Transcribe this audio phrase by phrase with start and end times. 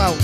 [0.00, 0.14] Waouh.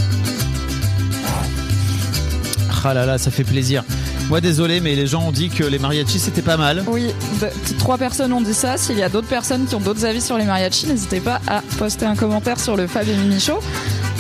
[2.83, 3.83] Ah là là, ça fait plaisir.
[4.31, 6.83] Moi désolé, mais les gens ont dit que les mariachis c'était pas mal.
[6.87, 7.09] Oui,
[7.43, 8.79] de- trois personnes ont dit ça.
[8.79, 11.61] S'il y a d'autres personnes qui ont d'autres avis sur les mariachis, n'hésitez pas à
[11.79, 13.59] poster un commentaire sur le Fab et Mimi Show.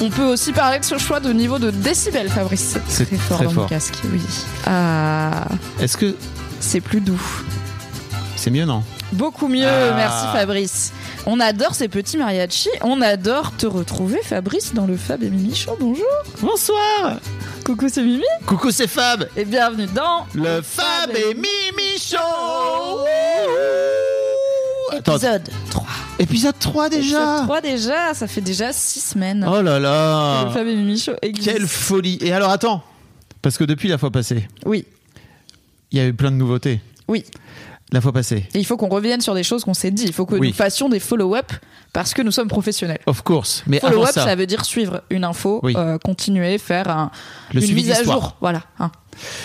[0.03, 2.77] On peut aussi parler de ce choix de niveau de décibels, Fabrice.
[2.89, 3.65] C'est très fort très dans fort.
[3.65, 4.21] le casque, oui.
[4.67, 5.47] Ah,
[5.81, 6.15] Est-ce que
[6.61, 7.23] c'est plus doux.
[8.37, 8.83] c'est mieux, non?
[9.13, 9.95] Beaucoup mieux, Ah.
[9.97, 10.93] merci Fabrice.
[11.29, 12.69] On adore ces petits mariachis.
[12.83, 15.77] On adore te retrouver, Fabrice, dans le Fab et Mimi Show.
[15.81, 16.07] Bonjour.
[16.41, 17.19] Bonsoir
[17.65, 18.23] Coucou, c'est Mimi.
[18.47, 22.17] Coucou, c'est Fab Et bienvenue dans Le Fab et Mimi Show
[24.97, 25.87] épisode 3.
[26.21, 29.45] épisode 3 déjà Épisode 3 déjà, ça fait déjà 6 semaines.
[29.49, 31.51] Oh là que Le là Fab et Mimi Show existe.
[31.53, 32.83] Quelle folie Et alors attends
[33.43, 34.85] Parce que depuis la fois passée, Oui,
[35.91, 36.81] il y a eu plein de nouveautés.
[37.09, 37.25] oui.
[37.93, 38.49] La fois passée.
[38.53, 40.05] Et il faut qu'on revienne sur des choses qu'on s'est dit.
[40.07, 40.49] Il faut que Oui.
[40.49, 41.53] nous fassions des follow-up
[41.93, 42.99] parce que nous sommes professionnels.
[43.07, 43.63] Of course.
[43.69, 44.35] Mais Follow-up, ça, ça.
[44.35, 45.75] veut dire suivre une info, Oui.
[45.77, 47.11] euh, continuer, faire un,
[47.55, 48.37] Le une mise à jour.
[48.41, 48.63] Voilà.
[48.81, 48.91] hein.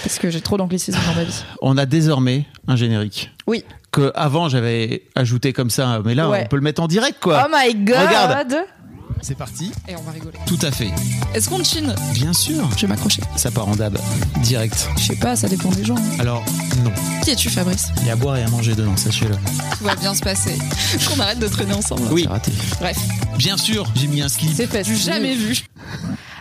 [0.03, 1.43] Parce que j'ai trop d'anglicisme dans ma vie.
[1.61, 3.29] on a désormais un générique.
[3.45, 3.63] Oui.
[3.91, 6.41] Que avant j'avais ajouté comme ça, mais là Ouais.
[6.45, 7.45] on peut le mettre en direct quoi.
[7.47, 8.55] Oh my god Regarde.
[9.21, 9.71] C'est parti.
[9.87, 10.37] Et on va rigoler.
[10.47, 10.89] Tout à fait.
[11.35, 12.67] Est-ce qu'on chine Bien sûr.
[12.75, 13.21] Je vais m'accrocher.
[13.35, 13.97] Ça part en dab.
[14.41, 14.87] Direct.
[14.97, 15.95] Je sais pas, ça dépend des gens.
[15.95, 16.17] hein.
[16.19, 16.43] Alors,
[16.83, 16.91] non.
[17.23, 19.35] Qui es-tu, Fabrice Il y a à boire et à manger dedans, sachez-le.
[19.77, 20.57] Tout va bien se passer.
[21.07, 22.01] Qu'on arrête de traîner ensemble.
[22.11, 22.25] Oui.
[22.27, 22.51] raté.
[22.79, 22.97] Bref,
[23.37, 24.51] Bien sûr, j'ai mis un slip.
[24.55, 24.83] c'est fait.
[24.83, 25.59] Jamais vu.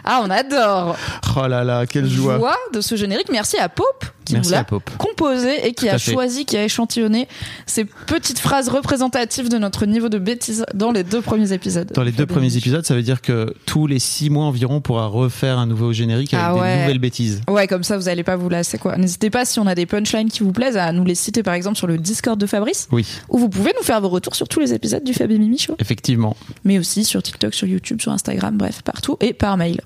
[0.04, 0.96] Ah, on adore.
[1.36, 2.38] Oh là là, quelle joie.
[2.38, 3.28] Joie de ce générique.
[3.30, 4.64] Merci à Pope qui Merci nous l'a
[4.98, 6.12] composé et qui Tout a fait.
[6.12, 7.26] choisi, qui a échantillonné
[7.66, 11.90] ces petites phrases représentatives de notre niveau de bêtise dans les deux premiers épisodes.
[11.94, 14.80] Dans les deux premiers épisodes, ça veut dire que tous les six mois environ, on
[14.80, 16.80] pourra refaire un nouveau générique avec Ah des ouais.
[16.82, 17.40] nouvelles bêtises.
[17.48, 18.96] Ouais, comme ça, vous allez pas vous lasser, quoi.
[18.96, 21.54] N'hésitez pas, si on a des punchlines qui vous plaisent, à nous les citer, par
[21.54, 24.48] exemple, sur le Discord de Fabrice, Oui, où vous pouvez nous faire vos retours sur
[24.48, 25.74] tous les épisodes du Fab et Mimi Show.
[25.78, 26.36] effectivement.
[26.64, 29.80] Mais aussi sur TikTok, sur YouTube, sur Instagram, bref, partout, et par mail.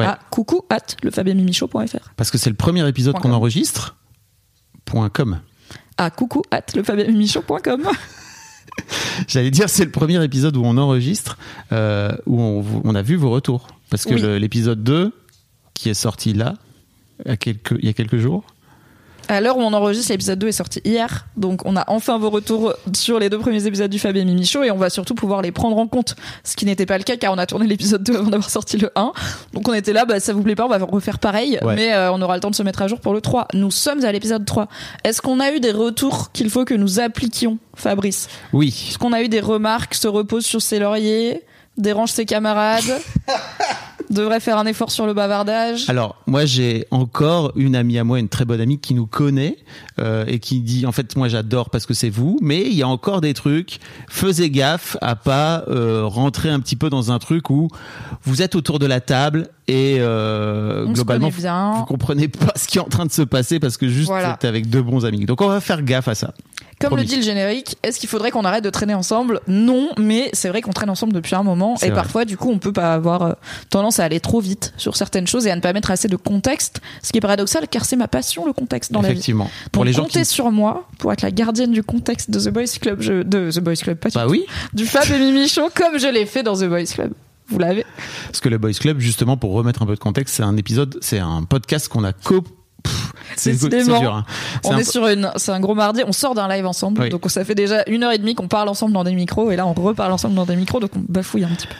[0.00, 0.06] Ouais.
[0.06, 2.10] À coucou at lefabemimishow.fr.
[2.16, 3.96] Parce que c'est le premier épisode qu'on enregistre.
[4.84, 5.40] Point com.
[5.96, 7.88] À coucou at lefabemimishow.com.
[9.28, 11.36] J'allais dire, c'est le premier épisode où on enregistre,
[11.72, 13.68] euh, où on, on a vu vos retours.
[13.90, 14.40] Parce que Oui.
[14.40, 15.12] l'épisode 2,
[15.74, 16.54] qui est sorti là,
[17.26, 18.44] à quelques, il y a quelques jours,
[19.30, 21.26] À l'heure où on enregistre, l'épisode 2 est sorti hier.
[21.36, 24.44] Donc, on a enfin vos retours sur les deux premiers épisodes du Fab et Mimi
[24.44, 26.16] Show et on va surtout pouvoir les prendre en compte.
[26.42, 28.76] Ce qui n'était pas le cas car on a tourné l'épisode 2 avant d'avoir sorti
[28.76, 29.12] le 1.
[29.52, 31.60] Donc, on était là, bah, ça vous plaît pas, on va refaire pareil.
[31.62, 31.76] Ouais.
[31.76, 33.46] Mais euh, on aura le temps de se mettre à jour pour le 3.
[33.54, 34.66] Nous sommes à l'épisode 3.
[35.04, 38.26] Est-ce qu'on a eu des retours qu'il faut que nous appliquions, Fabrice?
[38.52, 41.44] Oui, Est-ce qu'on a eu des remarques Se repose sur ses lauriers
[41.78, 42.82] Dérange ses camarades?
[44.10, 48.18] Devrait faire un effort sur le bavardage Alors, moi, j'ai encore une amie à moi,
[48.18, 49.56] une très bonne amie qui nous connaît
[50.00, 52.82] euh, et qui dit, en fait, moi, j'adore parce que c'est vous, mais il y
[52.82, 53.78] a encore des trucs.
[54.08, 57.68] Faisez gaffe à pas euh, rentrer un petit peu dans un truc où
[58.24, 62.80] vous êtes autour de la table et euh, globalement, vous comprenez pas ce qui est
[62.80, 64.28] en train de se passer parce que juste Voilà.
[64.28, 65.24] vous êtes avec deux bons amis.
[65.24, 66.34] Donc, on va faire gaffe à ça.
[66.80, 67.02] Comme Promis.
[67.02, 69.40] le dit le générique, est-ce qu'il faudrait qu'on arrête de traîner ensemble?
[69.46, 71.94] Non, mais c'est vrai qu'on traîne ensemble depuis un moment et vrai.
[71.94, 73.36] parfois du coup on peut pas avoir
[73.68, 76.16] tendance à aller trop vite sur certaines choses et à ne pas mettre assez de
[76.16, 79.14] contexte, ce qui est paradoxal car c'est ma passion le contexte dans la vie.
[79.14, 79.50] Effectivement.
[79.72, 80.24] Pour les gens comptez qui.
[80.26, 83.60] sur moi pour être la gardienne du contexte de The Boys Club, je- de The
[83.60, 84.30] Boys Club, pas du Bah tout.
[84.30, 87.12] oui, du Fab et Mimi Show comme je l'ai fait dans The Boys Club.
[87.48, 87.84] Vous l'avez
[88.26, 90.98] parce que le Boys Club, justement, pour remettre un peu de contexte, c'est un épisode,
[91.00, 92.44] c'est un podcast qu'on a co.
[93.36, 94.14] C'est dur.
[94.14, 94.24] hein.
[94.64, 96.02] On un est sur une, c'est un gros mardi.
[96.06, 97.08] On sort d'un live ensemble, Oui.
[97.10, 99.56] donc ça fait déjà une heure et demie qu'on parle ensemble dans des micros, et
[99.56, 101.74] là on reparle ensemble dans des micros, donc on bafouille un petit peu.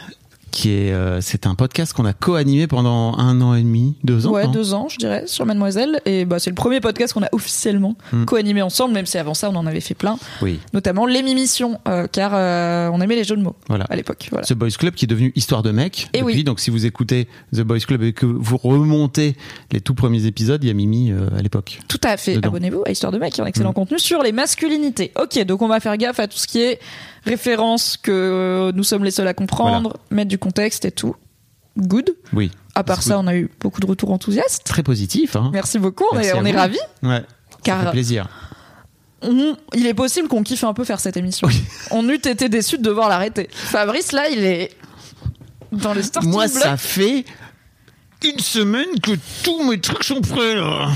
[0.51, 4.27] Qui est euh, c'est un podcast qu'on a co-animé pendant un an et demi, deux
[4.27, 4.31] ans.
[4.31, 6.01] ouais, deux ans, je dirais, sur Mademoiselle.
[6.05, 8.25] Et bah, c'est le premier podcast qu'on a officiellement Hmm.
[8.25, 10.17] co-animé ensemble, même si avant ça, on en avait fait plein.
[10.41, 10.59] Oui.
[10.73, 13.85] Notamment l'émission, euh, car euh, on aimait les jeux de mots Voilà.
[13.89, 14.27] à l'époque.
[14.31, 14.45] Voilà.
[14.45, 16.09] The Boys Club qui est devenu Histoire de mec.
[16.13, 16.35] Eh depuis.
[16.35, 16.43] oui.
[16.43, 19.35] Donc si vous écoutez The Boys Club et que vous remontez
[19.71, 21.79] les tout premiers épisodes, il y a Mimi euh, à l'époque.
[21.87, 22.37] Tout à fait.
[22.45, 23.73] Abonnez-vous à Histoire de Mec, il y a un excellent Mm.
[23.75, 25.11] contenu sur les masculinités.
[25.19, 26.79] Ok, donc on va faire gaffe à tout ce qui est
[27.25, 31.15] référence que euh, nous sommes les seuls à comprendre, mettre du contexte et tout.
[31.77, 32.15] Good.
[32.33, 32.51] Oui.
[32.75, 34.63] À part ça, on a eu beaucoup de retours enthousiastes.
[34.65, 35.35] Très positif.
[35.35, 35.49] Hein.
[35.53, 36.79] Merci beaucoup, on Merci est, à on est ravis.
[37.03, 37.19] Ouais.
[37.21, 38.27] Ça Car- fait plaisir.
[39.21, 41.47] on- il est possible qu'on kiffe un peu faire cette émission.
[41.91, 43.49] On eût été déçus de devoir l'arrêter.
[43.51, 44.71] Fabrice, là, il est
[45.71, 47.23] dans les starting Moi, ça fait
[48.23, 49.11] une semaine que
[49.43, 50.89] tous mes trucs sont prêts, là.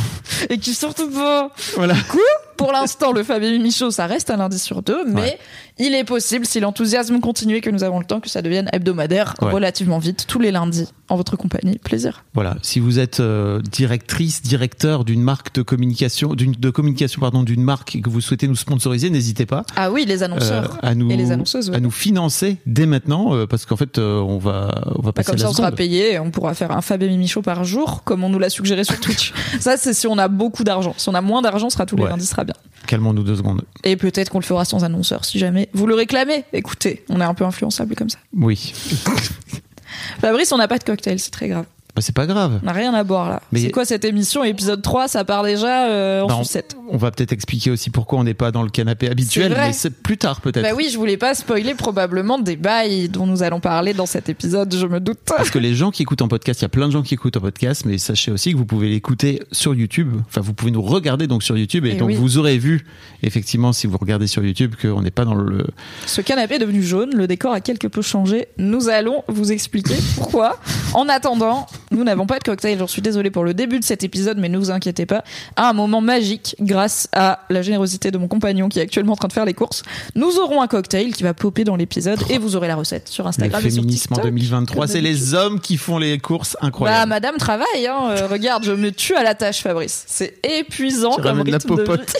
[0.50, 1.52] et qui surtout pas.
[1.76, 1.96] Voilà.
[2.10, 2.18] coup,
[2.58, 5.40] pour l'instant, le Fabien Show, ça reste un lundi sur deux, mais Ouais.
[5.80, 8.70] il est possible, si l'enthousiasme continue et que nous avons le temps, que ça devienne
[8.74, 9.52] hebdomadaire Ouais.
[9.52, 11.78] relativement vite, tous les lundis, en votre compagnie.
[11.80, 12.24] Plaisir.
[12.34, 17.44] Voilà, si vous êtes euh, directrice, directeur d'une marque de communication, d'une de communication pardon,
[17.44, 20.78] d'une marque et que vous souhaitez nous sponsoriser, n'hésitez pas Ah oui, les euh, annonceurs.
[20.82, 21.76] à nous et les annonceuses, ouais.
[21.76, 25.14] à nous financer dès maintenant euh, parce qu'en fait euh, on va on va Bah,
[25.14, 27.08] passer comme à ça, la on sera payé et on pourra faire un Fab et
[27.10, 29.34] Mimi Show par jour, comme on nous l'a suggéré sur Twitch.
[29.60, 30.94] ça, c'est si on a beaucoup d'argent.
[30.98, 32.56] Si on a moins d'argent, ce sera tous les lundis, ce bien.
[32.88, 33.64] Calmons-nous deux secondes.
[33.84, 36.46] Et peut-être qu'on le fera sans annonceur, si jamais vous le réclamez.
[36.54, 38.20] Écoutez, on est un peu influençable comme ça.
[38.34, 38.74] Oui,
[40.20, 41.66] Fabrice, on n'a pas de cocktail, c'est très grave.
[41.96, 42.60] Bah, c'est pas grave.
[42.62, 43.42] On n'a rien à boire là.
[43.52, 46.76] Mais- C'est quoi cette émission Épisode 3, ça part déjà euh, en Bah, on- sucette.
[46.90, 49.68] On va peut-être expliquer aussi pourquoi on n'est pas dans le canapé habituel, vrai.
[49.68, 50.62] mais c'est plus tard peut-être.
[50.64, 54.30] Bah oui, je voulais pas spoiler probablement des bails dont nous allons parler dans cet
[54.30, 55.20] épisode, je me doute.
[55.26, 57.14] Parce que les gens qui écoutent en podcast, il y a plein de gens qui
[57.16, 60.14] écoutent en podcast, mais sachez aussi que vous pouvez l'écouter sur YouTube.
[60.28, 62.16] Enfin, vous pouvez nous regarder donc sur YouTube, et, Et donc oui.
[62.16, 62.86] vous aurez vu,
[63.24, 65.66] effectivement, si vous regardez sur YouTube, qu'on n'est pas dans le.
[66.06, 68.48] Ce canapé est devenu jaune, le décor a quelque peu changé.
[68.58, 70.60] Nous allons vous expliquer pourquoi.
[70.94, 71.66] En attendant,
[71.96, 72.78] nous n'avons pas de cocktail.
[72.78, 75.24] J'en suis désolée pour le début de cet épisode, mais ne vous inquiétez pas.
[75.56, 79.16] À un moment magique, grâce à la générosité de mon compagnon qui est actuellement en
[79.16, 79.82] train de faire les courses,
[80.16, 83.24] nous aurons un cocktail qui va popper dans l'épisode et vous aurez la recette sur
[83.24, 84.32] Le Instagram et sur féminisme en TikTok.
[84.34, 87.10] 2023, comme c'est les hommes qui font les courses Bah, incroyables.
[87.10, 88.10] madame travaille, hein.
[88.10, 90.04] Euh, regarde, je me tue à la tâche, Fabrice.
[90.08, 92.14] C'est épuisant Tu comme la rythme de popote.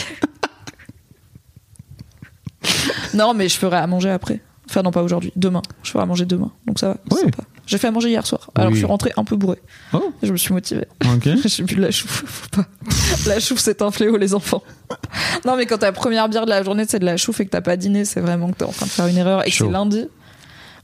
[2.64, 3.18] vie.
[3.18, 4.42] non, mais je ferai à manger après.
[4.70, 5.32] Enfin, non, pas aujourd'hui.
[5.36, 5.62] Demain.
[5.84, 6.52] Je ferai à manger demain.
[6.66, 7.18] Donc ça va.
[7.20, 7.44] sympa.
[7.68, 8.50] J'ai fait à manger hier soir.
[8.56, 8.76] Alors Oui.
[8.76, 9.62] je suis rentrée un peu bourrée.
[9.94, 10.86] Oh, Je me suis motivée.
[11.04, 11.30] ok.
[11.46, 12.24] J'ai bu de la chouffe.
[12.26, 12.66] Faut pas.
[13.28, 14.64] La chouffe, c'est un fléau, les enfants.
[15.46, 17.50] Non, mais quand ta première bière de la journée, c'est de la chouffe et que
[17.52, 19.56] t'as pas dîné, c'est vraiment que t'es en train de faire une erreur et que
[19.56, 20.08] c'est lundi.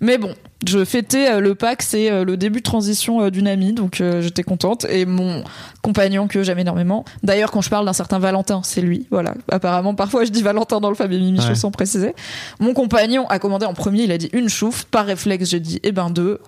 [0.03, 0.33] Mais bon,
[0.67, 4.01] je fêtais euh, le Pâques, c'est euh, le début de transition euh, d'une amie, donc
[4.21, 4.85] j'étais contente.
[4.89, 5.43] Et mon
[5.83, 7.05] compagnon que j'aime énormément.
[7.21, 9.05] D'ailleurs, quand je parle d'un certain Valentin, c'est lui.
[9.11, 9.35] Voilà.
[9.51, 11.53] Apparemment, parfois, je dis Valentin dans le Fab et Mimi Ouais.
[11.55, 12.15] sans préciser.
[12.59, 14.85] Mon compagnon a commandé en premier, il a dit une chouffe.
[14.85, 16.39] Par réflexe, j'ai dit eh ben deux.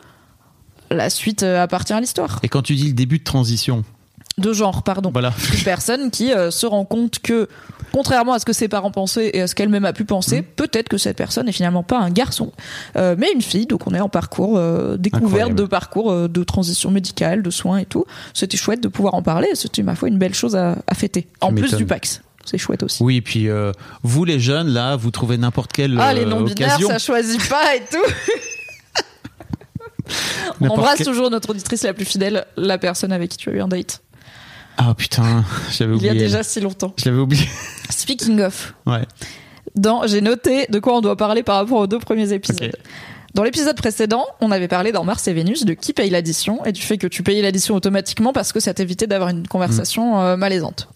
[0.92, 2.40] La suite euh, appartient à l'histoire.
[2.44, 3.84] Et quand tu dis le début de transition,
[4.38, 5.34] De genre, pardon voilà.
[5.58, 7.48] une personne qui euh, se rend compte que,
[7.92, 10.46] contrairement à ce que ses parents pensaient et à ce qu'elle-même a pu penser, Mmh.
[10.56, 12.52] peut-être que cette personne est finalement pas un garçon,
[12.96, 13.66] euh, mais une fille.
[13.68, 15.56] Donc on est en parcours euh, découverte Incroyable.
[15.56, 18.06] de parcours de transition médicale, de soins et tout.
[18.34, 19.50] C'était chouette de pouvoir en parler.
[19.54, 21.28] C'était ma foi une belle chose à, à fêter.
[21.42, 23.02] En plus du Pax, c'est chouette aussi.
[23.04, 23.72] Oui, et puis euh,
[24.04, 27.82] vous les jeunes, là, vous trouvez n'importe quelle Ah, les non-binaires, ça choisit pas et
[27.92, 27.98] tout.
[30.62, 33.54] On embrasse quel- toujours notre auditrice la plus fidèle, la personne avec qui tu as
[33.54, 34.02] eu un date.
[34.78, 36.12] Ah putain, j'avais Il y oublié.
[36.12, 36.94] a déjà si longtemps.
[36.98, 37.48] Je l'avais oublié.
[37.90, 39.04] Speaking of, Ouais.
[39.76, 42.72] dans, j'ai noté de quoi on doit parler par rapport aux deux premiers épisodes.
[43.36, 46.72] Dans l'épisode précédent, on avait parlé dans Mars et Vénus de qui paye l'addition et
[46.72, 50.38] du fait que tu payais l'addition automatiquement parce que ça t'évitait d'avoir une conversation euh,
[50.38, 50.88] malaisante.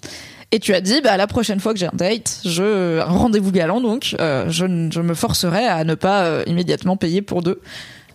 [0.51, 3.51] Et tu as dit, bah, la prochaine fois que j'ai un date, je, un rendez-vous
[3.51, 7.59] galant donc, euh, je me forcerai à ne pas euh, immédiatement payer pour deux.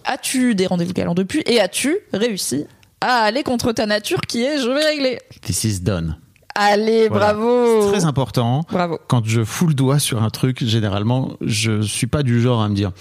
[0.05, 2.67] As-tu des rendez-vous galants depuis et as-tu réussi
[3.01, 6.17] à aller contre ta nature qui est je vais régler This is done.
[6.55, 7.33] Allez, Voilà.
[7.33, 8.63] bravo Très important.
[8.71, 8.99] Bravo.
[9.09, 12.69] Quand je fous le doigt sur un truc, généralement, je suis pas du genre à
[12.69, 12.93] me dire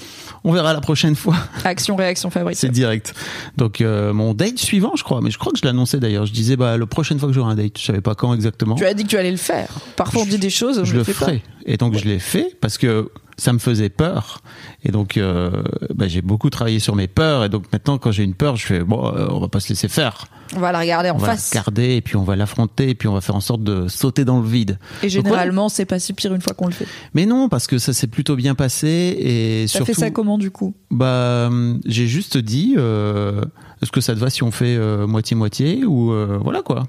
[0.45, 1.35] on verra la prochaine fois.
[1.65, 2.59] Action, réaction, Fabrice.
[2.59, 3.13] C'est direct.
[3.57, 6.25] Donc euh, mon date suivant, je crois, mais je crois que je l'annonçais d'ailleurs.
[6.25, 8.75] Je disais bah la prochaine fois que j'aurai un date, je savais pas quand exactement.
[8.75, 9.67] Tu as dit que tu allais le faire.
[9.97, 11.25] Parfois on dit des choses, je, je le fais pas.
[11.25, 11.43] ferai.
[11.65, 13.09] Et donc je l'ai fait parce que
[13.41, 14.41] ça me faisait peur.
[14.83, 15.63] Et donc euh,
[15.95, 17.43] bah, j'ai beaucoup travaillé sur mes peurs.
[17.43, 19.69] Et donc maintenant quand j'ai une peur, je fais bon, euh, on va pas se
[19.69, 20.25] laisser faire.
[20.55, 21.51] On va la regarder en on va face.
[21.53, 23.87] la garder et puis on va l'affronter et puis on va faire en sorte de
[23.87, 24.77] sauter dans le vide.
[25.01, 26.85] Et généralement, c'est pas si pire une fois qu'on le fait.
[27.15, 29.85] Mais non, parce que ça s'est plutôt bien passé et T'as surtout.
[29.93, 30.75] fait ça comment du coup?
[30.91, 31.49] Bah,
[31.85, 33.41] j'ai juste dit, euh,
[33.81, 36.83] est-ce que ça te va si on fait euh, moitié-moitié ou voilà quoi.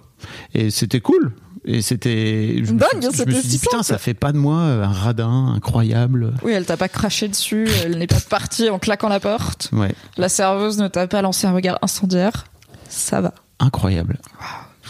[0.54, 1.32] Et c'était cool.
[1.64, 2.56] Et c'était.
[2.64, 5.52] Je, me je me suis dit putain, ça fait pas de moi euh, un radin
[5.54, 6.34] incroyable.
[6.42, 9.70] Oui, elle t'a pas craché dessus, elle n'est pas partie en claquant la porte.
[9.72, 12.46] Ouais, La serveuse ne t'a pas lancé un regard incendiaire.
[12.88, 13.32] Ça va.
[13.60, 14.18] incroyable.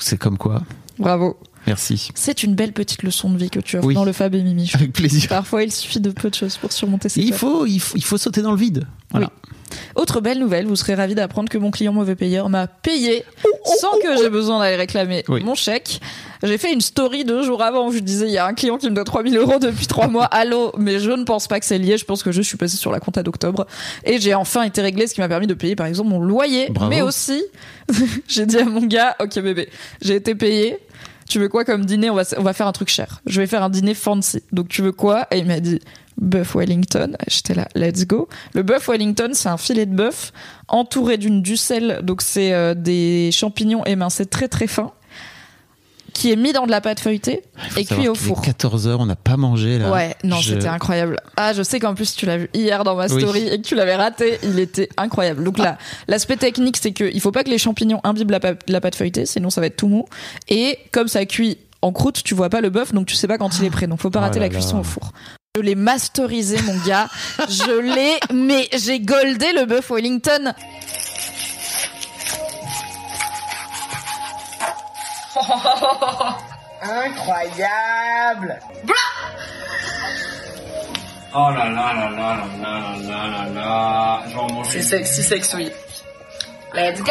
[0.01, 0.63] C'est comme quoi.
[0.99, 1.39] Bravo.
[1.67, 2.09] Merci.
[2.15, 3.95] C'est une belle petite leçon de vie que tu offres Oui.
[3.95, 4.69] dans le Fab et Mimi.
[4.75, 5.29] Avec plaisir.
[5.29, 8.03] Parfois, il suffit de peu de choses pour surmonter ses Il faut, il faut, il
[8.03, 8.87] faut sauter dans le vide.
[9.13, 9.31] Voilà.
[9.95, 13.25] Autre belle nouvelle, vous serez ravis d'apprendre que mon client mauvais payeur m'a payé
[13.81, 15.43] sans que j'ai besoin d'aller réclamer Oui.
[15.45, 16.01] mon chèque.
[16.43, 18.77] J'ai fait une story deux jours avant où je disais il y a un client
[18.79, 20.25] qui me doit 3000 euros depuis trois mois.
[20.33, 21.97] Allô, mais je ne pense pas que c'est lié.
[21.99, 23.67] Je pense que je suis passée sur la compta d'octobre
[24.05, 26.69] et j'ai enfin été réglée, ce qui m'a permis de payer par exemple mon loyer.
[26.71, 26.91] Bravo.
[26.91, 27.43] Mais aussi,
[28.29, 29.69] j'ai dit à mon gars, ok bébé,
[30.01, 30.79] j'ai été payé.
[31.33, 32.11] Tu veux quoi comme dîner?
[32.11, 33.23] On va, on va faire un truc cher.
[33.25, 34.43] Je vais faire un dîner fancy.
[34.53, 35.27] Donc tu veux quoi?
[35.31, 35.81] Et il m'a dit
[36.19, 37.17] bœuf Wellington.
[37.27, 38.29] J'étais là, let's go.
[38.53, 40.35] Le bœuf Wellington, c'est un filet de bœuf
[40.69, 42.01] entouré d'une ducelle.
[42.03, 44.93] Donc c'est euh, des champignons émincés très très fins
[46.15, 47.43] qui est mis dans de la pâte feuilletée
[47.77, 48.43] et cuit au four.
[48.43, 49.91] 14 heures, on n'a pas mangé là.
[49.91, 51.19] Ouais, non, Je- c'était incroyable.
[51.37, 53.21] Ah, je sais qu'en plus tu l'as vu hier dans ma Oui.
[53.21, 54.39] story et que tu l'avais raté.
[54.43, 55.45] Il était incroyable.
[55.45, 55.79] Donc là,
[56.09, 59.27] l'aspect technique, c'est qu'il faut pas que les champignons imbibent la, pa- la pâte feuilletée,
[59.27, 60.05] sinon ça va être tout mou.
[60.49, 63.39] Et comme ça cuit en croûte, tu vois pas le bœuf, donc tu sais pas
[63.39, 63.87] quand il est prêt.
[63.87, 64.81] Donc faut pas Oh rater la cuisson là.
[64.81, 65.13] au four.
[65.55, 67.09] Je l'ai masterisé, mon gars.
[67.49, 70.55] Je l'ai, mais j'ai goldé le bœuf Wellington.
[76.83, 78.59] Incroyable
[81.35, 84.23] Oh là là là là là là là là là là.
[84.29, 84.71] Je vais en manger.
[84.71, 85.73] C'est sexy, sexy.
[86.75, 87.11] Let's go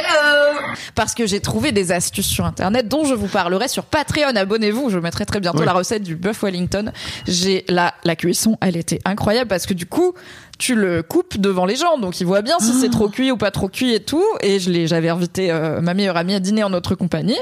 [0.96, 4.36] Parce que j'ai trouvé des astuces sur internet dont je vous parlerai sur Patreon.
[4.36, 5.66] Abonnez-vous, je mettrai très bientôt Oui.
[5.66, 6.92] la recette du bœuf Wellington.
[7.28, 10.14] J'ai la la cuisson, elle était incroyable parce que du coup,
[10.58, 13.38] tu le coupes devant les gens, donc ils voient bien si c'est trop cuit ou
[13.38, 14.24] pas trop cuit et tout.
[14.42, 17.38] Et je l'ai, j'avais invité euh, ma meilleure amie à dîner en notre compagnie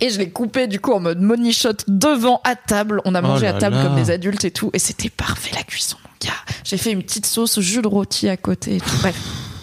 [0.00, 3.00] et je l'ai coupé du coup en mode money shot devant à table.
[3.04, 3.82] On a mangé Oh à là table là.
[3.84, 6.34] comme des adultes et tout, et c'était parfait la cuisson, mon gars.
[6.64, 8.76] J'ai fait une petite sauce jus de rôti à côté.
[8.76, 8.90] Et tout.
[9.00, 9.16] Bref.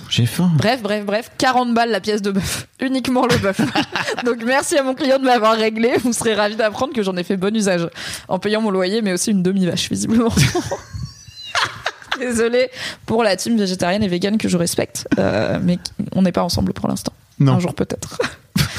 [0.09, 0.51] J'ai faim.
[0.55, 2.67] Bref, bref, bref, 40 balles la pièce de bœuf.
[2.81, 3.59] Uniquement le bœuf.
[4.25, 5.93] Donc merci à mon client de m'avoir réglé.
[6.03, 7.87] Vous serez ravis d'apprendre que j'en ai fait bon usage.
[8.27, 10.29] En payant mon loyer, mais aussi une demi-vache, visiblement.
[12.19, 12.69] Désolée
[13.05, 15.07] pour la team végétarienne et végane que je respecte.
[15.19, 15.79] euh, mais
[16.13, 17.11] on n'est pas ensemble pour l'instant.
[17.39, 17.53] Non.
[17.53, 18.17] Un jour peut-être.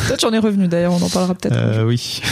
[0.09, 1.55] Toi, tu en es revenu d'ailleurs, on en parlera peut-être.
[1.57, 2.23] Euh, oui,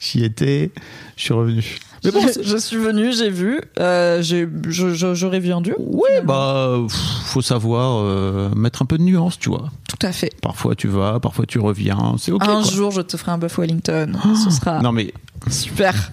[0.00, 0.70] j'y étais,
[1.16, 1.78] je suis revenu.
[2.04, 5.40] Mais bon, je, je suis venue, j'ai vu, euh, j'ai, je, j'aurais
[5.78, 9.70] oui, bah, pff, faut savoir euh, mettre un peu de nuance, tu vois.
[9.88, 10.30] Tout à fait.
[10.40, 12.42] Parfois tu vas, parfois tu reviens, c'est ok.
[12.42, 12.70] un quoi.
[12.70, 14.12] jour, je te ferai un bœuf Wellington.
[14.44, 15.12] Ce sera Non mais
[15.48, 16.12] Super.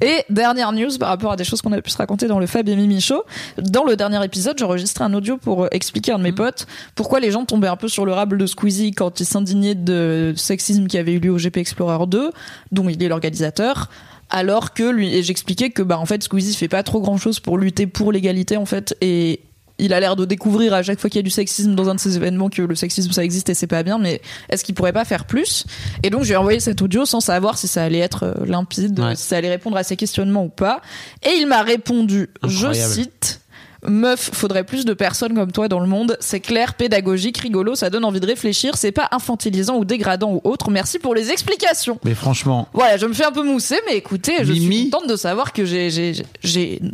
[0.00, 2.46] Et dernière news par rapport à des choses qu'on a pu se raconter dans le
[2.46, 3.24] Fab et Mimi Show.
[3.58, 6.30] Dans le dernier épisode, j'ai enregistré un audio pour euh, expliquer à un de mes
[6.30, 6.36] Mhm.
[6.36, 9.74] potes pourquoi les gens tombaient un peu sur le rable de Squeezie quand il s'indignait
[9.74, 12.30] de sexisme qui avait eu lieu au GP Explorer 2,
[12.70, 13.88] dont il est l'organisateur.
[14.30, 17.58] Alors que lui, j'expliquais que bah en fait Squeezie fait pas trop grand chose pour
[17.58, 19.40] lutter pour l'égalité en fait et
[19.78, 21.96] il a l'air de découvrir à chaque fois qu'il y a du sexisme dans un
[21.96, 24.74] de ces événements que le sexisme ça existe et c'est pas bien mais est-ce qu'il
[24.74, 25.66] pourrait pas faire plus?
[26.04, 29.16] Et donc j'ai envoyé cet audio sans savoir si ça allait être euh, limpide Ouais.
[29.16, 30.80] si ça allait répondre à ses questionnements ou pas.
[31.24, 33.40] Et il m'a répondu je cite
[33.88, 36.16] Meuf, faudrait plus de personnes comme toi dans le monde.
[36.20, 38.76] C'est clair, pédagogique, rigolo, ça donne envie de réfléchir.
[38.76, 40.70] C'est pas infantilisant ou dégradant ou autre.
[40.70, 41.98] Merci pour les explications.
[42.04, 44.80] mais franchement, Voilà, je me fais un peu mousser, mais écoutez, je Mimi.
[44.82, 46.12] suis contente de savoir que j'ai,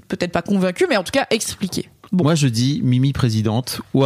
[0.08, 1.88] peut-être pas convaincu, mais en tout cas expliqué.
[2.12, 2.24] Bon.
[2.24, 4.04] moi je dis Mimi présidente ou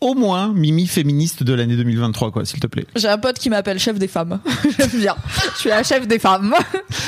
[0.00, 2.84] au moins Mimi féministe de l'année 2023 quoi, s'il te plaît.
[2.96, 4.40] J'ai un pote qui m'appelle chef des femmes.
[4.78, 5.14] J'aime bien.
[5.54, 6.52] Je suis la chef des femmes.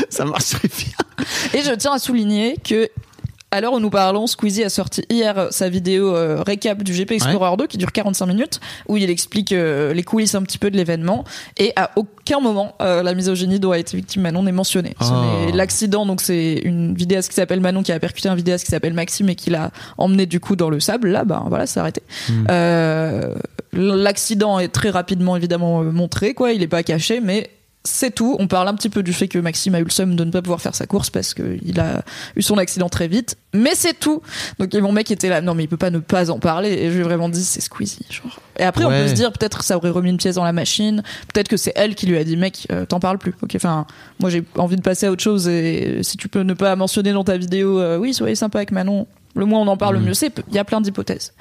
[0.09, 1.27] Ça marcherait bien.
[1.59, 2.89] Et je tiens à souligner que
[3.51, 7.13] à l'heure où nous parlons, Squeezie a sorti hier sa vidéo euh, récap du GP
[7.13, 10.71] Explorer 2 qui dure 45 minutes où il explique euh, les coulisses un petit peu
[10.71, 11.25] de l'événement
[11.59, 14.95] et à aucun moment euh, la misogynie dont a été victime Manon n'est mentionnée.
[15.01, 15.05] Oh.
[15.47, 18.71] n'est l'accident donc c'est une vidéaste qui s'appelle Manon qui a percuté un vidéaste qui
[18.71, 21.09] s'appelle Maxime et qui l'a emmené du coup dans le sable.
[21.09, 22.03] Là, ben voilà, c'est arrêté.
[22.51, 23.35] Euh,
[23.73, 27.51] L'accident est très rapidement évidemment euh, montré quoi, il est pas caché mais
[27.85, 28.37] c'est tout.
[28.39, 30.31] On parle un petit peu du fait que Maxime a eu le seum de ne
[30.31, 32.03] pas pouvoir faire sa course parce qu'il a
[32.37, 33.37] eu son accident très vite.
[33.55, 34.21] Mais c'est tout.
[34.59, 35.41] Donc, et mon mec était là.
[35.41, 36.71] Non, mais il peut pas ne pas en parler.
[36.71, 38.05] Et je lui ai vraiment dit, c'est Squeezie.
[38.11, 38.39] Genre.
[38.59, 40.53] Et après, on peut se dire, peut-être que ça aurait remis une pièce dans la
[40.53, 41.03] machine.
[41.33, 43.35] Peut-être que c'est elle qui lui a dit, mec, euh, t'en parles plus.
[43.43, 43.87] Ok, enfin,
[44.21, 45.49] moi j'ai envie de passer à autre chose.
[45.49, 48.73] Et si tu peux ne pas mentionner dans ta vidéo, euh, oui, soyez sympa avec
[48.73, 49.07] Manon.
[49.35, 50.07] Le moins on en parle, le Mhm.
[50.09, 50.33] mieux c'est.
[50.49, 51.33] Il y a plein d'hypothèses.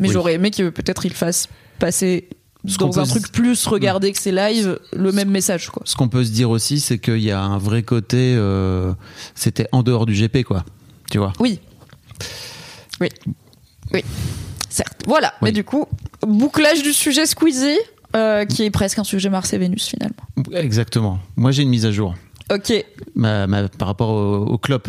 [0.00, 0.14] Mais Oui.
[0.14, 1.48] j'aurais aimé que peut-être il fasse
[1.78, 2.28] passer
[2.64, 5.82] dans un truc plus regardé que c'est live, le même message, quoi.
[5.84, 8.92] Ce qu'on peut se dire aussi, c'est qu'il y a un vrai côté, euh,
[9.34, 10.64] c'était en dehors du GP quoi,
[11.10, 11.32] tu vois.
[11.40, 11.60] Oui.
[13.00, 13.08] Oui.
[13.92, 14.02] Oui.
[14.68, 15.02] Certes.
[15.06, 15.34] Voilà.
[15.42, 15.48] Oui.
[15.48, 15.86] Mais du coup,
[16.26, 17.78] bouclage du sujet Squeezie,
[18.16, 20.16] euh, qui est presque un sujet Mars-Vénus finalement.
[20.52, 21.18] Exactement.
[21.36, 22.14] Moi j'ai une mise à jour
[22.52, 22.72] Ok.
[23.14, 24.82] ma, ma- par rapport au, au club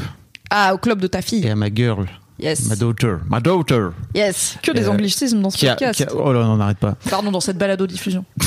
[0.49, 1.45] Ah, au club de ta fille.
[1.45, 2.67] et à ma girl, Yes.
[2.67, 3.89] ma daughter, ma daughter.
[4.13, 4.57] Yes.
[4.61, 5.97] Que des Euh, anglicismes dans ce Qui a, podcast.
[5.99, 6.95] qui a- oh là, on n'arrête pas.
[7.09, 8.25] Pardon, dans cette balado-diffusion.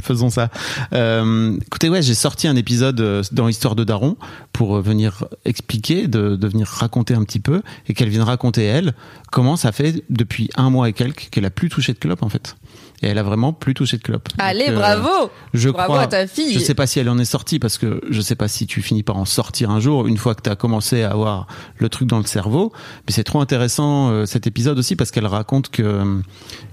[0.00, 0.48] Faisons ça.
[0.92, 4.16] Euh, écoutez, ouais, j'ai sorti un épisode euh, dans l'histoire de Daron
[4.52, 8.94] pour venir expliquer, de, de venir raconter un petit peu et qu'elle vienne raconter elle
[9.32, 12.28] comment ça fait depuis un mois et quelques qu'elle a plus touché de clope en
[12.28, 12.56] fait.
[13.04, 14.28] Et elle a vraiment plus touché de clope.
[14.38, 16.02] Allez, Donc, euh, bravo Je Bravo crois.
[16.02, 16.52] à ta fille.
[16.54, 18.80] Je sais pas si elle en est sortie parce que je sais pas si tu
[18.82, 21.46] finis par en sortir un jour une fois que tu as commencé à avoir
[21.78, 22.72] le truc dans le cerveau.
[23.06, 26.20] Mais c'est trop intéressant euh, cet épisode aussi parce qu'elle raconte que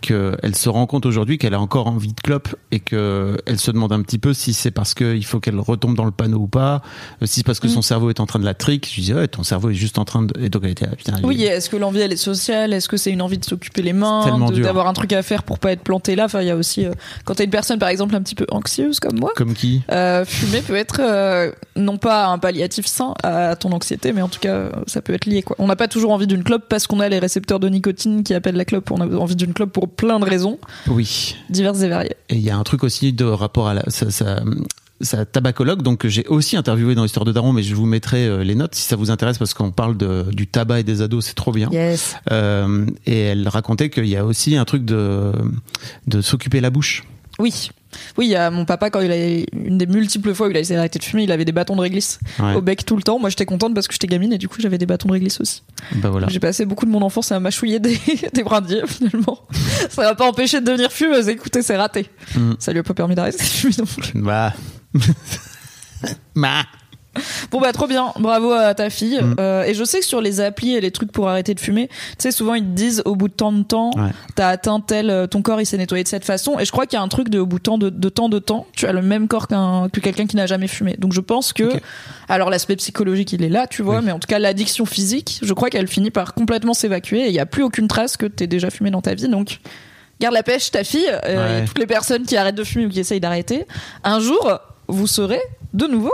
[0.02, 3.60] que elle se rend compte aujourd'hui qu'elle a encore envie de clope et que elle
[3.60, 6.40] se demande un petit peu si c'est parce qu'il faut qu'elle retombe dans le panneau
[6.40, 6.82] ou pas,
[7.22, 7.72] euh, si c'est parce que Mm.
[7.72, 8.90] son cerveau est en train de la trick.
[8.94, 10.96] Je disais ouais, ton cerveau est juste en train de et donc elle était ah,
[10.96, 11.14] putain.
[11.24, 12.74] Oui, est-ce que l'envie elle est sociale?
[12.74, 15.60] Est-ce que c'est une envie de s'occuper les mains, d'avoir un truc à faire pour
[15.60, 16.92] pas être planté là Enfin, il y a aussi euh,
[17.26, 19.32] quand t'es une personne par exemple un petit peu anxieuse comme moi.
[19.36, 19.82] comme qui?
[19.92, 24.28] Euh, fumer peut être euh, non pas un palliatif sain à ton anxiété, mais en
[24.30, 25.56] tout cas ça peut être lié quoi.
[25.60, 28.34] On n'a pas toujours envie d'une clope parce qu'on a les récepteurs de nicotine qui
[28.34, 28.92] appellent la clope.
[28.92, 31.36] On a envie d'une clope pour plein de raisons Oui.
[31.50, 32.16] diverses et variées.
[32.30, 34.42] Et il y a un truc aussi de rapport à la, sa-
[35.02, 38.44] sa tabacologue, donc j'ai aussi interviewé dans l'histoire de Daron, mais je vous mettrai euh,
[38.44, 41.26] les notes si ça vous intéresse parce qu'on parle de, du tabac et des ados,
[41.26, 41.70] c'est trop bien.
[41.72, 42.16] Yes.
[42.32, 45.32] Euh, et elle racontait qu'il y a aussi un truc de,
[46.08, 47.04] de s'occuper la bouche.
[47.40, 47.70] Oui.
[48.18, 49.18] Oui, il y a mon papa quand il a
[49.54, 51.76] une des multiples fois où il a essayé d'arrêter de fumer, il avait des bâtons
[51.76, 52.56] de réglisse Ouais.
[52.56, 53.20] au bec tout le temps.
[53.20, 55.42] Moi, j'étais contente parce que j'étais gamine et du coup, j'avais des bâtons de réglisse
[55.42, 55.62] aussi.
[55.96, 56.28] Bah voilà.
[56.30, 58.00] J'ai passé beaucoup de mon enfance à mâchouiller des,
[58.34, 59.40] des brindilles finalement.
[59.90, 61.28] Ça m'a pas empêché de devenir fumeuse.
[61.28, 62.10] Écoutez, c'est raté.
[62.36, 62.52] Mm.
[62.60, 64.12] Ça lui a pas permis d'arrêter de fumer non plus.
[64.22, 64.54] Bah.
[66.36, 66.64] bah.
[67.52, 69.20] Bon bah trop bien, bravo à ta fille.
[69.22, 69.36] Mm.
[69.38, 71.90] Euh, et je sais que sur les applis et les trucs pour arrêter de fumer,
[71.90, 74.12] tu sais souvent ils te disent au bout de tant de temps, Ouais.
[74.36, 76.58] t'as atteint tel, euh, ton corps il s'est nettoyé de cette façon.
[76.58, 78.08] Et je crois qu'il y a un truc de au bout de tant de, de
[78.08, 80.96] temps de temps, tu as le même corps qu'un que quelqu'un qui n'a jamais fumé.
[81.00, 81.70] Donc je pense que,
[82.30, 84.04] alors l'aspect psychologique il est là, tu vois, Oui.
[84.06, 87.34] mais en tout cas l'addiction physique, je crois qu'elle finit par complètement s'évacuer et il
[87.34, 89.28] y a plus aucune trace que t'aies déjà fumé dans ta vie.
[89.28, 89.60] Donc
[90.22, 91.64] garde la pêche ta fille euh, Ouais.
[91.64, 93.66] et toutes les personnes qui arrêtent de fumer ou qui essayent d'arrêter.
[94.06, 94.60] Un jour
[94.92, 95.42] vous serez
[95.74, 96.14] de nouveau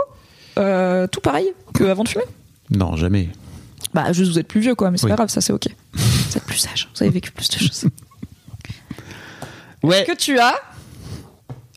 [0.58, 2.24] euh, tout pareil qu'avant de fumer?
[2.70, 3.28] Non, jamais.
[3.94, 5.10] Bah, juste vous êtes plus vieux, quoi, mais c'est Oui.
[5.10, 5.66] pas grave, ça c'est ok.
[5.94, 7.84] Vous êtes plus sage, vous avez vécu plus de choses.
[9.82, 10.04] Ouais.
[10.04, 10.54] que tu as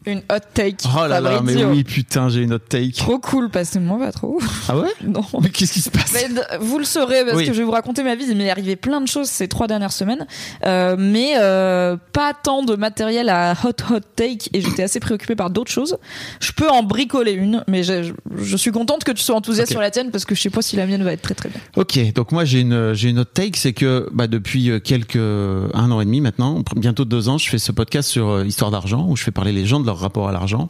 [0.05, 0.77] une hot take.
[0.97, 2.93] Oh là là, mais oui, putain, j'ai une autre take.
[2.93, 4.39] Trop cool, passez-moi pas trop.
[4.67, 5.23] Ah ouais non.
[5.41, 6.27] Mais qu'est-ce qui se passe Mais
[6.59, 7.45] vous le saurez parce Oui.
[7.45, 8.25] que je vais vous raconter ma vie.
[8.27, 10.25] Il m'est arrivé plein de choses ces trois dernières semaines,
[10.65, 15.35] Euh, mais euh, pas tant de matériel à hot hot take et j'étais assez préoccupée
[15.35, 15.97] par d'autres choses.
[16.39, 19.81] Je peux en bricoler une, mais je, je suis contente que tu sois enthousiaste sur
[19.81, 21.59] la tienne parce que je sais pas si la mienne va être très très bien.
[21.75, 25.15] Ok, donc moi j'ai une j'ai une autre take, c'est que bah, depuis euh, quelques
[25.17, 29.05] un an et demi maintenant, bientôt deux ans, je fais ce podcast sur histoire d'argent
[29.07, 30.69] où je fais parler les gens de leur rapport à l'argent.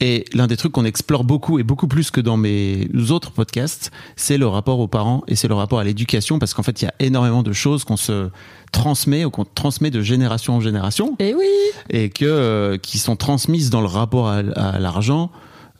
[0.00, 3.90] Et l'un des trucs qu'on explore beaucoup et beaucoup plus que dans mes autres podcasts,
[4.14, 6.84] c'est le rapport aux parents et c'est le rapport à l'éducation parce qu'en fait il
[6.84, 8.30] y a énormément de choses qu'on se
[8.70, 11.46] transmet ou qu'on transmet de génération en génération Et oui.
[11.90, 15.32] et que euh, qui sont transmises dans le rapport à, à l'argent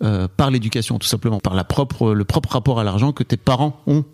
[0.03, 3.37] euh, par l'éducation tout simplement par la propre le propre rapport à l'argent que tes
[3.37, 4.05] parents ont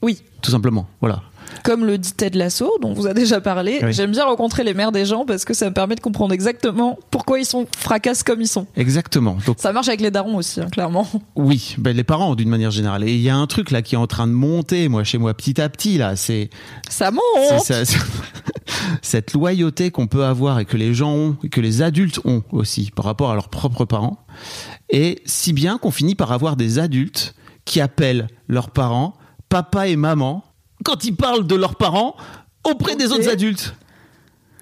[0.00, 0.22] Oui.
[0.42, 1.22] tout simplement voilà
[1.64, 3.92] Comme le dit Ted Lasso, dont vous a déjà parlé, Oui.
[3.92, 6.98] j'aime bien rencontrer les mères des gens parce que ça me permet de comprendre exactement
[7.10, 8.66] pourquoi ils sont fracasses comme ils sont.
[8.76, 11.06] exactement donc Ça marche avec les darons aussi, hein, clairement.
[11.36, 13.94] oui ben, les parents d'une manière générale et il y a un truc là qui
[13.94, 16.50] est en train de monter moi chez moi petit à petit là c'est
[16.88, 17.82] Ça monte ça-
[19.02, 22.42] cette loyauté qu'on peut avoir et que les gens ont et que les adultes ont
[22.52, 24.18] aussi par rapport à leurs propres parents
[24.88, 27.34] et si bien qu'on finit par avoir des adultes
[27.64, 29.14] qui appellent leurs parents
[29.48, 30.44] papa et maman
[30.84, 32.16] quand ils parlent de leurs parents
[32.64, 33.74] auprès des autres adultes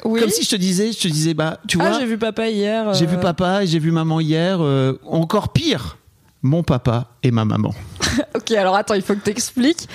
[0.04, 0.20] Oui.
[0.20, 2.48] comme si je te disais je te disais bah tu vois ah, j'ai vu papa
[2.48, 2.94] hier.
[2.94, 5.96] j'ai euh, vu papa et j'ai vu maman hier euh, encore pire
[6.42, 7.74] mon papa et ma maman
[8.34, 9.88] Ok, alors attends, il faut que t'expliques.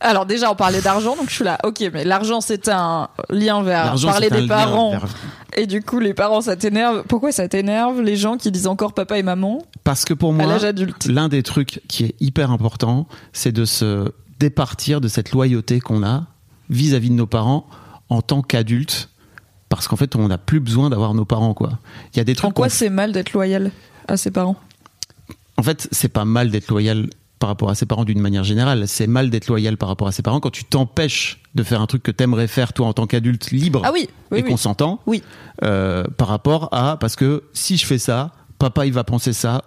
[0.00, 1.58] Alors déjà, on parlait d'argent, donc je suis là.
[1.64, 4.90] Ok, mais l'argent, c'est un lien vers parler des parents.
[4.90, 5.06] vers-
[5.56, 7.04] Et du coup, les parents, ça t'énerve.
[7.08, 10.58] Pourquoi ça t'énerve les gens qui disent encore papa et maman parce que pour moi
[11.08, 16.02] l'un des trucs qui est hyper important, c'est de se départir de cette loyauté qu'on
[16.02, 16.26] a
[16.68, 17.64] vis-à-vis de nos parents
[18.08, 19.08] en tant qu'adultes.
[19.68, 21.78] Parce qu'en fait, on n'a plus besoin d'avoir nos parents, quoi.
[22.12, 22.48] Il y a des trucs.
[22.50, 23.70] En quoi c'est mal d'être loyal
[24.08, 24.56] à ses parents?
[25.56, 28.86] En fait, c'est pas mal d'être loyal par rapport à ses parents d'une manière générale.
[28.88, 31.86] C'est mal d'être loyal par rapport à ses parents quand tu t'empêches de faire un
[31.86, 34.48] truc que t'aimerais faire toi en tant qu'adulte libre Ah oui, oui, et oui.
[34.50, 35.00] consentant.
[35.06, 35.22] Oui.
[35.62, 39.62] euh, par rapport à parce que si je fais ça, papa il va penser ça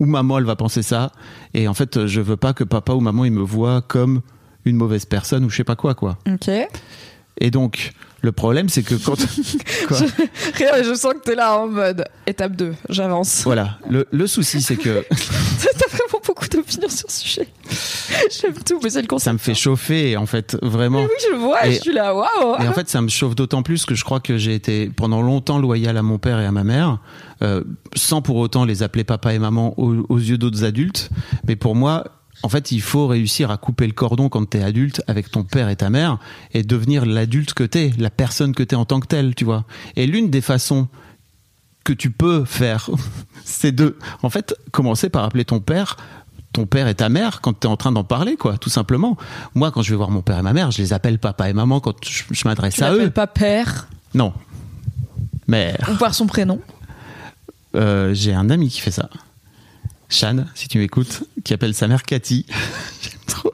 [0.00, 1.12] ou, maman elle va penser ça
[1.54, 4.20] et en fait je veux pas que papa ou maman ils me voient comme
[4.64, 6.18] une mauvaise personne ou je sais pas quoi quoi.
[6.30, 6.50] Ok.
[7.40, 9.14] Et donc le problème c'est que quand
[9.88, 9.98] quoi
[10.54, 13.42] Rien, mais je sens que t'es là en mode étape 2, j'avance.
[13.44, 15.04] voilà le, le souci c'est que
[16.68, 17.48] D'opinions sur ce sujet.
[18.40, 19.24] J'aime tout, mais c'est le concept.
[19.24, 21.02] ça me fait chauffer en fait vraiment.
[21.02, 23.34] Oui, je le vois, Et- je suis là, waouh Et en fait, ça me chauffe
[23.34, 26.46] d'autant plus que je crois que j'ai été pendant longtemps loyal à mon père et
[26.46, 26.98] à ma mère,
[27.42, 27.62] euh,
[27.94, 31.10] sans pour autant les appeler papa et maman aux, aux yeux d'autres adultes.
[31.46, 32.04] Mais pour moi,
[32.42, 35.68] en fait, il faut réussir à couper le cordon quand t'es adulte avec ton père
[35.68, 36.18] et ta mère
[36.54, 39.64] et devenir l'adulte que t'es, la personne que t'es en tant que telle, tu vois.
[39.96, 40.86] Et l'une des façons
[41.84, 42.90] que tu peux faire,
[43.44, 45.96] c'est de, en fait, commencer par appeler ton père
[46.52, 49.16] ton père et ta mère quand tu es en train d'en parler, quoi, tout simplement.
[49.54, 51.52] Moi, quand je vais voir mon père et ma mère, je les appelle papa et
[51.52, 53.10] maman quand je, je m'adresse à eux.
[53.10, 54.32] pas père Non.
[55.46, 55.88] Mère.
[55.92, 56.60] ou par son prénom.
[57.76, 59.08] Euh, J'ai un ami qui fait ça.
[60.08, 62.46] Shan, si tu m'écoutes, qui appelle sa mère Cathy.
[63.02, 63.52] J'aime trop.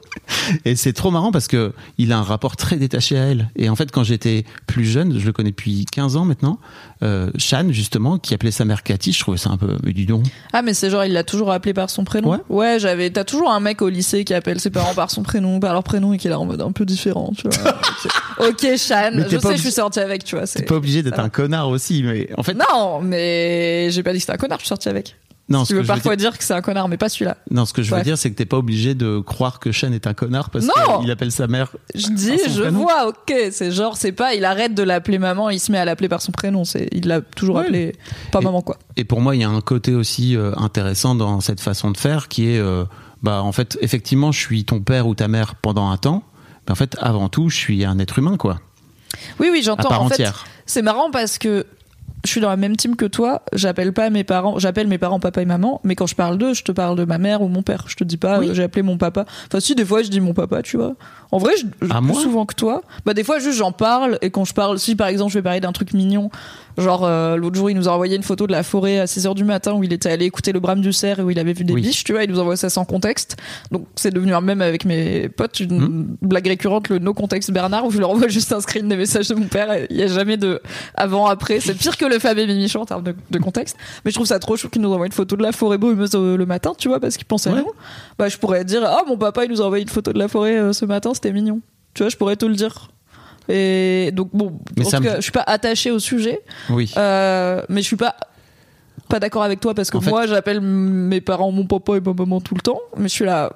[0.63, 3.49] Et c'est trop marrant parce que il a un rapport très détaché à elle.
[3.55, 6.59] Et en fait, quand j'étais plus jeune, je le connais depuis 15 ans maintenant,
[7.03, 10.05] euh, Shan, justement, qui appelait sa mère Cathy, je trouvais ça un peu, mais dis
[10.05, 10.25] donc.
[10.53, 12.39] Ah, mais c'est genre, il l'a toujours appelé par son prénom.
[12.49, 12.79] Ouais.
[12.79, 13.09] j'avais.
[13.09, 15.83] T'as toujours un mec au lycée qui appelle ses parents par son prénom, par leur
[15.83, 17.77] prénom, et qui est là en mode un peu différent, tu vois.
[18.47, 20.47] ok, Shan, je sais, pas je suis sortie avec, tu vois.
[20.47, 24.17] T'es pas obligé d'être un connard aussi, mais en fait, Non, mais j'ai pas dit
[24.17, 25.15] que c'était un connard, je suis sortie avec.
[25.47, 26.97] Non, tu ce veux que je veux parfois dire, dire que c'est un connard, mais
[26.97, 27.37] pas celui-là.
[27.51, 29.91] non, ce que je veux dire, c'est que t'es pas obligé de croire que Shan
[29.91, 30.65] est un connard parce
[30.99, 31.71] qu'il appelle sa mère.
[31.93, 32.79] Je dis, je prénom.
[32.81, 35.85] vois, ok, c'est genre, c'est pas, il arrête de l'appeler maman, il se met à
[35.85, 37.63] l'appeler par son prénom, c'est, il l'a toujours Ouais.
[37.65, 37.95] appelé,
[38.31, 38.77] pas Et- maman quoi.
[38.97, 41.97] Et pour moi, il y a un côté aussi euh, intéressant dans cette façon de
[41.97, 42.83] faire qui est, euh,
[43.21, 46.23] bah, en fait, effectivement, je suis ton père ou ta mère pendant un temps,
[46.65, 48.59] mais en fait, avant tout, je suis un être humain, quoi,
[49.39, 49.91] Oui, oui, j'entends.
[49.93, 50.45] En fait, entière.
[50.65, 51.65] c'est marrant parce que
[52.25, 53.41] je suis dans la même team que toi.
[53.53, 56.53] J'appelle pas mes parents, j'appelle mes parents papa et maman, mais quand je parle d'eux,
[56.53, 57.85] je te parle de ma mère ou mon père.
[57.87, 58.49] Je te dis pas, Oui.
[58.49, 59.25] euh, j'ai appelé mon papa.
[59.47, 60.95] Enfin, si, des fois, je dis mon papa, tu vois.
[61.31, 62.81] En vrai, je, je- plus souvent que toi.
[63.05, 65.43] Bah, des fois, juste j'en parle, et quand je parle, si par exemple, je vais
[65.43, 66.29] parler d'un truc mignon,
[66.77, 69.27] genre, euh, l'autre jour, il nous a envoyé une photo de la forêt à 6
[69.27, 71.39] heures du matin où il était allé écouter le brame du cerf et où il
[71.39, 71.81] avait vu des Oui.
[71.81, 73.37] biches, tu vois, il nous envoie ça sans contexte.
[73.71, 76.17] Donc, c'est devenu un même avec mes potes, une Hmm.
[76.21, 79.27] blague récurrente, le no contexte Bernard, où je leur envoie juste un screen des messages
[79.29, 79.85] de mon père.
[79.89, 80.61] Il y a jamais de
[80.95, 81.59] avant, après.
[81.59, 83.77] C'est pire que le Fab et Mimichon en termes de, de contexte.
[84.03, 86.11] Mais je trouve ça trop chou qu'ils nous envoient une photo de la forêt brumeuse
[86.15, 87.71] euh, le matin, tu vois, parce qu'ils pensent à nous.
[88.17, 90.27] Bah, je pourrais dire, ah, mon papa, il nous a envoyé une photo de la
[90.27, 91.61] forêt euh, ce matin, c'était mignon.
[91.93, 92.89] Tu vois, je pourrais te le dire.
[93.49, 96.91] Et donc, bon, Mais en tout me- cas, je suis pas attachée au sujet, Oui.
[96.97, 98.15] euh, mais je suis pas
[99.07, 101.99] pas d'accord avec toi parce que En fait- moi j'appelle mes parents mon papa et
[102.01, 103.51] ma maman tout le temps mais je suis là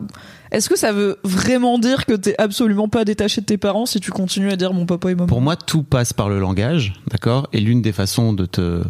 [0.51, 3.99] est-ce que ça veut vraiment dire que t'es absolument pas détaché de tes parents si
[3.99, 6.93] tu continues à dire mon papa et maman Pour moi, tout passe par le langage,
[7.09, 7.47] d'accord?
[7.51, 8.83] Et l'une des façons de te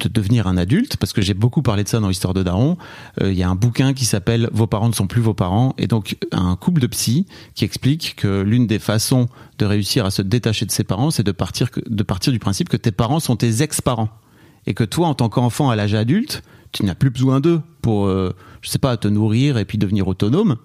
[0.00, 2.76] de devenir un adulte, parce que j'ai beaucoup parlé de ça dans l'histoire de Daron,
[3.22, 5.74] euh, il y a un bouquin qui s'appelle Vos parents ne sont plus vos parents,
[5.78, 10.10] et donc un couple de psy qui explique que l'une des façons de réussir à
[10.10, 13.20] se détacher de ses parents, c'est de partir, de partir du principe que tes parents
[13.20, 14.10] sont tes ex-parents.
[14.66, 18.06] Et que toi, en tant qu'enfant à l'âge adulte, tu n'as plus besoin d'eux pour,
[18.06, 20.56] euh, je sais pas, te nourrir et puis devenir autonome.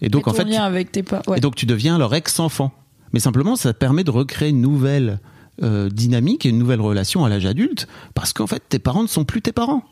[0.00, 1.38] Et donc, Et en fait, tu- avec tes ouais.
[1.38, 2.72] et donc tu deviens leur ex-enfant.
[3.12, 5.18] Mais simplement, ça te permet de recréer une nouvelle
[5.62, 9.08] euh, dynamique et une nouvelle relation à l'âge adulte, parce qu'en fait, tes parents ne
[9.08, 9.84] sont plus tes parents.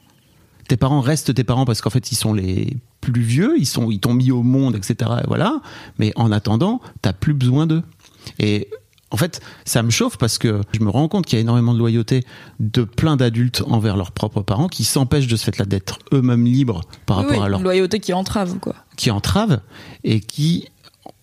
[0.68, 3.90] Tes parents restent tes parents parce qu'en fait, ils sont les plus vieux, ils sont,
[3.90, 5.10] ils t'ont mis au monde, etc.
[5.22, 5.60] et voilà.
[5.98, 7.82] Mais en attendant, t'as plus besoin d'eux.
[8.38, 8.68] Et
[9.10, 11.72] en fait, ça me chauffe parce que je me rends compte qu'il y a énormément
[11.72, 12.22] de loyauté
[12.60, 16.82] de plein d'adultes envers leurs propres parents qui s'empêchent de ce fait-là d'être eux-mêmes libres
[17.06, 19.60] par Oui, rapport oui, à leur une loyauté qui entrave quoi qui entrave
[20.04, 20.68] et qui,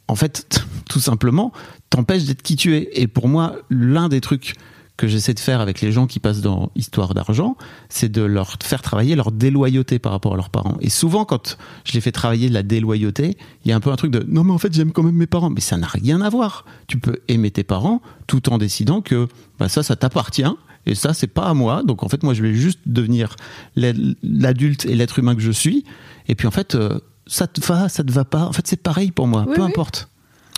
[0.07, 1.51] en fait, tout simplement,
[1.89, 2.89] t'empêche d'être qui tu es.
[2.93, 4.55] Et pour moi, l'un des trucs
[4.97, 7.57] que j'essaie de faire avec les gens qui passent dans Histoire d'argent,
[7.89, 10.77] c'est de leur faire travailler leur déloyauté par rapport à leurs parents.
[10.79, 13.91] Et souvent, quand je les fais travailler de la déloyauté, il y a un peu
[13.91, 15.49] un truc de non, mais en fait, j'aime quand même mes parents.
[15.49, 16.63] Mais ça n'a rien à voir.
[16.87, 19.27] Tu peux aimer tes parents tout en décidant que
[19.59, 20.45] bah, ça, ça t'appartient.
[20.85, 21.83] Et ça, c'est pas à moi.
[21.83, 23.35] Donc, en fait, moi, je vais juste devenir
[23.75, 25.83] l'ad- l'adulte et l'être humain que je suis.
[26.29, 28.45] Et puis, en fait, euh, ça te va, ça te va pas.
[28.45, 29.43] En fait, c'est pareil pour moi.
[29.47, 29.67] Oui, Peu oui.
[29.67, 30.07] importe.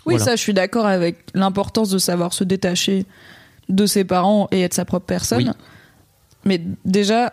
[0.08, 0.24] Oui Voilà.
[0.32, 3.06] ça je suis d'accord avec l'importance de savoir se détacher
[3.68, 5.64] de ses parents et être sa propre personne Oui.
[6.44, 7.32] mais déjà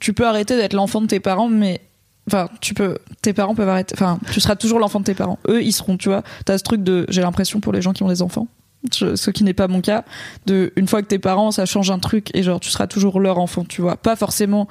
[0.00, 1.80] tu peux arrêter d'être l'enfant de tes parents mais
[2.28, 5.38] enfin tu peux tes parents peuvent arrêter enfin tu seras toujours l'enfant de tes parents
[5.48, 8.02] eux ils seront tu vois t'as ce truc de j'ai l'impression pour les gens qui
[8.02, 8.48] ont des enfants
[8.92, 10.04] ce qui n'est pas mon cas
[10.46, 13.18] de une fois que tes parents ça change un truc et genre tu seras toujours
[13.20, 14.68] leur enfant tu vois pas forcément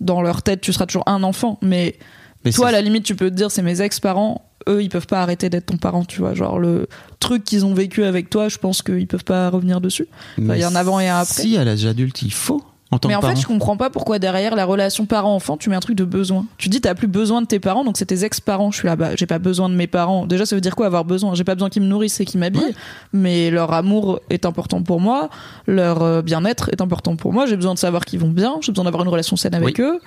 [0.00, 1.96] dans leur tête tu seras toujours un enfant mais,
[2.44, 5.06] Mais toi à la limite tu peux te dire c'est mes ex-parents eux ils peuvent
[5.06, 6.88] pas arrêter d'être ton parent tu vois genre le
[7.20, 10.06] truc qu'ils ont vécu avec toi je pense qu'ils peuvent pas revenir dessus
[10.40, 12.62] Enfin, il y a un avant et un après Si, à l'âge adulte, il faut.
[12.90, 13.34] En tant mais que en parent.
[13.34, 16.46] fait, je comprends pas pourquoi derrière la relation parent-enfant, tu mets un truc de besoin.
[16.56, 18.70] Tu dis t'as plus besoin de tes parents, donc c'est tes ex-parents.
[18.70, 20.24] Je suis là, bah j'ai pas besoin de mes parents.
[20.24, 21.34] Déjà, ça veut dire quoi avoir besoin?
[21.34, 22.74] J'ai pas besoin qu'ils me nourrissent et qu'ils m'habillent, Ouais.
[23.12, 25.28] mais leur amour est important pour moi,
[25.66, 27.44] leur euh, bien-être est important pour moi.
[27.44, 29.84] J'ai besoin de savoir qu'ils vont bien, j'ai besoin d'avoir une relation saine avec Oui.
[29.84, 30.00] eux.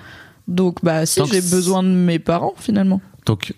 [0.52, 3.02] Donc bah si j'ai besoin de mes parents finalement.
[3.26, 3.54] Donc,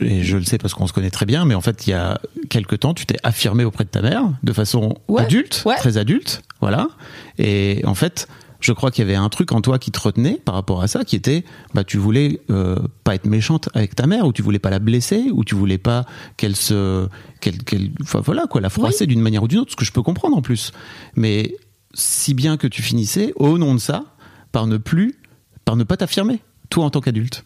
[0.00, 1.92] et je le sais parce qu'on se connaît très bien, mais en fait, il y
[1.94, 5.76] a quelque temps, tu t'es affirmé auprès de ta mère de façon Ouais, adulte, ouais.
[5.76, 6.88] très adulte, voilà.
[7.38, 8.26] Et en fait,
[8.60, 10.86] Je crois qu'il y avait un truc en toi qui te retenait par rapport à
[10.86, 14.42] ça, qui était, bah, tu voulais euh, pas être méchante avec ta mère, ou tu
[14.42, 16.04] voulais pas la blesser, ou tu voulais pas
[16.36, 17.08] qu'elle se,
[17.40, 19.92] qu'elle, qu'elle, enfin voilà quoi, la froisser d'une manière ou d'une autre, ce que je
[19.92, 20.72] peux comprendre en plus.
[21.16, 21.56] Mais
[21.94, 24.04] si bien que tu finissais au nom de ça
[24.52, 25.14] par ne plus,
[25.64, 27.44] par ne pas t'affirmer, toi en tant qu'adulte.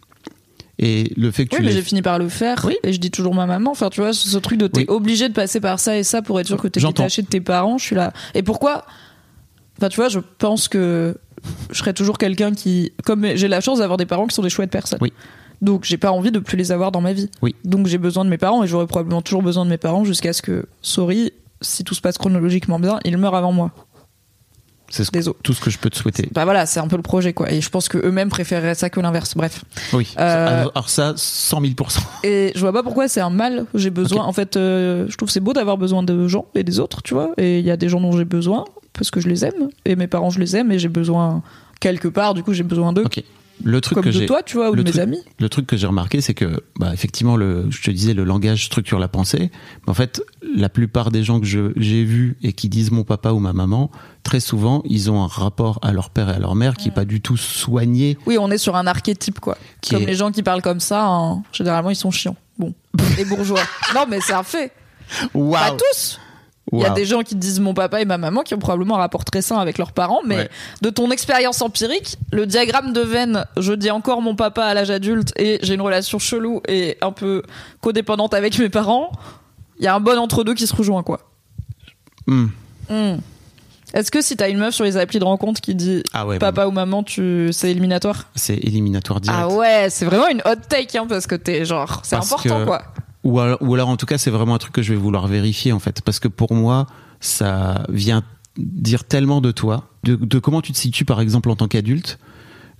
[0.78, 2.64] Et le fait que Oui, tu mais j'ai fini par le faire.
[2.66, 2.76] Oui.
[2.82, 3.70] Et je dis toujours ma maman.
[3.70, 4.86] Enfin, tu vois, ce ce truc de t'es Oui.
[4.88, 7.40] obligé de passer par ça et ça pour être sûr que t'es détaché de tes
[7.40, 7.78] parents.
[7.78, 8.12] Je suis là.
[8.34, 8.84] Et pourquoi?
[9.78, 11.16] Enfin, tu vois, je pense que
[11.70, 14.50] je serais toujours quelqu'un qui, comme j'ai la chance d'avoir des parents qui sont des
[14.50, 14.98] chouettes personnes.
[15.00, 15.12] Oui.
[15.62, 17.30] Donc, j'ai pas envie de plus les avoir dans ma vie.
[17.40, 17.54] Oui.
[17.64, 20.32] Donc, j'ai besoin de mes parents et j'aurai probablement toujours besoin de mes parents jusqu'à
[20.32, 23.70] ce que, sorry, si tout se passe chronologiquement bien, ils meurent avant moi.
[24.94, 26.28] C'est ce- tout ce que je peux te souhaiter.
[26.32, 27.50] Bah voilà, c'est un peu le projet, quoi.
[27.52, 29.34] Et je pense que eux-mêmes préféreraient ça que l'inverse.
[29.36, 29.64] Bref.
[29.92, 30.14] Oui.
[30.18, 33.66] Euh, Alors, ça, 100 000% Et je vois pas pourquoi c'est un mal.
[33.74, 34.24] J'ai besoin.
[34.24, 37.14] En fait, euh, je trouve c'est beau d'avoir besoin de gens et des autres, tu
[37.14, 37.32] vois.
[37.36, 39.68] Et il y a des gens dont j'ai besoin parce que je les aime.
[39.84, 40.70] Et mes parents, je les aime.
[40.72, 41.42] Et j'ai besoin
[41.80, 42.34] quelque part.
[42.34, 43.04] Du coup, j'ai besoin d'eux.
[43.64, 45.22] Le truc Comme que de toi, tu vois, ou de mes truc- amis.
[45.40, 48.66] le truc que j'ai remarqué, c'est que, bah, effectivement, le, je te disais, le langage
[48.66, 49.50] structure la pensée.
[49.86, 50.22] Mais en fait,
[50.54, 53.52] la plupart des gens que je- j'ai vus et qui disent mon papa ou ma
[53.54, 53.90] maman,
[54.22, 56.92] très souvent, ils ont un rapport à leur père et à leur mère qui est
[56.94, 58.18] pas du tout soigné.
[58.26, 59.56] Oui, on est sur un archétype, quoi.
[59.90, 62.36] Comme est- les gens qui parlent comme ça, hein, généralement, ils sont chiants.
[62.58, 62.74] Bon.
[63.16, 63.62] Les bourgeois.
[63.94, 64.72] non, mais c'est un fait.
[65.34, 65.52] Waouh.
[65.52, 66.20] Pas tous.
[66.72, 68.96] Il y a des gens qui disent mon papa et ma maman qui ont probablement
[68.96, 70.48] un rapport très sain avec leurs parents, mais Ouais.
[70.82, 74.90] de ton expérience empirique, le diagramme de Venn, je dis encore mon papa à l'âge
[74.90, 77.42] adulte et j'ai une relation chelou et un peu
[77.80, 79.12] codépendante avec mes parents,
[79.78, 81.20] il y a un bon entre-deux qui se rejoint, quoi.
[82.26, 82.46] Hmm.
[82.88, 83.16] Hmm.
[83.92, 86.38] Est-ce que si t'as une meuf sur les applis de rencontre qui dit Ah ouais,
[86.40, 88.24] papa ou maman, tu c'est éliminatoire?
[88.34, 89.40] C'est éliminatoire direct.
[89.40, 92.64] Ah ouais, c'est vraiment une hot take hein, parce que t'es genre c'est important que-
[92.64, 92.82] quoi.
[93.24, 95.78] Ou alors, en tout cas, c'est vraiment un truc que je vais vouloir vérifier, en
[95.78, 96.02] fait.
[96.02, 96.86] Parce que pour moi,
[97.20, 98.22] ça vient
[98.56, 102.18] dire tellement de toi, de, comment tu te situes, par exemple, en tant qu'adulte,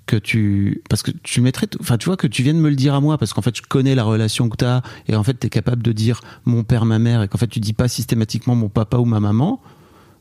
[0.07, 0.83] que tu.
[0.91, 1.67] Parce que tu mettrais.
[1.81, 3.63] Enfin, tu vois, que tu viennes me le dire à moi, parce qu'en fait, je
[3.63, 6.63] connais la relation que tu as, et en fait, tu es capable de dire mon
[6.63, 9.63] père, ma mère, et qu'en fait, tu dis pas systématiquement mon papa ou ma maman,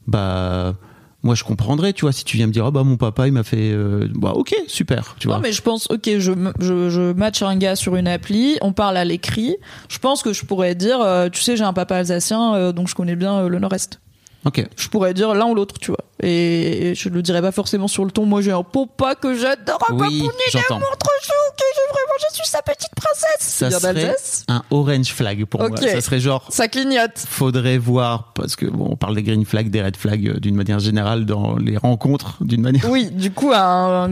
[0.07, 0.75] bah.
[1.23, 3.33] Moi, je comprendrais, tu vois, si tu viens me dire, oh bah, mon papa, il
[3.33, 3.71] m'a fait.
[3.71, 5.37] euh, bah, ok, super, tu vois.
[5.37, 8.73] Non, mais je pense, ok, je, je, je match un gars sur une appli, on
[8.73, 9.55] parle à l'écrit.
[9.87, 12.89] Je pense que je pourrais dire, euh, tu sais, j'ai un papa alsacien, euh, donc
[12.89, 14.01] je connais bien euh, le nord-est.
[14.45, 14.67] Ok.
[14.75, 16.03] Je pourrais dire l'un ou l'autre, tu vois.
[16.23, 18.25] Et, je le dirais pas forcément sur le ton.
[18.25, 20.79] Moi, j'ai un papa que j'adore, un Oui, j'entends.
[20.79, 23.37] chou, que je, vraiment, je suis sa petite princesse.
[23.39, 24.15] Ça serait
[24.47, 25.77] un orange flag pour moi.
[25.77, 26.45] Ça serait genre.
[26.49, 27.17] Ça clignote.
[27.17, 30.55] faudrait voir parce que bon, on parle des green flags, des red flags euh, d'une
[30.55, 32.89] manière générale dans les rencontres d'une manière.
[32.89, 34.09] Oui, du coup, un,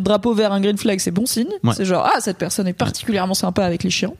[0.00, 1.48] drapeau vert, un green flag, c'est bon signe.
[1.62, 1.72] Ouais.
[1.76, 4.12] C'est genre, ah, cette personne est particulièrement sympa avec les chiens.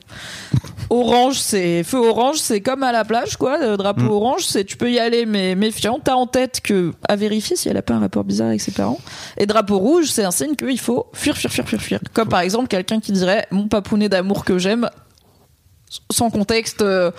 [0.89, 3.57] orange, c'est feu orange, c'est comme à la plage, quoi.
[3.57, 4.09] Le drapeau Mm.
[4.09, 5.99] orange, c'est tu peux y aller, mais méfiant.
[6.03, 8.99] T'as en tête que vérifier si elle a pas un rapport bizarre avec ses parents.
[9.37, 11.99] Et drapeau rouge, c'est un signe qu'il faut fuir, fuir, fuir, fuir, fuir.
[12.13, 14.89] Comme par exemple quelqu'un qui dirait mon papounet d'amour que j'aime,
[16.11, 16.81] sans contexte.
[16.81, 17.11] euh,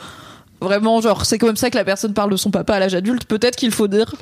[0.61, 3.27] Vraiment, genre, c'est comme ça que la personne parle de son papa à l'âge adulte.
[3.27, 4.13] Peut-être qu'il faut dire.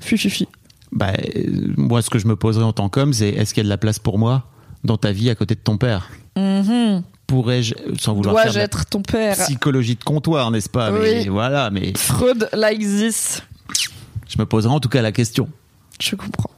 [0.00, 0.48] Fufifi.
[0.90, 1.42] Bah, euh,
[1.76, 3.68] moi, ce que je me poserais en tant qu'homme, c'est est-ce qu'il y a de
[3.68, 4.44] la place pour moi
[4.84, 6.08] dans ta vie à côté de ton père?
[6.36, 7.02] Mhm.
[7.26, 9.36] Pourrais-je, sans vouloir Dois-je faire être ton père?
[9.36, 10.90] psychologie de comptoir, n'est-ce pas?
[10.90, 10.98] Oui.
[11.02, 13.42] Mais voilà, mais Freud like this.
[14.28, 15.48] Je me poserai en tout cas la question.
[16.00, 16.50] Je comprends.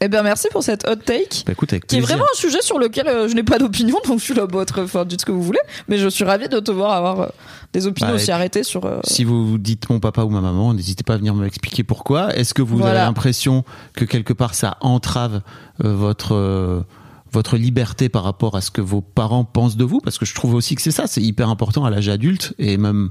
[0.00, 1.42] Eh bien, merci pour cette hot take.
[1.44, 4.20] Bah, écoute, Qui est vraiment un sujet sur lequel euh, je n'ai pas d'opinion, donc
[4.20, 6.60] je suis là, votre, enfin, dites ce que vous voulez, mais je suis ravie de
[6.60, 7.26] te voir avoir euh,
[7.72, 8.84] des opinions Bah, aussi arrêtées sur.
[8.86, 12.32] euh, Si vous dites mon papa ou ma maman, n'hésitez pas à venir m'expliquer pourquoi.
[12.36, 12.90] Est-ce que vous Voilà.
[13.00, 13.64] avez l'impression
[13.94, 15.42] que quelque part ça entrave
[15.80, 16.84] votre
[17.30, 20.00] votre liberté par rapport à ce que vos parents pensent de vous?
[20.00, 22.76] Parce que je trouve aussi que c'est ça, c'est hyper important à l'âge adulte et
[22.78, 23.10] même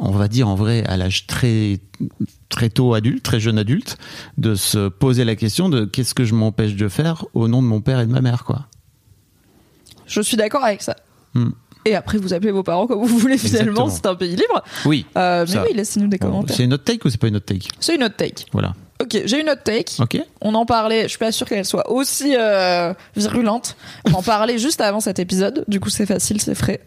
[0.00, 1.78] on va dire en vrai à l'âge très
[2.48, 3.98] très tôt adulte, très jeune adulte,
[4.38, 7.68] de se poser la question de qu'est-ce que je m'empêche de faire au nom de
[7.68, 8.66] mon père et de ma mère, quoi.
[10.06, 10.96] Je suis d'accord avec ça.
[11.34, 11.50] Hmm.
[11.84, 14.62] Et après, vous appelez vos parents comme vous voulez, finalement, c'est un pays libre.
[14.84, 15.06] Oui.
[15.16, 15.62] Euh, mais ça.
[15.62, 16.56] oui, laissez-nous des commentaires.
[16.56, 17.68] C'est une autre take ou c'est pas une autre take?
[17.78, 18.46] C'est une hot take.
[18.52, 18.74] Voilà.
[19.00, 19.92] Ok, j'ai une hot take.
[19.98, 20.20] Ok.
[20.42, 23.76] On en parlait, je suis pas sûre qu'elle soit aussi euh, virulente.
[24.04, 26.80] On en parlait juste avant cet épisode, du coup c'est facile, c'est frais.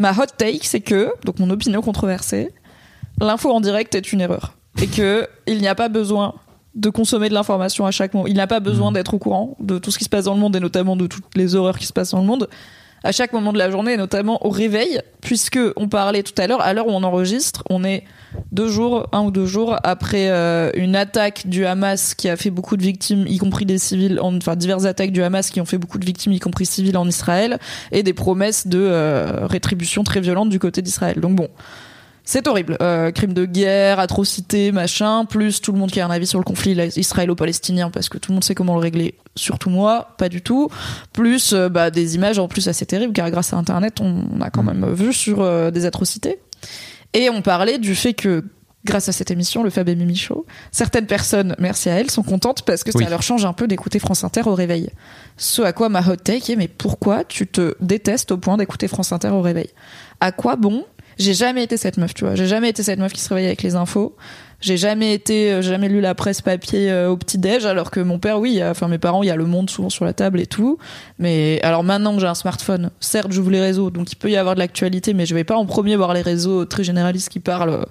[0.00, 2.54] Ma hot take, c'est que, donc mon opinion controversée,
[3.20, 4.56] l'info en direct est une erreur.
[4.80, 6.34] Et que il n'y a pas besoin
[6.74, 8.26] de consommer de l'information à chaque moment.
[8.26, 10.40] Il n'a pas besoin d'être au courant de tout ce qui se passe dans le
[10.40, 12.48] monde et notamment de toutes les horreurs qui se passent dans le monde
[13.02, 16.60] à chaque moment de la journée notamment au réveil, puisque on parlait tout à l'heure,
[16.60, 18.04] à l'heure où on enregistre, on est
[18.52, 22.50] deux jours, un ou deux jours après euh, une attaque du Hamas qui a fait
[22.50, 25.64] beaucoup de victimes, y compris des civils, en- enfin diverses attaques du Hamas qui ont
[25.64, 27.58] fait beaucoup de victimes, y compris civiles en Israël,
[27.90, 31.20] et des promesses de euh, rétribution très violentes du côté d'Israël.
[31.20, 31.48] Donc bon,
[32.32, 32.76] C'est horrible.
[32.80, 36.38] Euh, crime de guerre, atrocité, machin, plus tout le monde qui a un avis sur
[36.38, 40.28] le conflit israélo-palestinien parce que tout le monde sait comment le régler, surtout moi, pas
[40.28, 40.68] du tout.
[41.12, 44.40] Plus euh, bah, des images en plus assez terribles car grâce à Internet, on, on
[44.42, 46.38] a quand même vu sur euh, des atrocités.
[47.14, 48.44] Et on parlait du fait que
[48.84, 52.22] grâce à cette émission, le Fab et Mimi Show, certaines personnes, merci à elles, sont
[52.22, 53.02] contentes parce que Oui.
[53.02, 54.90] ça leur change un peu d'écouter France Inter au réveil.
[55.36, 58.86] Ce à quoi ma hot take est mais pourquoi tu te détestes au point d'écouter
[58.86, 59.70] France Inter au réveil?
[60.20, 60.84] À quoi bon
[61.20, 62.34] J'ai jamais été cette meuf, tu vois.
[62.34, 64.16] J'ai jamais été cette meuf qui se réveille avec les infos.
[64.62, 68.00] J'ai jamais été, euh, jamais lu la presse papier euh, au petit déj, alors que
[68.00, 70.12] mon père, oui, a- enfin mes parents, il y a le Monde souvent sur la
[70.14, 70.78] table et tout.
[71.18, 74.36] Mais alors maintenant que j'ai un smartphone, certes, j'ouvre les réseaux, donc il peut y
[74.36, 77.40] avoir de l'actualité, mais je vais pas en premier voir les réseaux très généralistes qui
[77.40, 77.84] parlent euh,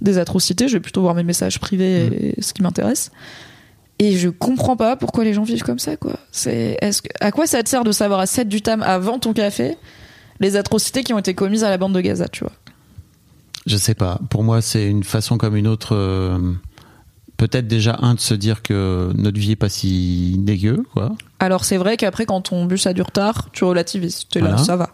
[0.00, 0.66] des atrocités.
[0.68, 3.10] Je vais plutôt voir mes messages privés et ce qui m'intéresse.
[3.98, 6.14] Et je comprends pas pourquoi les gens vivent comme ça, quoi.
[6.32, 9.18] C'est, est-ce que, à quoi ça te sert de savoir à 7 du tam avant
[9.18, 9.76] ton café
[10.42, 12.52] les atrocités qui ont été commises à la bande de Gaza, tu vois?
[13.66, 14.18] Je sais pas.
[14.30, 15.94] Pour moi, c'est une façon comme une autre.
[15.94, 16.38] euh,
[17.36, 21.12] Peut-être déjà un de se dire que notre vie est pas si dégueu, quoi.
[21.38, 24.26] Alors c'est vrai qu'après quand ton bus a du retard, tu relativises.
[24.30, 24.62] T'es là, Voilà.
[24.62, 24.90] ça va.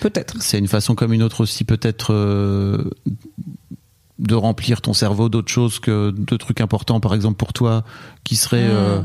[0.00, 0.36] Peut-être.
[0.40, 2.84] C'est une façon comme une autre aussi, peut-être euh,
[4.20, 7.82] de remplir ton cerveau d'autres choses que de trucs importants, par exemple pour toi,
[8.22, 8.70] qui serait Hmm.
[8.72, 9.00] euh,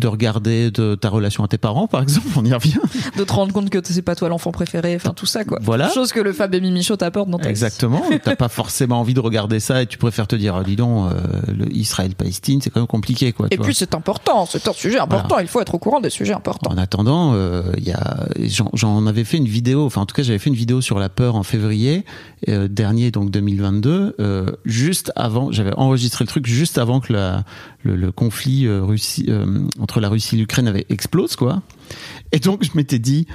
[0.00, 2.26] de regarder de ta relation à tes parents, par exemple.
[2.36, 2.78] On y revient.
[3.16, 5.58] De te rendre compte que c'est pas toi l'enfant préféré, enfin tout ça quoi.
[5.62, 5.88] Voilà.
[5.90, 7.50] Chose que le Fab et Mimi Show t'apporte dans ta vie.
[7.50, 8.02] Exactement.
[8.24, 11.12] T'as pas forcément envie de regarder ça et tu préfères te dire, ah, dis donc,
[11.12, 11.20] euh,
[11.56, 13.46] le Israël-Palestine, c'est quand même compliqué, quoi.
[13.50, 16.34] Et puis c'est important, c'est un sujet important, il faut être au courant des sujets
[16.34, 16.70] importants.
[16.70, 20.22] En attendant, euh, y a, j'en, j'en avais fait une vidéo, enfin en tout cas
[20.22, 22.04] j'avais fait une vidéo sur la peur en février
[22.48, 27.44] euh, dernier, donc 2022, euh, juste avant, j'avais enregistré le truc juste avant que la,
[27.82, 31.62] le, le conflit euh, Russie, euh, entre la Russie et l'Ukraine avait explose quoi.
[32.32, 33.26] Et donc je m'étais dit,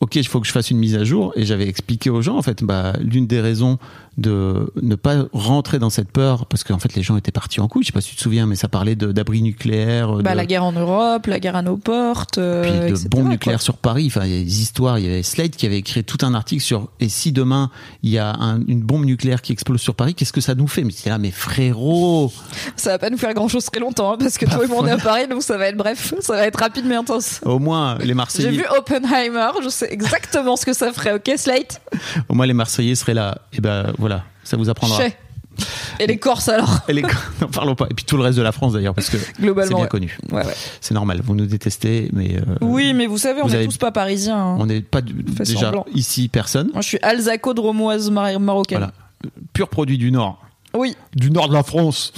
[0.00, 2.36] ok, il faut que je fasse une mise à jour, et j'avais expliqué aux gens
[2.36, 3.78] en fait, bah l'une des raisons
[4.18, 7.68] de ne pas rentrer dans cette peur, parce qu'en fait les gens étaient partis en
[7.68, 10.32] couille, je sais pas si tu te souviens, mais ça parlait de, d'abris nucléaires, Bah,
[10.32, 13.22] de- la guerre en Europe, la guerre à nos portes, euh, puis de etc., bombes
[13.22, 13.30] quoi.
[13.30, 14.06] nucléaires sur Paris.
[14.08, 14.98] Enfin, il y a des histoires.
[14.98, 17.70] Il y avait Slate qui avait écrit tout un article sur et si demain
[18.02, 20.66] il y a un- une bombe nucléaire qui explose sur Paris, qu'est-ce que ça nous
[20.66, 20.82] fait?
[20.84, 22.32] Mais c'est là, mais frérot,
[22.76, 24.78] Ça va pas nous faire grand chose très longtemps, hein, parce que toi et moi
[24.80, 27.40] on est à Paris, donc ça va être bref, ça va être rapide mais intense.
[27.44, 31.30] au moins les J'ai Marseillais, vu Oppenheimer, je sais exactement ce que ça ferait, ok
[31.36, 31.80] Slate
[32.28, 33.38] au moins les Marseillais seraient là.
[33.52, 35.02] Et ben voilà, ça vous apprendra.
[35.98, 37.02] Et les Corses alors Et les...
[37.40, 37.86] N'en parlons pas.
[37.90, 39.88] Et puis tout le reste de la France d'ailleurs, parce que Globalement, c'est bien ouais.
[39.88, 40.18] connu.
[40.32, 40.54] Ouais, ouais.
[40.80, 41.20] C'est normal.
[41.22, 43.92] Vous nous détestez, mais euh, Oui, mais vous savez, on vous est avez- tous pas
[43.92, 44.38] parisiens.
[44.38, 44.56] hein.
[44.58, 46.70] on n'est pas du- déjà ici personne.
[46.72, 48.78] Moi, je suis alsaco dromoise mar- marocaine.
[48.78, 48.92] Voilà,
[49.52, 52.12] pur produit du Nord, Oui, du Nord de la France.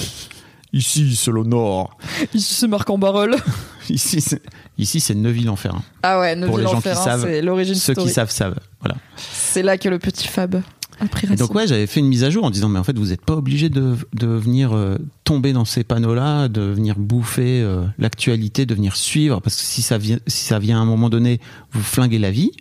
[0.72, 1.96] Ici, c'est le Nord.
[2.34, 3.34] ici c'est marc en barrel.
[3.90, 4.40] Ici, c'est
[4.78, 5.82] ici, c'est Neuville-en-Ferrand.
[6.04, 8.06] Ah ouais, Pour les gens qui Neuville-en-Ferrand, savent, c'est l'origine Ceux story.
[8.08, 8.58] qui savent savent.
[8.80, 8.94] Voilà.
[9.16, 10.62] C'est là que le petit Fab
[11.00, 11.44] a pris Et racine.
[11.44, 13.24] donc ouais, j'avais fait une mise à jour en disant mais en fait vous n'êtes
[13.24, 18.66] pas obligé de, de venir euh, tomber dans ces panneaux-là, de venir bouffer euh, l'actualité,
[18.66, 21.40] de venir suivre parce que si ça vient si ça vient à un moment donné
[21.72, 22.52] vous flinguer la vie,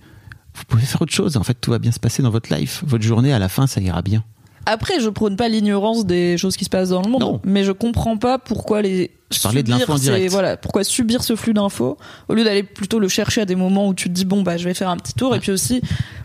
[0.56, 1.38] vous pouvez faire autre chose.
[1.38, 2.84] En fait, tout va bien se passer dans votre life.
[2.86, 4.24] Votre journée à la fin, ça ira bien.
[4.66, 7.42] Après, je prône pas l'ignorance des choses qui se passent dans le monde, Non.
[7.44, 9.12] mais je comprends pas pourquoi les.
[9.34, 9.94] Je parlais de l'info.
[10.30, 11.98] Voilà, pourquoi subir ce flux d'infos
[12.28, 14.58] au lieu d'aller plutôt le chercher à des moments où tu te dis bon bah
[14.58, 15.82] je vais faire un petit tour et puis aussi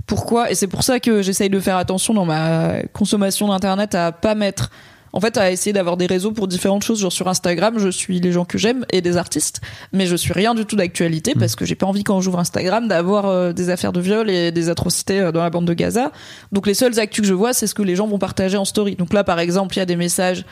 [0.06, 4.10] pourquoi et c'est pour ça que j'essaye de faire attention dans ma consommation d'internet à
[4.10, 4.70] pas mettre
[5.16, 8.20] en fait à essayer d'avoir des réseaux pour différentes choses genre sur Instagram je suis
[8.20, 9.60] les gens que j'aime et des artistes
[9.92, 11.38] mais je suis rien du tout d'actualité Mm.
[11.38, 14.52] parce que j'ai pas envie quand j'ouvre Instagram d'avoir euh, des affaires de viol et
[14.52, 16.12] des atrocités euh, dans la bande de Gaza
[16.52, 18.64] donc les seules actus que je vois c'est ce que les gens vont partager en
[18.64, 20.44] story donc là par exemple il y a des messages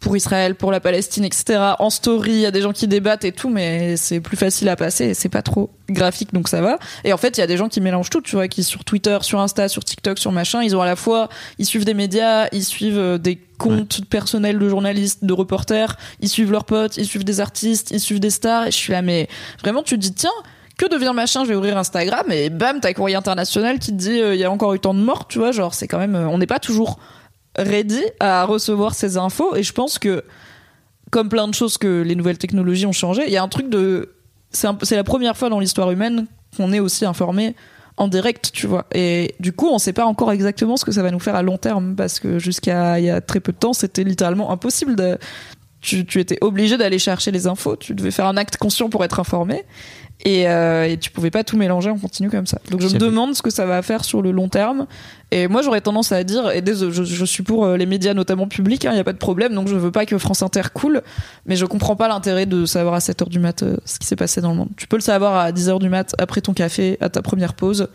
[0.00, 1.58] pour Israël, pour la Palestine, etc.
[1.78, 4.68] En story, il y a des gens qui débattent et tout, mais c'est plus facile
[4.68, 6.78] à passer et c'est pas trop graphique, donc ça va.
[7.04, 8.84] Et en fait, il y a des gens qui mélangent tout, tu vois, qui sur
[8.84, 11.94] Twitter, sur Insta, sur TikTok, sur machin, ils ont à la fois, ils suivent des
[11.94, 16.96] médias, ils suivent euh, des comptes personnels de journalistes, de reporters, ils suivent leurs potes,
[16.96, 19.28] ils suivent des artistes, ils suivent des stars, et je suis là, mais
[19.60, 20.30] vraiment, tu te dis, tiens,
[20.76, 24.20] que devient machin, je vais ouvrir Instagram, et bam, t'as courrier international qui te dit,
[24.20, 26.16] euh, il y a encore eu tant de morts, tu vois, genre, c'est quand même,
[26.16, 26.98] euh, on n'est pas toujours
[27.56, 30.24] ready à recevoir ces infos et je pense que
[31.10, 33.68] comme plein de choses que les nouvelles technologies ont changé il y a un truc
[33.68, 34.12] de
[34.50, 37.54] c'est la première fois dans l'histoire humaine qu'on est aussi informé
[37.96, 38.86] en direct tu vois.
[38.92, 41.42] Et du coup on sait pas encore exactement ce que ça va nous faire à
[41.42, 44.96] long terme parce que jusqu'à il y a très peu de temps c'était littéralement impossible
[44.96, 45.18] de
[45.84, 49.04] tu, tu étais obligé d'aller chercher les infos tu devais faire un acte conscient pour
[49.04, 49.64] être informé
[50.24, 52.58] et, euh, et tu pouvais pas tout mélanger en continu comme ça.
[52.70, 54.86] Donc je me demande ce que ça va faire sur le long terme.
[55.30, 58.14] Et moi j'aurais tendance à dire, et désolé, je, je suis pour euh, les médias
[58.14, 60.62] notamment publics, il n'y a pas de problème, donc je veux pas que France Inter
[60.72, 61.02] coule,
[61.44, 64.16] mais je comprends pas l'intérêt de savoir à 7h du mat euh, ce qui s'est
[64.16, 64.70] passé dans le monde.
[64.76, 67.88] Tu peux le savoir à 10h du mat après ton café, à ta première pause.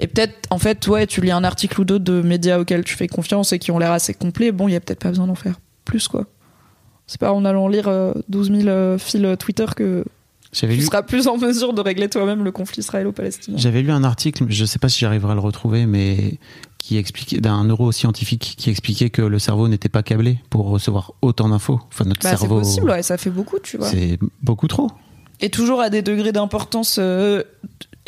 [0.00, 2.96] Et peut-être, en fait, ouais, tu lis un article ou deux de médias auxquels tu
[2.96, 4.52] fais confiance et qui ont l'air assez complets.
[4.52, 6.26] Bon, il y a peut-être pas besoin d'en faire plus, quoi.
[7.08, 10.04] C'est pas en allant lire euh, 12 000 euh, fils Twitter que
[10.52, 13.58] tu lu, seras plus en mesure de régler toi-même le conflit israélo-palestinien.
[13.58, 16.38] j'avais lu un article, je sais pas si j'arriverai à le retrouver, mais
[16.78, 21.48] qui expliquait d'un neuroscientifique qui expliquait que le cerveau n'était pas câblé pour recevoir autant
[21.48, 21.80] d'infos.
[21.88, 23.88] Enfin, notre Bah, c'est cerveau, possible, ouais, ça fait beaucoup, tu vois.
[23.88, 24.90] c'est beaucoup trop.
[25.40, 27.42] Et toujours à des degrés d'importance euh,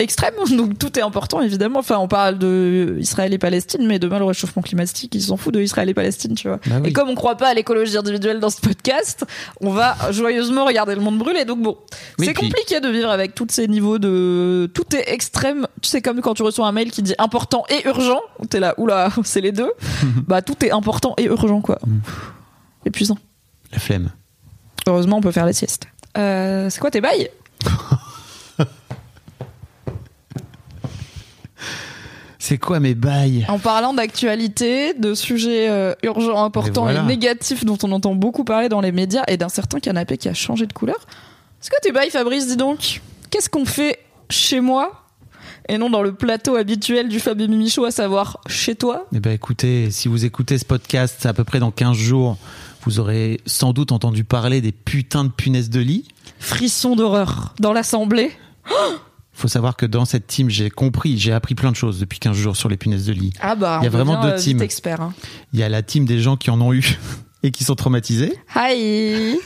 [0.00, 0.34] extrêmes.
[0.56, 1.78] Donc tout est important, évidemment.
[1.80, 5.54] Enfin, on parle de Israël et Palestine, mais demain, le réchauffement climatique, ils s'en foutent
[5.54, 6.58] de Israël et Palestine, tu vois.
[6.66, 6.88] Bah oui.
[6.88, 9.24] Et comme on croit pas à l'écologie individuelle dans ce podcast,
[9.60, 11.44] on va joyeusement regarder le monde brûler.
[11.44, 11.76] Donc bon,
[12.18, 14.70] Oui, c'est puis- compliqué de vivre avec tous ces niveaux de...
[14.74, 15.66] Tout est extrême.
[15.82, 18.74] Tu sais, comme quand tu reçois un mail qui dit important et urgent, t'es là,
[18.78, 19.70] oula, c'est les deux.
[20.26, 21.78] bah tout est important et urgent, quoi.
[22.84, 23.18] Épuisant.
[23.72, 24.10] La flemme.
[24.86, 25.84] Heureusement, on peut faire la sieste.
[26.18, 27.28] Euh, c'est quoi tes bails
[32.50, 37.02] C'est quoi mes bails En parlant d'actualité, de sujets euh, urgents, importants voilà.
[37.02, 40.28] et négatifs dont on entend beaucoup parler dans les médias et d'un certain canapé qui
[40.28, 40.96] a changé de couleur.
[41.60, 43.02] C'est quoi tes bails, Fabrice Dis donc.
[43.30, 45.04] Qu'est-ce qu'on fait chez moi
[45.68, 49.06] et non dans le plateau habituel du Fab et Mimi Show, à savoir chez toi?
[49.14, 52.36] Eh ben écoutez, si vous écoutez ce podcast à peu près dans 15 jours,
[52.82, 56.08] vous aurez sans doute entendu parler des putains de punaises de lit.
[56.40, 58.32] Frisson d'horreur dans l'assemblée.
[59.40, 62.36] Faut savoir que dans cette team, j'ai compris, j'ai appris plein de choses depuis 15
[62.36, 63.32] jours sur les punaises de lit.
[63.40, 64.60] Ah bah, Il y a vraiment deux euh, teams.
[64.62, 65.00] expert.
[65.00, 65.14] hein.
[65.52, 66.98] Il y a la team des gens qui en ont eu
[67.42, 68.34] et qui sont traumatisés.
[68.54, 69.36] Hi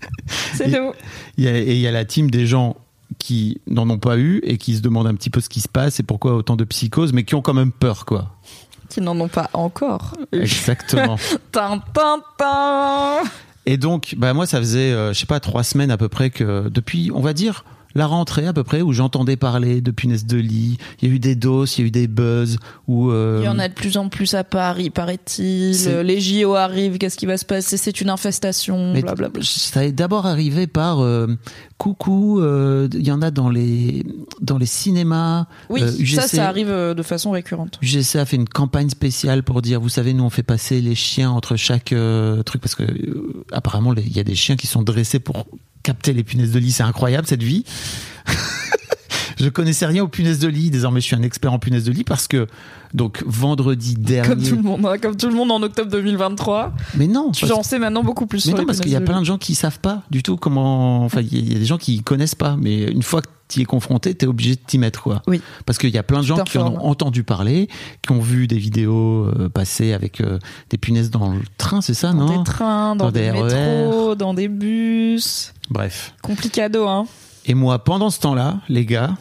[0.54, 0.92] C'est nous.
[1.36, 2.76] Il y a, et il y a la team des gens
[3.18, 5.68] qui n'en ont pas eu et qui se demandent un petit peu ce qui se
[5.68, 8.36] passe et pourquoi autant de psychose, mais qui ont quand même peur, quoi.
[8.88, 10.14] Qui n'en ont pas encore.
[10.32, 11.16] Exactement.
[11.52, 11.82] Tin,
[12.38, 13.22] tin.
[13.66, 16.30] Et donc, bah moi, ça faisait, euh, je sais pas, trois semaines à peu près
[16.30, 17.64] que depuis, on va dire,
[17.94, 20.78] la rentrée à peu près où j'entendais parler de punaises de lit.
[21.00, 22.58] Il y a eu des doses, il y a eu des buzz.
[22.86, 25.72] Où, euh, Il y en a de plus en plus à Paris, paraît-il.
[26.04, 27.76] Les JO arrivent, qu'est-ce qui va se passer?
[27.76, 29.42] C'est une infestation, blablabla.
[29.44, 31.26] ça est d'abord arrivé par euh,
[31.78, 32.40] coucou.
[32.40, 34.04] euh, Il y en a dans les
[34.40, 35.46] dans les cinémas.
[35.68, 37.78] Oui, UGC, ça, ça arrive de façon récurrente.
[37.82, 40.94] UGC a fait une campagne spéciale pour dire, vous savez, nous on fait passer les
[40.94, 41.94] chiens entre chaque
[42.44, 42.84] truc parce que
[43.52, 45.46] apparemment il y a des chiens qui sont dressés pour
[45.82, 46.72] capter les punaises de lit.
[46.72, 47.64] C'est incroyable cette vie.
[49.40, 50.70] Je connaissais rien aux punaises de lit.
[50.70, 52.46] Désormais, je suis un expert en punaises de lit parce que
[52.94, 54.28] donc vendredi dernier.
[54.28, 56.72] Comme tout le monde, hein, comme tout le monde en octobre 2023.
[56.96, 57.30] Mais non.
[57.32, 59.20] Tu en sais maintenant beaucoup plus mais sur non, les parce qu'il y a plein
[59.20, 61.04] de gens qui savent pas du tout comment.
[61.04, 63.22] Enfin, il y a- il y a des gens qui connaissent pas, mais une fois
[63.22, 65.22] que tu y es confronté, tu es obligé de t'y mettre, quoi.
[65.26, 65.40] Oui.
[65.66, 67.68] Parce qu'il y a plein de gens qui en ont entendu parler,
[68.02, 70.38] qui ont vu des vidéos euh, passer avec euh,
[70.70, 72.18] des punaises dans le train, c'est ça, lit.
[72.18, 73.42] Dans non des trains, dans, Dans des, des RER.
[73.42, 75.52] métros, dans des bus.
[75.68, 76.14] Bref.
[76.22, 77.06] Complicado, hein.
[77.46, 79.16] Et moi, pendant ce temps-là, les gars,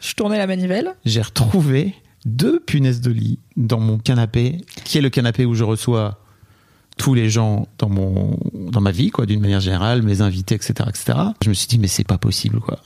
[0.00, 0.94] Je tournais la manivelle.
[1.04, 5.64] j'ai retrouvé deux punaises de lit dans mon canapé, qui est le canapé où je
[5.64, 6.20] reçois
[6.96, 10.88] tous les gens dans mon dans ma vie quoi d'une manière générale mes invités etc
[10.88, 12.78] etc je me suis dit mais c'est pas possible quoi.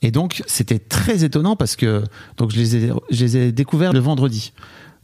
[0.00, 2.04] Et donc c'était très étonnant parce que
[2.38, 4.52] donc je les ai je les ai découverts le vendredi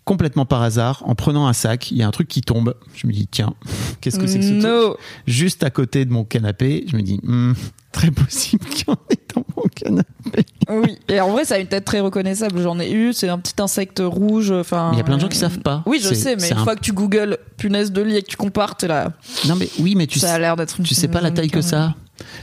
[0.05, 3.07] complètement par hasard en prenant un sac il y a un truc qui tombe je
[3.07, 3.55] me dis tiens
[4.01, 4.99] qu'est-ce que c'est que ce truc?
[5.27, 7.53] Juste à côté de mon canapé je me dis Hmm,
[7.93, 10.99] très possible qu'il y en ait dans mon canapé Oui.
[11.09, 12.61] Et en vrai, ça a une tête très reconnaissable.
[12.61, 13.13] J'en ai eu.
[13.13, 14.51] C'est un petit insecte rouge.
[14.53, 14.91] Enfin.
[14.93, 15.83] Il y a plein de gens qui savent pas.
[15.87, 18.29] Oui, je sais, mais une un- fois que tu googles punaise de lit et que
[18.29, 19.13] tu compares, t'es là.
[19.49, 21.51] non mais oui mais tu ça a l'air d'être une tu sais pas la taille
[21.51, 21.95] que ça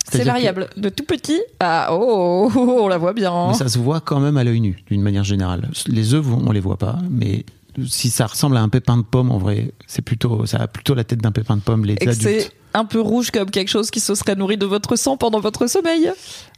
[0.10, 0.70] C'est que- variable.
[0.78, 3.48] De tout petit à oh, oh, oh, on la voit bien.
[3.50, 5.70] Mais ça se voit quand même à l'œil nu, d'une manière générale.
[5.88, 7.46] Les œufs, on les voit pas, mais
[7.88, 10.94] si ça ressemble à un pépin de pomme, en vrai, c'est plutôt, ça a plutôt
[10.94, 12.22] la tête d'un pépin de pomme, les et adultes.
[12.22, 15.40] c'est un peu rouge comme quelque chose qui se serait nourri de votre sang pendant
[15.40, 16.12] votre sommeil.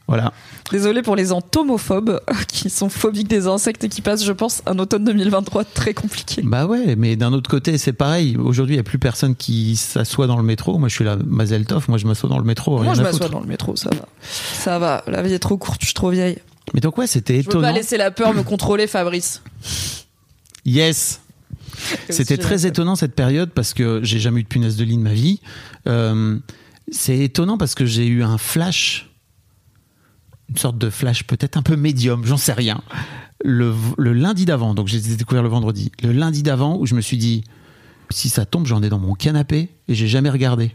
[0.07, 0.33] Voilà.
[0.71, 4.77] Désolé pour les entomophobes qui sont phobiques des insectes et qui passent, je pense, un
[4.79, 6.41] automne 2023 très compliqué.
[6.43, 8.35] Bah ouais, mais d'un autre côté, c'est pareil.
[8.37, 10.77] Aujourd'hui, il y a plus personne qui s'assoit dans le métro.
[10.77, 11.85] Moi, je suis là, Mazel Tov.
[11.87, 12.75] Moi, je m'assois dans le métro.
[12.75, 14.05] Rien Moi, je m'assois dans le métro, ça va.
[14.21, 15.03] Ça va.
[15.07, 16.37] La vie est trop courte, je suis trop vieille.
[16.73, 17.73] Mais donc ouais, c'était Je veux pas étonnant.
[17.73, 19.41] laisser la peur me contrôler, Fabrice.
[20.65, 21.21] Yes.
[22.09, 25.01] C'était très étonnant cette période parce que j'ai jamais eu de punaise de lit de
[25.01, 25.41] ma vie.
[25.87, 26.37] Euh,
[26.91, 29.09] c'est étonnant parce que j'ai eu un flash,
[30.53, 32.81] une sorte de flash peut-être un peu médium, j'en sais rien.
[33.43, 35.91] Le, le lundi d'avant, donc j'ai découvert le vendredi.
[36.03, 37.43] Le lundi d'avant où je me suis dit,
[38.11, 40.71] si ça tombe, j'en ai dans mon canapé et j'ai jamais regardé.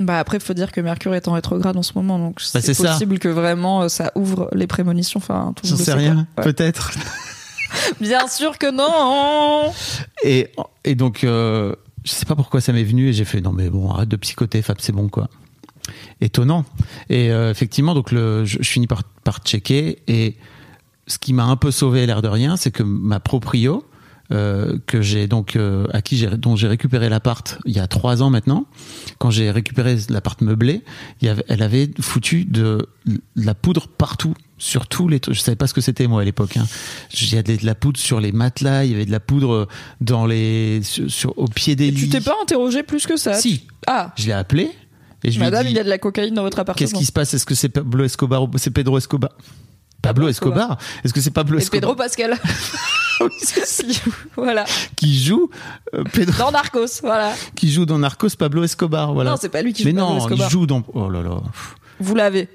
[0.00, 2.74] Bah après, faut dire que Mercure est en rétrograde en ce moment, donc Bah, c'est
[2.74, 2.92] ça.
[2.92, 5.18] possible que vraiment euh, ça ouvre les prémonitions.
[5.18, 6.26] Enfin, tout J'en sais rien.
[6.38, 6.44] Ouais.
[6.44, 6.90] peut-être.
[8.00, 9.72] Bien sûr que non.
[10.24, 10.48] Et,
[10.84, 11.74] et donc, euh,
[12.04, 14.16] je sais pas pourquoi ça m'est venu et j'ai fait non mais bon arrête de
[14.16, 15.28] psychoter Fab c'est bon quoi.
[16.20, 16.64] Étonnant.
[17.10, 20.36] Et euh, effectivement donc le, je, je finis par, par checker et
[21.06, 23.84] ce qui m'a un peu sauvé l'air de rien, c'est que ma proprio,
[24.32, 27.86] euh, que j'ai donc euh, à qui j'ai dont j'ai récupéré l'appart il y a
[27.86, 28.64] trois ans maintenant.
[29.18, 30.80] Quand j'ai récupéré l'appart meublé,
[31.20, 35.20] il y avait, elle avait foutu de, de la poudre partout sur tous les.
[35.28, 36.56] Je savais pas ce que c'était moi à l'époque.
[36.56, 36.64] Hein.
[37.20, 39.68] Il y avait de la poudre sur les matelas, il y avait de la poudre
[40.00, 42.00] dans les sur, sur- au pied des Et lits.
[42.04, 43.34] tu t'es pas interrogé plus que ça?
[43.34, 44.70] Si, Ah, je l'ai appelé
[45.24, 46.86] et je madame, lui il y a de la cocaïne dans votre appartement.
[46.86, 47.34] qu'est-ce qui se passe?
[47.34, 49.30] Est-ce que c'est Pablo Escobar ou c'est Pedro Escobar?
[50.02, 51.80] Pablo Escobar Est-ce que c'est Pablo Et Escobar?
[51.80, 52.36] Pedro Pascal.
[54.36, 54.64] voilà.
[54.96, 55.50] qui joue
[55.94, 57.32] euh, Pedro Dans Narcos, voilà.
[57.54, 59.30] qui joue dans Narcos Pablo Escobar voilà.
[59.30, 60.48] Non, c'est pas lui qui joue Mais Pablo non, Escobar.
[60.48, 61.40] il joue dans oh là là.
[62.00, 62.48] Vous l'avez.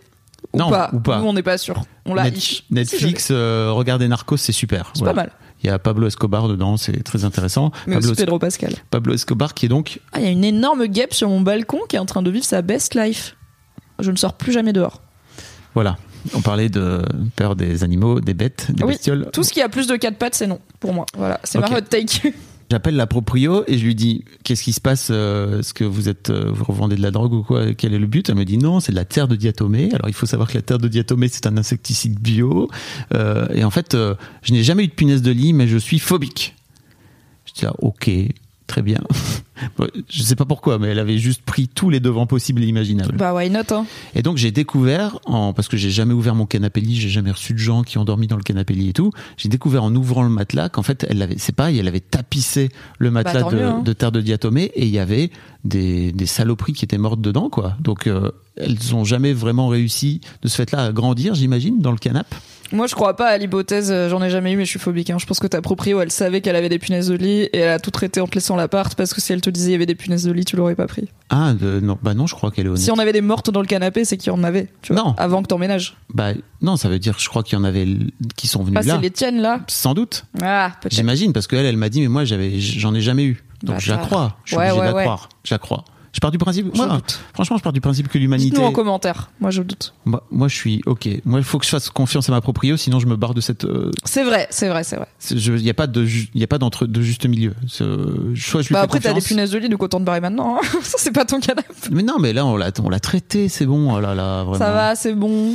[0.53, 0.89] Ou Non, pas.
[0.93, 1.20] ou pas.
[1.20, 1.82] Nous, on n'est pas sûr.
[2.05, 2.63] On l'a Net-.
[2.70, 4.91] Netflix, Si, euh, regardez Narcos, c'est super.
[4.93, 5.32] C'est pas mal.
[5.64, 7.72] Il y a Pablo Escobar dedans, c'est très intéressant.
[7.86, 8.74] Mais Pablo, aussi Pedro Pascal.
[8.91, 11.80] Pablo Escobar qui est donc Ah, il y a une énorme guêpe sur mon balcon
[11.89, 13.36] qui est en train de vivre sa best life.
[13.99, 15.01] Je ne sors plus jamais dehors.
[15.74, 15.97] voilà.
[16.34, 17.01] On parlait de
[17.38, 19.30] peur des animaux, des bêtes, des Oui, bestioles.
[19.32, 21.05] Tout ce qui a plus de quatre pattes, c'est non pour moi.
[21.18, 21.70] Voilà, c'est Ok.
[21.72, 22.34] ma hot take.
[22.72, 26.07] J'appelle la proprio et je lui dis qu'est-ce qui se passe euh, Est-ce que vous
[26.07, 27.74] êtes euh, vous revendez de la drogue ou quoi?
[27.74, 28.30] Quel est le but?
[28.30, 29.89] Elle me dit non, c'est de la terre de diatomée.
[29.93, 32.70] Alors il faut savoir que la terre de diatomée c'est un insecticide bio.
[33.15, 34.13] Euh, et en fait, euh,
[34.43, 36.55] je n'ai jamais eu de punaise de lit, mais je suis phobique.
[37.45, 38.11] Je dis là, ok,
[38.70, 39.01] très bien.
[40.09, 43.17] Je sais pas pourquoi, mais elle avait juste pris tous les devants possibles et imaginables.
[43.17, 43.86] bah, why not, hein?
[44.15, 47.32] Et donc j'ai découvert, en, parce que j'ai jamais ouvert mon canapé lit, j'ai jamais
[47.32, 49.93] reçu de gens qui ont dormi dans le canapé lit et tout, j'ai découvert en
[49.93, 53.55] ouvrant le matelas qu'en fait elle avait, c'est pareil, elle avait tapissé le matelas de,
[53.55, 53.82] mieux, hein.
[53.84, 55.32] de terre de diatomée et il y avait
[55.65, 57.76] des, des saloperies qui étaient mortes dedans quoi.
[57.82, 61.97] Donc euh, elles ont jamais vraiment réussi de ce fait-là à grandir, j'imagine, dans le
[61.97, 62.36] canapé.
[62.72, 65.09] Moi, je crois pas à l'hypothèse, euh, j'en ai jamais eu, mais je suis phobique.
[65.09, 65.17] hein.
[65.20, 67.70] Je pense que ta proprio, elle savait qu'elle avait des punaises de lit et elle
[67.70, 69.76] a tout traité en te laissant l'appart parce que si elle te disait il y
[69.76, 71.07] avait des punaises de lit, tu l'aurais pas pris.
[71.30, 72.82] Ah non, bah non, je crois qu'elle est honnête.
[72.82, 75.01] Si on avait des mortes dans le canapé, c'est qu'il y en avait, tu vois,
[75.03, 75.15] Non.
[75.17, 75.95] avant que t'emménages.
[76.13, 76.30] Bah
[76.61, 77.88] non, ça veut dire, je crois qu'il y en avait
[78.36, 78.95] qui sont venus Ah, là.
[78.95, 80.26] c'est les tiennes là Sans doute.
[80.41, 80.93] Ah, peut-être.
[80.93, 83.43] J'imagine parce qu'elle, elle m'a dit, mais moi, j'avais, j'en ai jamais eu.
[83.63, 84.38] Donc, Bah, je la crois.
[84.45, 85.03] Je suis Ouais, obligé ouais, de la ouais.
[85.03, 85.30] croire.
[85.43, 85.86] Je la crois.
[86.12, 86.68] Je pars du principe.
[86.74, 87.20] Je moi, doute.
[87.34, 88.49] franchement, je pars du principe que l'humanité.
[88.49, 89.30] Dites-nous en commentaire.
[89.39, 89.93] Moi, je doute.
[90.05, 91.07] Moi, moi, je suis ok.
[91.26, 93.41] Moi, il faut que je fasse confiance à ma proprio, sinon je me barre de
[93.41, 93.66] cette.
[93.66, 95.07] euh, C'est vrai, c'est vrai, c'est vrai.
[95.32, 97.53] Il n'y a pas de, y a pas d'entre, de juste milieu.
[97.68, 100.22] Soit je lui Bah fais après, t'as des punaises de lit, donc autant te barrer
[100.22, 100.57] maintenant.
[100.57, 100.68] hein.
[100.82, 101.68] Ça, c'est pas ton canapé.
[101.91, 103.93] Mais non, mais là, on l'a, on l'a traité, c'est bon.
[103.95, 104.57] Oh là là, vraiment.
[104.57, 105.53] Ça va, c'est bon.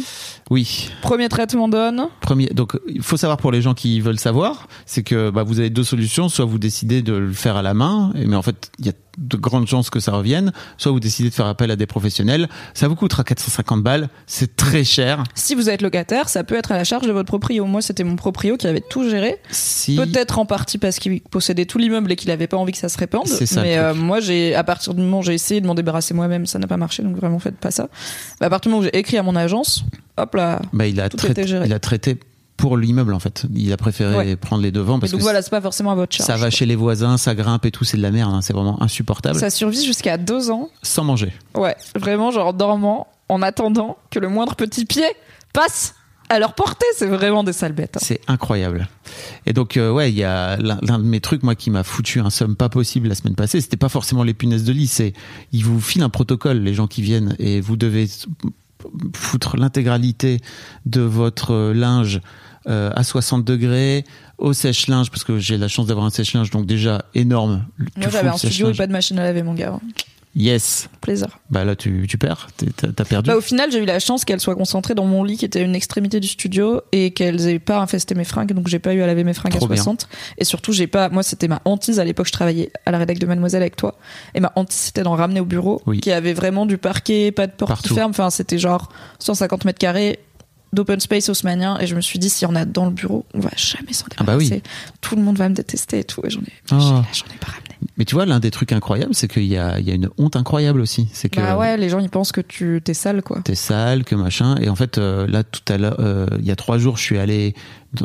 [0.50, 0.90] Oui.
[1.02, 2.08] Premier traitement donne.
[2.20, 5.58] Premier, donc il faut savoir pour les gens qui veulent savoir, c'est que bah, vous
[5.58, 6.28] avez deux solutions.
[6.28, 8.92] Soit vous décidez de le faire à la main, mais en fait il y a
[9.18, 10.52] de grandes chances que ça revienne.
[10.76, 12.48] Soit vous décidez de faire appel à des professionnels.
[12.74, 15.24] Ça vous coûtera 450 balles, c'est très cher.
[15.34, 17.64] Si vous êtes locataire, ça peut être à la charge de votre proprio.
[17.66, 19.38] Moi, c'était mon proprio qui avait tout géré.
[19.50, 22.78] Si Peut-être en partie parce qu'il possédait tout l'immeuble et qu'il avait pas envie que
[22.78, 23.26] ça se répande.
[23.26, 26.14] Ça, Mais euh, moi, j'ai, à partir du moment où j'ai essayé de m'en débarrasser
[26.14, 27.88] moi-même, ça n'a pas marché, donc vraiment faites pas ça.
[28.40, 29.84] Mais à partir du moment où j'ai écrit à mon agence,
[30.16, 31.66] hop bah, il a Tout traité, était géré.
[31.66, 32.18] il a traité
[32.56, 33.46] pour l'immeuble en fait.
[33.54, 34.36] Il a préféré Ouais.
[34.36, 36.26] prendre les devants parce donc que voilà, c'est pas forcément à votre charge.
[36.26, 38.32] ça va chez les voisins, ça grimpe et tout, c'est de la merde.
[38.32, 38.40] hein.
[38.42, 39.38] C'est vraiment insupportable.
[39.38, 40.68] Ça survit jusqu'à deux ans.
[40.82, 41.32] Sans manger.
[41.56, 45.04] Ouais, vraiment, genre dormant, en attendant que le moindre petit pied
[45.52, 45.94] passe
[46.30, 46.86] à leur portée.
[46.96, 47.96] C'est vraiment des sales bêtes.
[47.96, 48.00] hein.
[48.02, 48.88] C'est incroyable.
[49.46, 51.82] Et donc, euh, ouais, il y a l'un l'un de mes trucs, moi, qui m'a
[51.82, 53.60] foutu un somme pas possible la semaine passée.
[53.60, 55.12] C'était pas forcément les punaises de lit, c'est
[55.52, 58.08] ils vous filent un protocole, les gens qui viennent, et vous devez
[59.14, 60.40] foutre l'intégralité
[60.86, 62.20] de votre euh, linge
[62.66, 64.04] euh, à 60 degrés
[64.38, 67.66] au sèche-linge parce que j'ai la chance d'avoir un sèche-linge donc déjà énorme.
[67.96, 69.78] Moi, j'avais un studio et pas de machine à laver, mon gars.
[70.36, 70.88] Yes.
[71.00, 71.28] Plaisir.
[71.50, 73.28] Bah là tu, tu perds, t'as perdu.
[73.30, 75.60] Bah, au final, j'ai eu la chance qu'elle soit concentrée dans mon lit qui était
[75.60, 78.94] à une extrémité du studio et qu'elles aient pas infesté mes fringues, donc j'ai pas
[78.94, 79.76] eu à laver mes fringues Trop à bien.
[79.76, 80.08] 60.
[80.38, 83.18] Et surtout, j'ai pas, moi, c'était ma hantise à l'époque, je travaillais à la rédac
[83.20, 83.96] de Mademoiselle avec toi.
[84.34, 86.00] Et ma hantise, c'était d'en ramener au bureau, Oui.
[86.00, 88.10] qui avait vraiment du parquet, pas de porte qui ferme.
[88.10, 88.88] Enfin, c'était genre
[89.20, 90.18] 150 mètres carrés
[90.72, 91.78] d'open space haussmannien.
[91.78, 93.92] Et je me suis dit, s'il y en a dans le bureau, on va jamais
[93.92, 94.46] s'en Ah bah oui.
[94.48, 94.62] débarrasser.
[95.00, 96.20] Tout le monde va me détester et tout.
[96.26, 96.74] Et j'en ai, Oh.
[97.12, 97.52] j'en ai pas.
[97.96, 100.08] Mais tu vois, l'un des trucs incroyables, c'est qu'il y a, il y a une
[100.18, 101.08] honte incroyable aussi.
[101.12, 103.40] C'est que Bah ouais, les gens, ils pensent que tu t'es sale, quoi.
[103.44, 104.56] t'es sale, que machin.
[104.60, 107.02] Et en fait, euh, là, tout à l'heure, euh, il y a trois jours, je
[107.02, 107.54] suis allé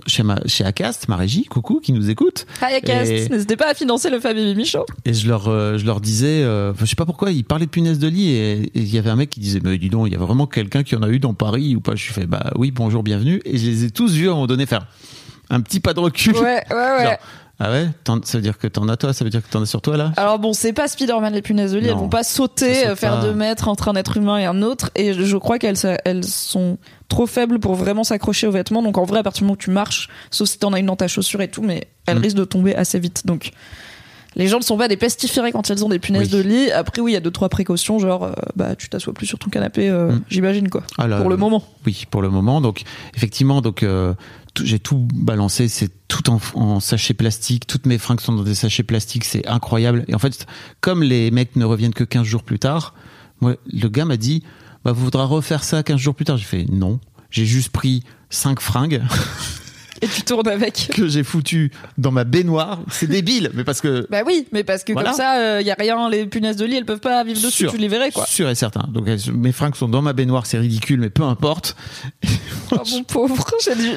[0.06, 2.46] chez, ma, chez Acast, ma régie, coucou, qui nous écoute.
[2.62, 3.10] Hi, Acast.
[3.12, 4.86] Et- N'hésitez pas à financer le Fabien Michaud.
[5.06, 7.72] Et je leur, euh, je leur disais, euh, je sais pas pourquoi, ils parlaient de
[7.72, 10.14] punaises de lit et il y avait un mec qui disait, mais dis donc, il
[10.14, 11.96] y a vraiment quelqu'un qui en a eu dans Paris ou pas?
[11.96, 13.42] Je suis fait, bah oui, bonjour, bienvenue.
[13.46, 14.86] Et je les ai tous vus à un moment donné faire
[15.50, 16.36] un petit pas de recul.
[16.36, 17.04] Ouais, ouais, ouais.
[17.04, 17.18] Genre,
[17.60, 17.88] ah ouais
[18.24, 19.98] Ça veut dire que t'en as toi Ça veut dire que t'en as sur toi
[19.98, 22.86] là Alors bon, c'est pas Spider-Man les punaises de lit, elles vont pas sauter, saute
[22.88, 23.22] euh, faire pas.
[23.22, 26.78] deux mètres entre un être humain et un autre, et je crois qu'elles elles sont
[27.10, 29.58] trop faibles pour vraiment s'accrocher aux vêtements, donc en vrai, à partir du moment où
[29.58, 32.22] tu marches, sauf si t'en as une dans ta chaussure et tout, mais elles Mm.
[32.22, 33.52] risquent de tomber assez vite, donc...
[34.36, 36.44] Les gens ne sont pas des pestiférés quand ils ont des punaises Oui.
[36.44, 36.72] de lit.
[36.72, 39.40] Après, oui, il y a deux, trois précautions, genre, euh, bah, tu t'assois plus sur
[39.40, 40.22] ton canapé, euh, Mm.
[40.30, 40.84] j'imagine, quoi.
[41.00, 41.64] Ah pour le moment.
[41.88, 42.62] Oui, pour le moment.
[42.62, 42.84] Donc,
[43.16, 44.14] effectivement, donc euh,
[44.64, 48.56] j'ai tout balancé, c'est tout en, en sachet plastique, toutes mes fringues sont dans des
[48.56, 50.06] sachets plastiques, c'est incroyable.
[50.08, 50.46] Et en fait,
[50.82, 52.94] comme les mecs ne reviennent que 15 jours plus tard,
[53.42, 54.44] moi, le gars m'a dit,
[54.84, 56.38] bah, vous voudra refaire ça 15 jours plus tard.
[56.38, 57.00] J'ai fait non.
[57.30, 59.02] J'ai juste pris cinq fringues
[60.02, 60.90] Et tu tournes avec.
[60.94, 62.80] que j'ai foutues dans ma baignoire.
[62.92, 65.10] C'est débile, mais parce que Bah oui, mais parce que Voilà.
[65.10, 67.64] comme ça, il y a rien, les punaises de lit, elles peuvent pas vivre dessus,
[67.64, 67.72] Sûr.
[67.72, 68.26] tu les verrais quoi.
[68.26, 68.86] Sûr et certain.
[68.90, 71.76] Donc elles- mes fringues sont dans ma baignoire, c'est ridicule, mais peu importe.
[72.72, 73.48] Oh mon pauvre,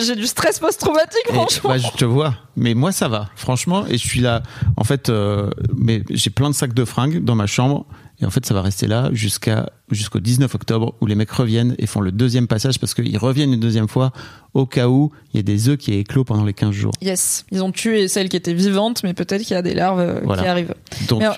[0.01, 1.69] j'ai du, stress post-traumatique franchement.
[1.71, 3.85] bah, je te vois, mais moi ça va, franchement.
[3.87, 4.43] Et je suis là,
[4.79, 7.85] en fait, euh, mais j'ai plein de sacs de fringues dans ma chambre.
[8.23, 11.75] Et en fait, ça va rester là jusqu'à jusqu'au 19 octobre où les mecs reviennent
[11.79, 14.13] et font le deuxième passage parce qu'ils reviennent une deuxième fois
[14.55, 16.93] au cas où il y a des œufs qui éclos pendant les 15 jours.
[17.03, 19.99] Yes, ils ont tué celle qui était vivante, mais peut-être qu'il y a des larves
[19.99, 20.43] euh, Voilà.
[20.43, 20.75] qui arrivent.
[21.09, 21.33] Donc, euh,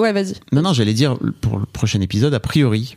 [0.00, 0.34] ouais, vas-y.
[0.52, 2.96] non, non, j'allais dire pour le prochain épisode, a priori,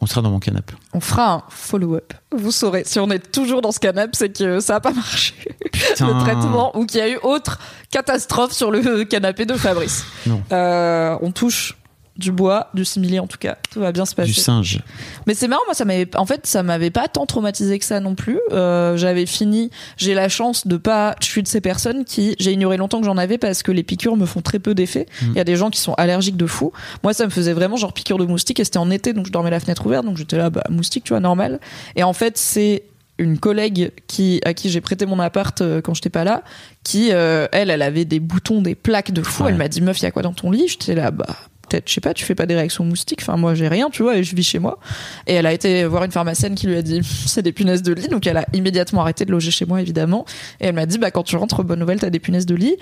[0.00, 0.74] on sera dans mon canapé.
[0.92, 2.12] On fera un follow-up.
[2.36, 5.34] Vous saurez, si on est toujours dans ce canapé, c'est que ça a pas marché.
[5.72, 6.08] Putain.
[6.12, 7.60] le traitement, ou qu'il y a eu autre
[7.92, 10.04] catastrophe sur le canapé de Fabrice.
[10.26, 10.42] Non.
[10.50, 11.76] Euh, on touche
[12.16, 13.56] du bois, du simili en tout cas.
[13.70, 14.28] Tout va bien se passer.
[14.28, 14.80] Du singe.
[15.26, 18.00] Mais c'est marrant, moi, ça m'avait, en fait, ça m'avait pas tant traumatisé que ça
[18.00, 18.38] non plus.
[18.52, 22.52] Euh, j'avais fini, j'ai la chance de pas, je suis de ces personnes qui, j'ai
[22.52, 25.06] ignoré longtemps que j'en avais parce que les piqûres me font très peu d'effet.
[25.22, 26.72] Il y a des gens qui sont allergiques de fou.
[27.02, 29.32] Moi, ça me faisait vraiment genre piqûre de moustique et c'était en été, donc je
[29.32, 31.60] dormais la fenêtre ouverte, donc j'étais là, bah, moustique, tu vois, normal.
[31.96, 32.84] Et en fait, c'est
[33.18, 36.42] une collègue qui à qui j'ai prêté mon appart euh, quand j'étais pas là
[36.82, 39.50] qui euh, elle elle avait des boutons des plaques de fou Ouais.
[39.50, 40.66] elle m'a dit meuf il y a quoi dans ton lit?
[40.66, 41.26] J'étais là bah
[41.68, 43.20] peut-être je sais pas tu fais pas des réactions moustiques.
[43.22, 44.78] Enfin moi j'ai rien tu vois et je vis chez moi.
[45.26, 47.92] Et elle a été voir une pharmacienne qui lui a dit c'est des punaises de
[47.92, 48.08] lit.
[48.08, 50.24] Donc elle a immédiatement arrêté de loger chez moi évidemment.
[50.60, 52.76] Et elle m'a dit bah quand tu rentres bonne nouvelle t'as des punaises de lit.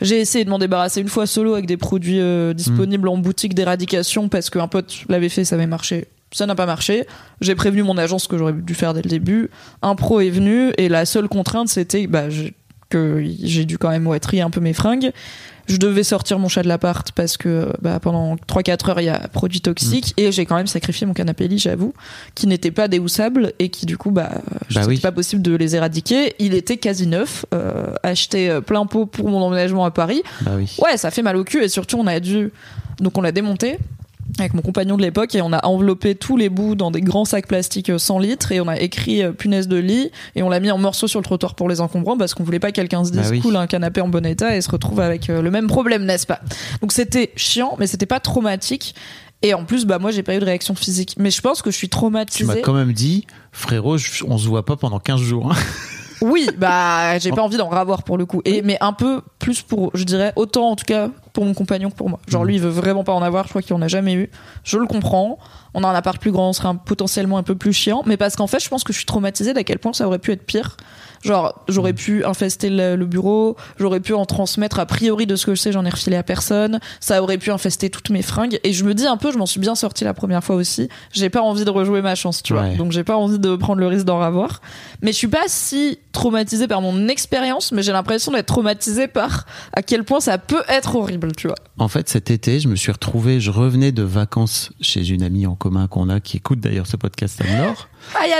[0.00, 3.54] J'ai essayé de m'en débarrasser une fois solo avec des produits euh, disponibles en boutique
[3.54, 6.08] d'éradication parce qu'un pote l'avait fait ça avait marché.
[6.32, 7.06] Ça n'a pas marché.
[7.42, 9.50] J'ai prévenu mon agence que j'aurais dû faire dès le début.
[9.82, 12.24] Un pro est venu et la seule contrainte c'était bah,
[12.88, 15.12] que j'ai dû quand même ouais, trier un peu mes fringues.
[15.68, 19.08] Je devais sortir mon chat de l'appart parce que bah, pendant 3-4 heures il y
[19.08, 21.94] a produits toxiques et j'ai quand même sacrifié mon canapé lit j'avoue
[22.34, 24.30] qui n'était pas déhoussable et qui du coup bah,
[24.74, 24.98] Bah oui.
[24.98, 26.34] pas possible de les éradiquer.
[26.38, 30.22] Il était quasi neuf, euh, acheté euh, plein pot pour mon emménagement à Paris.
[30.42, 30.74] Bah oui.
[30.82, 32.50] Ouais, ça fait mal au cul et surtout on a dû
[33.00, 33.78] donc on l'a démonté
[34.38, 37.24] avec mon compagnon de l'époque et on a enveloppé tous les bouts dans des grands
[37.24, 40.48] sacs plastiques euh, 100 litres et on a écrit euh, punaise de lit et on
[40.48, 42.76] l'a mis en morceaux sur le trottoir pour les encombrants parce qu'on voulait pas que
[42.76, 43.40] quelqu'un se dise Bah oui.
[43.40, 46.26] cool un canapé en bon état et se retrouve avec euh, le même problème n'est-ce
[46.26, 46.40] pas?
[46.80, 48.94] Donc c'était chiant mais c'était pas traumatique
[49.42, 51.70] et en plus bah moi j'ai pas eu de réaction physique mais je pense que
[51.70, 53.96] je suis Tu m'as traumatisée quand même dit, frérot,
[54.28, 55.52] on se voit pas pendant 15 jours.
[55.52, 55.56] hein.
[56.22, 58.40] Oui, bah j'ai pas envie d'en ravoir pour le coup.
[58.44, 61.90] Et mais un peu plus pour, je dirais, autant en tout cas pour mon compagnon
[61.90, 62.20] que pour moi.
[62.28, 63.44] Genre lui, il veut vraiment pas en avoir.
[63.44, 64.30] Je crois qu'il en a jamais eu.
[64.64, 65.38] Je le comprends.
[65.74, 68.02] On a un appart plus grand, on serait potentiellement un peu plus chiant.
[68.06, 70.18] Mais parce qu'en fait, je pense que je suis traumatisée d'à quel point ça aurait
[70.18, 70.76] pu être pire.
[71.22, 75.46] Genre, j'aurais pu infester le, le bureau, j'aurais pu en transmettre a priori de ce
[75.46, 76.80] que je sais, j'en ai refilé à personne.
[77.00, 78.58] Ça aurait pu infester toutes mes fringues.
[78.64, 80.88] Et je me dis un peu, je m'en suis bien sortie la première fois aussi.
[81.12, 82.68] J'ai pas envie de rejouer ma chance, tu vois.
[82.76, 84.60] Donc j'ai pas envie de prendre le risque d'en avoir.
[85.00, 89.46] Mais je suis pas si traumatisée par mon expérience, mais j'ai l'impression d'être traumatisée par
[89.72, 91.56] à quel point ça peut être horrible, tu vois.
[91.78, 95.46] En fait, cet été, je me suis retrouvé, je revenais de vacances chez une amie
[95.46, 97.88] en commun qu'on a, qui écoute d'ailleurs ce podcast à Nord.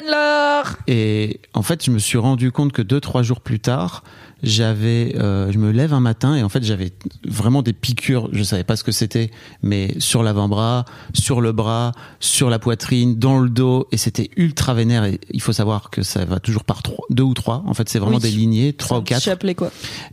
[0.09, 4.03] Laure Et en fait, je me suis rendu compte que deux, trois jours plus tard,
[4.43, 6.93] j'avais, euh, je me lève un matin et en fait, j'avais
[7.27, 8.29] vraiment des piqûres.
[8.33, 9.31] Je savais pas ce que c'était,
[9.63, 10.85] mais sur l'avant-bras,
[11.15, 15.05] sur le bras, sur la poitrine, dans le dos, et c'était ultra vénère.
[15.05, 17.63] Et il faut savoir que ça va toujours par trois, deux ou trois.
[17.67, 18.23] En fait, c'est vraiment Oui.
[18.23, 19.23] des lignées, trois ou quatre.
[19.23, 19.71] chapelet, quoi.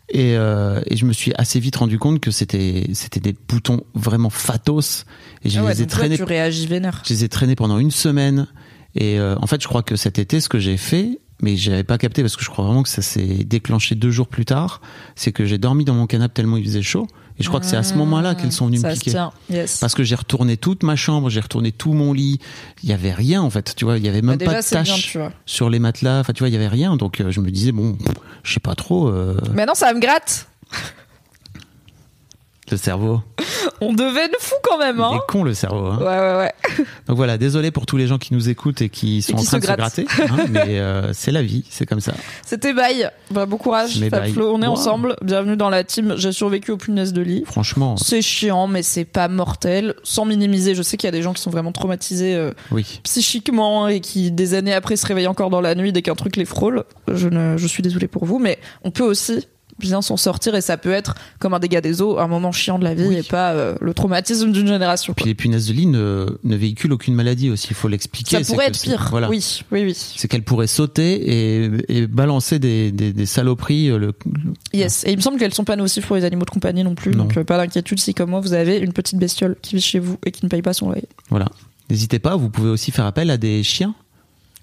[0.09, 3.83] Et, euh, et je me suis assez vite rendu compte que c'était, c'était des boutons
[3.95, 5.05] vraiment fatos.
[5.43, 7.01] Et je Ah ouais, les ai toi, traînés tu réagis vénère.
[7.07, 8.47] je les ai traînés pendant une semaine.
[8.95, 11.83] Et euh, en fait, je crois que cet été, ce que j'ai fait, mais j'avais
[11.83, 14.81] pas capté parce que je crois vraiment que ça s'est déclenché deux jours plus tard,
[15.15, 17.07] c'est que j'ai dormi dans mon canapé tellement il faisait chaud.
[17.37, 19.11] Et je crois que c'est à ce moment-là qu'elles sont venues ça me piquer.
[19.11, 19.77] tient, yes.
[19.79, 22.39] Parce que j'ai retourné toute ma chambre, j'ai retourné tout mon lit.
[22.83, 23.97] Il y avait rien en fait, tu vois.
[23.97, 26.19] Il y avait Bah, même déjà, pas de bien, taches sur les matelas.
[26.19, 26.97] Enfin, tu vois, il y avait rien.
[26.97, 27.97] Donc euh, je me disais bon,
[28.43, 29.07] je sais pas trop.
[29.07, 30.49] euh, Maintenant, ça me gratte.
[32.71, 33.21] Le cerveau,
[33.81, 35.11] On devait fou quand même, il hein.
[35.15, 35.85] est con le cerveau.
[35.85, 35.97] hein.
[35.99, 36.37] Ouais, ouais,
[36.77, 36.85] ouais.
[37.07, 39.43] Donc voilà, désolé pour tous les gens qui nous écoutent et qui sont qui en
[39.43, 42.13] train se de se gratter, hein, mais euh, c'est la vie, c'est comme ça.
[42.45, 43.09] C'était bye.
[43.31, 44.27] Bah, bon courage, Fab.
[44.29, 44.53] Flo.
[44.53, 44.73] On est Wow.
[44.73, 45.15] ensemble.
[45.23, 46.13] Bienvenue dans la team.
[46.17, 47.43] J'ai survécu aux punaises de lit.
[47.45, 49.95] Franchement, C'est chiant, mais c'est pas mortel.
[50.03, 52.99] Sans minimiser, je sais qu'il y a des gens qui sont vraiment traumatisés euh, oui.
[53.03, 56.35] psychiquement et qui, des années après, se réveillent encore dans la nuit dès qu'un truc
[56.35, 56.83] les frôle.
[57.07, 59.47] Je, ne, je suis désolée pour vous, mais on peut aussi
[59.79, 62.77] bien s'en sortir et ça peut être comme un dégât des eaux, un moment chiant
[62.79, 63.15] de la vie Oui.
[63.17, 65.13] et pas euh, le traumatisme d'une génération.
[65.15, 68.43] Puis les punaises de lit ne, ne véhiculent aucune maladie aussi, il faut l'expliquer.
[68.43, 69.07] Ça pourrait être pire.
[69.09, 69.29] Voilà.
[69.29, 69.93] Oui, oui, oui.
[69.95, 73.89] C'est qu'elles pourraient sauter et, et balancer des, des, des saloperies.
[73.89, 75.03] euh, Le, le- Yes.
[75.05, 77.11] Et il me semble qu'elles sont pas nocives pour les animaux de compagnie non plus.
[77.11, 77.23] Non.
[77.23, 79.99] Donc euh, pas d'inquiétude si comme moi vous avez une petite bestiole qui vit chez
[79.99, 81.05] vous et qui ne paye pas son loyer.
[81.29, 81.47] voilà.
[81.89, 83.95] N'hésitez pas, vous pouvez aussi faire appel à des chiens.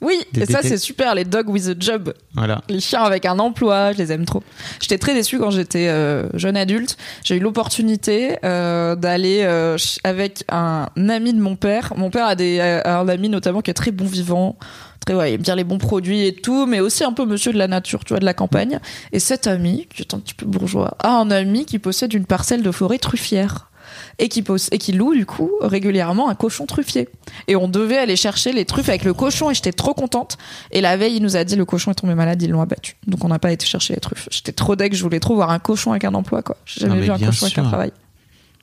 [0.02, 2.12] Oui, Des et ça c'est super, les dogs with a job.
[2.34, 2.60] Voilà.
[2.68, 4.42] Les chiens avec un emploi, je les aime trop.
[4.80, 6.98] J'étais très déçue quand j'étais euh, jeune adulte.
[7.24, 11.94] J'ai eu l'opportunité euh, d'aller euh, avec un ami de mon père.
[11.96, 14.58] Mon père a des, euh, un ami notamment qui est très bon vivant,
[15.06, 17.52] très ouais, il aime bien les bons produits et tout, mais aussi un peu monsieur
[17.52, 18.80] de la nature, tu vois, de la campagne.
[19.12, 22.26] Et cet ami, qui est un petit peu bourgeois, a un ami qui possède une
[22.26, 23.70] parcelle de forêt truffière.
[24.18, 27.08] Et qui, pose, et qui loue du coup régulièrement un cochon truffier.
[27.48, 30.38] Et on devait aller chercher les truffes avec le cochon et j'étais trop contente.
[30.70, 32.96] Et la veille, il nous a dit le cochon est tombé malade, ils l'ont abattu.
[33.06, 34.28] Donc on n'a pas été chercher les truffes.
[34.30, 36.56] J'étais trop deg, je voulais trop voir un cochon avec un emploi quoi.
[36.64, 37.92] J'ai jamais mais vu un cochon avec un travail.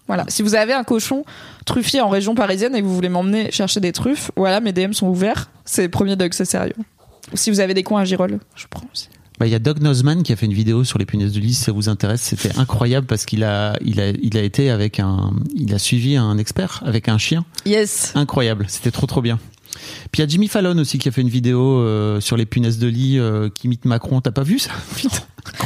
[0.07, 1.23] Voilà, si vous avez un cochon
[1.65, 4.91] truffier en région parisienne et que vous voulez m'emmener chercher des truffes, voilà, mes DM
[4.91, 5.49] sont ouverts.
[5.63, 6.75] C'est premier dog, c'est sérieux.
[7.31, 9.07] Ou si vous avez des coins à Girolles, je prends aussi.
[9.43, 11.41] Bah, Il y a Doug Nozman qui a fait une vidéo sur les punaises de
[11.41, 12.21] lit, si ça vous intéresse.
[12.21, 16.15] C'était incroyable parce qu'il a, il a, il a été avec un, il a suivi
[16.15, 17.43] un expert avec un chien.
[17.65, 18.13] Yes.
[18.15, 18.67] Incroyable.
[18.69, 19.39] C'était trop, trop bien.
[20.11, 22.45] Puis il y a Jimmy Fallon aussi qui a fait une vidéo euh, sur les
[22.45, 24.21] punaises de lit euh, qui imite Macron.
[24.21, 24.71] T'as pas vu ça?
[24.95, 25.17] Putain.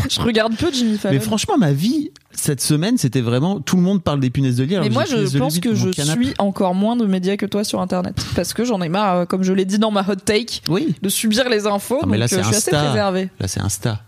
[0.10, 1.14] Je regarde peu Jimmy Fallon.
[1.16, 4.64] Mais franchement, ma vie cette semaine, c'était vraiment tout le monde parle des punaises de
[4.64, 4.78] lit.
[4.80, 6.26] Mais moi, je pense que je canapé.
[6.26, 8.16] suis encore moins de médias que toi sur Internet.
[8.36, 10.96] Parce que j'en ai marre, euh, comme je l'ai dit dans ma hot take, Oui.
[11.02, 12.00] de subir les infos.
[12.04, 12.72] Ah, mais je suis assez.
[12.72, 14.02] Là, c'est Insta.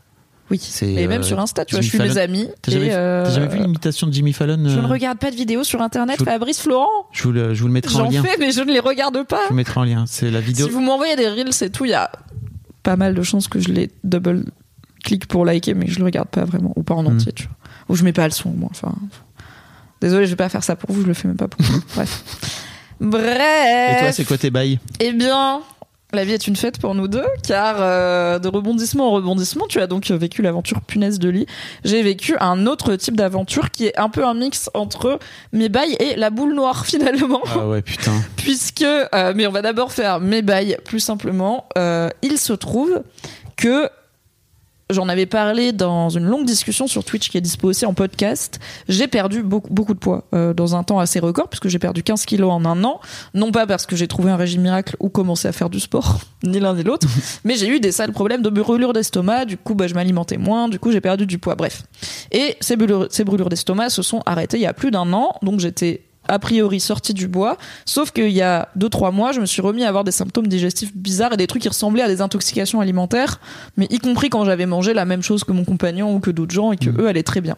[0.52, 0.60] Oui.
[0.82, 2.22] Et même euh, sur Insta, tu vois, je suis mes Fallon.
[2.22, 2.48] amis.
[2.62, 5.36] T'as jamais, euh, jamais vu l'imitation de Jimmy Fallon Je euh, ne regarde pas de
[5.36, 6.88] vidéos sur Internet, je Fabrice Florent.
[7.12, 8.24] je vous, le, je vous le mettrai en J'en lien.
[8.24, 9.42] fais, mais je ne les regarde pas.
[9.44, 10.06] Je vous mettrai en lien.
[10.08, 10.66] C'est la vidéo.
[10.68, 11.86] Si vous m'envoyez des reels, c'est tout.
[11.86, 12.12] Il y a
[12.84, 14.46] pas mal de chances que je les double
[15.04, 17.08] clique pour liker, mais je le regarde pas vraiment, ou pas en Mm.
[17.16, 17.56] entier, tu vois.
[17.90, 18.70] Ou je mets pas le son, moi.
[18.72, 18.94] Enfin,
[20.02, 21.82] désolé, je vais pas faire ça pour vous, je le fais même pas pour vous.
[21.96, 22.24] Bref.
[23.00, 23.98] Bref.
[23.98, 24.80] Et toi, c'est quoi tes bails?
[25.00, 25.62] Eh bien,
[26.14, 29.80] la vie est une fête pour nous deux, car euh, de rebondissement en rebondissement, tu
[29.80, 31.46] as donc vécu l'aventure punaise de lit.
[31.84, 35.20] J'ai vécu un autre type d'aventure qui est un peu un mix entre
[35.54, 37.42] mes bails et la boule noire finalement.
[37.46, 38.14] Ah ouais, putain.
[38.38, 41.68] Puisque, euh, mais on va d'abord faire mes bails plus simplement.
[41.78, 43.04] Euh, il se trouve
[43.56, 43.90] que
[44.90, 48.60] j'en avais parlé dans une longue discussion sur Twitch qui est dispo aussi en podcast.
[48.88, 52.02] J'ai perdu beaucoup, beaucoup de poids euh, dans un temps assez record, puisque j'ai perdu
[52.02, 53.00] 15 kilos en un an.
[53.34, 56.20] Non pas parce que j'ai trouvé un régime miracle ou commencé à faire du sport,
[56.44, 57.08] ni l'un ni l'autre,
[57.44, 59.46] mais j'ai eu des sales problèmes de brûlure d'estomac.
[59.46, 61.56] Du coup, bah, je m'alimentais moins, du coup, j'ai perdu du poids.
[61.56, 61.84] Bref.
[62.32, 65.36] Et ces brûlures, ces brûlures d'estomac se sont arrêtées il y a plus d'un an,
[65.42, 69.46] donc j'étais a priori sortie du bois, sauf qu'il y a 2-3 mois, je me
[69.46, 72.22] suis remis à avoir des symptômes digestifs bizarres et des trucs qui ressemblaient à des
[72.22, 73.40] intoxications alimentaires,
[73.76, 76.54] mais y compris quand j'avais mangé la même chose que mon compagnon ou que d'autres
[76.54, 77.58] gens et que eux allaient très bien.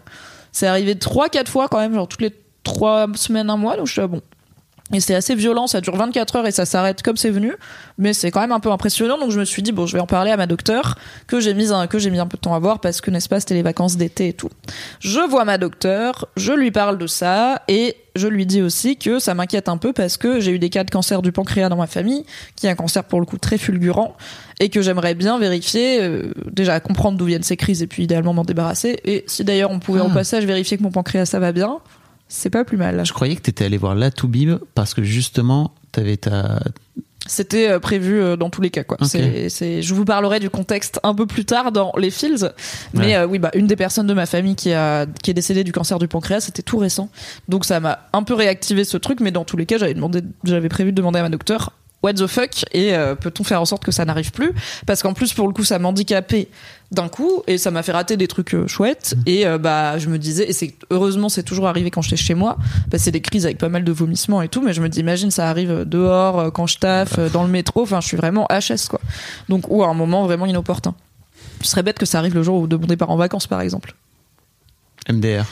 [0.52, 3.92] C'est arrivé 3-4 fois quand même, genre toutes les 3 semaines, un mois, donc je
[3.92, 4.22] suis là, bon.
[4.94, 7.54] Et c'est assez violent, ça dure 24 heures et ça s'arrête comme c'est venu,
[7.98, 9.18] mais c'est quand même un peu impressionnant.
[9.18, 11.54] Donc je me suis dit bon, je vais en parler à ma docteure que j'ai
[11.54, 13.40] mis un que j'ai mis un peu de temps à voir parce que n'est-ce pas,
[13.40, 14.50] c'était les vacances d'été et tout.
[15.00, 19.20] Je vois ma docteure, je lui parle de ça et je lui dis aussi que
[19.20, 21.78] ça m'inquiète un peu parce que j'ai eu des cas de cancer du pancréas dans
[21.78, 22.26] ma famille,
[22.58, 24.18] qui est un cancer pour le coup très fulgurant
[24.60, 28.34] et que j'aimerais bien vérifier euh, déjà comprendre d'où viennent ces crises et puis idéalement
[28.34, 30.08] m'en débarrasser et si d'ailleurs on pouvait Ah.
[30.08, 31.80] au passage vérifier que mon pancréas ça va bien,
[32.34, 33.06] c'est pas plus mal.
[33.06, 36.60] Je croyais que t'étais allé voir la Toubib parce que justement, t'avais ta.
[37.28, 38.98] C'était euh, prévu euh, dans tous les cas quoi.
[39.00, 39.08] Ok.
[39.08, 42.52] C'est, c'est, je vous parlerai du contexte un peu plus tard dans les Fields,
[42.94, 43.16] mais Ouais.
[43.16, 45.72] euh, oui bah une des personnes de ma famille qui a qui est décédée du
[45.72, 47.10] cancer du pancréas, c'était tout récent,
[47.48, 50.22] donc ça m'a un peu réactivé ce truc, mais dans tous les cas j'avais demandé,
[50.44, 51.74] j'avais prévu de demander à ma docteur.
[52.04, 54.54] What the fuck et euh, peut-on faire en sorte que ça n'arrive plus?
[54.88, 56.48] Parce qu'en plus pour le coup ça m'handicapait
[56.92, 59.16] d'un coup et ça m'a fait rater des trucs euh, chouettes.
[59.28, 62.34] Et euh, bah je me disais et c'est heureusement c'est toujours arrivé quand j'étais chez
[62.34, 64.90] moi bah, c'est des crises avec pas mal de vomissements et tout mais je me
[64.90, 68.18] dis imagine ça arrive dehors quand je taffe euh, dans le métro enfin je suis
[68.18, 69.00] vraiment HS quoi.
[69.48, 70.96] Donc ou à un moment vraiment inopportun.
[71.62, 73.62] Ce serait bête que ça arrive le jour où de mon départ en vacances par
[73.62, 73.94] exemple.
[75.08, 75.46] MDR.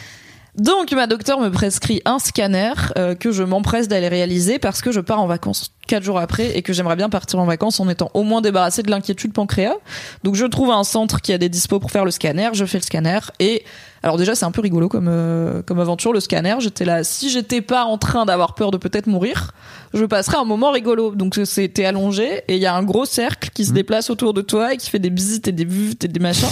[0.60, 4.92] Donc ma docteur me prescrit un scanner euh, que je m'empresse d'aller réaliser parce que
[4.92, 7.90] je pars en vacances quatre jours après et que j'aimerais bien partir en vacances en
[7.90, 9.78] étant au moins débarrassé de l'inquiétude pancréas.
[10.24, 12.78] Donc je trouve un centre qui a des dispos pour faire le scanner, je fais
[12.78, 13.64] le scanner et
[14.04, 16.56] alors déjà c'est un peu rigolo comme euh, comme aventure le scanner.
[16.60, 19.54] J'étais là si j'étais pas en train d'avoir peur de peut-être mourir,
[19.94, 21.16] je passerais un moment rigolo.
[21.16, 24.42] Donc c'était allongé et il y a un gros cercle qui se déplace autour de
[24.42, 26.50] toi et qui fait des visites et des vues et des machins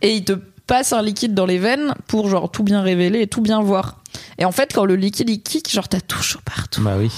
[0.00, 0.32] et il te
[0.72, 3.98] passe un liquide dans les veines pour genre tout bien révéler et tout bien voir.
[4.38, 6.80] Et en fait, quand le liquide il kick, genre t'as tout chaud partout.
[6.80, 7.10] Bah oui.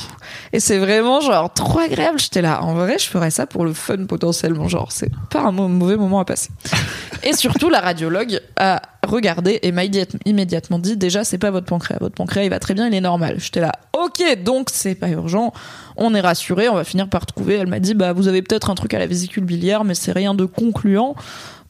[0.52, 2.18] Et c'est vraiment genre trop agréable.
[2.18, 4.66] J'étais là, en vrai, je ferais ça pour le fun potentiellement.
[4.66, 6.48] Genre, c'est pas un mau- mauvais moment à passer.
[7.22, 11.66] Et surtout, la radiologue a regardé et m'a immé- immédiatement dit déjà, c'est pas votre
[11.66, 11.98] pancréas.
[12.00, 13.36] Votre pancréas, il va très bien, il est normal.
[13.38, 15.52] J'étais là, ok, donc c'est pas urgent.
[15.96, 17.54] On est rassuré, on va finir par trouver.
[17.54, 20.10] Elle m'a dit, bah, vous avez peut-être un truc à la vésicule biliaire, mais c'est
[20.12, 21.14] rien de concluant.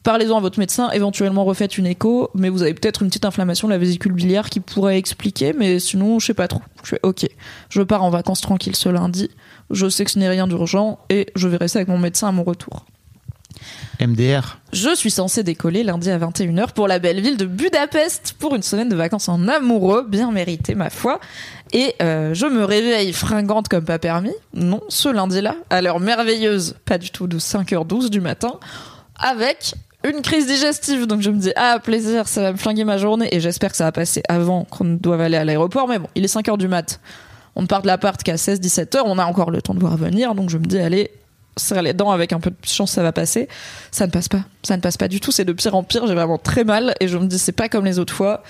[0.05, 3.67] Parlez-en à votre médecin, éventuellement refaites une écho, mais vous avez peut-être une petite inflammation
[3.67, 6.61] de la vésicule biliaire qui pourrait expliquer, mais sinon, je sais pas trop.
[6.83, 7.25] Je fais ok,
[7.69, 9.31] je pars en vacances tranquille ce lundi,
[9.71, 12.31] je sais que ce n'est rien d'urgent et je verrai ça avec mon médecin à
[12.31, 12.85] mon retour.
[13.99, 14.59] MDR.
[14.73, 18.61] Je suis censée décoller lundi à 21h pour la belle ville de Budapest pour une
[18.61, 21.19] semaine de vacances en amoureux, bien mérité ma foi.
[21.73, 26.75] Et euh, je me réveille fringante comme pas permis, non, ce lundi-là, à l'heure merveilleuse,
[26.85, 28.59] pas du tout de 5h12 du matin,
[29.17, 29.73] avec
[30.09, 31.07] une crise digestive.
[31.07, 33.27] Donc je me dis, ah plaisir, ça va me flinguer ma journée.
[33.31, 35.87] Et j'espère que ça va passer avant qu'on doive aller à l'aéroport.
[35.87, 36.99] Mais bon, il est 5h du mat.
[37.55, 40.49] On part de l'appart qu'à 16-17h, on a encore le temps de voir venir, donc
[40.49, 41.09] je me dis, allez,
[41.57, 43.47] serre les dents avec un peu de chance ça va passer.
[43.91, 44.41] Ça ne passe pas.
[44.63, 45.31] Ça ne passe pas du tout.
[45.31, 46.07] C'est de pire en pire.
[46.07, 46.95] J'ai vraiment très mal.
[46.99, 48.43] Et je me dis c'est pas comme les autres fois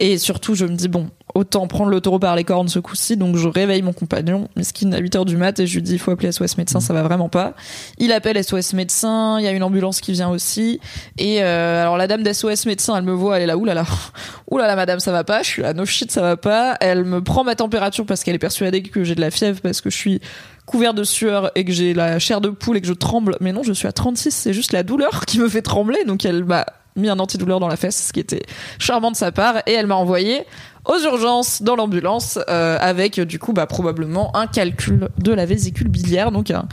[0.00, 3.16] et surtout je me dis bon autant prendre le taureau par les cornes ce coup-ci.
[3.16, 5.98] Donc je réveille mon compagnon miskin à 8h du mat et je lui dis il
[5.98, 7.54] faut appeler SOS médecin ça va vraiment pas.
[7.98, 10.80] Il appelle SOS médecin il y a une ambulance qui vient aussi.
[11.18, 13.84] Et euh, alors la dame d'SOS médecin elle me voit elle est là oulala
[14.50, 16.76] oulala madame ça va pas je suis là no shit ça va pas.
[16.80, 19.80] Elle me prend ma température parce qu'elle est persuadée que j'ai de la fièvre parce
[19.80, 20.20] que je suis
[20.66, 23.36] couvert de sueur et que j'ai la chair de poule et que je tremble.
[23.40, 26.04] Mais non, je suis à 36, c'est juste la douleur qui me fait trembler.
[26.04, 26.64] Donc elle m'a
[27.00, 28.42] mis un antidouleur dans la fesse, ce qui était
[28.78, 29.58] charmant de sa part.
[29.66, 30.44] Et elle m'a envoyé
[30.84, 35.88] aux urgences dans l'ambulance euh, avec du coup bah, probablement un calcul de la vésicule
[35.88, 36.32] biliaire.
[36.32, 36.66] Donc un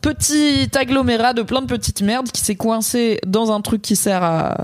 [0.00, 4.22] petit agglomérat de plein de petites merdes qui s'est coincé dans un truc qui sert
[4.22, 4.56] à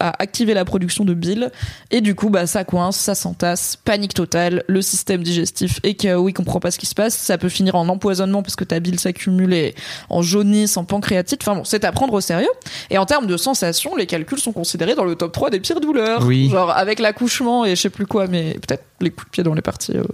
[0.00, 1.50] à activer la production de bile
[1.90, 6.28] et du coup bah ça coince, ça s'entasse, panique totale, le système digestif est KO,
[6.28, 8.80] il comprend pas ce qui se passe, ça peut finir en empoisonnement parce que ta
[8.80, 9.74] bile s'accumule et
[10.10, 12.48] en jaunisse, en pancréatite, enfin bon, c'est à prendre au sérieux.
[12.90, 15.80] Et en termes de sensations, les calculs sont considérés dans le top 3 des pires
[15.80, 16.24] douleurs.
[16.24, 16.48] Oui.
[16.50, 19.54] Genre avec l'accouchement et je sais plus quoi, mais peut-être les coups de pied dans
[19.54, 20.04] les parties euh,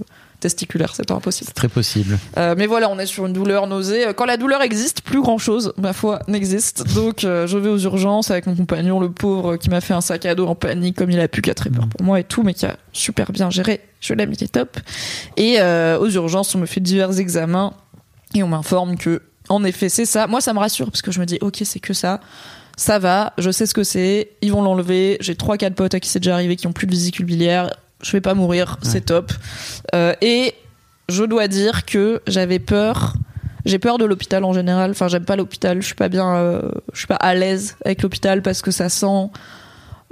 [0.42, 1.46] testiculaires, c'est pas impossible.
[1.46, 2.18] C'est très possible.
[2.36, 4.06] Euh, mais voilà, on est sur une douleur nausée.
[4.16, 6.94] Quand la douleur existe, plus grand chose, ma foi, n'existe.
[6.94, 10.00] Donc euh, je vais aux urgences avec mon compagnon, le pauvre, qui m'a fait un
[10.00, 12.20] sac à dos en panique, comme il a pu, qui a très peur pour moi
[12.20, 13.80] et tout, mais qui a super bien géré.
[14.00, 14.78] Je l'aime, il est top.
[15.36, 17.72] Et euh, aux urgences, on me fait divers examens
[18.34, 20.26] et on m'informe que, en effet, c'est ça.
[20.26, 22.20] Moi, ça me rassure parce que je me dis, ok, c'est que ça.
[22.76, 25.18] Ça va, je sais ce que c'est, ils vont l'enlever.
[25.20, 27.70] J'ai trois, quatre potes à qui c'est déjà arrivé qui ont plus de vésicule biliaire.
[28.02, 29.32] Je vais pas mourir, c'est top.
[29.94, 30.54] Euh, et
[31.08, 33.14] je dois dire que j'avais peur.
[33.64, 34.90] J'ai peur de l'hôpital en général.
[34.90, 35.80] Enfin, j'aime pas l'hôpital.
[35.80, 36.34] Je suis pas bien.
[36.36, 39.30] euh, je suis pas à l'aise avec l'hôpital parce que ça sent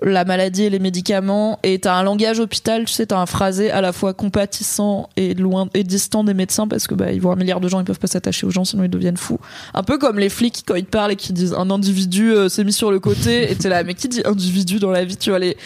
[0.02, 1.58] la maladie et les médicaments.
[1.62, 5.34] Et t'as un langage hôpital, tu sais, t'as un phrasé à la fois compatissant et
[5.34, 7.84] loin et distant des médecins parce que bah ils voient un milliard de gens, ils
[7.84, 9.38] peuvent pas s'attacher aux gens sinon ils deviennent fous.
[9.74, 12.48] Un peu comme les flics quand ils te parlent et qui disent un individu euh,
[12.48, 15.16] s'est mis sur le côté et t'es là mais qui dit individu dans la vie
[15.16, 15.56] tu vois les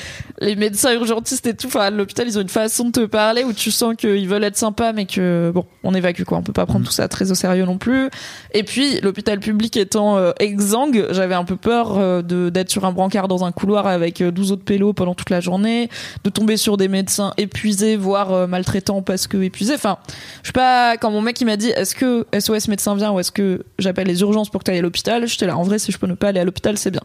[0.41, 3.45] les médecins urgentistes et tout enfin à l'hôpital ils ont une façon de te parler
[3.45, 6.53] où tu sens qu'ils veulent être sympas mais que bon on évacue quoi on peut
[6.53, 8.11] pas prendre tout ça très au sérieux non plus
[8.53, 12.85] et puis l'hôpital public étant euh, exsangue j'avais un peu peur euh, de d'être sur
[12.85, 15.89] un brancard dans un couloir avec 12 autres pélos pendant toute la journée
[16.25, 19.75] de tomber sur des médecins épuisés voire euh, maltraitants parce que épuisés.
[19.75, 19.99] Enfin
[20.43, 23.21] je sais pas quand mon mec il m'a dit est-ce que SOS médecin vient ou
[23.21, 25.79] est-ce que j'appelle les urgences pour que tu ailles à l'hôpital j'étais là en vrai
[25.79, 27.03] si je peux ne pas aller à l'hôpital c'est bien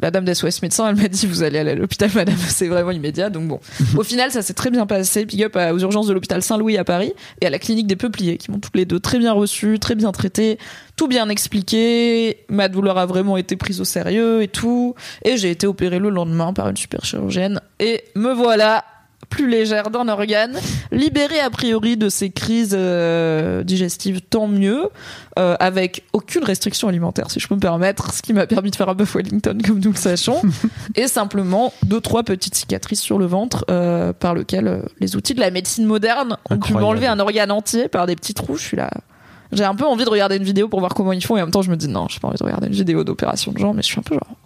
[0.00, 2.90] la dame d'SOS médecin, elle m'a dit vous allez aller à l'hôpital, madame, c'est vraiment
[2.90, 3.30] immédiat.
[3.30, 3.60] Donc bon,
[3.96, 5.24] au final, ça s'est très bien passé.
[5.24, 8.36] Big up aux urgences de l'hôpital Saint-Louis à Paris et à la clinique des Peupliers,
[8.36, 10.58] qui m'ont toutes les deux très bien reçu, très bien traité,
[10.96, 12.44] tout bien expliqué.
[12.48, 14.94] Ma douleur a vraiment été prise au sérieux et tout.
[15.24, 17.60] Et j'ai été opérée le lendemain par une super chirurgienne.
[17.80, 18.84] Et me voilà
[19.28, 20.58] plus légère d'un organe,
[20.92, 24.88] libérée a priori de ces crises euh, digestives, tant mieux,
[25.38, 28.76] euh, avec aucune restriction alimentaire, si je peux me permettre, ce qui m'a permis de
[28.76, 30.40] faire un buff Wellington, comme nous le sachons,
[30.94, 35.40] et simplement deux, trois petites cicatrices sur le ventre, euh, par lequel les outils de
[35.40, 36.82] la médecine moderne ont pu Incroyable.
[36.82, 38.56] m'enlever un organe entier par des petits trous.
[38.56, 38.90] Je suis là.
[39.52, 41.44] J'ai un peu envie de regarder une vidéo pour voir comment ils font, et en
[41.44, 43.58] même temps, je me dis non, j'ai pas envie de regarder une vidéo d'opération de
[43.58, 44.36] gens, mais je suis un peu genre.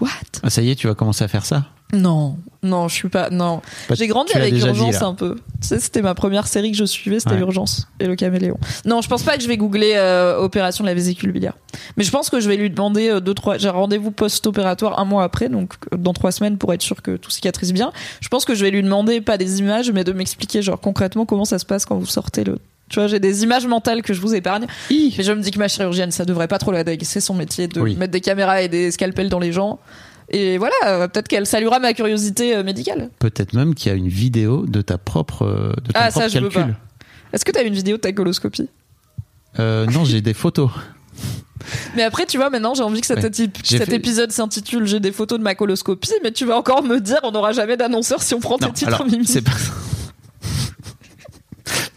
[0.00, 0.08] What?
[0.42, 1.64] Ah, ça y est, tu vas commencer à faire ça?
[1.92, 3.30] Non, non, je suis pas.
[3.30, 3.62] Non.
[3.88, 5.36] Bah, J'ai grandi avec dit, Urgence un peu.
[5.62, 7.40] Tu sais, c'était ma première série que je suivais, c'était Ouais.
[7.40, 8.58] Urgence et le caméléon.
[8.84, 11.54] Non, je pense pas que je vais googler euh, opération de la vésicule biliaire.
[11.96, 13.56] Mais je pense que je vais lui demander euh, deux, trois.
[13.56, 17.02] J'ai un rendez-vous post-opératoire un mois après, donc euh, dans trois semaines pour être sûr
[17.02, 17.92] que tout cicatrise bien.
[18.20, 21.24] Je pense que je vais lui demander pas des images, mais de m'expliquer genre concrètement
[21.24, 22.58] comment ça se passe quand vous sortez le.
[22.88, 24.66] Tu vois, j'ai des images mentales que je vous épargne.
[24.90, 26.82] Mais je me dis que ma chirurgienne, ça devrait pas trop la.
[27.02, 27.94] C'est son métier de Oui.
[27.96, 29.78] mettre des caméras et des scalpels dans les gens.
[30.30, 33.10] Et voilà, euh, peut-être qu'elle saluera ma curiosité euh, médicale.
[33.20, 36.18] Peut-être même qu'il y a une vidéo de ta propre, euh, de ton Ah, propre
[36.20, 36.66] ça, je veux pas.
[37.32, 38.68] Est-ce que t'as une vidéo de ta coloscopie
[39.58, 40.70] Euh, non, j'ai des photos.
[41.96, 43.28] Mais après, tu vois, maintenant, j'ai envie que cet, Ouais.
[43.30, 46.56] épi- J'ai cet fait- épisode s'intitule J'ai des photos de ma coloscopie, mais tu vas
[46.56, 49.26] encore me dire on n'aura jamais d'annonceur si on prend Non, tes titres, alors, Mimi.
[49.26, 49.50] c'est pas.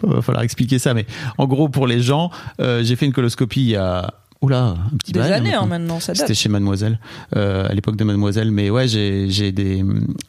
[0.04, 1.06] Il va falloir expliquer ça, mais
[1.38, 4.14] en gros, pour les gens, euh, j'ai fait une coloscopie il y a.
[4.42, 5.68] Oula, un petit Des bail, années, hein, maintenant.
[5.68, 6.22] maintenant, ça date.
[6.22, 6.98] C'était chez Mademoiselle,
[7.36, 8.52] euh, à l'époque de Mademoiselle.
[8.52, 9.84] Mais ouais, j'ai j'ai des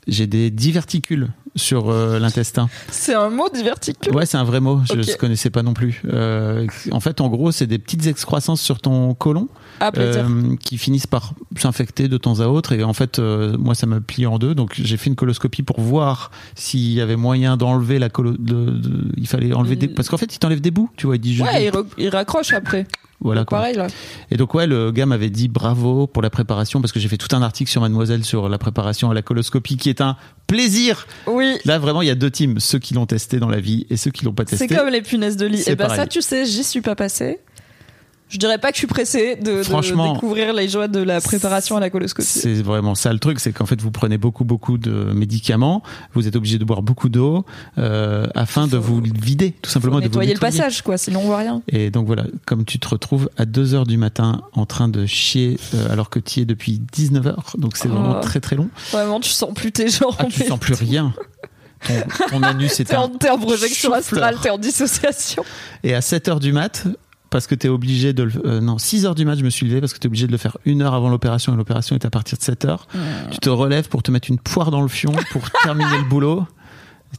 [0.08, 2.68] j'ai des diverticules sur euh, l'intestin.
[2.90, 4.14] C'est un mot diverticule.
[4.14, 4.80] Ouais, c'est un vrai mot.
[4.84, 6.02] Je ne connaissais pas non plus.
[6.06, 9.48] Euh, en fait, en gros, c'est des petites excroissances sur ton côlon
[9.80, 12.72] Ah, euh, qui finissent par s'infecter de temps à autre.
[12.72, 14.54] Et en fait, moi, ça m'a plié en deux.
[14.54, 18.32] Donc, j'ai fait une coloscopie pour voir s'il y avait moyen d'enlever la colo.
[18.32, 19.88] De, de- il fallait enlever des.
[19.88, 19.94] Mm.
[19.94, 20.90] Parce qu'en fait, il t'enlève des bouts.
[20.96, 22.86] Tu vois, il dit ouais, il, raccroche après.
[23.20, 23.58] Voilà quoi.
[23.58, 23.86] Pareil, là.
[24.30, 27.18] Et donc ouais, le gars m'avait dit bravo pour la préparation parce que j'ai fait
[27.18, 31.06] tout un article sur Mademoiselle sur la préparation à la coloscopie qui est un plaisir.
[31.26, 31.49] Oui.
[31.64, 33.96] Là vraiment, il y a deux teams, ceux qui l'ont testé dans la vie et
[33.96, 34.68] ceux qui l'ont pas testé.
[34.68, 35.62] C'est comme les punaises de lit.
[35.66, 37.38] Et ben ça, tu sais, j'y suis pas passée.
[38.30, 41.20] Je dirais pas que je suis pressée de, de Franchement, découvrir les joies de la
[41.20, 42.28] préparation à la coloscopie.
[42.28, 45.82] C'est vraiment ça le truc, c'est qu'en fait vous prenez beaucoup beaucoup de médicaments,
[46.14, 47.44] vous êtes obligé de boire beaucoup d'eau
[47.78, 51.26] euh, afin de vous vider, tout simplement de vous nettoyer le passage, quoi, sinon on
[51.26, 51.62] voit rien.
[51.68, 55.06] Et donc voilà, comme tu te retrouves à 2 heures du matin en train de
[55.06, 58.20] chier euh, alors que tu y es depuis 19 heures, donc c'est vraiment Oh.
[58.22, 58.68] très très long.
[58.92, 60.14] Vraiment, tu sens plus tes jambes.
[60.18, 61.12] Ah, tu sens plus rien.
[61.86, 61.94] Ton,
[62.28, 65.44] ton anus est T'es en, projection astrale, t'es en dissociation.
[65.82, 66.84] Et à 7 heures du mat,
[67.30, 68.32] parce que tu es obligé de le.
[68.44, 70.26] euh, non, 6 heures du mat, je me suis levé parce que tu es obligé
[70.26, 72.86] de le faire une heure avant l'opération et l'opération est à partir de 7 heures.
[73.30, 76.46] Tu te relèves pour te mettre une poire dans le fion pour terminer le boulot.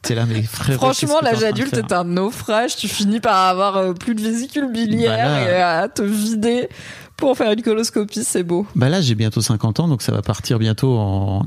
[0.01, 0.79] T'es là, mais frérot.
[0.79, 2.77] Franchement, l'âge adulte est un naufrage.
[2.77, 5.51] Tu finis par avoir euh, plus de vésicule biliaire Bah là.
[5.51, 6.69] et à te vider
[7.17, 8.65] pour faire une coloscopie, c'est beau.
[8.75, 11.45] Bah là, j'ai bientôt 50 ans, donc ça va partir bientôt en,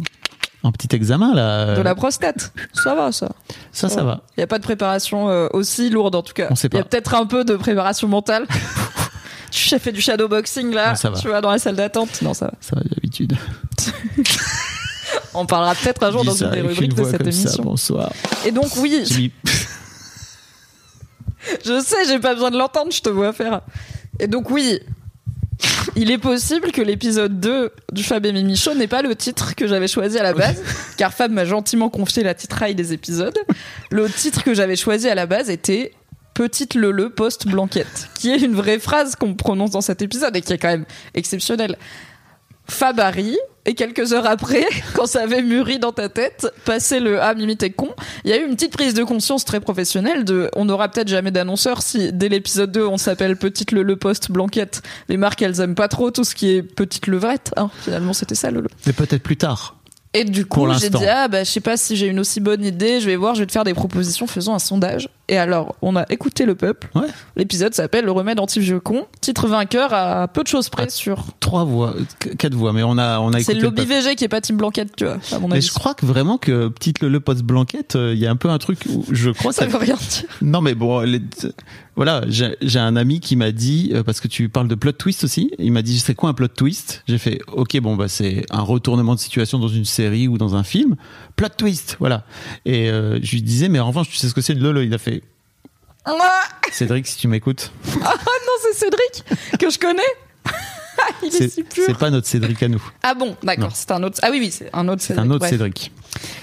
[0.65, 1.77] en petit examen, là.
[1.77, 2.53] De la prostate.
[2.73, 3.29] Ça va, ça.
[3.71, 4.23] Ça, ça va.
[4.37, 6.49] Il n'y a pas de préparation euh, aussi lourde, en tout cas.
[6.51, 6.89] On sait Il y a pas.
[6.89, 8.47] peut-être un peu de préparation mentale.
[9.53, 10.91] tu as fait du shadowboxing, là.
[10.91, 11.19] Non, ça va.
[11.21, 12.23] Tu vas dans la salle d'attente.
[12.23, 12.53] Non, ça va.
[12.61, 13.37] Ça va d'habitude.
[15.35, 17.65] On parlera peut-être un jour dans une des rubriques de cette ça, émission.
[17.65, 18.11] bonsoir.
[18.47, 19.33] Et donc, oui, mis-
[21.65, 23.61] Je sais, j'ai pas besoin de l'entendre, je te vois faire.
[24.19, 24.81] Et donc oui,
[25.97, 29.55] il est possible que l'épisode 2 du Fab et Mimi Show n'ait pas le titre
[29.55, 30.63] que j'avais choisi à la base,
[30.97, 33.39] car Fab m'a gentiment confié la titraille des épisodes.
[33.91, 35.93] Le titre que j'avais choisi à la base était
[36.35, 40.41] Petite Lele post Blanquette, qui est une vraie phrase qu'on prononce dans cet épisode et
[40.41, 41.77] qui est quand même exceptionnelle.
[42.67, 43.37] Fab a ri,
[43.67, 47.57] et quelques heures après, quand ça avait mûri dans ta tête, passé le Ah, Mimi,
[47.57, 47.91] t'es con,
[48.25, 51.09] il y a eu une petite prise de conscience très professionnelle de on n'aura peut-être
[51.09, 54.83] jamais d'annonceur si dès l'épisode 2 on s'appelle Petite le, le poste Blanquette.
[55.09, 57.53] Les marques elles aiment pas trop tout ce qui est Petite levrette.
[57.57, 57.71] Hein.
[57.83, 58.69] Finalement c'était ça le le.
[58.87, 59.77] Mais peut-être plus tard.
[60.13, 62.65] Et du coup j'ai dit ah bah je sais pas si j'ai une aussi bonne
[62.65, 65.09] idée, je vais voir, je vais te faire des propositions, faisons un sondage.
[65.29, 66.89] Et alors on a écouté le peuple.
[66.95, 67.07] Ouais.
[67.37, 69.07] L'épisode s'appelle Le remède anti-vieux con.
[69.23, 71.25] Titre vainqueur à peu de choses près sur.
[71.41, 73.85] Trois voix, qu- quatre voix, mais on a, on a C'est écouté le le lobby.
[74.09, 76.37] VG qui est pas Team Blanquette, tu vois, à mon Mais je crois que vraiment
[76.37, 79.05] que petite le, le post blanquette, euh, il y a un peu un truc où
[79.11, 79.69] je crois ça ça.
[79.69, 80.25] veut rien dire.
[80.43, 81.23] Non mais bon, les-
[81.97, 85.25] voilà, j'ai un ami qui m'a dit euh, parce que tu parles de plot twist
[85.25, 85.53] aussi.
[85.59, 87.03] Il m'a dit c'est quoi un plot twist?
[87.07, 90.57] J'ai fait ok bon bah c'est un retournement de situation dans une série ou dans
[90.57, 90.97] un film.
[91.37, 92.25] Plot twist, voilà.
[92.67, 94.81] Et euh, je lui disais mais en revanche tu sais ce que c'est le lolo?
[94.83, 95.23] Il a fait
[96.73, 98.01] Cédric si tu m'écoutes, non,
[98.63, 99.25] c'est Cédric
[99.59, 100.03] que je connais.
[101.23, 101.85] Il est, c'est si pur.
[101.87, 104.19] c'est pas notre Cédric à nous, Ah bon, d'accord, c'est un autre.
[104.23, 105.27] Ah oui, oui, c'est un autre c'est Cédric.
[105.27, 105.51] un autre bref.
[105.51, 105.93] Cédric.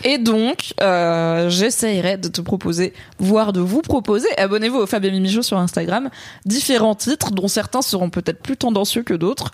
[0.04, 5.12] Et donc, euh, j'essayerai de te proposer, voire de vous proposer, abonnez-vous au Fab et
[5.12, 6.10] Mimi Show sur Instagram,
[6.46, 9.52] différents titres dont certains seront peut-être plus tendancieux que d'autres.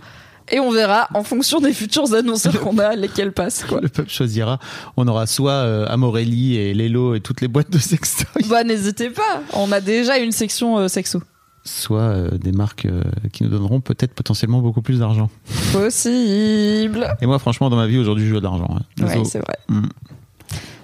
[0.52, 3.82] Et on verra, en fonction des futurs annonceurs qu'on a, lesquels passent, quoi.
[3.82, 4.60] Le peuple choisira.
[4.95, 9.10] On aura soit euh, Amorelli et Lelo et toutes les boîtes de sextoy, Bah, n'hésitez
[9.10, 9.41] pas.
[9.54, 11.22] On a déjà une section euh, sexo.
[11.66, 12.88] soit euh, des marques
[13.34, 15.30] qui nous donneront peut-être potentiellement beaucoup plus d'argent.
[15.74, 17.08] Possible.
[17.22, 18.70] Et moi franchement dans ma vie aujourd'hui je veux de l'argent.
[18.72, 19.06] hein.
[19.06, 19.58] Ouais, c'est vrai.
[19.70, 19.88] Mm.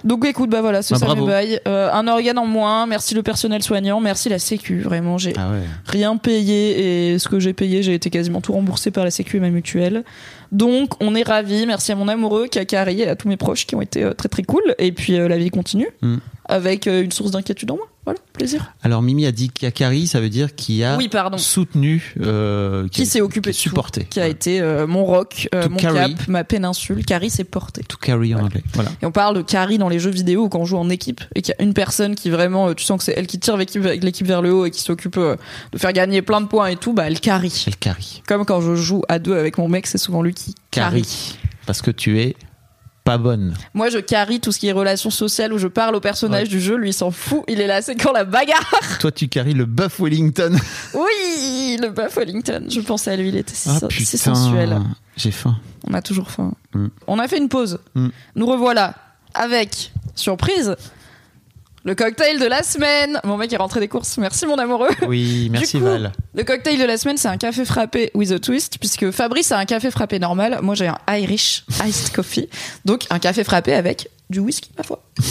[0.04, 1.60] Donc écoute, bah voilà, ce Bah, ça bail.
[1.66, 5.50] Euh, un organe en moins, merci le personnel soignant, merci la sécu, vraiment, j'ai Ah
[5.50, 5.62] ouais.
[5.86, 9.38] rien payé et ce que j'ai payé, j'ai été quasiment tout remboursé par la sécu
[9.38, 10.04] et ma mutuelle.
[10.52, 13.74] Donc on est ravis, merci à mon amoureux, Kakari et à tous mes proches qui
[13.74, 14.62] ont été euh, très très cool.
[14.78, 16.16] Et puis euh, la vie continue Mm.
[16.46, 17.86] Avec euh, une source d'inquiétude en moins.
[18.04, 18.74] Voilà, plaisir.
[18.82, 21.38] Alors Mimi a dit Kakari, ça veut dire qui a Oui, pardon.
[21.38, 25.06] soutenu, euh, Qui s'est occupé qui a de tout, supporté, qui a été euh, mon
[25.06, 26.14] rock, euh, mon carry.
[26.14, 27.02] cap, ma péninsule.
[27.06, 27.82] Carrie s'est porté.
[27.88, 28.62] to carry en anglais.
[28.74, 28.90] Voilà.
[29.00, 31.40] Et on parle de carry dans les jeux vidéo quand on joue en équipe et
[31.40, 33.82] qu'il y a une personne qui vraiment, tu sens que c'est elle qui tire l'équipe
[33.82, 36.76] avec l'équipe vers le haut et qui s'occupe de faire gagner plein de points et
[36.76, 37.64] tout, bah elle carry.
[37.66, 38.22] Elle carry.
[38.28, 41.00] Comme quand je joue à deux avec mon mec, c'est souvent lui qui carry.
[41.02, 41.38] Carry.
[41.64, 42.36] parce que tu es
[43.04, 43.54] pas bonne.
[43.74, 46.48] Moi, je carry tout ce qui est relations sociales où je parle au personnage Ouais.
[46.48, 46.76] du jeu.
[46.76, 47.42] Lui, il s'en fout.
[47.48, 48.72] Il est là, c'est quand la bagarre.
[48.98, 50.56] Toi, tu carries le Buff Wellington.
[50.94, 52.64] Oui, le Buff Wellington.
[52.68, 54.80] Je pensais à lui, il était si, Ah si sensuel.
[55.16, 55.56] j'ai faim.
[55.86, 56.52] On a toujours faim.
[56.74, 56.86] Mm.
[57.06, 57.78] On a fait une pause.
[57.94, 58.08] Mm.
[58.36, 58.94] Nous revoilà
[59.34, 60.74] avec, surprise,
[61.84, 63.20] le cocktail de la semaine.
[63.24, 64.16] Mon mec est rentré des courses.
[64.18, 64.88] Merci, mon amoureux.
[65.06, 66.12] Oui, merci coup, Val.
[66.34, 69.58] Le cocktail de la semaine, c'est un café frappé with a twist, puisque Fabrice a
[69.58, 70.58] un café frappé normal.
[70.62, 72.48] Moi, j'ai un Irish iced coffee.
[72.84, 75.02] Donc, un café frappé avec du whisky, ma foi.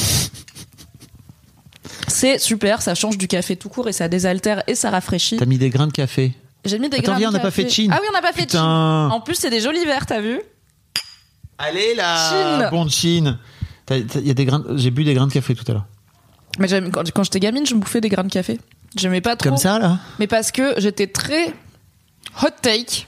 [2.07, 5.37] C'est super, ça change du café tout court et ça désaltère et ça rafraîchit.
[5.37, 6.33] T'as mis des grains de café.
[6.63, 7.63] J'ai mis des Attends, grains viens, de on n'a pas café.
[7.63, 7.91] fait de Chine.
[7.93, 8.59] Ah oui, on n'a pas fait de Putain.
[9.09, 9.11] Chine.
[9.17, 10.39] En plus, c'est des jolis verres, t'as vu
[11.57, 12.69] Allez là Chine.
[12.71, 13.37] Bon de Chine.
[13.89, 14.63] Y a des grains...
[14.75, 15.85] J'ai bu des grains de café tout à l'heure.
[16.59, 18.59] Mais quand, quand j'étais gamine, je me bouffais des grains de café.
[18.95, 19.49] J'aimais pas trop.
[19.49, 21.47] Comme ça là Mais parce que j'étais très
[22.43, 23.07] hot take.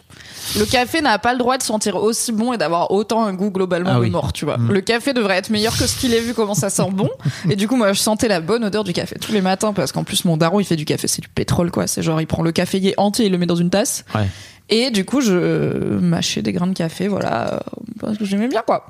[0.59, 3.49] Le café n'a pas le droit de sentir aussi bon et d'avoir autant un goût
[3.49, 4.09] globalement Ah de oui.
[4.11, 4.57] mort, tu vois.
[4.59, 4.71] Mm.
[4.73, 7.09] Le café devrait être meilleur que ce qu'il est vu comment ça sent bon.
[7.49, 9.91] Et du coup, moi, je sentais la bonne odeur du café tous les matins parce
[9.91, 11.87] qu'en plus, mon daron, il fait du café, c'est du pétrole, quoi.
[11.87, 14.05] C'est genre, il prend le caféier entier, il le met dans une tasse.
[14.13, 14.27] Ouais.
[14.69, 17.59] Et du coup, je mâchais des grains de café, voilà, euh,
[17.99, 18.85] parce que j'aimais bien, quoi.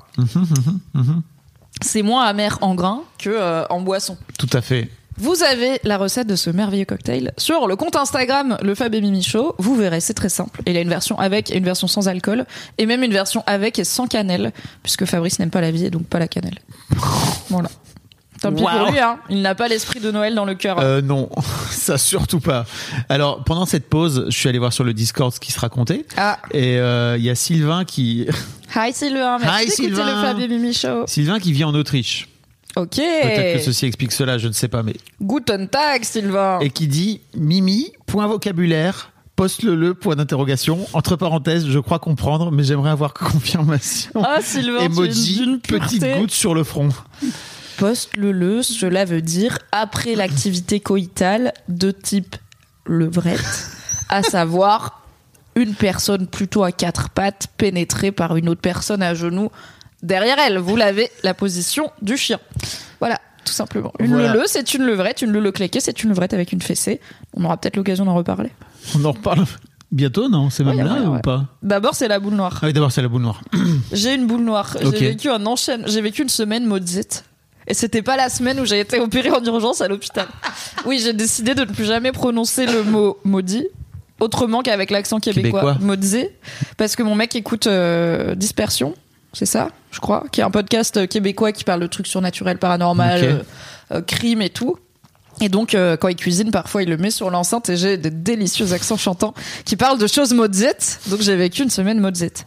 [1.82, 4.16] C'est moins amer en grains que euh, en boisson.
[4.38, 4.88] Tout à fait.
[5.18, 9.00] Vous avez la recette de ce merveilleux cocktail sur le compte Instagram Le Fab et
[9.00, 9.54] Mimi Show.
[9.58, 10.60] Vous verrez, c'est très simple.
[10.66, 12.44] Il y a une version avec et une version sans alcool,
[12.76, 14.52] et même une version avec et sans cannelle,
[14.82, 16.58] puisque Fabrice n'aime pas la vie et donc pas la cannelle.
[17.48, 17.70] Voilà.
[18.40, 18.68] Tant pis Wow.
[18.70, 19.18] pour lui, hein.
[19.30, 20.78] Il n'a pas l'esprit de Noël dans le cœur.
[20.80, 21.28] Euh, non,
[21.70, 22.64] ça surtout pas.
[23.08, 26.04] Alors, pendant cette pause, je suis allé voir sur le Discord ce qui se racontait.
[26.16, 28.26] Ah, Et euh, il y a Sylvain qui
[28.76, 30.04] hi Sylvain, merci Hi, Sylvain.
[30.16, 31.04] Le Fab et Mimi Show.
[31.06, 32.28] Sylvain qui vit en Autriche.
[32.76, 32.96] Ok.
[32.96, 36.58] Peut-être que ceci explique cela, je ne sais pas, mais Guten Tag, Sylvain.
[36.60, 39.12] et qui dit Mimi point vocabulaire.
[39.34, 40.86] Poste-le, point d'interrogation.
[40.94, 44.10] Entre parenthèses, je crois comprendre, mais j'aimerais avoir confirmation.
[44.22, 46.88] Ah, Sylvain, tu es Emoji, d'une petite goutte sur le front.
[47.78, 52.36] Post-le-le, cela veut dire après l'activité coïtale de type
[52.86, 53.70] levrette,
[54.08, 55.02] à savoir
[55.56, 59.50] une personne plutôt à quatre pattes pénétrée par une autre personne à genoux
[60.02, 60.58] derrière elle.
[60.58, 62.38] Vous l'avez, la position du chien.
[63.00, 63.92] Voilà, tout simplement.
[63.98, 64.32] Une Voilà.
[64.34, 65.22] leu c'est une levrette.
[65.22, 67.00] Une leu claquée, c'est une levrette avec une fessée.
[67.34, 68.50] On aura peut-être l'occasion d'en reparler.
[68.94, 69.44] On en reparle
[69.90, 70.50] bientôt, non?
[70.50, 71.20] C'est même Ouais, là ouais, ou ouais.
[71.20, 71.46] pas?
[71.62, 72.58] D'abord, c'est la boule noire.
[72.62, 73.40] Ah oui, d'abord, c'est la boule noire.
[73.92, 74.76] J'ai une boule noire.
[74.80, 75.84] J'ai vécu un enchaîne.
[75.86, 77.24] J'ai vécu une semaine maudite.
[77.68, 80.26] Et c'était pas la semaine où j'ai été opérée en urgence à l'hôpital.
[80.86, 83.66] Oui, j'ai décidé de ne plus jamais prononcer le mot maudit
[84.20, 85.60] autrement qu'avec l'accent québécois.
[85.60, 85.76] Québécois.
[85.80, 86.28] Maudit.
[86.76, 88.94] Parce que mon mec écoute euh, Dispersion.
[89.32, 92.58] C'est ça, je crois, qui est un podcast euh, québécois qui parle de trucs surnaturels,
[92.58, 93.24] paranormal, Ok.
[93.28, 93.42] euh,
[93.96, 94.76] euh, crime et tout.
[95.40, 98.10] Et donc, euh, quand il cuisine, parfois, il le met sur l'enceinte et j'ai des
[98.10, 99.34] délicieux accents chantants
[99.64, 101.00] qui parlent de choses maudites.
[101.08, 102.46] Donc, j'ai vécu une semaine maudite.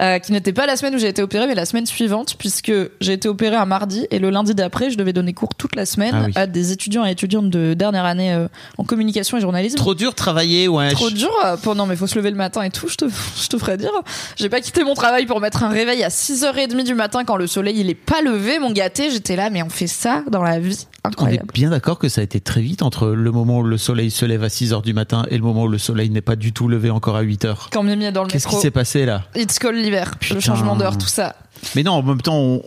[0.00, 2.72] Euh, qui n'était pas la semaine où j'ai été opérée, mais la semaine suivante, puisque
[3.00, 5.86] j'ai été opérée un mardi et le lundi d'après, je devais donner cours toute la
[5.86, 6.32] semaine Ah oui.
[6.34, 9.76] à des étudiants et étudiantes de dernière année euh, en communication et journalisme.
[9.76, 10.90] Trop dur de travailler, ouais.
[10.92, 13.04] Trop dur euh, pendant mais faut se lever le matin et tout je te
[13.40, 13.90] je te ferai dire
[14.36, 17.46] j'ai pas quitté mon travail pour mettre un réveil à 6h30 du matin quand le
[17.46, 20.58] soleil il est pas levé mon gâté j'étais là mais on fait ça dans la
[20.58, 23.58] vie On est incroyable bien d'accord que ça a été très vite entre le moment
[23.58, 25.76] où le soleil se lève à 6 heures du matin et le moment où le
[25.78, 27.68] soleil n'est pas du tout levé encore à 8 heures.
[27.72, 29.24] quand Mimi est dans le Qu'est-ce qui s'est passé là?
[29.36, 31.36] It's cold l'hiver le changement d'heure tout ça
[31.76, 32.62] Mais non, en même temps, on-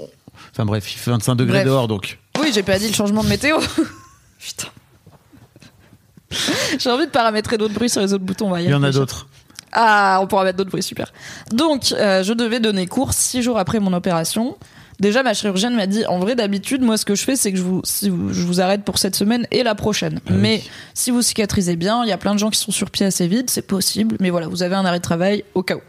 [0.52, 1.66] enfin bref, il fait 25 degrés Bref.
[1.66, 2.20] dehors donc.
[2.40, 3.58] oui j'ai pas dit le changement de météo
[4.40, 4.68] putain
[6.80, 8.84] j'ai envie de paramétrer d'autres bruits sur les autres boutons on va Il y en
[8.84, 9.28] a d'autres.
[9.78, 11.12] Ah, on pourra mettre d'autres bruits, super.
[11.52, 14.58] Donc, euh, je devais donner cours six jours après mon opération.
[15.00, 17.58] Déjà, ma chirurgienne m'a dit, en vrai, d'habitude, moi, ce que je fais, c'est que
[17.58, 20.20] je vous, si vous- je vous arrête pour cette semaine et la prochaine.
[20.26, 20.38] Ah oui.
[20.40, 23.06] Mais si vous cicatrisez bien, il y a plein de gens qui sont sur pied
[23.06, 24.16] assez vite, c'est possible.
[24.20, 25.82] Mais voilà, vous avez un arrêt de travail au cas où.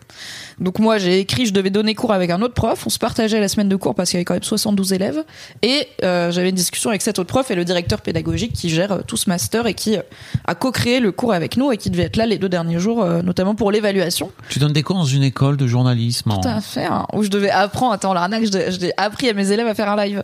[0.59, 2.85] Donc moi, j'ai écrit, je devais donner cours avec un autre prof.
[2.87, 5.23] On se partageait la semaine de cours parce qu'il y avait quand même 72 élèves.
[5.63, 8.93] Et euh, j'avais une discussion avec cet autre prof et le directeur pédagogique qui gère
[8.93, 10.03] euh, tout ce master et qui euh,
[10.47, 13.05] a co-créé le cours avec nous et qui devait être là les deux derniers jours,
[13.23, 14.33] notamment pour l'évaluation.
[14.49, 16.33] Tu donnes des cours dans une école de journalisme.
[16.41, 16.85] Tout à fait.
[16.87, 20.05] hein, où je devais apprendre, attends, l'arnaque, l'ai appris à mes élèves à faire un
[20.05, 20.23] live.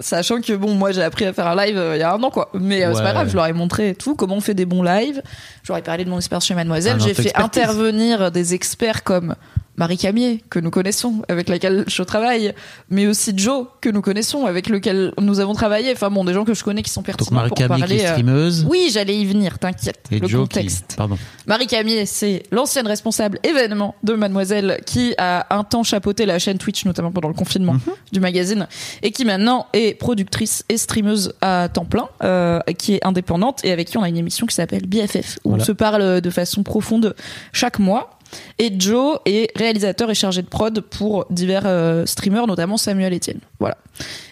[0.00, 2.20] Sachant que bon, moi j'ai appris à faire un live euh, il y a un
[2.22, 2.50] an quoi.
[2.54, 3.04] Mais euh, c'est Ouais.
[3.04, 5.22] pas grave, je leur ai montré et tout, comment on fait des bons lives.
[5.62, 6.96] Je leur ai parlé de mon expérience chez Mademoiselle.
[6.98, 9.36] Ah j'ai fait intervenir des experts comme
[9.76, 12.54] Marie Camier, que nous connaissons, avec laquelle je travaille,
[12.90, 15.90] mais aussi Joe, que nous connaissons, avec lequel nous avons travaillé.
[15.92, 17.80] Enfin bon, des gens que je connais qui sont Donc pertinents Marie pour Camille qui
[17.80, 17.96] parler.
[17.96, 20.06] est euh, streameuse Oui, j'allais y venir, t'inquiète.
[20.12, 20.86] le Joe contexte.
[20.90, 20.96] qui...
[20.96, 21.18] Pardon.
[21.46, 26.58] Marie Camier, c'est l'ancienne responsable événement de Mademoiselle qui a un temps chapeauté la chaîne
[26.58, 27.80] Twitch, notamment pendant le confinement Mhm.
[28.12, 28.68] du magazine,
[29.02, 33.72] et qui maintenant est productrice et streameuse à temps plein, euh, qui est indépendante et
[33.72, 35.62] avec qui on a une émission qui s'appelle BFF, où Voilà.
[35.62, 37.16] on se parle de façon profonde
[37.52, 38.13] chaque mois.
[38.58, 43.40] Et Joe est réalisateur et chargé de prod pour divers euh, streamers, notamment Samuel Etienne.
[43.60, 43.76] Voilà.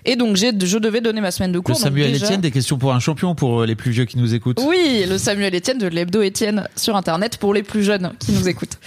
[0.05, 1.75] Et donc j'ai, je devais donner ma semaine de Le cours.
[1.75, 4.19] donc Samuel déjà- Etienne, des questions pour un champion pour euh, les plus vieux qui
[4.19, 4.61] nous écoutent.
[4.67, 8.49] oui, le Samuel Etienne de l'hebdo Etienne sur internet pour les plus jeunes qui nous
[8.49, 8.79] écoutent.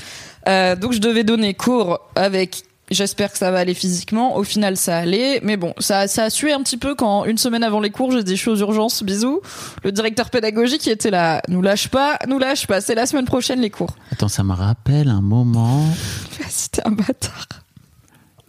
[0.47, 4.37] Euh, donc je devais donner cours avec J'espère que ça va aller physiquement.
[4.37, 5.39] Au final, ça allait.
[5.43, 8.11] Mais bon, ça, ça a sué un petit peu quand, une semaine avant les cours,
[8.11, 9.41] j'ai dit je suis aux urgences, bisous.
[9.83, 12.81] Le directeur pédagogique qui était là, nous lâche pas, nous lâche pas.
[12.81, 13.95] C'est la semaine prochaine les cours.
[14.11, 15.79] Attends, ça me rappelle un moment
[16.39, 17.47] Vas-y, t'es un bâtard.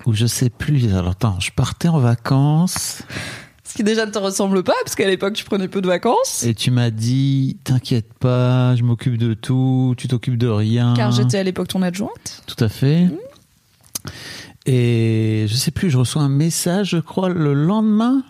[0.04, 0.92] où je sais plus.
[0.92, 3.02] Alors attends, je partais en vacances
[3.64, 6.42] Ce qui déjà ne te ressemble pas, parce qu'à l'époque, tu prenais peu de vacances.
[6.42, 10.92] et tu m'as dit t'inquiète pas, je m'occupe de tout, tu t'occupes de rien.
[10.94, 12.42] Car j'étais à l'époque ton adjointe.
[12.46, 13.08] Tout à fait.
[14.66, 18.22] Et je sais plus, je reçois un message, je crois, le lendemain.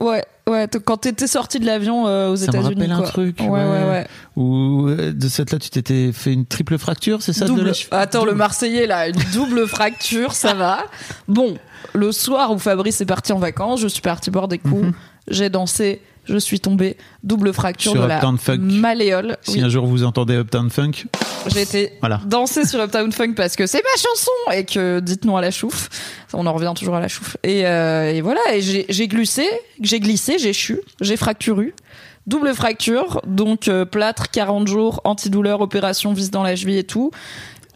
[0.00, 2.74] Ouais, ouais, quand t'étais sorti de l'avion euh, aux Ça me États-Unis.
[2.74, 3.62] rappelle un truc, Ouais, ouais.
[3.62, 4.06] ouais, ouais.
[4.36, 7.72] Où euh, de cette là, tu t'étais fait une triple fracture, c'est ça de Double.
[7.92, 10.84] la- Attends, le Marseillais là, une double fracture, ça va.
[11.28, 11.56] Bon,
[11.92, 14.88] le soir où Fabrice est parti en vacances, je suis parti boire des coups,
[15.28, 18.58] j'ai dansé, je suis tombé, double fracture Sur de la Funk.
[18.58, 19.36] malléole.
[19.42, 20.92] Si Oui, un jour vous entendez Uptown Funk,
[21.48, 22.20] j'ai été Voilà.
[22.26, 25.50] danser sur Uptown Funk parce que c'est ma chanson et que dites non à la
[25.50, 25.88] chouffe.
[26.32, 27.36] On en revient toujours à la chouffe.
[27.42, 29.46] Et, euh, et voilà, et j'ai j'ai glissé,
[29.80, 31.72] j'ai glissé, j'ai chu, j'ai fracturé.
[32.26, 37.10] Double fracture, donc euh, plâtre, 40 jours, antidouleur, opération, vis dans la cheville et tout.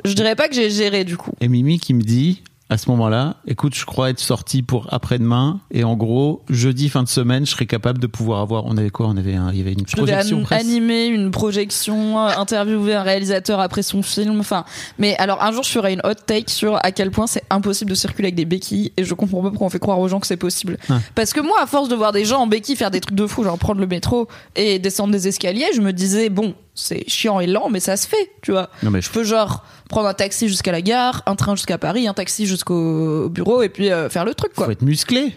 [0.06, 1.32] Je dirais pas que j'ai géré du coup.
[1.40, 5.60] et Mimi qui me dit à ce moment-là, écoute, je crois être sorti pour après-demain,
[5.70, 8.66] et en gros, jeudi fin de semaine, je serais capable de pouvoir avoir.
[8.66, 9.06] On avait quoi?
[9.08, 12.94] On avait, un- il y avait une Je projection an- animer une projection, euh, interviewer
[12.94, 14.38] un réalisateur après son film.
[14.40, 14.64] Enfin,
[14.98, 17.90] mais alors un jour je ferai une hot take sur à quel point c'est impossible
[17.90, 20.20] de circuler avec des béquilles et je comprends pas pourquoi on fait croire aux gens
[20.20, 20.76] que c'est possible.
[20.90, 20.98] Ah.
[21.14, 23.26] Parce que moi, à force de voir des gens en béquilles faire des trucs de
[23.26, 27.40] fou, genre prendre le métro et descendre des escaliers, je me disais bon, c'est chiant
[27.40, 28.70] et lent, mais ça se fait, tu vois.
[28.82, 32.06] Non mais Je peux genre prendre un taxi jusqu'à la gare, un train jusqu'à Paris,
[32.08, 34.66] un taxi jusqu'au bureau et puis euh, faire le truc quoi.
[34.66, 35.32] faut être musclé.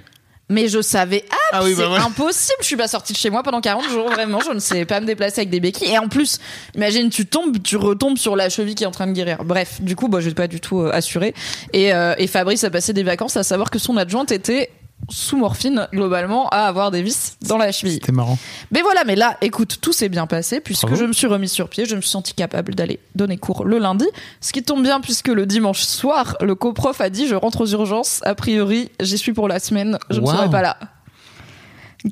[0.49, 3.29] Mais je savais, ah, Ah oui, c'est bah impossible, je suis pas sortie de chez
[3.29, 5.93] moi pendant 40 jours, vraiment, je ne sais pas me déplacer avec des béquilles.
[5.93, 6.39] Et en plus,
[6.75, 9.45] imagine, tu tombes, tu retombes sur la cheville qui est en train de guérir.
[9.45, 11.33] Bref, du coup, bah, je pas du tout euh, assuré.
[11.71, 14.71] Et, euh, et Fabrice a passé des vacances à savoir que son adjointe était
[15.09, 17.95] sous morphine, globalement, à avoir des vis dans la cheville.
[17.95, 18.37] C'était marrant.
[18.71, 20.97] Mais voilà, mais là, écoute, tout s'est bien passé puisque Bravo.
[20.97, 23.77] je me suis remis sur pied, je me suis senti capable d'aller donner cours le
[23.77, 24.05] lundi,
[24.39, 27.67] ce qui tombe bien puisque le dimanche soir, le coprof a dit je rentre aux
[27.67, 30.77] urgences, a priori, j'y suis pour la semaine, je ne serai pas là.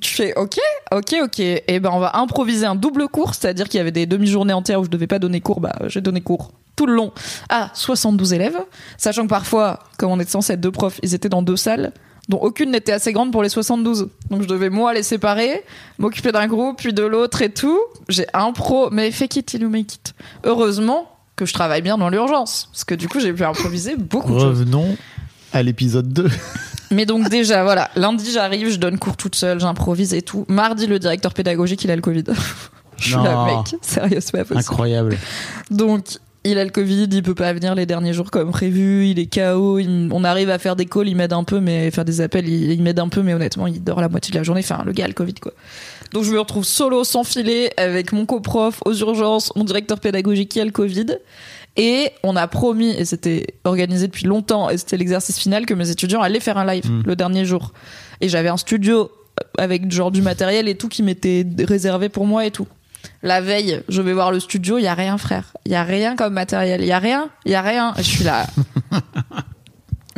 [0.01, 0.59] Tu fais ok,
[0.91, 1.39] ok, ok.
[1.39, 4.79] Et ben on va improviser un double cours, c'est-à-dire qu'il y avait des demi-journées entières
[4.81, 7.11] où je devais pas donner cours, bah j'ai donné cours tout le long
[7.49, 8.57] à 72 élèves,
[8.97, 11.91] sachant que parfois, comme on était censé être deux profs, ils étaient dans deux salles,
[12.29, 14.07] dont aucune n'était assez grande pour les 72.
[14.29, 15.63] Donc je devais moi les séparer,
[15.97, 17.79] m'occuper d'un groupe puis de l'autre et tout.
[18.07, 20.13] J'ai un pro, mais fake it till you make it.
[20.45, 24.33] Heureusement que je travaille bien dans l'urgence, parce que du coup j'ai pu improviser beaucoup
[24.33, 24.59] de choses.
[24.59, 24.95] Revenons
[25.51, 26.27] à l'épisode 2.
[26.91, 30.45] Mais donc déjà, voilà, lundi j'arrive, je donne cours toute seule, j'improvise et tout.
[30.47, 32.23] Mardi, le directeur pédagogique, il a le Covid.
[32.97, 33.23] je suis Non.
[33.23, 34.59] là, mec, sérieux, c'est pas possible.
[34.59, 35.17] Incroyable.
[35.69, 39.19] Donc, il a le Covid, il peut pas venir les derniers jours comme prévu, il
[39.19, 42.05] est KO, il- on arrive à faire des calls, il m'aide un peu, mais faire
[42.05, 44.43] des appels, il, il m'aide un peu, mais honnêtement, il dort la moitié de la
[44.43, 44.61] journée.
[44.63, 45.51] Enfin, le gars a le Covid, quoi.
[46.13, 50.49] Donc, je me retrouve solo, sans filet, avec mon coprof aux urgences, mon directeur pédagogique
[50.49, 51.05] qui a le Covid.
[51.77, 55.89] Et on a promis, et c'était organisé depuis longtemps, et c'était l'exercice final, que mes
[55.91, 57.03] étudiants allaient faire un live Mm.
[57.05, 57.73] le dernier jour.
[58.21, 59.11] Et j'avais un studio
[59.57, 62.67] avec genre du matériel et tout qui m'était réservé pour moi et tout.
[63.21, 65.53] La veille, je vais voir le studio, il y a rien, frère.
[65.65, 66.81] Il y a rien comme matériel.
[66.81, 67.93] Il y a rien, il y a rien.
[67.97, 68.47] Je suis là.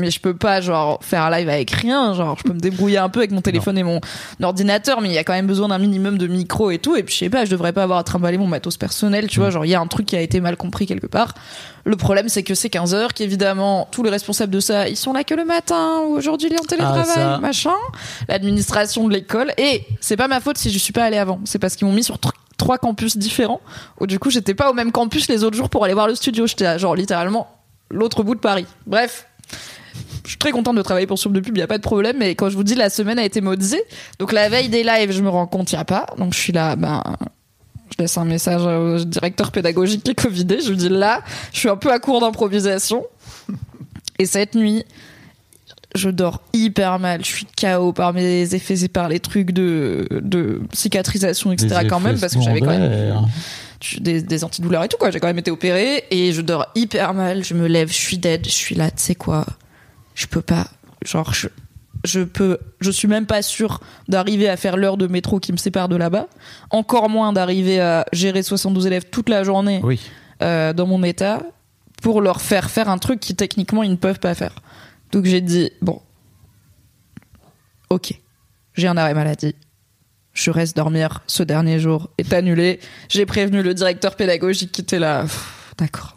[0.01, 2.97] Mais je peux pas genre faire un live avec rien, genre je peux me débrouiller
[2.97, 4.01] un peu avec mon téléphone et mon
[4.41, 6.95] ordinateur, mais il y a quand même besoin d'un minimum de micro et tout.
[6.95, 9.39] Et puis je sais pas, je devrais pas avoir à trimballer mon matos personnel, tu
[9.39, 11.35] vois, genre il y a un truc qui a été mal compris quelque part.
[11.83, 15.13] Le problème c'est que c'est 15 heures, qu'évidemment tous les responsables de ça, ils sont
[15.13, 17.37] là que le matin, ou aujourd'hui il est en télétravail, ça.
[17.37, 17.75] machin.
[18.27, 19.53] L'administration de l'école.
[19.57, 21.93] Et c'est pas ma faute si je suis pas allée avant, c'est parce qu'ils m'ont
[21.93, 22.17] mis sur
[22.61, 23.59] trois campus différents,
[23.99, 26.13] où du coup j'étais pas au même campus les autres jours pour aller voir le
[26.13, 27.47] studio, j'étais genre littéralement
[27.89, 28.67] l'autre bout de Paris.
[28.85, 29.25] Bref,
[30.23, 31.83] je suis très contente de travailler pour Source de Pub, il n'y a pas de
[31.83, 33.83] problème, mais quand je vous dis la semaine a été modisée,
[34.19, 36.39] donc la veille des lives, je me rends compte, il n'y a pas, donc je
[36.39, 37.01] suis là, ben,
[37.91, 41.57] je laisse un message au directeur pédagogique qui est Covidé, je lui dis là, je
[41.57, 43.03] suis un peu à court d'improvisation,
[44.19, 44.85] et cette nuit,
[45.95, 50.07] je dors hyper mal, je suis KO par mes effets et par les trucs de,
[50.11, 51.85] de cicatrisation, etc.
[51.89, 53.25] quand même, parce que j'avais quand même
[53.99, 57.13] des, des antidouleurs et tout quoi j'ai quand même été opérée et je dors hyper
[57.15, 59.43] mal je me lève je suis dead je suis là tu sais quoi
[60.13, 60.67] je peux pas
[61.03, 61.47] genre je
[62.03, 65.57] je peux je suis même pas sûre d'arriver à faire l'heure de métro qui me
[65.57, 66.27] sépare de là-bas
[66.69, 69.99] encore moins d'arriver à gérer 72 élèves toute la journée Oui.
[70.43, 71.41] euh, dans mon état
[72.03, 74.55] pour leur faire faire un truc qui techniquement ils ne peuvent pas faire.
[75.11, 76.01] Donc j'ai dit bon,
[77.89, 78.13] ok,
[78.73, 79.55] j'ai un arrêt maladie.
[80.33, 81.21] Je reste dormir.
[81.27, 82.79] Ce dernier jour est annulé.
[83.09, 85.25] J'ai prévenu le directeur pédagogique qui était là.
[85.77, 86.15] D'accord.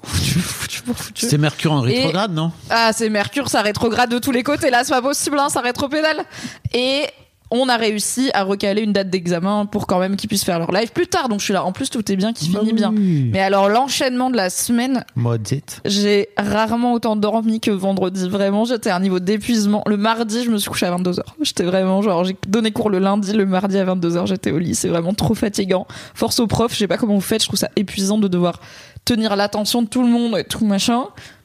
[1.15, 2.53] C'est Mercure en rétrograde, non?
[2.71, 4.71] Ah, c'est Mercure, ça rétrograde de tous les côtés.
[4.71, 6.25] Là, c'est pas possible, hein, ça rétropédale.
[6.73, 7.07] Et
[7.55, 10.73] on a réussi à recaler une date d'examen pour quand même qu'ils puissent faire leur
[10.73, 11.29] live plus tard.
[11.29, 11.65] Donc je suis là.
[11.65, 12.93] En plus, tout est bien qui Bah finit bien.
[12.93, 15.63] Mais alors, l'enchaînement de la semaine, Mozit.
[15.85, 18.29] j'ai rarement autant dormi que vendredi.
[18.29, 19.83] Vraiment, j'étais à un niveau d'épuisement.
[19.87, 21.21] Le mardi, je me suis couchée à 22h.
[21.43, 24.75] J'étais vraiment genre, j'ai donné cours le lundi, le mardi à 22h, j'étais au lit.
[24.75, 25.87] C'est vraiment trop fatigant.
[26.15, 28.61] Force aux profs, je sais pas comment vous faites, je trouve ça épuisant de devoir
[29.05, 31.05] tenir l'attention de tout le monde et tout machin.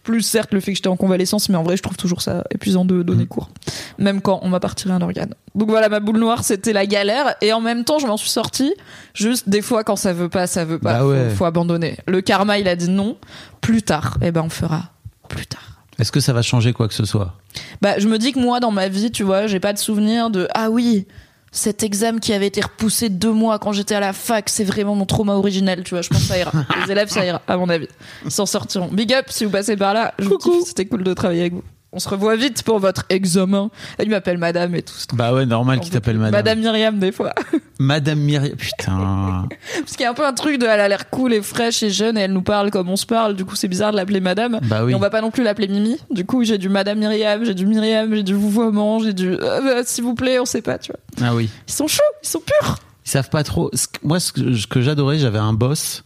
[0.10, 2.44] Plus certes le fait que j'étais en convalescence, mais en vrai, je trouve toujours ça
[2.50, 3.52] épuisant de donner cours.
[4.00, 5.36] Même quand on m'a pas retiré un organe.
[5.54, 7.36] Donc voilà, ma boule noire, c'était la galère.
[7.42, 8.74] Et en même temps, je m'en suis sortie.
[9.14, 10.94] Juste, des fois, quand ça veut pas, ça veut pas.
[10.94, 11.30] Bah ouais.
[11.30, 11.98] faut, faut abandonner.
[12.08, 13.18] Le karma, il a dit non.
[13.62, 14.18] Plus tard.
[14.24, 14.94] Eh ben, on fera
[15.28, 15.84] plus tard.
[16.00, 17.36] Est-ce que ça va changer quoi que ce soit?
[17.84, 20.32] Bah, je me dis que moi, dans ma vie, tu vois, j'ai pas de souvenir
[20.32, 21.06] de ah oui,
[21.52, 24.64] cet examen qui avait été repoussé de deux mois quand j'étais à la fac, c'est
[24.64, 26.02] vraiment mon trauma originel, tu vois.
[26.02, 26.52] Je pense que ça ira.
[26.86, 27.88] Les élèves, ça ira, à mon avis.
[28.26, 28.88] Ils s'en sortiront.
[28.92, 30.14] Big up si vous passez par là.
[30.20, 31.64] Je vous kiffe, c'était cool de travailler avec vous.
[31.92, 33.72] On se revoit vite pour votre examen.
[33.98, 34.94] Elle m'appelle madame et tout.
[35.14, 36.34] Bah ouais, normal qu'il t'appelle madame.
[36.34, 37.34] Madame Myriam, des fois.
[37.80, 38.56] Madame Myriam.
[38.56, 39.48] Putain.
[39.80, 41.82] Parce qu'il y a un peu un truc de elle a l'air cool et fraîche
[41.82, 43.36] et jeune et elle nous parle comme on se parle.
[43.36, 44.60] Du coup, c'est bizarre de l'appeler madame.
[44.64, 44.92] Bah oui.
[44.92, 45.98] Et on va pas non plus l'appeler Mimi.
[46.12, 49.82] Du coup, j'ai du madame Myriam, j'ai du Myriam, j'ai du vouvoiement, j'ai du euh,
[49.84, 51.28] s'il vous plaît, on sait pas, tu vois.
[51.28, 51.50] Ah oui.
[51.68, 52.76] Ils sont chauds, ils sont purs.
[53.06, 53.72] Ils savent pas trop.
[54.04, 54.32] Moi, ce
[54.68, 56.04] que j'adorais, j'avais un boss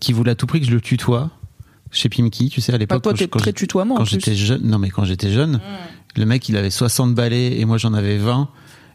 [0.00, 1.30] qui voulait à tout prix que je le tutoie
[1.90, 3.02] chez Pimki, tu sais, à l'époque.
[3.02, 5.60] toi, quand je- t'es très tutoiement en Quand j'étais jeune, non mais quand j'étais jeune,
[6.16, 8.48] le mec il avait 60 balais et moi j'en avais 20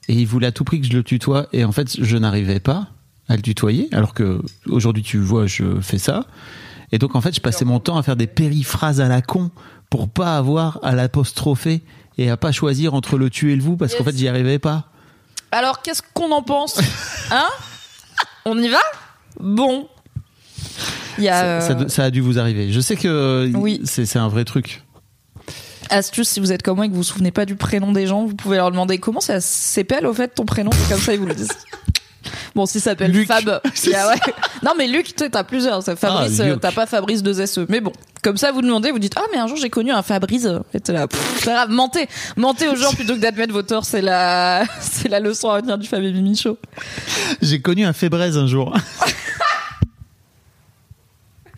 [0.09, 1.47] et il voulait à tout prix que je le tutoie.
[1.53, 2.87] Et en fait je n'arrivais pas
[3.29, 6.25] à le tutoyer alors que aujourd'hui tu vois je fais ça.
[6.91, 9.49] Et donc en fait je passais mon temps à faire des périphrases à la con
[9.89, 11.81] pour pas avoir à l'apostropher
[12.17, 14.59] et à pas choisir entre le tu et le vous parce qu'en fait j'y arrivais
[14.59, 14.89] pas.
[15.51, 16.79] Alors, qu'est-ce qu'on en pense?
[17.31, 17.47] Hein?
[18.45, 18.79] On y va?
[19.39, 19.87] Bon.
[21.17, 22.71] Il y a Ça, ça- euh, ça a dû vous arriver.
[22.71, 23.81] Je sais que Oui.
[23.85, 24.81] c'est un vrai truc.
[25.89, 28.07] astuce si vous êtes comme moi et que vous vous souvenez pas du prénom des
[28.07, 30.71] gens, vous pouvez leur demander comment ça s'appelle au fait ton prénom?
[30.89, 31.49] Comme ça ils vous le disent.
[32.55, 33.25] Bon, si ça s'appelle.
[33.25, 33.45] Fab,
[33.87, 34.33] ouais.
[34.63, 35.81] non mais Luc, tu t'as plusieurs.
[35.83, 37.65] Ça, Fabrice, Ah, euh, t'as pas Fabrice 2 SE.
[37.67, 37.91] Mais bon,
[38.23, 40.47] comme ça vous demandez, vous dites ah mais un jour j'ai connu un Fabrice.
[40.73, 41.07] Et t'es là,
[41.39, 42.07] c'est grave, mentez,
[42.37, 43.85] mentez aux gens plutôt que d'admettre vos torts.
[43.85, 46.57] C'est la, c'est la leçon à retenir du Fab et Mimi Show.
[47.41, 48.73] J'ai connu un Fébraise un jour.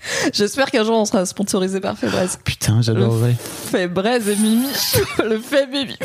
[0.34, 2.38] J'espère qu'un jour on sera sponsorisé par Fabrice.
[2.44, 3.36] Putain, j'adorerais.
[3.72, 4.68] Fébraise et Mimi
[5.20, 5.98] le et Mimi.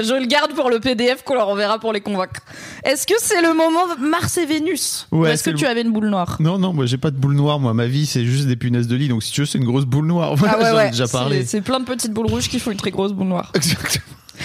[0.00, 2.40] Je le garde pour le PDF qu'on leur enverra pour les convaincre.
[2.84, 5.82] Est-ce que c'est le moment Mars et Vénus Ouais, Ou est-ce que le- tu avais
[5.82, 7.58] une boule noire Non, non, moi j'ai pas de boule noire.
[7.58, 9.08] Moi, ma vie c'est juste des punaises de lit.
[9.08, 10.36] Donc si tu veux, c'est une grosse boule noire.
[10.36, 10.90] Voilà, Ah ouais, j'en ai ouais.
[10.90, 11.44] déjà parlé.
[11.46, 13.50] C'est plein de petites boules rouges qui font une très grosse boule noire.
[13.54, 14.04] Exactement.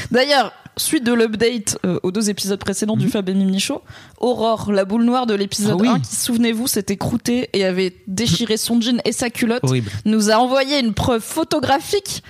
[0.10, 3.82] D'ailleurs, suite de l'update euh, aux deux épisodes précédents du Fab et Mimi Show,
[4.20, 5.88] Aurore, la boule noire de l'épisode Mhm.
[5.88, 5.98] Ah oui.
[5.98, 9.92] 1, qui, souvenez-vous, s'était croûtée et avait déchiré son jean et sa culotte, Horrible.
[10.06, 12.24] nous a envoyé une preuve photographique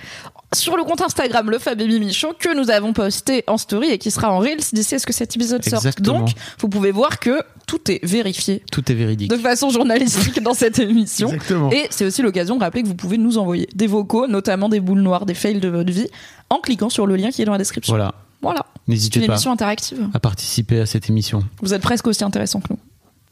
[0.54, 3.88] sur le compte Instagram Le Fab et Mimi Show que nous avons posté en story
[3.90, 5.86] et qui sera en Reels d'ici à ce que cet épisode sorte.
[5.86, 6.18] Exactement.
[6.20, 6.28] Donc,
[6.58, 9.30] vous pouvez voir que tout est vérifié Tout est véridique.
[9.30, 11.28] de façon journalistique dans cette émission.
[11.28, 11.70] Exactement.
[11.70, 14.80] Et c'est aussi l'occasion de rappeler que vous pouvez nous envoyer des vocaux, notamment des
[14.80, 16.08] boules noires, des fails de votre vie,
[16.50, 17.94] en cliquant sur le lien qui est dans la description.
[17.94, 18.12] Voilà.
[18.42, 18.66] Voilà.
[18.88, 20.08] N'hésitez une pas émission interactive.
[20.12, 21.42] à participer à cette émission.
[21.62, 22.78] Vous êtes presque aussi intéressant que nous.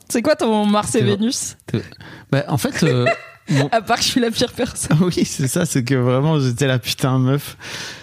[0.09, 1.03] C'est quoi ton Mars et.
[1.03, 1.57] Vénus
[2.31, 3.07] Bah, en fait, euh,
[3.51, 4.97] mon- À part que je suis la pire personne.
[5.03, 5.67] oui, c'est ça.
[5.67, 7.57] C'est que vraiment, j'étais la putain meuf.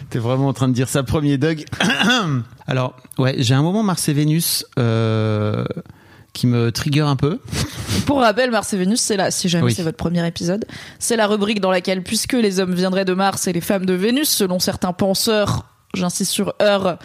[0.10, 1.66] T'es vraiment en train de dire ça, premier Doug.
[2.68, 5.66] Alors, ouais, j'ai un moment Mars et Vénus euh,
[6.34, 7.40] qui me trigger un peu.
[8.06, 9.74] Pour rappel, Mars et Vénus, c'est là, si jamais Oui.
[9.74, 10.66] c'est votre premier épisode,
[11.00, 13.94] c'est la rubrique dans laquelle, puisque les hommes viendraient de Mars et les femmes de
[13.94, 16.98] Vénus, selon certains penseurs, j'insiste sur heure,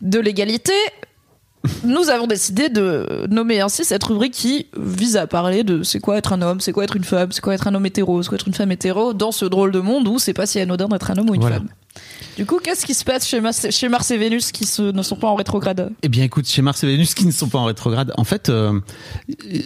[0.00, 0.72] de l'égalité,
[1.84, 6.18] nous avons décidé de nommer ainsi cette rubrique qui vise à parler de c'est quoi
[6.18, 8.28] être un homme, c'est quoi être une femme, c'est quoi être un homme hétéro, c'est
[8.28, 10.88] quoi être une femme hétéro, dans ce drôle de monde où c'est pas si anodin
[10.88, 11.56] d'être un homme ou une Voilà.
[11.56, 11.68] femme.
[12.36, 15.02] Du coup, qu'est-ce qui se passe chez Mars, chez Mars et Vénus qui se- ne
[15.02, 15.92] sont pas en rétrograde?
[16.02, 18.48] Eh bien, écoute, chez Mars et Vénus qui ne sont pas en rétrograde, en fait,
[18.48, 18.80] euh,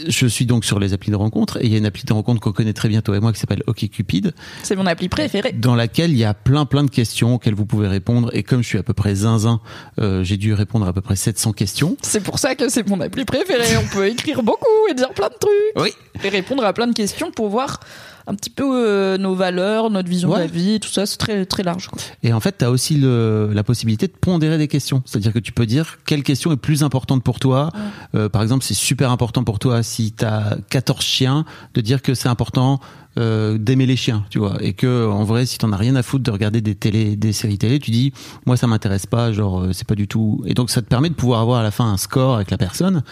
[0.08, 2.12] je suis donc sur les applis de rencontre et il y a une appli de
[2.12, 4.32] rencontre qu'on connaît très bien toi et moi qui s'appelle OkCupid,
[4.62, 5.52] C'est mon appli préférée.
[5.52, 8.30] dans laquelle il y a plein plein de questions auxquelles vous pouvez répondre.
[8.34, 9.60] Et comme je suis à peu près zinzin,
[10.00, 11.96] euh, j'ai dû répondre à peu près 700 questions.
[12.02, 13.76] C'est pour ça que c'est mon appli préférée.
[13.76, 15.52] On peut écrire beaucoup et dire plein de trucs.
[15.76, 15.90] Oui.
[16.24, 17.80] Et répondre à plein de questions pour voir
[18.26, 21.06] un petit peu euh, nos valeurs, notre vision de la vie, tout ça.
[21.06, 21.88] C'est très, très large.
[21.88, 21.98] quoi.
[22.22, 25.02] Et en fait, fait, tu as aussi le, la possibilité de pondérer des questions.
[25.04, 27.70] C'est-à-dire que tu peux dire quelle question est plus importante pour toi.
[28.14, 31.44] Euh, par exemple, c'est super important pour toi si tu as 14 chiens,
[31.74, 32.80] de dire que c'est important
[33.18, 34.58] euh, d'aimer les chiens, tu vois.
[34.60, 37.32] Et que, en vrai, si t'en as rien à foutre de regarder des télé, des
[37.32, 38.12] séries télé, tu dis,
[38.46, 40.42] moi, ça m'intéresse pas, genre, euh, c'est pas du tout.
[40.46, 42.58] Et donc, ça te permet de pouvoir avoir à la fin un score avec la
[42.58, 43.02] personne.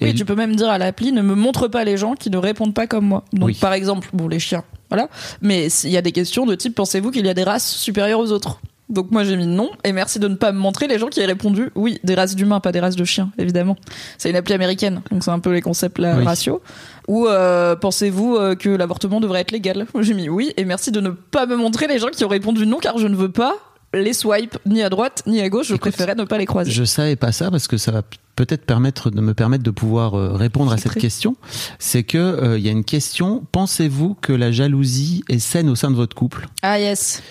[0.00, 2.28] Et Oui, tu peux même dire à l'appli, ne me montre pas les gens qui
[2.30, 3.24] ne répondent pas comme moi.
[3.32, 3.54] Donc, Oui.
[3.60, 5.08] par exemple, bon, les chiens, voilà.
[5.42, 8.18] Mais il y a des questions de type, pensez-vous qu'il y a des races supérieures
[8.20, 8.58] aux autres?
[8.92, 9.70] Donc, moi, j'ai mis non.
[9.84, 12.36] Et merci de ne pas me montrer les gens qui aient répondu oui, des races
[12.36, 13.76] d'humains, pas des races de chiens, évidemment.
[14.18, 15.02] C'est une appli américaine.
[15.10, 16.24] Donc, c'est un peu les concepts, Oui.
[16.24, 16.62] ratio.
[17.08, 19.86] Ou euh, pensez-vous euh, que l'avortement devrait être légal?
[20.00, 20.52] J'ai mis oui.
[20.56, 23.06] Et merci de ne pas me montrer les gens qui ont répondu non, car je
[23.08, 23.54] ne veux pas
[23.94, 25.66] les swipe ni à droite ni à gauche.
[25.68, 26.70] Je Écoute, préférais ne pas les croiser.
[26.70, 28.02] Je savais pas ça parce que ça va
[28.36, 31.36] peut-être permettre de me permettre de pouvoir euh, répondre à cette question.
[31.78, 33.44] C'est que euh, il y a une question.
[33.52, 36.48] Pensez-vous que la jalousie est saine au sein de votre couple?
[36.62, 37.22] Ah yes.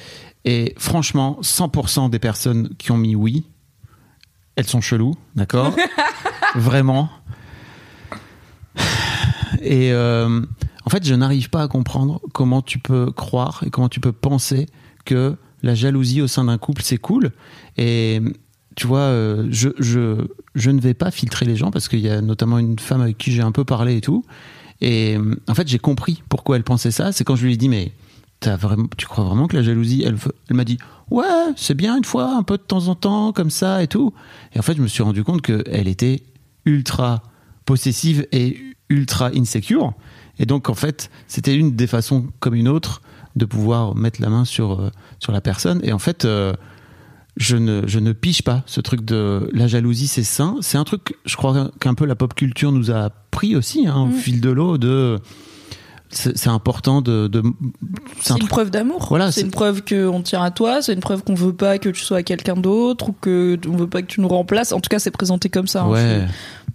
[0.46, 3.46] Et franchement, 100% des personnes qui ont mis oui,
[4.56, 5.76] elles sont cheloues, d'accord
[6.56, 7.10] Vraiment.
[9.62, 10.42] Et euh,
[10.86, 14.12] en fait, je n'arrive pas à comprendre comment tu peux croire et comment tu peux
[14.12, 14.66] penser
[15.06, 17.32] que la jalousie au sein d'un couple, c'est cool.
[17.78, 18.20] Et
[18.76, 22.10] tu vois, euh, je, je, je ne vais pas filtrer les gens parce qu'il y
[22.10, 24.26] a notamment une femme avec qui j'ai un peu parlé et tout.
[24.82, 27.12] Et en fait, j'ai compris pourquoi elle pensait ça.
[27.12, 27.92] C'est quand je lui ai dit, mais
[28.44, 30.18] Vraiment, tu crois vraiment que la jalousie, elle,
[30.56, 30.80] m'a dit,
[31.12, 34.14] ouais, c'est bien une fois, un peu de temps en temps, comme ça et tout.
[34.54, 36.24] Et en fait, je me suis rendu compte qu'elle était
[36.66, 37.22] ultra
[37.66, 38.60] possessive et
[38.90, 39.94] ultra insecure.
[40.40, 43.02] Et donc, en fait, c'était une des façons comme une autre
[43.36, 44.90] de pouvoir mettre la main sur, euh,
[45.20, 45.80] sur la personne.
[45.84, 46.54] Et en fait, euh,
[47.38, 50.58] je ne, je ne pige pas ce truc de la jalousie, c'est sain.
[50.62, 54.10] C'est un truc, je crois qu'un peu la pop culture nous a appris aussi, hein,
[54.10, 55.20] au fil de l'eau, de.
[56.12, 57.28] C'est important de.
[57.28, 57.42] de
[58.20, 59.06] C'est un une preuve d'amour.
[59.10, 60.82] Voilà, c'est une preuve qu'on tient à toi.
[60.82, 63.88] C'est une preuve qu'on veut pas que tu sois quelqu'un d'autre ou que on veut
[63.88, 64.74] pas que tu nous remplaces.
[64.74, 65.84] En tout cas, c'est présenté comme ça.
[65.84, 65.90] hein.
[65.90, 66.26] Ouais.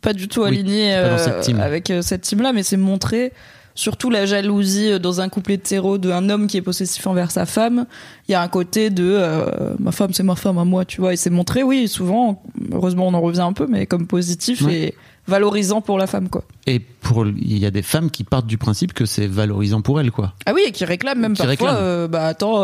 [0.00, 1.60] Pas du tout aligné euh, cette team.
[1.60, 3.32] avec euh, cette team-là, mais c'est montrer
[3.74, 7.44] surtout la jalousie euh, dans un couple hétéro d'un homme qui est possessif envers sa
[7.44, 7.86] femme.
[8.28, 11.00] Il y a un côté de euh, ma femme, c'est ma femme à moi, tu
[11.00, 11.12] vois.
[11.12, 12.42] Et c'est montré, oui, souvent.
[12.72, 14.74] Heureusement, on en revient un peu, mais comme positif Ouais.
[14.74, 14.94] et
[15.28, 16.44] valorisant pour la femme, quoi.
[16.66, 20.00] Et pour, il y a des femmes qui partent du principe que c'est valorisant pour
[20.00, 20.34] elles, quoi.
[20.46, 21.50] Ah oui, et qui réclament même Qui parfois.
[21.50, 21.76] réclament.
[21.80, 22.62] euh, bah attends,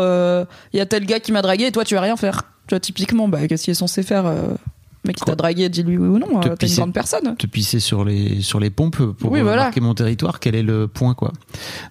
[0.73, 2.43] il y a tel gars qui m'a dragué et toi tu vas rien faire.
[2.67, 4.53] Tu vois, typiquement, bah qu'est-ce qu'il est censé faire euh,
[5.05, 6.39] Mec qui t'a dragué, dis-lui oui ou non.
[6.45, 7.35] Euh, T'es une grande personne.
[7.35, 9.63] Te pisser sur les, sur les pompes pour Oui, euh, voilà.
[9.63, 11.33] marquer mon territoire, quel est le point, quoi.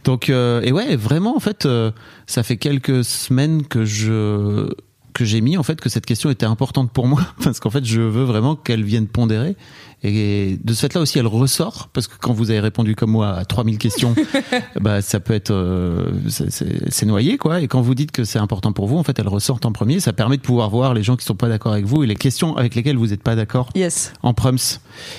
[0.05, 1.90] Donc, euh, et ouais, vraiment, en fait, euh,
[2.27, 4.70] ça fait quelques semaines que je,
[5.12, 7.84] que j'ai mis, en fait, que cette question était importante pour moi, parce qu'en fait,
[7.84, 9.56] je veux vraiment qu'elle vienne pondérer.
[10.05, 13.34] Et de ce fait-là aussi, elle ressort, parce que quand vous avez répondu comme moi
[13.34, 14.14] à 3000 questions,
[14.80, 17.60] bah, ça peut être, euh, c'est- noyé, quoi.
[17.60, 20.01] Et quand vous dites que c'est important pour vous, en fait, elle ressort en premier.
[20.01, 22.16] Ça permet de pouvoir voir les gens qui sont pas d'accord avec vous et les
[22.16, 24.12] questions avec lesquelles vous n'êtes pas d'accord Yes.
[24.22, 24.59] en prums.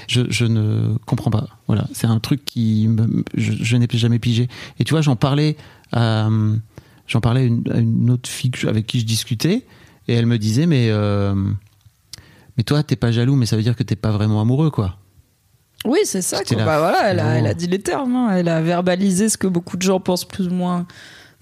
[0.08, 1.48] Je, je ne comprends pas.
[1.68, 4.48] Voilà, c'est un truc qui me- je, je n'ai jamais pigé.
[4.80, 5.56] Et tu vois, j'en parlais
[5.94, 6.28] à
[7.08, 9.66] j'en parlais à une, à une autre fille avec qui je discutais
[10.08, 11.34] et elle me disait mais euh,
[12.58, 14.98] mais toi t'es pas jaloux mais ça veut dire que t'es pas vraiment amoureux quoi.
[15.86, 16.44] Oui, c'est ça.
[16.46, 16.64] Quoi.
[16.64, 18.16] Bah voilà, elle a, elle a dit les termes.
[18.16, 18.30] hein.
[18.38, 20.86] Elle a verbalisé ce que beaucoup de gens pensent plus ou moins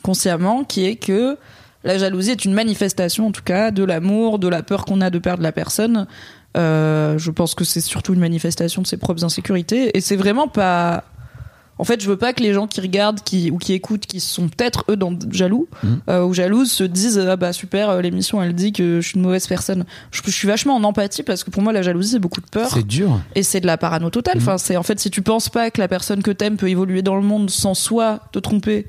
[0.01, 1.38] consciemment, qui est que
[1.83, 5.11] la jalousie est une manifestation, en tout cas, de l'amour, de la peur qu'on a
[5.11, 6.07] de perdre la personne.
[6.57, 9.95] Euh, je pense que c'est surtout une manifestation de ses propres insécurités.
[9.95, 11.03] Et c'est vraiment pas.
[11.81, 14.19] En fait, je veux pas que les gens qui regardent qui, ou qui écoutent, qui
[14.19, 15.99] sont peut-être eux dans, jaloux Mhm.
[16.09, 19.15] euh, ou jalouses, se disent ah bah super, euh, l'émission elle dit que je suis
[19.17, 19.83] une mauvaise personne.
[20.11, 22.45] Je, je suis vachement en empathie parce que pour moi la jalousie c'est beaucoup de
[22.45, 23.19] peur C'est dur.
[23.35, 24.37] et c'est de la parano totale.
[24.37, 24.41] Mhm.
[24.43, 27.01] Enfin, c'est en fait si tu penses pas que la personne que t'aimes peut évoluer
[27.01, 28.85] dans le monde sans soit te tromper,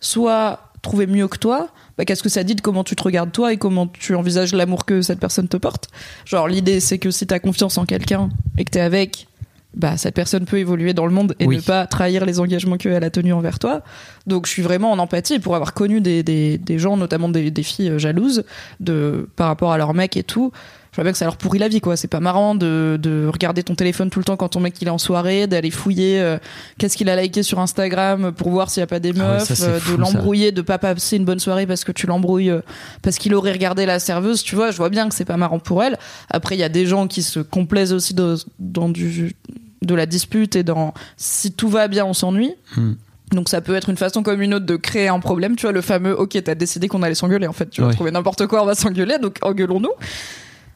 [0.00, 1.68] soit trouver mieux que toi,
[1.98, 4.54] bah qu'est-ce que ça dit de comment tu te regardes toi et comment tu envisages
[4.54, 5.88] l'amour que cette personne te porte?
[6.24, 8.28] Genre l'idée c'est que si t'as confiance en quelqu'un
[8.58, 9.26] et que t'es avec,
[9.74, 11.56] bah cette personne peut évoluer dans le monde et Oui.
[11.56, 13.82] ne pas trahir les engagements qu'elle a tenus envers toi.
[14.26, 17.50] Donc je suis vraiment en empathie pour avoir connu des, des, des gens, notamment des,
[17.50, 18.44] des filles euh, jalouses,
[18.80, 20.50] de par rapport à leur mec et tout.
[20.96, 21.94] Je vois bien que ça leur pourrit la vie, quoi.
[21.94, 24.88] C'est pas marrant de, de regarder ton téléphone tout le temps quand ton mec il
[24.88, 26.38] est en soirée, d'aller fouiller euh,
[26.78, 29.32] qu'est-ce qu'il a liké sur Instagram pour voir s'il y a pas des Ah ouais,
[29.34, 32.06] meufs, ça, euh, fou, de l'embrouiller, de pas passer une bonne soirée parce que tu
[32.06, 32.62] l'embrouilles euh,
[33.02, 34.42] parce qu'il aurait regardé la serveuse.
[34.42, 35.98] Tu vois, je vois bien que c'est pas marrant pour elle.
[36.30, 39.36] Après, il y a des gens qui se complaisent aussi de- dans du
[39.82, 42.54] de la dispute et dans si tout va bien, on s'ennuie.
[42.74, 42.92] Hmm.
[43.32, 45.72] Donc ça peut être une façon comme une autre de créer un problème, tu vois,
[45.72, 48.62] le fameux OK, t'as décidé qu'on allait s'engueuler en fait, tu vas trouver n'importe quoi,
[48.62, 49.90] on va s'engueuler, donc engueulons-nous.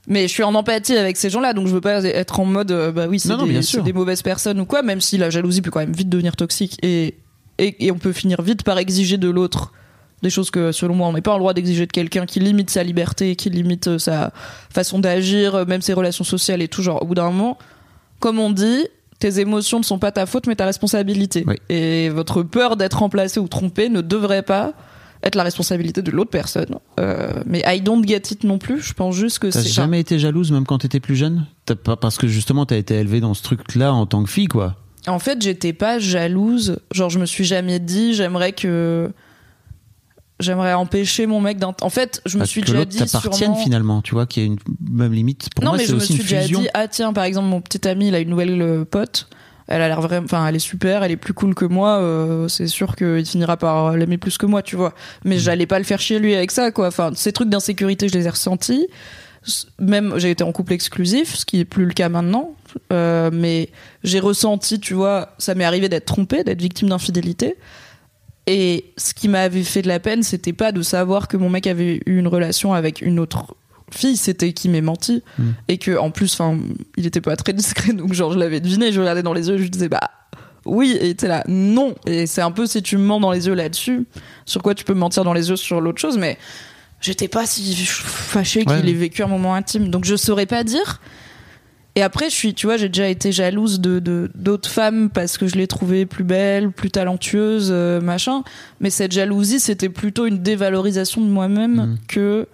[0.08, 2.72] Mais je suis en empathie avec ces gens-là, donc je veux pas être en mode
[2.72, 5.60] euh, bah oui, c'est Non, des, des mauvaises personnes ou quoi, même si la jalousie
[5.62, 7.14] peut quand même vite devenir toxique et,
[7.58, 9.72] et, et on peut finir vite par exiger de l'autre
[10.22, 12.70] Des choses que, selon moi, on n'est pas en droit d'exiger de quelqu'un qui limite
[12.70, 14.32] sa liberté, qui limite euh, sa
[14.70, 16.82] façon d'agir, euh, même ses relations sociales et tout.
[16.82, 17.58] Genre, au bout d'un moment,
[18.18, 18.86] comme on dit,
[19.18, 21.44] tes émotions ne sont pas ta faute, mais ta responsabilité.
[21.46, 21.56] Oui.
[21.68, 24.72] Et votre peur d'être remplacé ou trompé ne devrait pas
[25.22, 26.76] être la responsabilité de l'autre personne.
[26.98, 28.80] Euh, mais I don't get it non plus.
[28.80, 31.46] Je pense juste que T'as jamais été jalouse, même quand t'étais plus jeune?
[31.66, 34.48] T'as pas Parce que justement, t'as été élevée dans ce truc-là en tant que fille,
[34.48, 34.76] quoi.
[35.06, 36.78] En fait, j'étais pas jalouse.
[36.92, 39.10] Genre, je me suis jamais dit, j'aimerais que.
[40.38, 41.74] J'aimerais empêcher mon mec d'un.
[41.82, 42.98] En fait, je me Bah, suis que déjà dit.
[43.06, 44.58] sûrement- finalement, tu vois, qu'il y a une
[44.90, 45.50] même limite.
[45.54, 47.86] Pour non, moi, mais je me suis déjà dit, ah tiens, par exemple, mon petit
[47.86, 49.28] ami, il a une nouvelle euh, pote.
[49.70, 51.98] Elle a l'air vraiment, enfin, elle est super, elle est plus cool que moi.
[52.00, 54.92] euh, c'est sûr qu'il finira par l'aimer plus que moi, tu vois.
[55.24, 55.38] Mais Mm.
[55.38, 56.88] j'allais pas le faire chier lui avec ça, quoi.
[56.88, 58.88] Enfin, ces trucs d'insécurité, je les ai ressentis.
[59.78, 62.54] Même, j'ai été en couple exclusif, ce qui est plus le cas maintenant.
[62.92, 63.70] Euh, mais
[64.04, 67.56] j'ai ressenti, tu vois, ça m'est arrivé d'être trompée, d'être victime d'infidélité.
[68.46, 71.66] Et ce qui m'avait fait de la peine, c'était pas de savoir que mon mec
[71.66, 73.54] avait eu une relation avec une autre
[73.94, 75.22] fille, c'était qu'il m'ait menti.
[75.68, 76.58] Et que, en plus, enfin,
[76.96, 79.56] il était pas très discret, donc genre, je l'avais deviné, je regardais dans les yeux,
[79.58, 80.00] je disais, bah,
[80.66, 81.94] oui, et t'es là, non.
[82.06, 84.04] Et c'est un peu si tu me mens dans les yeux là-dessus,
[84.44, 86.36] sur quoi tu peux me mentir dans les yeux sur l'autre chose, mais
[87.00, 91.00] j'étais pas si fâchée qu'il ait vécu un moment intime, donc je saurais pas dire.
[91.96, 95.36] Et après, je suis, tu vois, j'ai déjà été jalouse de de- d'autres femmes parce
[95.38, 98.44] que je les trouvais plus belles, plus talentueuses, euh, machin.
[98.78, 101.98] Mais cette jalousie, c'était plutôt une dévalorisation de moi-même Mhm.
[102.06, 102.46] que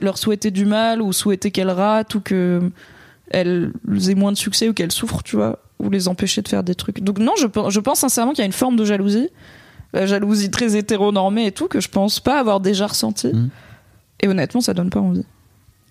[0.00, 2.70] leur souhaiter du mal ou souhaiter qu'elles ratent ou que
[3.30, 3.72] elles
[4.08, 6.74] aient moins de succès ou qu'elles souffrent, tu vois, ou les empêcher de faire des
[6.74, 7.00] trucs.
[7.00, 9.28] Donc non, je, pense- je pense sincèrement qu'il y a une forme de jalousie,
[9.92, 13.28] la jalousie très hétéronormée et tout, que je pense pas avoir déjà ressenti.
[13.28, 13.48] Mhm.
[14.20, 15.24] Et honnêtement, ça donne pas envie.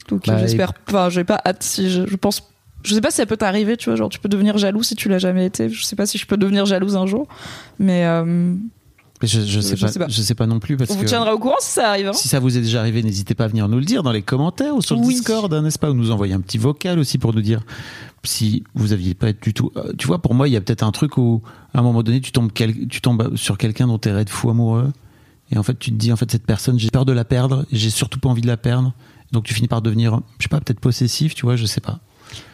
[0.07, 2.41] Donc Bah, j'espère, enfin, j'ai pas hâte si je, je pense.
[2.83, 4.95] Je sais pas si ça peut t'arriver, tu vois, genre tu peux devenir jaloux si
[4.95, 5.69] tu l'as jamais été.
[5.69, 7.27] Je sais pas si je peux devenir jalouse un jour,
[7.79, 8.57] mais euh, Mais
[9.27, 10.07] Je, je, sais Je pas, sais pas.
[10.07, 12.07] je sais pas non plus parce on vous que tiendra au courant si ça arrive.
[12.07, 12.13] hein.
[12.13, 14.21] si ça vous est déjà arrivé, n'hésitez pas à venir nous le dire dans les
[14.21, 15.15] commentaires ou sur le Oui.
[15.15, 17.61] Discord, hein, n'est-ce pas, ou nous envoyer un petit vocal aussi pour nous dire
[18.23, 19.71] si vous aviez pas du tout.
[19.77, 21.41] euh, Tu vois, pour moi, il y a peut-être un truc où
[21.73, 24.49] à un moment donné, tu tombes, quel- tu tombes sur quelqu'un dont t'es de fou
[24.49, 24.91] amoureux,
[25.51, 27.65] et en fait, tu te dis en fait cette personne, j'ai peur de la perdre,
[27.71, 28.93] et j'ai surtout pas envie de la perdre,
[29.31, 31.99] donc tu finis par devenir, je sais pas, peut-être possessif, tu vois, je sais pas.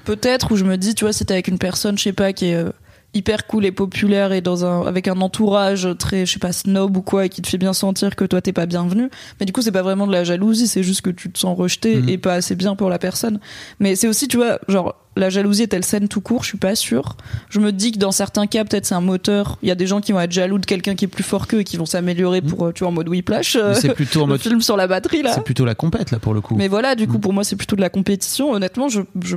[0.04, 2.34] Peut-être où je me dis, tu vois, si t'es avec une personne, je sais pas,
[2.34, 2.72] qui est euh,
[3.14, 6.96] hyper cool et populaire et dans un avec un entourage très, je sais pas, snob
[6.96, 9.10] ou quoi, et qui te fait bien sentir que toi t'es pas bienvenu.
[9.40, 11.58] Mais du coup, c'est pas vraiment de la jalousie, c'est juste que tu te sens
[11.58, 12.10] rejeté Mhm.
[12.10, 13.40] et pas assez bien pour la personne.
[13.80, 16.44] Mais c'est aussi, tu vois, genre la jalousie est-elle saine tout court?
[16.44, 17.18] Je suis pas sûre.
[17.50, 19.58] Je me dis que dans certains cas, peut-être c'est un moteur.
[19.62, 21.48] Il y a des gens qui vont être jaloux de quelqu'un qui est plus fort
[21.48, 23.58] qu'eux et qui vont s'améliorer pour, euh, tu vois, en mode whiplash.
[23.58, 25.34] euh, c'est plutôt en mode, film sur la batterie là.
[25.34, 26.56] c'est plutôt la compète là pour le coup.
[26.56, 27.22] Mais voilà, du coup, Mm.
[27.22, 28.52] pour moi, c'est plutôt de la compétition.
[28.54, 29.36] Honnêtement, je, je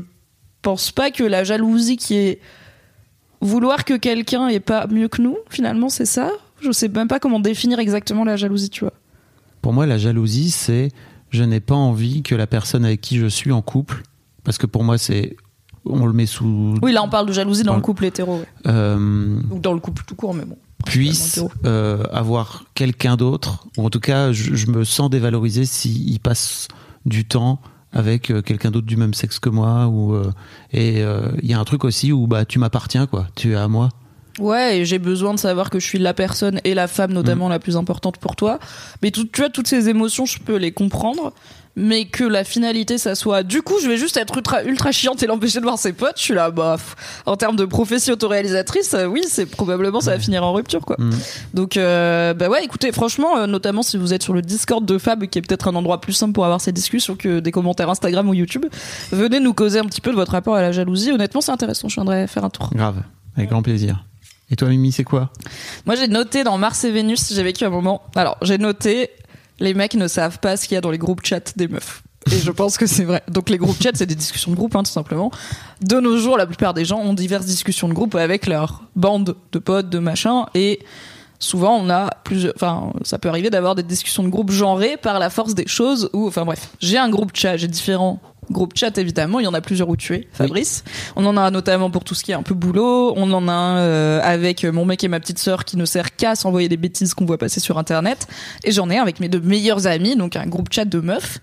[0.62, 2.38] pense pas que la jalousie qui est
[3.46, 6.30] vouloir que quelqu'un est pas mieux que nous, finalement, c'est ça?
[6.60, 8.94] Je sais même pas comment définir exactement la jalousie, tu vois.
[9.62, 10.90] Pour moi, la jalousie, c'est
[11.30, 14.02] je n'ai pas envie que la personne avec qui je suis en couple,
[14.44, 15.36] parce que pour moi, c'est
[15.84, 18.46] on le met sous Oui, là, on parle de jalousie dans le couple hétéro, ouais.
[18.66, 20.56] euh, ou dans le couple tout court, mais bon.
[20.86, 26.20] puisse euh, avoir quelqu'un d'autre, ou en tout cas, je, je me sens dévalorisé s'il
[26.20, 26.68] passe
[27.04, 27.60] du temps
[27.94, 30.32] avec euh, quelqu'un d'autre du même sexe que moi, ou euh,
[30.72, 33.54] et euh, il y a un truc aussi où bah tu m'appartiens quoi, tu es
[33.54, 33.88] à moi.
[34.40, 37.48] Ouais, et j'ai besoin de savoir que je suis la personne et la femme notamment
[37.48, 38.58] la plus importante pour toi.
[39.00, 41.32] Mais tout, tu vois, toutes ces émotions, je peux les comprendre.
[41.76, 45.22] Mais que la finalité, ça soit du coup, je vais juste être ultra, ultra chiante
[45.22, 46.16] et l'empêcher de voir ses potes.
[46.16, 46.76] Je suis là, bah,
[47.26, 50.96] en termes de prophétie autoréalisatrice, euh, oui, c'est probablement ça va finir en rupture, quoi.
[50.98, 51.10] Mm.
[51.54, 54.98] Donc, euh, bah ouais, écoutez, franchement, euh, notamment si vous êtes sur le Discord de
[54.98, 57.90] Fab, qui est peut-être un endroit plus simple pour avoir ces discussions que des commentaires
[57.90, 58.66] Instagram ou YouTube,
[59.10, 61.10] venez nous causer un petit peu de votre rapport à la jalousie.
[61.10, 61.88] Honnêtement, c'est intéressant.
[61.88, 62.70] Je viendrai faire un tour.
[62.72, 63.02] Grave,
[63.36, 64.04] avec grand plaisir.
[64.50, 65.30] Et toi, Mimi, c'est quoi?
[65.86, 68.02] Moi, j'ai noté dans Mars et Vénus, j'ai vécu un moment.
[68.14, 69.10] Alors, j'ai noté
[69.60, 72.02] les mecs ne savent pas ce qu'il y a dans les groupes chat des meufs.
[72.32, 73.22] Et je pense que c'est vrai.
[73.28, 75.30] Donc les groupes chat, c'est des discussions de groupe, hein, tout simplement.
[75.82, 79.36] De nos jours, la plupart des gens ont diverses discussions de groupe avec leur bande
[79.52, 80.80] de potes, de machin, et
[81.38, 82.54] souvent on a plusieurs.
[82.56, 86.08] Enfin, ça peut arriver d'avoir des discussions de groupe genrées par la force des choses.
[86.14, 89.40] Ou, enfin bref, j'ai un groupe chat, j'ai différents groupes chat évidemment.
[89.40, 90.84] Il y en a plusieurs où tu es, Fabrice.
[91.16, 93.12] On en a notamment pour tout ce qui est un peu boulot.
[93.16, 96.16] On en a un euh, avec mon mec et ma petite sœur qui ne sert
[96.16, 98.26] qu'à s'envoyer des bêtises qu'on voit passer sur internet.
[98.64, 101.40] Et j'en ai un avec mes deux meilleurs amis, donc un groupe chat de meufs.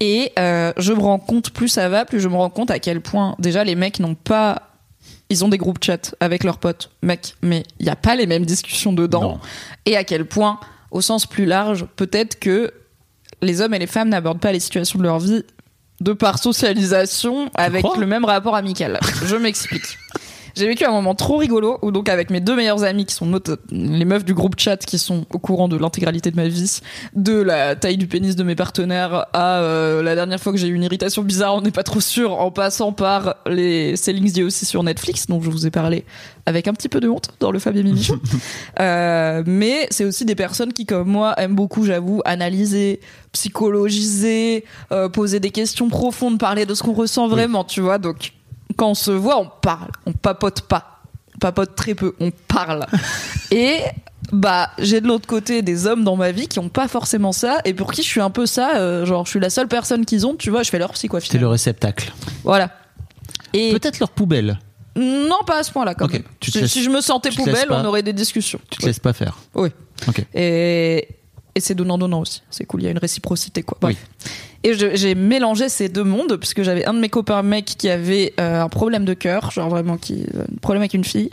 [0.00, 2.80] Et euh, je me rends compte, plus ça va, plus je me rends compte à
[2.80, 4.62] quel point déjà les mecs n'ont pas.
[5.30, 8.26] Ils ont des groupes chat avec leurs potes, mecs, mais il n'y a pas les
[8.26, 9.22] mêmes discussions dedans.
[9.22, 9.40] Non.
[9.86, 10.58] Et à quel point,
[10.90, 12.72] au sens plus large, peut-être que
[13.42, 15.44] les hommes et les femmes n'abordent pas les situations de leur vie
[16.02, 18.98] de par socialisation avec le même rapport amical.
[19.24, 19.98] Je m'explique.
[20.56, 23.26] j'ai vécu un moment trop rigolo où donc avec mes deux meilleures amies qui sont
[23.26, 26.80] notre- les meufs du groupe chat qui sont au courant de l'intégralité de ma vie,
[27.14, 30.68] de la taille du pénis de mes partenaires à euh, la dernière fois que j'ai
[30.68, 34.42] eu une irritation bizarre, on n'est pas trop sûr, en passant par les Sellings dit
[34.42, 36.04] aussi sur Netflix dont je vous ai parlé
[36.46, 38.18] avec un petit peu de honte dans le Fabien Mimichon.
[38.80, 43.00] Euh, mais c'est aussi des personnes qui, comme moi, aiment beaucoup, j'avoue, analyser,
[43.32, 47.98] psychologiser, euh, poser des questions profondes, parler de ce qu'on ressent vraiment, tu vois.
[47.98, 48.32] Donc,
[48.72, 51.00] quand on se voit, on parle, on papote pas.
[51.36, 52.86] On papote très peu, on parle.
[53.50, 53.78] Et
[54.32, 57.58] bah, j'ai de l'autre côté des hommes dans ma vie qui ont pas forcément ça
[57.64, 60.06] et pour qui je suis un peu ça, euh, genre je suis la seule personne
[60.06, 62.12] qu'ils ont, tu vois, je fais leur psy quoi T'es le réceptacle.
[62.44, 62.70] Voilà.
[63.52, 64.58] Et Peut-être leur poubelle.
[64.96, 66.22] non pas à ce quand même.
[66.40, 68.60] tu te Si, laisses- si je me sentais poubelle, pas- on aurait des discussions.
[68.70, 69.36] Tu te laisses pas faire.
[69.54, 69.68] Oui.
[70.08, 70.24] Ok.
[70.34, 71.08] Et,
[71.54, 72.42] et c'est donnant-donnant aussi.
[72.50, 73.76] C'est cool, il y a une réciprocité, quoi.
[73.80, 73.96] Bref.
[74.64, 78.32] Et j'ai mélangé ces deux mondes, puisque j'avais un de mes copains mec qui avait
[78.38, 81.30] euh, un problème de cœur, genre vraiment qui, euh, un problème avec une fille.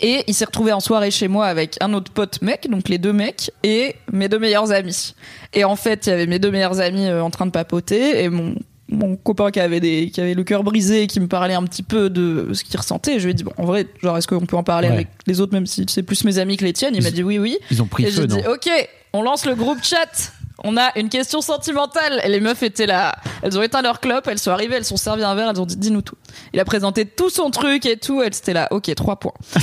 [0.00, 2.98] Et il s'est retrouvé en soirée chez moi avec un autre pote mec, donc les
[2.98, 5.14] deux mecs, et mes deux meilleurs amis.
[5.54, 8.24] Et en fait, il y avait mes deux meilleurs amis euh, en train de papoter,
[8.24, 8.54] et mon
[8.88, 11.62] mon copain qui avait des qui avait le cœur brisé et qui me parlait un
[11.62, 14.28] petit peu de ce qu'il ressentait je lui ai dit bon en vrai genre est-ce
[14.28, 14.94] qu'on peut en parler Ouais.
[14.94, 16.94] avec les autres même si c'est plus mes amis que les tiennes?
[16.94, 18.36] Il m'a dit oui oui Ils ont pris et feu, non?
[18.36, 18.68] dit, ok,
[19.14, 20.32] on lance le groupe chat.
[20.64, 22.20] On a une question sentimentale.
[22.24, 23.16] Et les meufs étaient là.
[23.42, 25.66] Elles ont éteint leur clope, elles sont arrivées, elles sont servi un verre, elles ont
[25.66, 26.16] dit, dis-nous tout.
[26.52, 28.22] Il a présenté tout son truc et tout.
[28.22, 29.34] Elles étaient là, ok, trois points.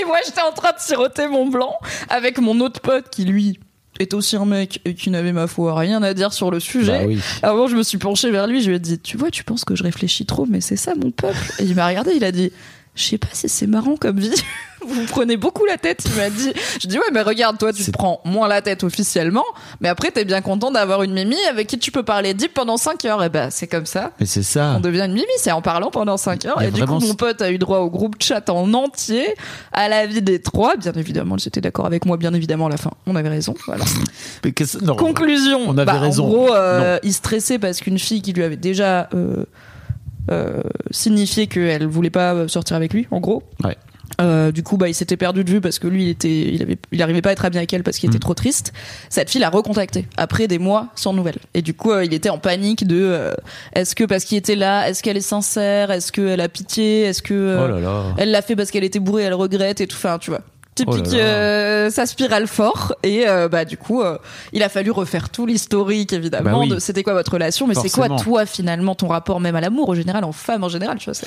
[0.00, 1.74] et moi, j'étais en train de siroter mon blanc
[2.08, 3.58] avec mon autre pote qui, lui,
[3.98, 6.98] est aussi un mec et qui n'avait, ma foi, rien à dire sur le sujet.
[6.98, 7.20] Bah oui.
[7.42, 9.64] Avant, je me suis penchée vers lui, je lui ai dit, tu vois, tu penses
[9.64, 11.52] que je réfléchis trop, mais c'est ça mon peuple.
[11.58, 12.52] Et il m'a regardé, il a dit,
[12.94, 14.34] je sais pas si c'est marrant comme vie.
[14.86, 16.52] Vous prenez beaucoup la tête, il m'a dit.
[16.80, 19.44] Je dis, ouais, mais regarde, toi, tu te prends moins la tête officiellement,
[19.80, 22.76] mais après, t'es bien content d'avoir une mimi avec qui tu peux parler deep pendant
[22.76, 23.22] 5 heures.
[23.24, 24.12] Et ben, c'est comme ça.
[24.20, 24.74] Mais c'est ça.
[24.76, 26.62] On devient une mimi, c'est en parlant pendant 5 heures.
[26.62, 29.34] Et du coup, mon pote a eu droit au groupe chat en entier,
[29.72, 30.76] à la vie des trois.
[30.76, 32.90] Bien évidemment, ils étaient d'accord avec moi, bien évidemment, à la fin.
[33.06, 33.54] On avait raison.
[33.66, 33.84] Voilà.
[34.44, 34.96] Mais qu'est-ce- non.
[34.96, 35.60] Conclusion.
[35.66, 36.24] On avait Bah, raison.
[36.24, 39.44] En gros, euh, il stressait parce qu'une fille qui lui avait déjà euh,
[40.30, 40.60] euh,
[40.90, 43.42] signifié qu'elle voulait pas sortir avec lui, en gros.
[43.64, 43.76] Ouais.
[44.20, 46.62] Euh, du coup, bah, il s'était perdu de vue parce que lui, il était, il
[46.62, 48.20] avait, il arrivait pas à être ami avec elle parce qu'il était Mm.
[48.20, 48.72] trop triste.
[49.10, 51.38] Cette fille l'a recontacté après des mois sans nouvelles.
[51.54, 53.34] Et du coup, euh, il était en panique de, euh,
[53.74, 57.22] est-ce que parce qu'il était là, est-ce qu'elle est sincère, est-ce qu'elle a pitié, est-ce
[57.22, 58.02] que euh, Oh là là.
[58.16, 59.96] elle l'a fait parce qu'elle était bourrée, elle regrette et tout.
[59.96, 60.40] Enfin, tu vois.
[60.76, 62.94] Typique, Oh euh, ça spirale fort.
[63.02, 64.18] Et euh, bah du coup, euh,
[64.52, 66.50] il a fallu refaire tout l'historique évidemment.
[66.52, 66.68] Bah oui.
[66.68, 69.88] de C'était quoi votre relation, mais c'est quoi toi finalement ton rapport même à l'amour
[69.90, 70.98] en général, en femme en général.
[70.98, 71.26] Tu vois, c'est-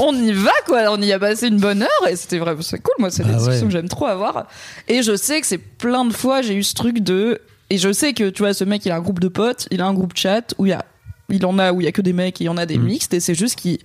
[0.00, 0.84] on y va quoi.
[0.90, 2.94] On y a passé une bonne heure et c'était vraiment c'est cool.
[2.98, 3.38] Moi, c'est des Ah ouais.
[3.38, 4.46] discussions que j'aime trop avoir.
[4.88, 7.92] Et je sais que c'est plein de fois j'ai eu ce truc de et je
[7.92, 9.92] sais que tu vois ce mec il a un groupe de potes, il a un
[9.94, 10.84] groupe chat où il y a
[11.28, 12.64] il en a où il y a que des mecs et il y en a
[12.66, 12.84] des Mm.
[12.84, 13.78] mixtes et c'est juste qu'il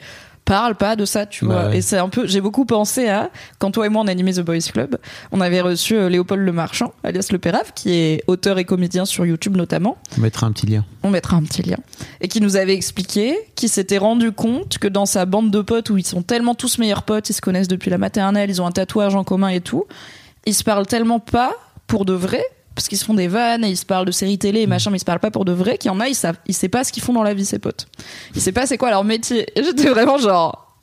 [0.52, 1.70] parle pas de ça, tu Bah vois.
[1.70, 1.78] ouais.
[1.78, 4.42] Et c'est un peu, j'ai beaucoup pensé à quand toi et moi on animait The
[4.42, 4.98] Boys Club,
[5.32, 9.06] on avait reçu euh, Léopold Le Marchand, alias Le Pérave, qui est auteur et comédien
[9.06, 9.98] sur YouTube notamment.
[10.18, 10.84] On mettra un petit lien.
[11.04, 11.78] On mettra un petit lien.
[12.20, 15.90] Et qui nous avait expliqué qu'il s'était rendu compte que dans sa bande de potes
[15.90, 18.66] où ils sont tellement tous meilleurs potes, ils se connaissent depuis la maternelle, ils ont
[18.68, 19.86] un tatouage en commun et tout,
[20.46, 21.54] ils se parlent tellement pas
[21.88, 22.44] pour de vrai.
[22.76, 24.92] Parce qu'ils se font des vannes et ils se parlent de séries télé et machin,
[24.92, 25.78] mais ils se parlent pas pour de vrai.
[25.78, 27.46] Qu'il y en a, ils savent, ils savent pas ce qu'ils font dans la vie,
[27.46, 27.88] ces potes.
[28.36, 29.46] Ils savent pas c'est quoi leur métier.
[29.60, 30.78] Et j'étais vraiment genre,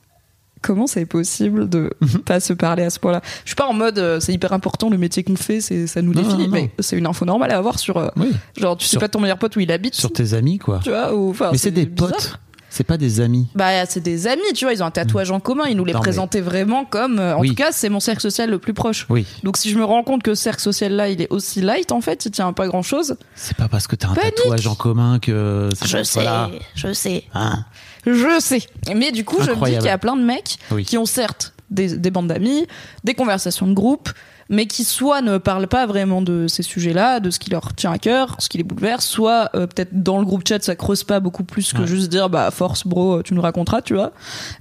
[0.61, 1.89] comment c'est possible de
[2.25, 3.21] pas se parler à ce point-là?
[3.43, 6.01] Je suis pas en mode euh, c'est hyper important le métier qu'on fait, c'est ça
[6.03, 6.61] nous Non, définit, non, non.
[6.61, 8.31] mais c'est une info normale à avoir sur euh, Oui.
[8.57, 10.81] genre tu sais Sur- pas ton meilleur pote où il habite, Sur tes amis, quoi.
[10.83, 12.11] tu vois ou enfin Mais c'est des bizarre.
[12.11, 12.39] potes.
[12.71, 13.47] C'est pas des amis.
[13.55, 15.93] Bah c'est des amis, tu vois, ils ont un tatouage en commun, ils nous les
[15.93, 17.49] Non, mais- présentaient vraiment comme euh, en Oui.
[17.49, 19.05] tout cas, c'est mon cercle social le plus proche.
[19.09, 19.25] Oui.
[19.43, 21.91] Donc si je me rends compte que ce cercle social là, il est aussi light
[21.91, 23.15] en fait, il tient à pas grand-chose.
[23.35, 24.35] C'est pas parce que t'as un Panique.
[24.35, 25.69] tatouage en commun que.
[25.83, 26.49] Je sais, Voilà.
[26.75, 27.23] je sais.
[27.33, 27.65] Hein.
[28.05, 28.61] Je sais.
[28.95, 30.85] Mais du coup, je me dis qu'il y a plein de mecs Oui.
[30.85, 32.65] qui ont certes des, des bandes d'amis,
[33.03, 34.09] des conversations de groupe,
[34.49, 37.91] mais qui soit ne parlent pas vraiment de ces sujets-là, de ce qui leur tient
[37.91, 41.03] à cœur, ce qui les bouleverse, soit euh, peut-être dans le groupe chat ça creuse
[41.03, 41.87] pas beaucoup plus que Ouais.
[41.87, 44.11] juste dire bah force bro, tu nous raconteras, tu vois.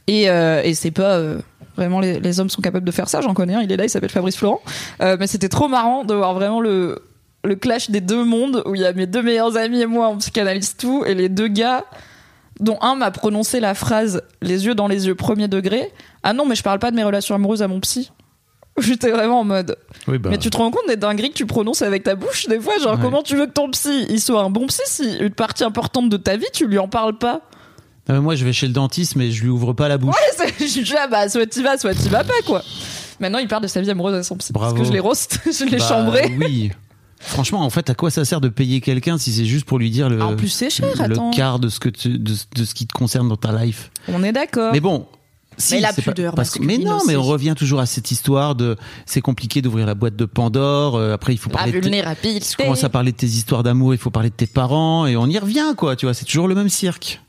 [0.07, 1.39] Et, euh, et c'est pas euh,
[1.77, 3.21] vraiment les, les hommes sont capables de faire ça.
[3.23, 4.61] J'en connais un, il est là, il s'appelle Fabrice Florent.
[5.01, 7.03] Euh, mais c'était trop marrant de voir vraiment le
[7.45, 10.09] le clash des deux mondes où il y a mes deux meilleurs amis et moi
[10.09, 11.85] on psychanalyse tout et les deux gars
[12.59, 15.93] dont un m'a prononcé la phrase les yeux dans les yeux premier degré
[16.25, 18.11] ah non mais je parle pas de mes relations amoureuses à mon psy
[18.87, 19.77] j'étais vraiment en mode
[20.07, 20.31] Oui, bah.
[20.31, 22.79] mais tu te rends compte des dingueries que tu prononces avec ta bouche des fois
[22.79, 22.99] genre Ouais.
[23.03, 26.09] comment tu veux que ton psy il soit un bon psy si une partie importante
[26.09, 27.43] de ta vie tu lui en parles pas?
[28.11, 30.15] Euh, moi, je vais chez le dentiste, mais je lui ouvre pas la bouche.
[30.41, 32.63] ouais je suis là bah soit t'y vas soit t'y vas pas quoi
[33.21, 34.75] maintenant il parle de sa vie amoureuse à son psy Bravo.
[34.75, 36.71] parce que je l'ai roast je l'ai Bah, chambré Oui.
[37.21, 39.91] Franchement, en fait, à quoi ça sert de payer quelqu'un si c'est juste pour lui
[39.91, 42.75] dire le, en plus cher attends le quart de ce, que tu- de, de ce
[42.75, 43.91] qui te concerne dans ta life?
[44.07, 45.05] On est d'accord Mais bon,
[45.59, 48.55] Si, Mais la pudeur parce que- Mais non, mais on revient toujours à cette histoire
[48.55, 48.77] de
[49.07, 50.97] c'est compliqué d'ouvrir la boîte de Pandore.
[50.97, 51.73] euh, après, il faut La parler.
[51.73, 52.47] de tes- vulnérabilité.
[52.49, 55.17] tu commences à parler de tes histoires d'amour, il faut parler de tes parents et
[55.17, 55.97] on y revient quoi.
[55.97, 57.21] Tu vois, c'est toujours le même cirque.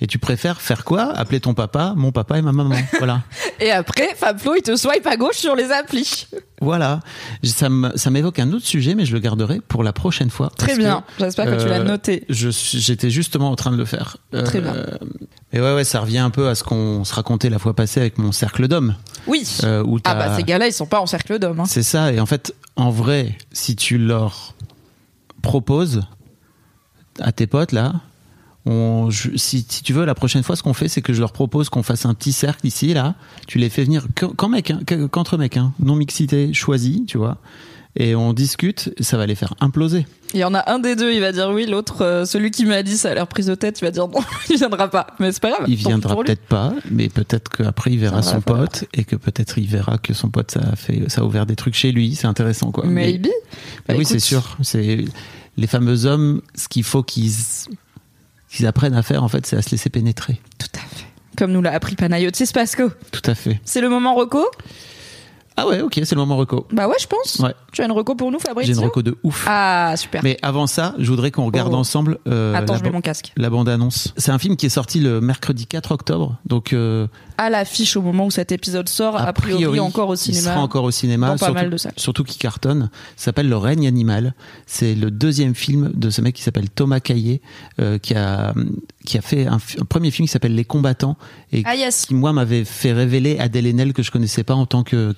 [0.00, 1.10] Et tu préfères faire quoi?
[1.16, 2.76] Appeler ton papa, mon papa et ma maman.
[2.98, 3.22] Voilà.
[3.60, 6.26] Et après, Fab Flo, il te swipe à gauche sur les applis.
[6.60, 7.00] Voilà.
[7.42, 7.70] Ça
[8.10, 10.50] m'évoque un autre sujet, mais je le garderai pour la prochaine fois.
[10.58, 11.02] Très bien.
[11.18, 12.26] J'espère que tu l'as euh, noté.
[12.28, 14.18] J'étais justement en train de le faire.
[14.44, 14.74] Très bien.
[15.54, 18.00] Et ouais, ouais, ça revient un peu à ce qu'on se racontait la fois passée
[18.00, 18.96] avec mon cercle d'hommes.
[19.26, 19.44] Oui.
[19.64, 21.60] euh, où ah bah ces gars-là, ils sont pas en cercle d'hommes.
[21.60, 21.64] hein.
[21.66, 22.12] C'est ça.
[22.12, 24.54] Et en fait, en vrai, si tu leur
[25.40, 26.02] proposes
[27.20, 27.94] à tes potes là,
[28.66, 31.20] on, je- si, si tu veux, la prochaine fois, ce qu'on fait, c'est que je
[31.20, 33.14] leur propose qu'on fasse un petit cercle ici, là.
[33.46, 37.04] Tu les fais venir que- qu'en mec, hein, que- qu'entre mecs, hein, non mixité, choisi,
[37.06, 37.38] tu vois.
[37.98, 40.06] Et on discute, ça va les faire imploser.
[40.34, 42.66] Il y en a un des deux, il va dire oui, l'autre, euh, celui qui
[42.66, 44.18] m'a dit ça a l'air prise de tête, il va dire non,
[44.50, 45.06] il viendra pas.
[45.18, 45.64] Mais c'est pas grave.
[45.66, 49.66] Il viendra peut-être pas, mais peut-être qu'après il verra son pote et que peut-être il
[49.66, 52.14] verra que son pote ça a fait, ça a ouvert des trucs chez lui.
[52.16, 52.84] C'est intéressant, quoi.
[52.86, 53.28] Mais- Maybe.
[53.88, 54.58] Bah oui, c'est sûr.
[54.62, 55.06] C'est
[55.56, 56.42] les fameux hommes.
[56.54, 57.32] Ce qu'il faut qu'ils
[58.50, 60.40] qu'ils apprennent à faire, en fait, c'est à se laisser pénétrer.
[60.58, 61.06] Tout à fait.
[61.36, 62.90] Comme nous l'a appris Panayotis Pasco.
[63.12, 63.60] Tout à fait.
[63.64, 64.44] C'est le moment reco?
[65.58, 66.66] Ah ouais, ok, c'est le moment reco.
[66.70, 67.38] Bah ouais, je pense.
[67.38, 67.54] Ouais.
[67.72, 68.66] Tu as une reco pour nous, Fabrice?
[68.66, 69.46] J'ai une reco de ouf.
[69.48, 70.22] Ah, super.
[70.22, 71.78] Mais avant ça, je voudrais qu'on regarde Oh.
[71.78, 73.32] ensemble euh, Attends, la, je mets mon casque.
[73.38, 74.12] la bande-annonce.
[74.18, 77.06] C'est un film qui est sorti le mercredi 4 octobre, donc euh,
[77.38, 80.42] À l'affiche au moment où cet épisode sort, a, priori, encore au il cinéma.
[80.52, 81.92] sera encore au cinéma, dans pas surtout, mal de salles.
[81.96, 82.90] surtout qui cartonne.
[83.16, 84.34] S'appelle Le règne animal.
[84.66, 87.40] C'est le deuxième film de ce mec qui s'appelle Thomas Caillé,
[87.80, 88.52] euh, qui a
[89.06, 89.58] qui a fait un,
[89.88, 91.16] premier film qui s'appelle Les combattants
[91.52, 92.06] et Ah yes.
[92.06, 95.12] qui moi m'avait fait révéler Adèle Haenel que je connaissais pas en tant que-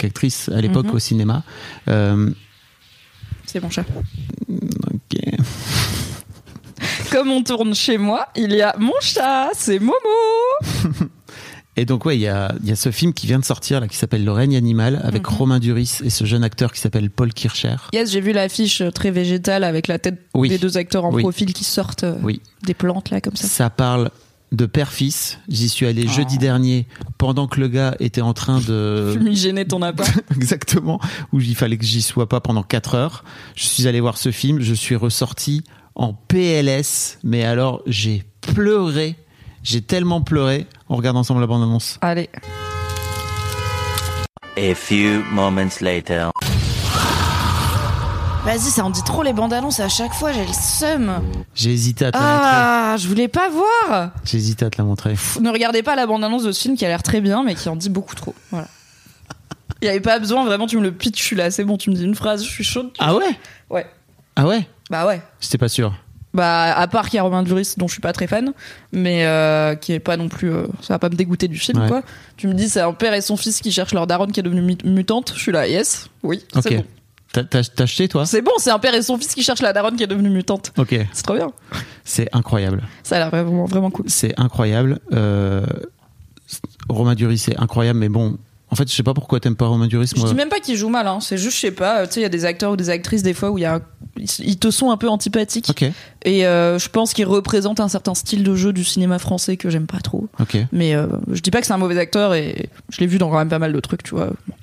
[0.55, 0.95] à l'époque Mhm.
[0.95, 1.43] au cinéma.
[1.89, 2.31] Euh,
[3.47, 3.85] C'est mon chat.
[4.49, 5.21] ok.
[7.11, 9.95] Comme on tourne chez moi, il y a mon chat, c'est Momo.
[11.77, 13.87] Et donc ouais, il y a, y a ce film qui vient de sortir là
[13.87, 15.37] qui s'appelle Le règne animal avec Mhm.
[15.37, 17.77] Romain Duris et ce jeune acteur qui s'appelle Paul Kircher.
[17.93, 20.49] Yes, j'ai vu l'affiche très végétale avec la tête Oui.
[20.49, 21.23] des deux acteurs en Oui.
[21.23, 22.41] profil qui sortent euh, Oui.
[22.65, 23.47] des plantes là comme ça.
[23.47, 24.11] Ça parle
[24.53, 25.39] de père-fils.
[25.49, 26.13] J'y suis allé Oh.
[26.13, 26.87] jeudi dernier
[27.19, 30.11] pendant que le gars était en train de Fumigéner ton appart.
[30.37, 31.01] exactement
[31.33, 33.25] où il fallait que j'y sois pas pendant 4 heures.
[33.55, 35.63] Je suis allé voir ce film, je suis ressorti
[35.95, 39.17] en PLS, mais alors j'ai pleuré,
[39.63, 40.67] j'ai tellement pleuré.
[40.89, 41.99] On regarde ensemble la bande-annonce.
[42.01, 42.31] Allez.
[44.57, 46.31] A few moments later.
[48.49, 51.21] Vas-y, ça en dit trop les bandes annonces à chaque fois, j'ai le seum.
[51.55, 52.47] J'ai hésité à te la montrer.
[52.51, 54.13] Ah, je voulais pas voir.
[54.25, 55.11] J'ai hésité à te la montrer.
[55.11, 57.43] Pff, Ne regardez pas la bande annonce de ce film qui a l'air très bien,
[57.45, 58.35] mais qui en dit beaucoup trop.
[58.51, 58.67] Voilà.
[59.83, 61.77] Il y avait pas besoin, vraiment, tu me le pitches, je suis là, c'est bon,
[61.77, 62.89] tu me dis une phrase, je suis chaude.
[62.99, 63.39] Ah ouais
[63.69, 63.87] Ouais.
[64.35, 65.21] Ah ouais Bah ouais.
[65.41, 65.93] J'étais pas sûr.
[66.33, 68.53] Bah, à part qu'il y a Romain Duris, dont je suis pas très fan,
[68.93, 70.51] mais euh, qui est pas non plus.
[70.51, 71.89] euh, ça va pas me dégoûter du film, Ouais.
[71.89, 72.03] quoi.
[72.39, 74.43] Tu me dis, c'est un père et son fils qui cherchent leur daronne qui est
[74.43, 75.33] devenue mut- mutante.
[75.37, 76.63] Je suis là, yes, oui, Ok.
[76.63, 76.85] c'est bon.
[77.33, 77.45] T'as-
[77.83, 78.25] acheté toi?
[78.27, 80.31] C'est bon, c'est un père et son fils qui cherchent la daronne qui est devenue
[80.31, 80.73] mutante.
[80.79, 80.95] Ok.
[81.13, 81.53] C'est trop bien.
[82.05, 82.83] C'est incroyable.
[83.03, 84.07] Ça a l'air vraiment, vraiment cool.
[84.09, 84.99] C'est incroyable.
[85.13, 85.65] Euh,
[86.89, 88.39] Romain Duris, c'est incroyable, mais bon.
[88.71, 90.11] En fait, je sais pas pourquoi t'aimes pas Romain Duris.
[90.15, 90.29] Je Moi.
[90.29, 91.21] dis même pas qu'il joue mal, hein.
[91.21, 92.91] c'est juste, je sais pas, euh, tu sais, il y a des acteurs ou des
[92.91, 93.81] actrices des fois où y a un-
[94.41, 95.71] ils te sont un peu antipathiques.
[95.71, 95.85] Ok.
[96.25, 99.71] Et euh, je pense qu'ils représentent un certain style de jeu du cinéma français que
[99.71, 100.29] j'aime pas trop.
[100.39, 100.59] Ok.
[100.73, 103.31] Mais euh, je dis pas que c'est un mauvais acteur et je l'ai vu dans
[103.31, 104.27] quand même pas mal de trucs, tu vois.
[104.47, 104.55] Bon,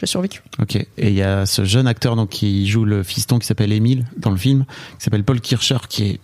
[0.00, 0.42] J'ai survécu.
[0.58, 0.76] Ok.
[0.76, 4.06] Et il y a ce jeune acteur donc qui joue le fiston qui s'appelle Émile
[4.16, 4.64] dans le film,
[4.98, 6.20] qui s'appelle Paul Kircher, qui est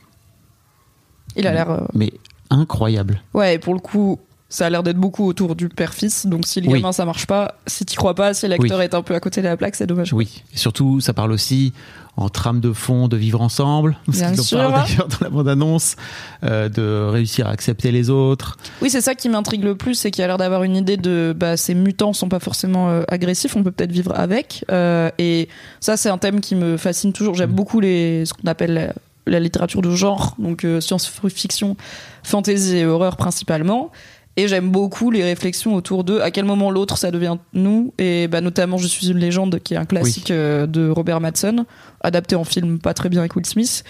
[1.37, 1.71] Il a l'air.
[1.71, 2.13] euh, mais
[2.49, 3.23] incroyable.
[3.35, 4.19] Ouais, et pour le coup,
[4.49, 6.27] ça a l'air d'être beaucoup autour du père-fils.
[6.27, 6.75] Donc si le Oui.
[6.81, 8.85] gamin ça marche pas, si t'y crois pas, si l'acteur Oui.
[8.85, 10.13] est un peu à côté de la plaque, c'est dommage.
[10.13, 10.43] Oui.
[10.55, 11.73] Et surtout, ça parle aussi
[12.17, 13.97] en trame de fond de vivre ensemble.
[14.07, 14.59] Ce Bien qu'ils en sûr.
[14.59, 15.97] parlent d'ailleurs dans la bande-annonce,
[16.45, 18.57] euh, de réussir à accepter les autres.
[18.81, 21.35] Oui, c'est ça qui m'intrigue le plus, c'est qu'il a l'air d'avoir une idée de
[21.37, 24.65] bah, ces mutants sont pas forcément euh, agressifs, on peut peut-être vivre avec.
[24.71, 25.49] Euh, et
[25.81, 27.35] ça, c'est un thème qui me fascine toujours.
[27.35, 27.55] J'aime Mm.
[27.55, 28.95] beaucoup les, ce qu'on appelle
[29.27, 31.77] la, littérature de genre, donc science-fiction,
[32.23, 33.91] fantasy et horreur principalement.
[34.39, 37.95] Et j'aime beaucoup les réflexions autour de à quel moment l'autre ça devient nous.
[37.99, 41.65] Et bah, notamment Je suis une légende, qui est un classique euh, de Robert Madsen,
[42.03, 43.83] adapté en film pas très bien avec Will Smith.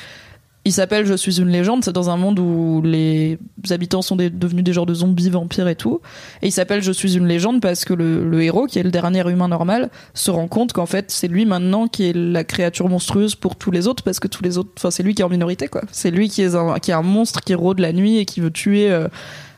[0.65, 3.39] Il s'appelle Je suis une légende, c'est dans un monde où les
[3.71, 6.01] habitants sont des- devenus des genres de zombies, vampires et tout.
[6.43, 8.91] Et il s'appelle Je suis une légende parce que le, le héros, qui est le
[8.91, 12.89] dernier humain normal, se rend compte qu'en fait c'est lui maintenant qui est la créature
[12.89, 15.25] monstrueuse pour tous les autres parce que tous les autres, enfin c'est lui qui est
[15.25, 15.83] en minorité quoi.
[15.93, 18.41] C'est lui qui est un, qui est un monstre qui rôde la nuit et qui
[18.41, 19.07] veut tuer euh,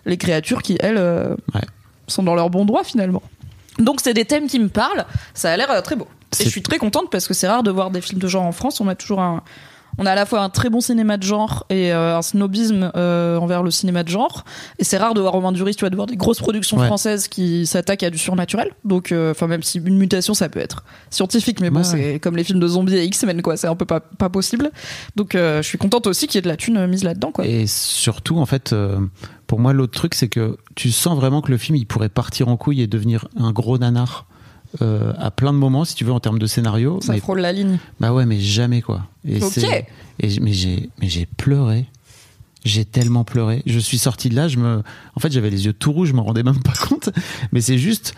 [0.09, 1.61] les créatures qui elles euh, Ouais.
[2.09, 3.23] sont dans leur bon droit finalement.
[3.79, 6.09] Donc c'est des thèmes qui me parlent, ça a l'air euh, très beau.
[6.41, 8.45] Et je suis très contente parce que c'est rare de voir des films de genre
[8.45, 9.43] en France, on a toujours un
[9.99, 12.91] on a à la fois un très bon cinéma de genre et euh, un snobisme
[12.97, 14.45] euh, envers le cinéma de genre.
[14.79, 16.87] Et c'est rare de voir Romain Duris, tu vois, de voir des grosses productions Ouais.
[16.87, 18.71] françaises qui s'attaquent à du surnaturel.
[18.85, 22.19] Donc, euh, enfin, même si une mutation, ça peut être scientifique, mais bon, Ouais, c'est
[22.21, 23.57] comme les films de zombies et X-Men, quoi.
[23.57, 24.71] C'est un peu pas, pas possible.
[25.17, 27.47] Donc, je suis contente aussi qu'il y ait de la thune mise là-dedans, quoi.
[27.47, 28.75] Et surtout, en fait,
[29.47, 32.49] pour moi, l'autre truc, c'est que tu sens vraiment que le film, il pourrait partir
[32.49, 34.27] en couille et devenir un gros nanar
[34.83, 37.01] euh, à plein de moments, si tu veux, en termes de scénario.
[37.03, 37.79] Ça mais, frôle la ligne.
[38.01, 39.07] bah ouais, mais jamais, quoi.
[39.27, 39.59] Et Ok.
[40.21, 41.87] Et, mais j'ai, pleuré.
[42.65, 43.63] J'ai tellement pleuré.
[43.67, 44.83] Je suis sorti de là, je me,
[45.15, 47.11] en fait, j'avais les yeux tout rouges, je m'en rendais même pas compte.
[47.53, 48.15] Mais c'est juste,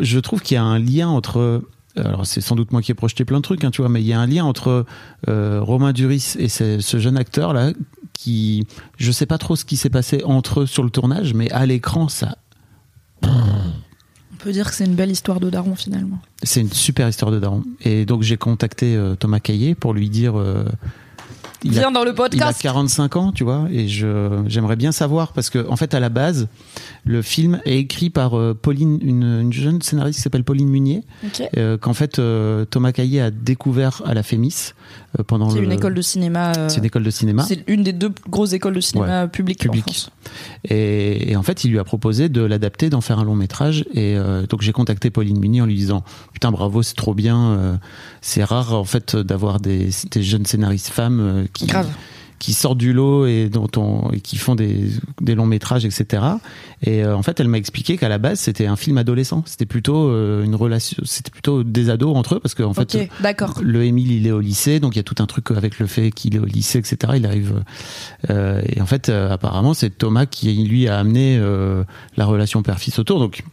[0.00, 1.62] je trouve qu'il y a un lien entre,
[1.96, 4.02] alors c'est sans doute moi qui ai projeté plein de trucs, hein, tu vois, mais
[4.02, 4.84] il y a un lien entre
[5.28, 7.72] euh, Romain Duris et ce, ce jeune acteur là,
[8.12, 8.66] qui,
[8.98, 11.66] je sais pas trop ce qui s'est passé entre eux sur le tournage, mais à
[11.66, 12.36] l'écran, ça,
[14.42, 16.18] peut dire que c'est une belle histoire de daron, finalement.
[16.42, 17.62] c'est une super histoire de daron.
[17.82, 20.38] Et donc j'ai contacté euh, Thomas Caillé pour lui dire.
[20.38, 20.64] euh,
[21.64, 22.60] il a- Viens dans le Il a podcast.
[22.60, 26.08] 45 ans, tu vois, et je j'aimerais bien savoir parce que en fait à la
[26.08, 26.48] base,
[27.04, 31.04] le film est écrit par euh, Pauline, une, une jeune scénariste qui s'appelle Pauline Munier,
[31.80, 32.20] qu'en fait
[32.70, 34.72] Thomas Caillé a découvert à la Fémis
[35.26, 35.64] pendant C'est le.
[35.64, 36.52] une école de cinéma.
[36.56, 37.42] euh, C'est une école de cinéma.
[37.46, 39.84] C'est une des deux grosses écoles de cinéma publiques public.
[39.84, 40.10] en France.
[40.64, 43.84] Et, et en fait, il lui a proposé de l'adapter, d'en faire un long métrage.
[43.92, 46.02] Et euh, donc j'ai contacté Pauline Munier en lui disant
[46.32, 47.38] putain bravo, c'est trop bien.
[47.52, 47.76] euh,
[48.20, 51.88] c'est rare en fait d'avoir des, des jeunes scénaristes femmes euh, qui Grave.
[52.42, 54.88] Qui sortent du lot et dont on et qui font des,
[55.20, 56.24] des longs métrages, etc.
[56.82, 59.44] Et euh, en fait, elle m'a expliqué qu'à la base, c'était un film adolescent.
[59.46, 63.08] C'était plutôt euh, une relation, c'était plutôt des ados entre eux parce qu'en fait, ok,
[63.20, 63.60] d'accord.
[63.62, 65.86] le Émile, il est au lycée, donc il y a tout un truc avec le
[65.86, 67.12] fait qu'il est au lycée, etc.
[67.14, 67.62] Il arrive.
[68.28, 71.40] euh, et en fait, apparemment, c'est Thomas qui, lui, a amené
[72.16, 73.20] la relation père-fils autour.
[73.20, 73.44] Donc,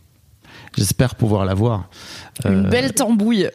[0.76, 1.90] j'espère pouvoir la voir.
[2.44, 3.50] Une belle tambouille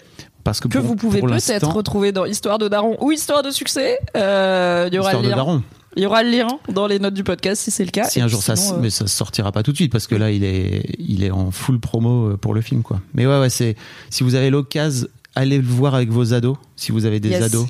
[0.44, 3.50] parce que que pour- vous pouvez peut-être retrouver dans Histoire de Daron ou Histoire de
[3.50, 3.98] succès.
[4.16, 5.34] Euh, il y aura Histoire le de.
[5.34, 5.62] Daron.
[5.96, 8.04] Il y aura le lien dans les notes du podcast si c'est le cas.
[8.08, 10.08] Si Et un jour ça, sinon, euh, mais ça sortira pas tout de suite parce
[10.08, 13.00] que là il est, il est en full promo euh, pour le film quoi.
[13.14, 13.76] Mais ouais ouais c'est,
[14.10, 15.06] si vous avez l'occasion,
[15.36, 17.42] allez le voir avec vos ados, si vous avez des Yes.
[17.44, 17.68] ados,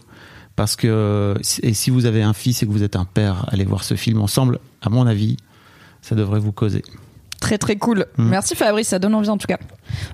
[0.56, 3.44] parce que euh, et si vous avez un fils et que vous êtes un père,
[3.52, 4.58] allez voir ce film ensemble.
[4.80, 5.36] À mon avis,
[6.00, 6.82] ça devrait vous causer.
[7.40, 8.06] Très très cool.
[8.16, 8.28] Mm.
[8.30, 9.58] Merci Fabrice, ça donne envie en tout cas.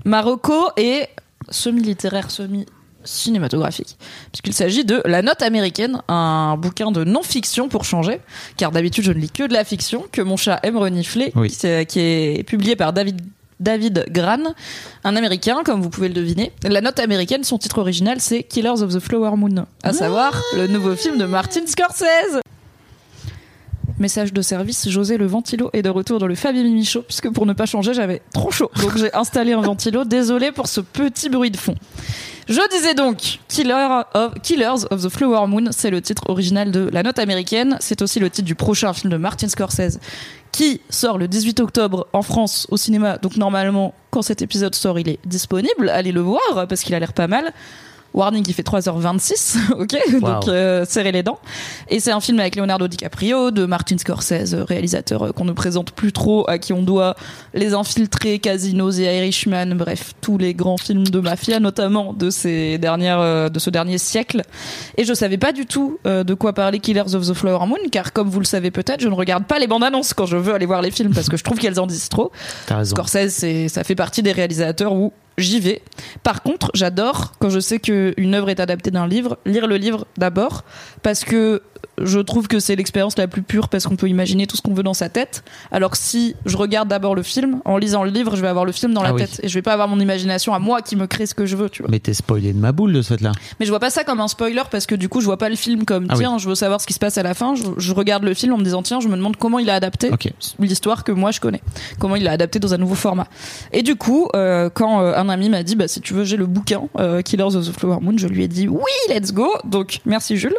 [0.05, 1.09] Marocco est
[1.49, 3.97] semi-littéraire, semi-cinématographique,
[4.33, 8.21] puisqu'il s'agit de La Note américaine, un bouquin de non-fiction pour changer,
[8.57, 11.49] car d'habitude je ne lis que de la fiction, que mon chat aime renifler, Oui.
[11.49, 13.21] qui, s'est- qui est publié par David
[13.59, 14.55] David Gran,
[15.05, 16.51] un américain, comme vous pouvez le deviner.
[16.63, 20.67] La note américaine, son titre original, c'est Killers of the Flower Moon, à savoir le
[20.67, 22.41] nouveau film de Martin Scorsese.
[24.01, 27.45] Message de service, José le ventilo est de retour dans le Fabien Mimichaud, puisque pour
[27.45, 28.71] ne pas changer, j'avais trop chaud.
[28.81, 30.05] Donc j'ai installé un ventilo.
[30.05, 31.75] Désolé pour ce petit bruit de fond.
[32.49, 37.19] Je disais donc Killers of the Flower Moon, c'est le titre original de La Note
[37.19, 37.77] américaine.
[37.81, 39.99] C'est aussi le titre du prochain film de Martin Scorsese
[40.51, 43.19] qui sort le 18 octobre en France au cinéma.
[43.19, 45.91] Donc normalement, quand cet épisode sort, il est disponible.
[45.91, 47.53] Allez le voir parce qu'il a l'air pas mal.
[48.13, 51.39] Warning, il fait 3h26, ok Donc euh, serrez les dents.
[51.89, 55.93] Et c'est un film avec Leonardo DiCaprio, de Martin Scorsese, réalisateur euh, qu'on ne présente
[55.93, 57.15] plus trop, à qui on doit
[57.55, 62.79] Les Infiltrés, Casinos et Irishman, bref, tous les grands films de mafia, notamment de ces
[62.79, 64.43] dernières, euh, de ce dernier siècle.
[64.97, 67.79] Et je savais pas du tout euh, de quoi parler Killers of the Flower Moon,
[67.93, 70.37] car comme vous le savez peut-être, je ne regarde pas les bandes annonces quand je
[70.37, 72.33] veux aller voir les films parce que je trouve qu'elles en disent trop.
[72.85, 75.83] Scorsese, ça fait partie des réalisateurs où j'y vais.
[76.23, 80.07] Par contre, j'adore quand je sais qu'une œuvre est adaptée d'un livre, lire le livre
[80.17, 80.65] d'abord,
[81.03, 81.63] parce que
[82.03, 84.75] je trouve que c'est l'expérience la plus pure parce qu'on peut imaginer tout ce qu'on
[84.75, 85.45] veut dans sa tête.
[85.71, 88.65] Alors que si je regarde d'abord le film, en lisant le livre, je vais avoir
[88.65, 89.21] le film dans la Ah oui.
[89.23, 91.47] tête et je vais pas avoir mon imagination à moi qui me crée ce que
[91.47, 91.91] je veux, tu vois.
[91.91, 93.33] Mais t'es spoilé de ma boule de ce fait-là.
[93.59, 95.49] Mais je vois pas ça comme un spoiler parce que du coup, je vois pas
[95.49, 96.21] le film comme Ah oui.
[96.21, 97.55] tiens, je veux savoir ce qui se passe à la fin.
[97.55, 99.75] Je, je regarde le film en me disant tiens, je me demande comment il a
[99.75, 100.11] adapté
[100.59, 101.61] l'histoire que moi je connais,
[101.99, 103.27] comment il l'a adapté dans un nouveau format.
[103.73, 106.37] Et du coup, euh, quand euh, un ami m'a dit bah si tu veux j'ai
[106.37, 109.49] le bouquin euh, Killers of the Flower Moon, je lui ai dit oui, let's go.
[109.65, 110.57] Donc merci Jules.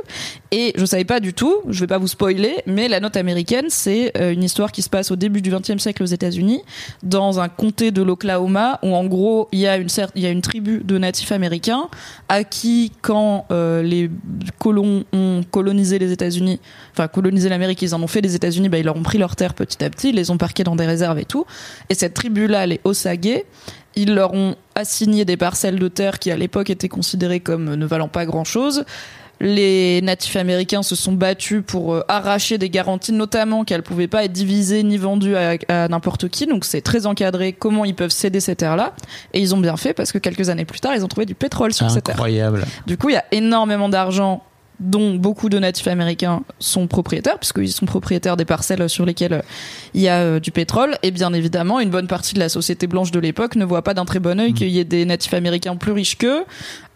[0.52, 3.66] Et je savais pas du tout, je vais pas vous spoiler, mais la note américaine,
[3.70, 6.62] c'est euh, une histoire qui se passe au début du XXe siècle aux États-Unis,
[7.04, 10.42] dans un comté de l'Oklahoma, où en gros il y a une y a une
[10.42, 11.90] tribu de natifs américains
[12.30, 14.10] à qui quand euh, les
[14.60, 16.60] colons ont colonisé les États-Unis,
[16.94, 19.36] enfin colonisé l'Amérique, ils en ont fait des États-Unis, bah, ils leur ont pris leurs
[19.36, 21.46] terres petit à petit, ils les ont parqués dans des réserves et tout.
[21.90, 23.12] Et cette tribu-là, les Osage,
[23.96, 27.86] ils leur ont assigné des parcelles de terre qui à l'époque étaient considérées comme ne
[27.86, 28.86] valant pas grand-chose.
[29.44, 34.24] Les natifs américains se sont battus pour euh, arracher des garanties, notamment qu'elles pouvaient pas
[34.24, 36.46] être divisées ni vendues à, à n'importe qui.
[36.46, 38.94] Donc c'est très encadré comment ils peuvent céder ces terres-là.
[39.34, 41.34] Et ils ont bien fait parce que quelques années plus tard, ils ont trouvé du
[41.34, 42.16] pétrole sur ces terres.
[42.16, 42.66] Incroyable.
[42.86, 44.44] Du coup, il y a énormément d'argent
[44.80, 49.42] dont beaucoup de natifs américains sont propriétaires, puisqu'ils sont propriétaires des parcelles sur lesquelles euh,
[49.94, 50.98] il y a euh, du pétrole.
[51.04, 53.94] Et bien évidemment, une bonne partie de la société blanche de l'époque ne voit pas
[53.94, 56.44] d'un très bon œil qu'il y ait des natifs américains plus riches qu'eux,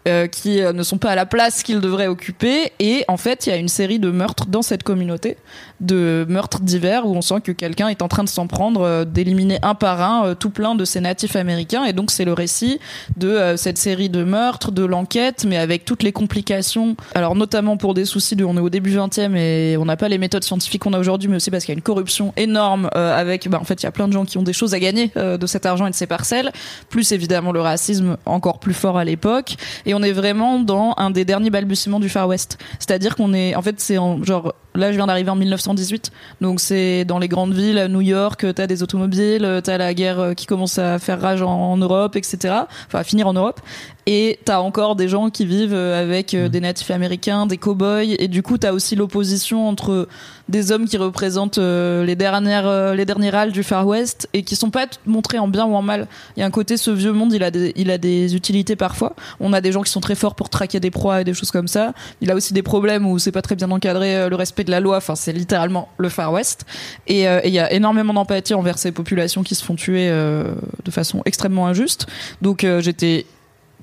[0.06, 2.72] euh, qui euh, ne sont pas à la place qu'ils devraient occuper.
[2.78, 5.36] Et en fait, il y a une série de meurtres dans cette communauté,
[5.80, 9.04] de meurtres divers où on sent que quelqu'un est en train de s'en prendre, euh,
[9.04, 11.84] d'éliminer un par un euh, tout plein de ces natifs américains.
[11.84, 12.78] Et donc, c'est le récit
[13.16, 16.96] de euh, cette série de meurtres, de l'enquête, mais avec toutes les complications.
[17.14, 20.08] Alors, notamment pour des soucis de, on est au début 20e et on n'a pas
[20.08, 22.88] les méthodes scientifiques qu'on a aujourd'hui, mais aussi parce qu'il y a une corruption énorme
[22.96, 24.74] euh, avec, bah, en fait, il y a plein de gens qui ont des choses
[24.74, 26.52] à gagner de cet argent et de ces parcelles,
[26.88, 29.56] plus évidemment le racisme encore plus fort à l'époque.
[29.96, 32.58] On est vraiment dans un des derniers balbutiements du Far West.
[32.78, 36.12] C'est-à-dire qu'on est, en fait, c'est en, genre, là, je viens d'arriver en 1918.
[36.40, 40.20] Donc, c'est dans les grandes villes, à New York, t'as des automobiles, t'as la guerre
[40.20, 42.54] euh, qui commence à faire rage en, en Europe, etc.
[42.86, 43.60] Enfin, à finir en Europe.
[44.08, 48.14] Et t'as encore des gens qui vivent euh, avec euh, des natifs américains, des cow-boys,
[48.18, 50.06] et du coup t'as aussi l'opposition entre
[50.48, 54.42] des hommes qui représentent euh, les dernières euh, les derniers râles du Far West et
[54.42, 56.06] qui sont pas montrés en bien ou en mal.
[56.36, 58.76] Il y a un côté ce vieux monde, il a des, il a des utilités
[58.76, 59.14] parfois.
[59.40, 61.50] On a des gens qui sont très forts pour traquer des proies et des choses
[61.50, 61.92] comme ça.
[62.20, 64.70] Il a aussi des problèmes où c'est pas très bien encadré euh, le respect de
[64.70, 64.98] la loi.
[64.98, 66.66] Enfin, c'est littéralement le Far West.
[67.06, 70.08] Et euh, et il y a énormément d'empathie envers ces populations qui se font tuer
[70.10, 70.52] euh,
[70.84, 72.06] de façon extrêmement injuste.
[72.42, 73.24] Donc euh, j'étais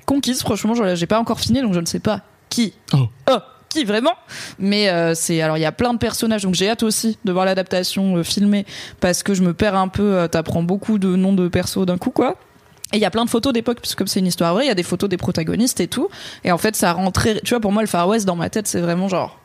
[0.06, 0.40] conquise.
[0.42, 2.20] Franchement, je- j'ai pas encore fini, donc je ne sais pas
[2.50, 2.74] qui.
[2.92, 3.08] Oh.
[3.68, 4.12] qui vraiment?
[4.60, 7.44] Mais c'est alors il y a plein de personnages, donc j'ai hâte aussi de voir
[7.44, 8.64] l'adaptation filmée
[9.00, 10.28] parce que je me perds un peu.
[10.30, 12.36] T'apprends beaucoup de noms de persos d'un coup, quoi.
[12.92, 14.68] Et il y a plein de photos d'époque, puisque comme c'est une histoire vraie, il
[14.68, 16.08] y a des photos des protagonistes et tout.
[16.44, 17.40] Et en fait, ça rend très.
[17.40, 19.40] Tu vois, pour moi, le Far West, dans ma tête, c'est vraiment genre.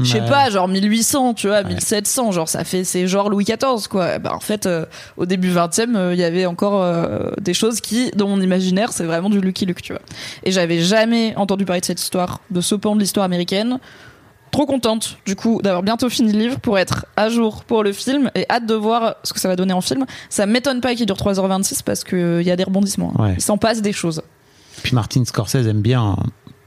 [0.00, 0.28] Je sais Ouais.
[0.28, 4.18] pas, genre 1800, tu vois, 1700, genre ça fait, c'est genre Louis XIV, quoi.
[4.18, 4.86] Bah, en fait, euh,
[5.18, 8.90] au début 20e, euh, il y avait encore euh, des choses qui, dans mon imaginaire,
[8.92, 10.00] c'est vraiment du Lucky Luke, tu vois.
[10.44, 13.78] Et j'avais jamais entendu parler de cette histoire, de ce pan de l'histoire américaine.
[14.50, 17.92] Trop contente, du coup, d'avoir bientôt fini le livre pour être à jour pour le
[17.94, 20.04] film et hâte de voir ce que ça va donner en film.
[20.28, 23.14] Ça m'étonne pas qu'il dure 3h26 parce qu'il y a des rebondissements.
[23.18, 23.22] hein.
[23.22, 23.34] Ouais.
[23.38, 24.20] Il s'en passe des choses.
[24.82, 26.16] Puis Martin Scorsese aime bien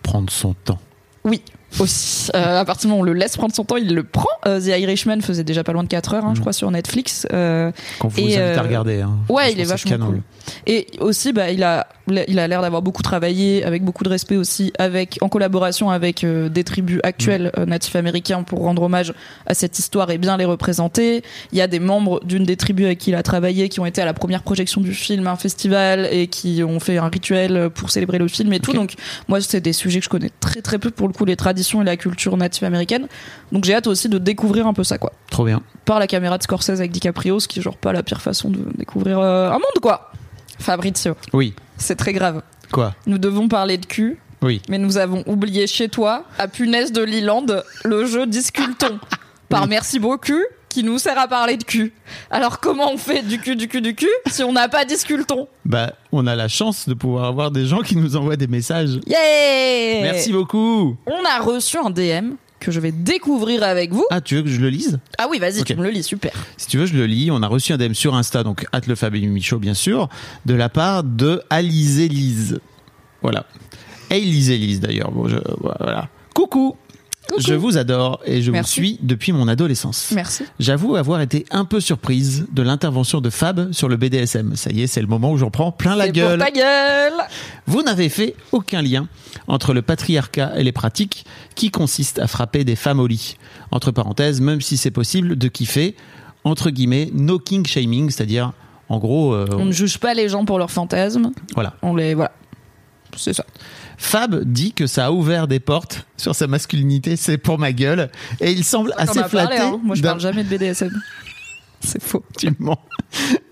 [0.02, 0.80] prendre son temps.
[1.26, 1.43] Oui,
[1.84, 2.30] aussi.
[2.35, 4.30] Euh, à partir du moment où on le laisse prendre son temps, il le prend.
[4.47, 7.27] Euh, The Irishman faisait déjà pas loin de 4 heures, hein, je crois, sur Netflix.
[7.34, 9.02] Euh, Qu'on vous Et, à euh, regarder.
[9.02, 9.18] hein.
[9.30, 10.06] ouais, il est vachement canon.
[10.07, 10.22] cool.
[10.68, 11.88] Et aussi, bah, il a,
[12.27, 16.23] il a l'air d'avoir beaucoup travaillé avec beaucoup de respect aussi, avec, en collaboration avec
[16.23, 19.14] euh, des tribus actuelles euh, natifs américains pour rendre hommage
[19.47, 21.23] à cette histoire et bien les représenter.
[21.52, 23.85] Il y a des membres d'une des tribus avec qui il a travaillé qui ont
[23.88, 27.10] été à la première projection du film, à un festival et qui ont fait un
[27.10, 28.73] rituel pour célébrer le film et tout.
[28.73, 28.93] Donc,
[29.27, 31.65] moi, c'est des sujets que je connais très très peu pour le coup, les traditions
[31.82, 33.08] et la culture native américaine.
[33.52, 35.62] Donc, j'ai hâte aussi de découvrir un peu ça, quoi Trop bien.
[35.86, 38.50] par la caméra de Scorsese avec DiCaprio, ce qui est genre pas la pire façon
[38.50, 40.12] de découvrir euh, un monde, quoi.
[40.60, 41.54] Fabrizio, Oui.
[41.78, 42.42] c'est très grave.
[42.72, 42.94] Quoi?
[43.08, 44.62] Nous devons parler de cul, Oui.
[44.70, 47.46] mais nous avons oublié chez toi, à Punaise de Liland,
[47.84, 49.00] le jeu Disculton.
[49.49, 49.67] Par.
[49.67, 50.34] Merci beaucoup,
[50.69, 51.93] qui nous sert à parler de cul.
[52.30, 55.47] Alors comment on fait du cul, du cul, du cul, si on n'a pas Disculton
[55.63, 58.99] Bah, on a la chance de pouvoir avoir des gens qui nous envoient des messages.
[59.07, 60.97] Yeah Merci beaucoup.
[61.05, 64.05] On a reçu un DM que je vais découvrir avec vous.
[64.09, 64.99] Ah, tu veux que je le lise?
[65.17, 66.34] Ah oui, vas-y, tu me le lis, super.
[66.57, 67.30] Si tu veux, je le lis.
[67.31, 68.95] On a reçu un DM sur Insta, donc at le
[69.39, 70.09] Show, bien sûr,
[70.45, 72.59] de la part de Alizé Lise.
[73.22, 73.45] Voilà.
[74.09, 75.11] Et Lisez Lise d'ailleurs.
[75.11, 76.09] Bon, je, voilà.
[76.34, 76.76] Coucou.
[77.39, 78.80] Je vous adore et je Merci.
[78.80, 80.11] vous suis depuis mon adolescence.
[80.14, 80.43] Merci.
[80.60, 84.56] J'avoue avoir été un peu surprise de l'intervention de Fab sur le BDSM.
[84.56, 86.38] Ça y est, c'est le moment où j'en prends plein la gueule.
[86.38, 87.14] pour ta gueule
[87.68, 89.07] Vous n'avez fait aucun lien
[89.47, 91.26] entre le patriarcat et les pratiques
[91.56, 93.38] qui consistent à frapper des femmes au lit.
[93.72, 95.95] Entre parenthèses, même si c'est possible de kiffer,
[96.43, 98.53] entre guillemets, no king shaming, c'est-à-dire,
[98.88, 101.31] en gros, euh, On ne juge pas les gens pour leurs fantasmes.
[101.56, 101.73] voilà.
[101.81, 102.31] On les voilà.
[103.18, 103.45] C'est ça.
[103.97, 108.09] Fab dit que ça a ouvert des portes sur sa masculinité, c'est pour ma gueule,
[108.41, 109.57] et il semble assez parlé, flatté.
[109.61, 109.80] hein.
[109.84, 110.91] Moi, je parle jamais de BDSM.
[111.81, 112.23] C'est faux.
[112.38, 112.80] tu mens.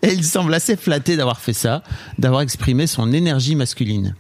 [0.02, 1.84] Et il semble assez flatté d'avoir fait ça,
[2.18, 4.16] d'avoir exprimé son énergie masculine.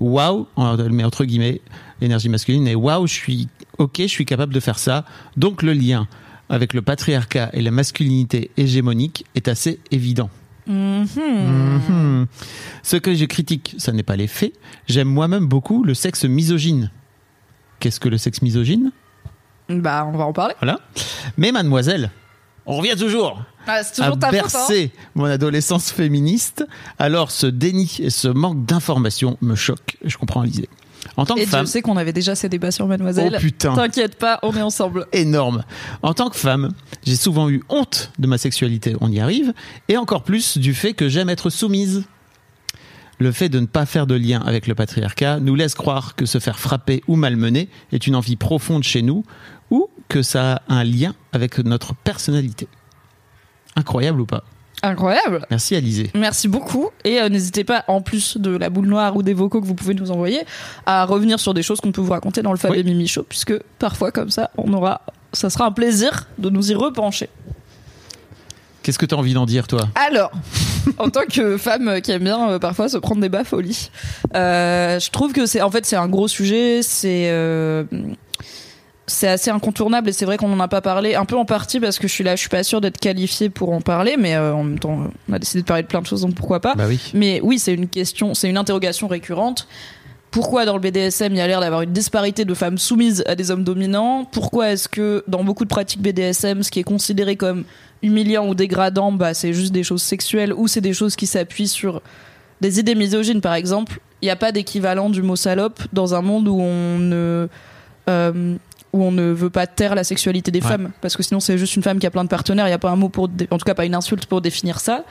[0.00, 1.60] Waouh, on le met entre guillemets,
[2.00, 5.04] l'énergie masculine, et waouh, je suis ok, je suis capable de faire ça.
[5.36, 6.08] Donc le lien
[6.48, 10.28] avec le patriarcat et la masculinité hégémonique est assez évident.
[10.66, 12.26] Mhm.
[12.82, 14.52] Ce que je critique, ce n'est pas les faits.
[14.88, 16.90] J'aime moi-même beaucoup le sexe misogyne.
[17.80, 18.92] Qu'est-ce que le sexe misogyne?
[19.68, 20.54] Bah, on va en parler.
[20.60, 20.80] Voilà.
[21.36, 22.10] Mais mademoiselle,
[22.66, 24.70] on revient toujours Ah, c'est à toujours ta faute.
[24.70, 24.86] hein.
[25.14, 26.64] mon adolescence féministe,
[26.98, 29.96] alors ce déni et ce manque d'information me choquent.
[30.04, 30.68] Je comprends Alizé.
[31.16, 33.34] En tant que Et femme, Dieu sait qu'on avait déjà ces débats sur Mademoiselle.
[33.36, 33.74] Oh, putain.
[33.74, 35.06] T'inquiète pas, on est ensemble.
[35.12, 35.64] énorme.
[36.02, 36.70] En tant que femme,
[37.04, 39.52] j'ai souvent eu honte de ma sexualité, on y arrive,
[39.88, 42.04] et encore plus du fait que j'aime être soumise.
[43.18, 46.26] Le fait de ne pas faire de lien avec le patriarcat nous laisse croire que
[46.26, 49.24] se faire frapper ou malmener est une envie profonde chez nous
[49.70, 52.66] ou que ça a un lien avec notre personnalité.
[53.76, 54.44] Incroyable ou pas?
[54.82, 55.46] Incroyable.
[55.50, 56.10] Merci Alizé.
[56.14, 56.90] Merci beaucoup.
[57.04, 59.74] Et euh, n'hésitez pas, en plus de la boule noire ou des vocaux que vous
[59.76, 60.40] pouvez nous envoyer,
[60.86, 62.80] à revenir sur des choses qu'on peut vous raconter dans le Fab Oui.
[62.80, 65.02] et Mimi Show, puisque parfois, comme ça, on aura,
[65.32, 67.28] ça sera un plaisir de nous y repencher.
[68.82, 69.82] Qu'est-ce que tu as envie d'en dire toi?
[69.94, 70.32] Alors,
[70.98, 73.92] en tant que femme qui aime bien euh, parfois se prendre des baffes au lit,
[74.34, 77.28] euh, je trouve que c'est en fait c'est un gros sujet, c'est
[79.06, 81.80] c'est assez incontournable et c'est vrai qu'on n'en a pas parlé un peu en partie
[81.80, 84.34] parce que je suis là, je suis pas sûre d'être qualifiée pour en parler, mais
[84.34, 86.60] euh, en même temps on a décidé de parler de plein de choses donc pourquoi
[86.60, 86.74] pas.
[86.74, 87.00] Bah oui.
[87.14, 89.66] Mais oui, c'est une question, c'est une interrogation récurrente.
[90.30, 93.34] Pourquoi dans le BDSM il y a l'air d'avoir une disparité de femmes soumises à
[93.34, 94.24] des hommes dominants?
[94.24, 97.64] Pourquoi est-ce que dans beaucoup de pratiques BDSM, ce qui est considéré comme
[98.02, 101.68] humiliant ou dégradant, bah, c'est juste des choses sexuelles ou c'est des choses qui s'appuient
[101.68, 102.00] sur
[102.60, 104.00] des idées misogynes par exemple?
[104.22, 107.48] Il n'y a pas d'équivalent du mot salope dans un monde où on ne
[108.08, 108.56] euh,
[108.92, 110.68] où on ne veut pas taire la sexualité des Ouais.
[110.68, 110.90] femmes.
[111.00, 112.78] Parce que sinon c'est juste une femme qui a plein de partenaires il n'y a
[112.78, 115.04] pas un mot pour en tout cas pas une insulte pour définir ça.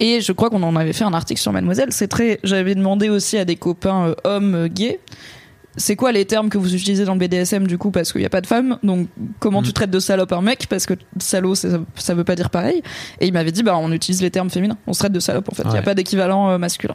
[0.00, 1.88] Et je crois qu'on en avait fait un article sur Mademoiselle.
[1.92, 5.00] C'est très j'avais demandé aussi à des copains euh, hommes euh, gays
[5.78, 8.26] c'est quoi les termes que vous utilisez dans le BDSM du coup parce qu'il n'y
[8.26, 8.76] a pas de femmes?
[8.82, 9.64] Donc comment Mm.
[9.64, 10.66] tu traites de salope un mec?
[10.68, 12.82] Parce que salaud ça, ça veut pas dire pareil.
[13.20, 14.76] Et il m'avait dit bah on utilise les termes féminins.
[14.86, 15.62] On se traite de salope en fait.
[15.64, 16.94] Il n'y a pas d'équivalent euh, masculin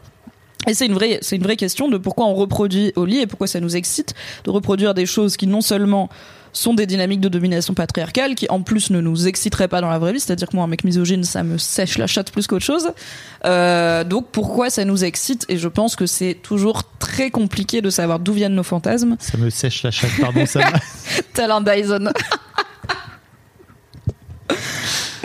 [0.65, 3.27] et c'est une vraie, c'est une vraie question de pourquoi on reproduit au lit et
[3.27, 6.09] pourquoi ça nous excite de reproduire des choses qui non seulement
[6.53, 9.99] sont des dynamiques de domination patriarcale qui en plus ne nous exciteraient pas dans la
[9.99, 12.65] vraie vie, c'est-à-dire que moi un mec misogyne ça me sèche la chatte plus qu'autre
[12.65, 12.91] chose.
[13.45, 15.45] Euh, donc pourquoi ça nous excite?
[15.49, 19.15] Et je pense que c'est toujours très compliqué de savoir d'où viennent nos fantasmes.
[19.19, 20.61] Ça me sèche la chatte, pardon, ça
[21.33, 22.09] Tel un Dyson.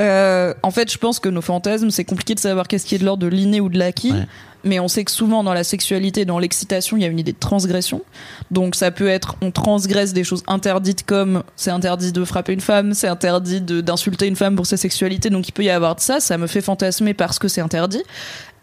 [0.01, 2.99] Euh, en fait, je pense que nos fantasmes, c'est compliqué de savoir qu'est-ce qui est
[2.99, 4.11] de l'ordre de l'inné ou de l'acquis.
[4.11, 4.27] Ouais.
[4.65, 7.33] Mais on sait que souvent dans la sexualité, dans l'excitation, il y a une idée
[7.33, 8.03] de transgression.
[8.51, 12.61] Donc ça peut être, on transgresse des choses interdites comme c'est interdit de frapper une
[12.61, 15.31] femme, c'est interdit d'insulter une femme pour sa sexualité.
[15.31, 16.21] Donc il peut y avoir de ça.
[16.21, 18.03] Ça me fait fantasmer parce que c'est interdit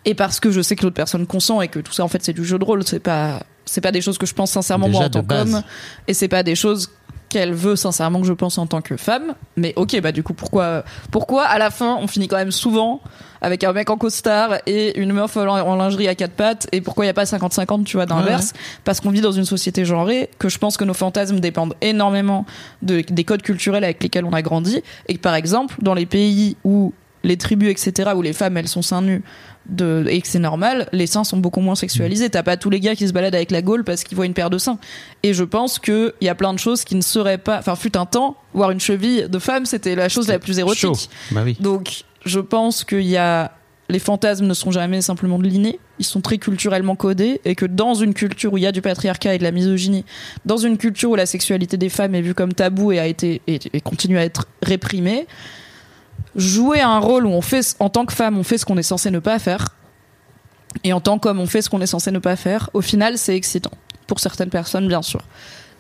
[0.05, 2.23] et parce que je sais que l'autre personne consent et que tout ça en fait
[2.23, 2.83] c'est du jeu de rôle.
[2.85, 5.61] C'est pas, c'est pas des choses que je pense sincèrement moi en tant qu'homme
[6.07, 6.89] et c'est pas des choses
[7.29, 9.35] qu'elle veut sincèrement que je pense en tant que femme.
[9.55, 13.01] Mais ok, bah du coup, pourquoi, pourquoi à la fin on finit quand même souvent
[13.41, 16.67] avec un mec en costard et une meuf en lingerie à quatre pattes?
[16.71, 18.53] Et pourquoi il n'y a pas 50-50 tu vois d'inverse?
[18.83, 22.45] Parce qu'on vit dans une société genrée que je pense que nos fantasmes dépendent énormément
[22.81, 24.81] de, des codes culturels avec lesquels on a grandi.
[25.07, 26.93] Et que par exemple dans les pays où
[27.23, 29.23] les tribus etc où les femmes elles sont seins nus
[29.67, 32.29] de, et que c'est normal, les seins sont beaucoup moins sexualisés.
[32.29, 34.33] T'as pas tous les gars qui se baladent avec la gaule parce qu'ils voient une
[34.33, 34.79] paire de seins.
[35.23, 37.59] Et je pense que il y a plein de choses qui ne seraient pas.
[37.59, 41.09] Enfin, fut un temps, voir une cheville de femme, c'était la chose la plus érotique.
[41.31, 41.55] Bah oui.
[41.59, 43.51] Donc, je pense qu'il y a
[43.89, 47.65] les fantasmes ne sont jamais simplement de l'inné, ils sont très culturellement codés et que
[47.65, 50.05] dans une culture où il y a du patriarcat et de la misogynie,
[50.45, 53.41] dans une culture où la sexualité des femmes est vue comme tabou et a été
[53.47, 55.25] et, et continue à être réprimée,
[56.35, 58.83] jouer un rôle où on fait en tant que femme, on fait ce qu'on est
[58.83, 59.75] censé ne pas faire
[60.83, 63.17] et en tant qu'homme, on fait ce qu'on est censé ne pas faire, au final,
[63.17, 63.71] c'est excitant
[64.07, 65.21] pour certaines personnes bien sûr.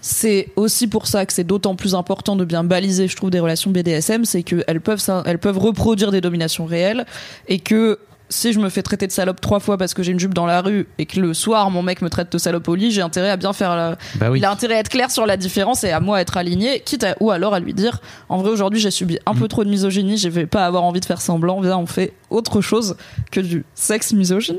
[0.01, 3.39] C'est aussi pour ça que c'est d'autant plus important de bien baliser, je trouve, des
[3.39, 7.05] relations BDSM, c'est qu'elles peuvent, elles peuvent reproduire des dominations réelles
[7.47, 7.99] et que
[8.29, 10.45] si je me fais traiter de salope trois fois parce que j'ai une jupe dans
[10.45, 13.01] la rue et que le soir mon mec me traite de salope au lit, j'ai
[13.01, 13.97] intérêt à bien faire la...
[14.15, 14.39] Bah oui.
[14.39, 16.81] Il a intérêt à être clair sur la différence et à moi à être aligné,
[16.81, 17.99] quitte à, ou alors à lui dire,
[18.29, 20.99] en vrai aujourd'hui j'ai subi un peu trop de misogynie, je vais pas avoir envie
[20.99, 22.95] de faire semblant, viens on fait autre chose
[23.31, 24.57] que du sexe misogyne.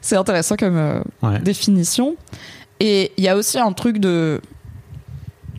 [0.00, 1.38] C'est intéressant comme euh, Ouais.
[1.38, 2.16] définition.
[2.80, 4.40] Et il y a aussi un truc de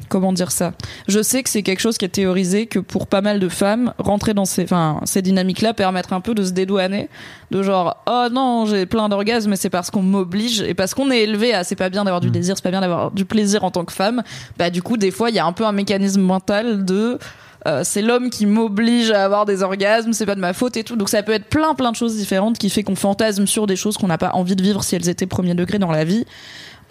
[0.09, 0.73] comment dire ça?
[1.07, 3.93] Je sais que c'est quelque chose qui est théorisé que pour pas mal de femmes,
[3.97, 7.09] rentrer dans ces, enfin, ces dynamiques-là permettre un peu de se dédouaner,
[7.51, 11.11] de genre oh non j'ai plein d'orgasmes, mais c'est parce qu'on m'oblige et parce qu'on
[11.11, 13.63] est élevé à c'est pas bien d'avoir du désir, c'est pas bien d'avoir du plaisir
[13.63, 14.23] en tant que femme.
[14.57, 17.19] Bah du coup des fois il y a un peu un mécanisme mental de
[17.67, 20.83] euh, c'est l'homme qui m'oblige à avoir des orgasmes, c'est pas de ma faute et
[20.83, 20.95] tout.
[20.95, 23.75] Donc ça peut être plein plein de choses différentes qui fait qu'on fantasme sur des
[23.75, 26.25] choses qu'on n'a pas envie de vivre si elles étaient premier degré dans la vie.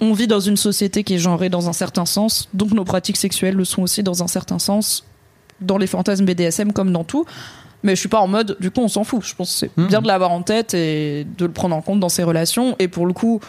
[0.01, 3.17] On vit dans une société qui est genrée dans un certain sens, donc nos pratiques
[3.17, 5.05] sexuelles le sont aussi dans un certain sens,
[5.61, 7.25] dans les fantasmes BDSM comme dans tout.
[7.85, 9.23] Mais je suis pas en mode, du coup, on s'en fout.
[9.25, 9.87] Je pense que c'est Mhm.
[9.89, 12.75] bien de l'avoir en tête et de le prendre en compte dans ses relations.
[12.79, 13.41] Et pour le coup,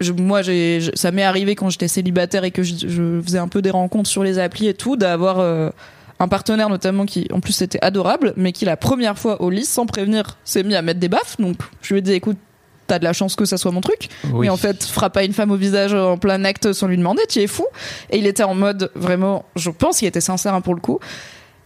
[0.00, 3.38] je- moi, j'ai, je- ça m'est arrivé quand j'étais célibataire et que je, je faisais
[3.38, 5.70] un peu des rencontres sur les applis et tout, d'avoir euh,
[6.20, 9.64] un partenaire notamment qui, en plus, était adorable, mais qui la première fois au lit,
[9.64, 11.36] sans prévenir, s'est mis à mettre des baffes.
[11.40, 12.38] Donc, je lui ai dit, écoute,
[12.88, 14.08] t'as de la chance que ça soit mon truc.
[14.32, 14.40] Oui.
[14.40, 17.22] Mais en fait, frappe pas une femme au visage en plein acte sans lui demander,
[17.28, 17.66] tu es fou.
[18.10, 20.98] Et il était en mode, vraiment, je pense qu'il était sincère hein, pour le coup.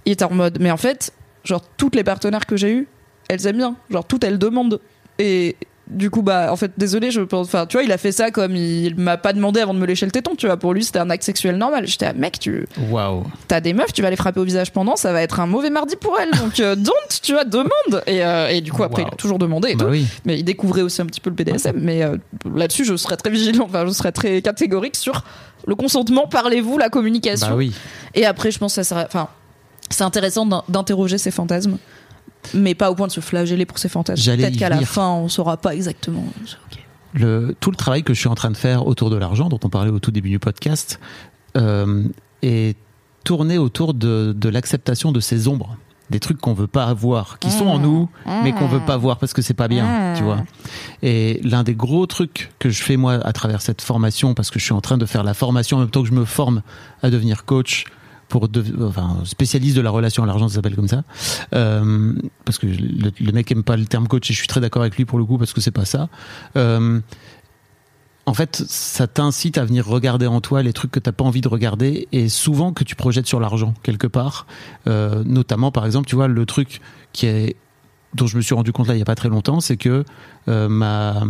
[0.05, 1.12] Il était en mode, mais en fait,
[1.44, 2.89] genre, toutes les partenaires que j'ai eus,
[3.28, 3.77] elles aiment bien.
[3.90, 4.81] Genre, toutes elles demandent.
[5.19, 5.57] Et
[5.88, 8.30] du coup, bah, en fait, désolé, je pense, enfin, tu vois, il a fait ça
[8.30, 10.56] comme il m'a pas demandé avant de me lécher le téton, tu vois.
[10.56, 11.86] Pour lui, c'était un acte sexuel normal.
[11.86, 13.24] J'étais, ah, mec, tu, Waouh.
[13.48, 15.70] t'as des meufs, tu vas les frapper au visage pendant, ça va être un mauvais
[15.70, 16.30] mardi pour elles.
[16.38, 16.92] Donc, euh, don't,
[17.22, 18.02] tu vois, demande.
[18.06, 19.09] Et, euh, et du coup, après, Wow.
[19.10, 19.90] il a toujours demandé et Bah tout.
[19.90, 20.06] oui.
[20.24, 21.76] Mais il découvrait aussi un petit peu le BDSM.
[21.80, 22.16] Mais euh,
[22.54, 25.24] là-dessus, je serais très vigilant, enfin, je serais très catégorique sur
[25.66, 27.48] le consentement, parlez-vous, la communication.
[27.48, 27.72] Bah oui.
[28.14, 29.28] Et après, je pense que ça enfin,
[29.90, 31.76] c'est intéressant d'in- d'interroger ses fantasmes.
[32.55, 34.36] Mais pas au point de se flageller pour ses fantasmes.
[34.36, 36.24] Peut-être qu'à la fin, on saura pas exactement.
[37.14, 39.60] Le, tout le travail que je suis en train de faire autour de l'argent, dont
[39.62, 40.98] on parlait au tout début du podcast,
[41.56, 42.05] euh,
[42.43, 42.77] est
[43.24, 45.77] tourné autour de, de l'acceptation de ces ombres,
[46.10, 48.09] des trucs qu'on veut pas avoir, qui sont en nous,
[48.43, 50.43] mais qu'on veut pas voir parce que c'est pas bien, tu vois.
[51.02, 54.59] Et l'un des gros trucs que je fais moi à travers cette formation, parce que
[54.59, 56.62] je suis en train de faire la formation en même temps que je me forme
[57.02, 57.85] à devenir coach
[58.32, 61.02] pour de, enfin spécialiste de la relation à l'argent, ça s'appelle comme ça.
[61.54, 62.14] Euh,
[62.46, 64.96] parce que le, mec aime pas le terme coach et je suis très d'accord avec
[64.96, 66.09] lui pour le coup parce que c'est pas ça.
[66.56, 66.98] Euh,
[68.24, 71.42] en fait, ça t'incite à venir regarder en toi les trucs que t'as pas envie
[71.42, 74.46] de regarder et souvent que tu projettes sur l'argent quelque part.
[74.86, 76.80] Euh, notamment, par exemple, tu vois le truc
[77.12, 77.56] qui est
[78.14, 80.04] dont je me suis rendu compte là il y a pas très longtemps, c'est que
[80.46, 81.22] ma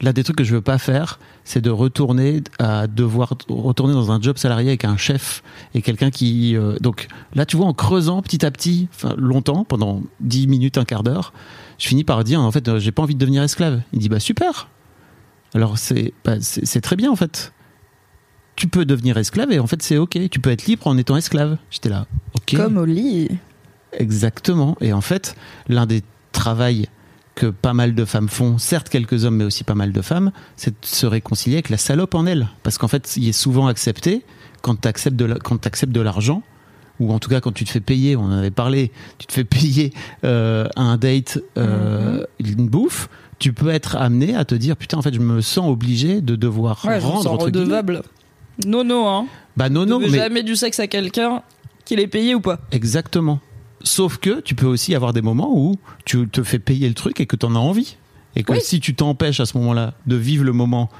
[0.00, 4.10] l'un des trucs que je veux pas faire, c'est de retourner à devoir retourner dans
[4.10, 5.42] un job salarié avec un chef
[5.74, 9.64] et quelqu'un qui euh, donc là tu vois en creusant petit à petit, enfin longtemps
[9.64, 11.32] pendant 10 minutes, un quart d'heure,
[11.78, 13.82] je finis par dire en fait euh, j'ai pas envie de devenir esclave.
[13.92, 14.68] Il dit bah super.
[15.54, 17.52] Alors c'est bah, c'est c'est très bien en fait.
[18.56, 20.18] Tu peux devenir esclave et en fait c'est ok.
[20.30, 21.58] Tu peux être libre en étant esclave.
[21.70, 22.56] J'étais là, ok.
[22.56, 23.28] Comme au lit.
[23.98, 24.76] Exactement.
[24.80, 25.36] Et en fait,
[25.68, 26.02] l'un des
[26.32, 26.88] travails
[27.34, 30.30] que pas mal de femmes font, certes quelques hommes, mais aussi pas mal de femmes,
[30.56, 32.48] c'est de se réconcilier avec la salope en elle.
[32.62, 34.22] Parce qu'en fait, il est souvent accepté
[34.62, 36.42] quand tu acceptes de l'argent,
[37.00, 39.32] ou en tout cas quand tu te fais payer, on en avait parlé, tu te
[39.32, 39.92] fais payer
[40.24, 43.08] euh, un date, euh, une bouffe,
[43.38, 46.36] tu peux être amené à te dire putain en fait je me sens obligé de
[46.36, 48.02] devoir Ouais, je me rendre sens entre redevable.
[48.64, 49.26] Non, non, hein.
[49.56, 51.42] Bah non non mais jamais du sexe à quelqu'un
[51.84, 52.60] qu'il ait payé ou pas.
[52.72, 53.40] Exactement.
[53.84, 57.20] Sauf que tu peux aussi avoir des moments où tu te fais payer le truc
[57.20, 57.96] et que tu en as envie.
[58.34, 58.58] Et que Oui.
[58.60, 60.90] si tu t'empêches à ce moment-là de vivre le moment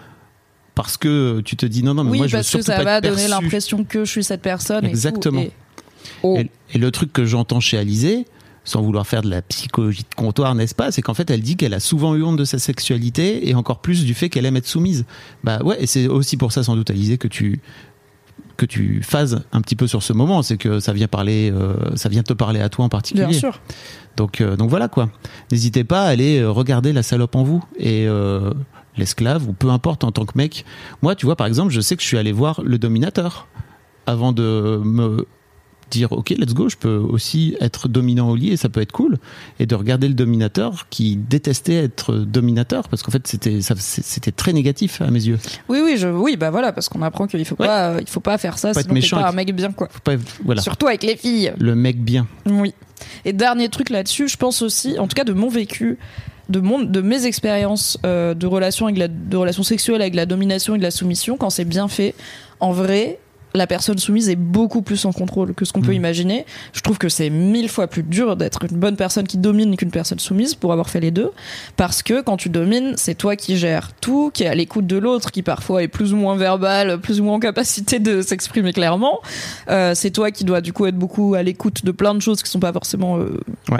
[0.76, 2.76] parce que tu te dis non, non, mais oui, moi je veux parce que ça
[2.76, 4.84] pas va donner l'impression que je suis cette personne.
[4.84, 5.40] Exactement.
[5.40, 5.54] Et tout, et-
[6.22, 6.36] Oh.
[6.38, 8.26] Et, et le truc que j'entends chez Alizé,
[8.62, 11.56] sans vouloir faire de la psychologie de comptoir, n'est-ce pas C'est qu'en fait, elle dit
[11.56, 14.56] qu'elle a souvent eu honte de sa sexualité et encore plus du fait qu'elle aime
[14.56, 15.06] être soumise.
[15.44, 17.60] Bah ouais, et c'est aussi pour ça, sans doute, Alizé, que tu
[18.56, 21.74] que tu phases un petit peu sur ce moment, c'est que ça vient parler, euh,
[21.96, 23.26] ça vient te parler à toi en particulier.
[23.26, 23.60] Bien sûr.
[24.16, 25.08] Donc, euh, donc voilà quoi.
[25.50, 28.52] N'hésitez pas à aller euh, regarder la salope en vous et euh,
[28.96, 30.64] l'esclave ou peu importe en tant que mec.
[31.02, 33.48] Moi, tu vois, par exemple, je sais que je suis allé voir le dominateur
[34.06, 35.26] avant de me
[35.90, 38.92] dire ok let's go je peux aussi être dominant au lit et ça peut être
[38.92, 39.18] cool
[39.58, 44.32] et de regarder le dominateur qui détestait être dominateur parce qu'en fait c'était ça- c'était
[44.32, 45.38] très négatif à mes yeux
[45.68, 47.66] Oui, oui, je, oui, bah voilà, parce qu'on apprend qu'il faut Ouais.
[47.66, 49.54] pas, euh, il faut pas faire ça, Faut pas être sinon méchant pas un mec
[49.54, 49.88] bien, quoi.
[49.90, 51.52] Faut pas voilà Surtout avec les filles.
[51.58, 52.74] le mec bien Oui.
[53.24, 55.98] Et dernier truc là-dessus, je pense aussi, en tout cas de mon vécu,
[56.48, 60.26] de mon, de mes expériences euh, de relations avec la, de relations sexuelles avec la
[60.26, 62.14] domination et de la soumission, quand c'est bien fait,
[62.60, 63.18] en vrai.
[63.56, 66.02] La personne soumise est beaucoup plus en contrôle que ce qu'on peut Mm.
[66.02, 66.46] imaginer.
[66.72, 69.92] Je trouve que c'est mille fois plus dur d'être une bonne personne qui domine qu'une
[69.92, 71.30] personne soumise pour avoir fait les deux.
[71.76, 74.96] Parce que quand tu domines, c'est toi qui gères tout, qui est à l'écoute de
[74.96, 78.72] l'autre, qui parfois est plus ou moins verbal, plus ou moins en capacité de s'exprimer
[78.72, 79.20] clairement.
[79.70, 82.42] Euh, c'est toi qui dois du coup être beaucoup à l'écoute de plein de choses
[82.42, 83.38] qui sont pas forcément euh,
[83.70, 83.78] Ouais.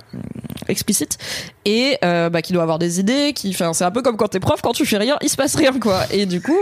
[0.68, 1.18] explicites
[1.64, 3.32] et euh, bah, qui doit avoir des idées.
[3.34, 5.36] Qui, enfin, c'est un peu comme quand t'es prof, quand tu fais rien, il se
[5.36, 6.02] passe rien quoi.
[6.12, 6.56] Et du coup,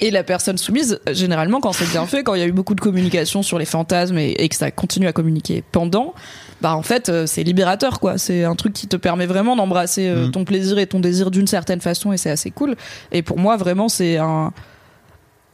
[0.00, 2.74] et la personne soumise, généralement quand c'est bien fait, quand il y a eu beaucoup
[2.74, 6.14] de communication sur les fantasmes et, et que ça continue à communiquer pendant.
[6.62, 10.08] Bah en fait euh, c'est libérateur quoi c'est un truc qui te permet vraiment d'embrasser
[10.08, 10.30] euh, Mm.
[10.30, 12.76] ton plaisir et ton désir d'une certaine façon et c'est assez cool
[13.12, 14.52] et pour moi vraiment c'est un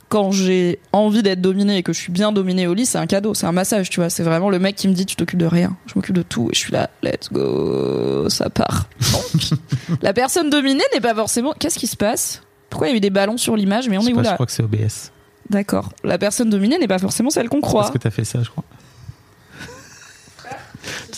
[0.08, 3.06] quand j'ai envie d'être dominée et que je suis bien dominée au lit, c'est un
[3.06, 4.10] cadeau, c'est un massage, tu vois.
[4.10, 6.48] C'est vraiment le mec qui me dit tu t'occupes de rien, je m'occupe de tout
[6.50, 8.88] et je suis là, let's go, ça part.
[9.12, 9.52] Donc,
[10.02, 11.54] la personne dominée n'est pas forcément.
[11.56, 12.42] Qu'est-ce qui se passe?
[12.70, 14.22] Pourquoi il y a eu des ballons sur l'image Mais on je, est où pas,
[14.24, 14.34] je là?
[14.34, 15.12] crois que c'est OBS
[15.50, 15.92] D'accord.
[16.04, 17.82] La personne dominée n'est pas forcément celle qu'on croit.
[17.82, 18.64] parce que t'as fait ça je crois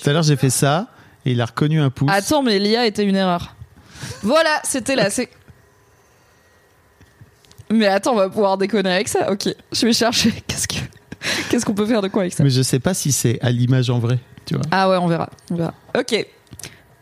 [0.03, 0.89] tout à l'heure j'ai fait ça
[1.25, 3.55] et il a reconnu un pouce Attends, mais l'IA était une erreur.
[4.23, 5.09] Voilà, c'était là.
[5.11, 5.29] C'est.
[7.71, 9.31] Mais attends, on va pouvoir déconner avec ça.
[9.31, 10.33] Ok, je vais chercher.
[10.49, 10.75] Qu'est-ce que
[11.49, 12.43] qu'est-ce qu'on peut faire de quoi avec ça?
[12.43, 15.07] Mais je sais pas si c'est à l'image en vrai tu vois Ah ouais, on
[15.07, 15.31] verra.
[15.53, 15.73] On verra.
[15.97, 16.27] Ok.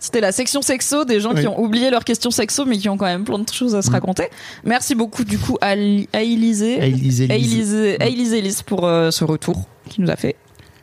[0.02, 2.96] C'était la section sexo des gens qui ont oublié leurs questions sexo mais qui ont
[2.96, 3.92] quand même plein de choses à se Mm.
[3.92, 4.28] raconter.
[4.64, 5.74] Merci beaucoup du coup à, à
[6.22, 6.80] Élisée.
[6.80, 6.86] À
[8.06, 10.36] Elise pour euh, ce retour qui nous a fait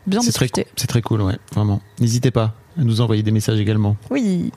[0.06, 0.68] bien très, discuter.
[0.76, 4.52] c'est très cool ouais vraiment n'hésitez pas à nous envoyer des messages également Oui.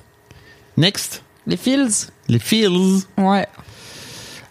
[0.76, 3.04] next Les Fields Les Fields.
[3.18, 3.46] Ouais.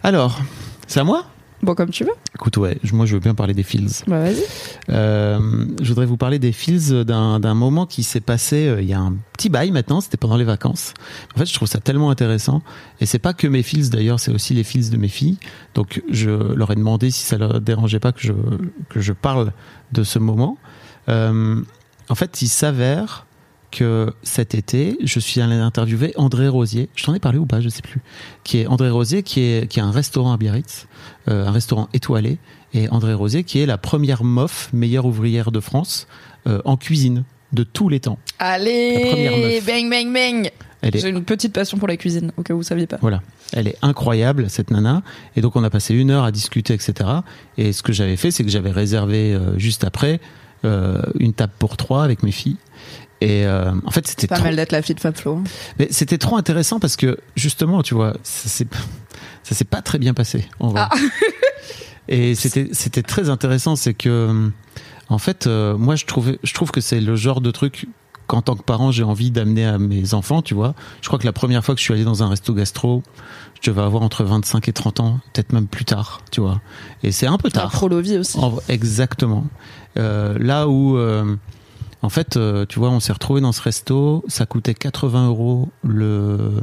[0.02, 0.40] Alors,
[0.86, 1.24] c'est à moi?
[1.62, 2.12] Bon, comme tu veux.
[2.34, 4.04] Écoute, ouais, moi je veux bien parler des Fields.
[4.06, 4.42] Bah, vas-y.
[4.88, 8.88] Euh, je voudrais vous parler des Fields d'un d'un moment qui s'est passé euh, il
[8.88, 10.94] y a un petit bail maintenant, c'était pendant les vacances.
[11.34, 12.62] En fait, je trouve ça tellement intéressant.
[13.00, 15.36] Et c'est pas que mes Fields d'ailleurs, c'est aussi les Fields de mes filles.
[15.74, 18.32] Donc je leur ai demandé si ça leur dérangeait pas que je,
[18.88, 19.52] que je parle
[19.92, 20.56] de ce moment.
[21.08, 21.60] Euh,
[22.08, 23.26] en fait, il s'avère
[23.70, 26.88] que cet été, je suis allé interviewer André Rosier.
[26.96, 28.00] Je t'en ai parlé ou pas, je sais plus.
[28.44, 30.88] Qui est André Rosier, qui est qui a un restaurant à Biarritz,
[31.30, 32.38] euh, un restaurant étoilé,
[32.74, 36.06] et André Rosier, qui est la première MOF, meilleure ouvrière de France,
[36.46, 38.18] euh, en cuisine de tous les temps.
[38.38, 40.50] Allez, bang, bang, bang.
[40.82, 42.96] Elle est J'ai une petite passion pour la cuisine, au cas où vous saviez pas.
[43.00, 43.20] Voilà.
[43.52, 45.02] Elle est incroyable, cette nana.
[45.36, 47.10] Et donc, on a passé une heure à discuter, etc.
[47.58, 50.20] Et ce que j'avais fait, c'est que j'avais réservé euh, juste après
[50.64, 52.56] euh, une table pour trois avec mes filles.
[53.20, 54.44] Et euh, en fait, c'était C'est pas trop...
[54.44, 55.34] mal d'être la fille de Fab Flo.
[55.36, 55.44] hein.
[55.78, 58.66] Mais c'était trop intéressant parce que justement, tu vois, ça s'est
[59.42, 60.48] ça s'est pas très bien passé.
[60.58, 60.82] En vrai.
[60.82, 60.90] Ah.
[62.08, 64.50] Et c'était c'était très intéressant, c'est que
[65.08, 67.86] en fait, euh, moi je trouvais je trouve que c'est le genre de truc
[68.26, 70.74] qu'en tant que parent j'ai envie d'amener à mes enfants, tu vois.
[71.02, 73.02] Je crois que la première fois que je suis allé dans un resto gastro,
[73.60, 76.60] je devais avoir entre 25 et 30 ans, peut-être même plus tard, tu vois.
[77.02, 77.70] Et c'est un peu tard.
[77.70, 78.38] Prolovi aussi.
[78.38, 79.46] En exactement.
[79.98, 81.36] Euh, là où, euh,
[82.02, 85.68] en fait, euh, tu vois, on s'est retrouvé dans ce resto, ça coûtait 80 euros
[85.82, 86.62] le,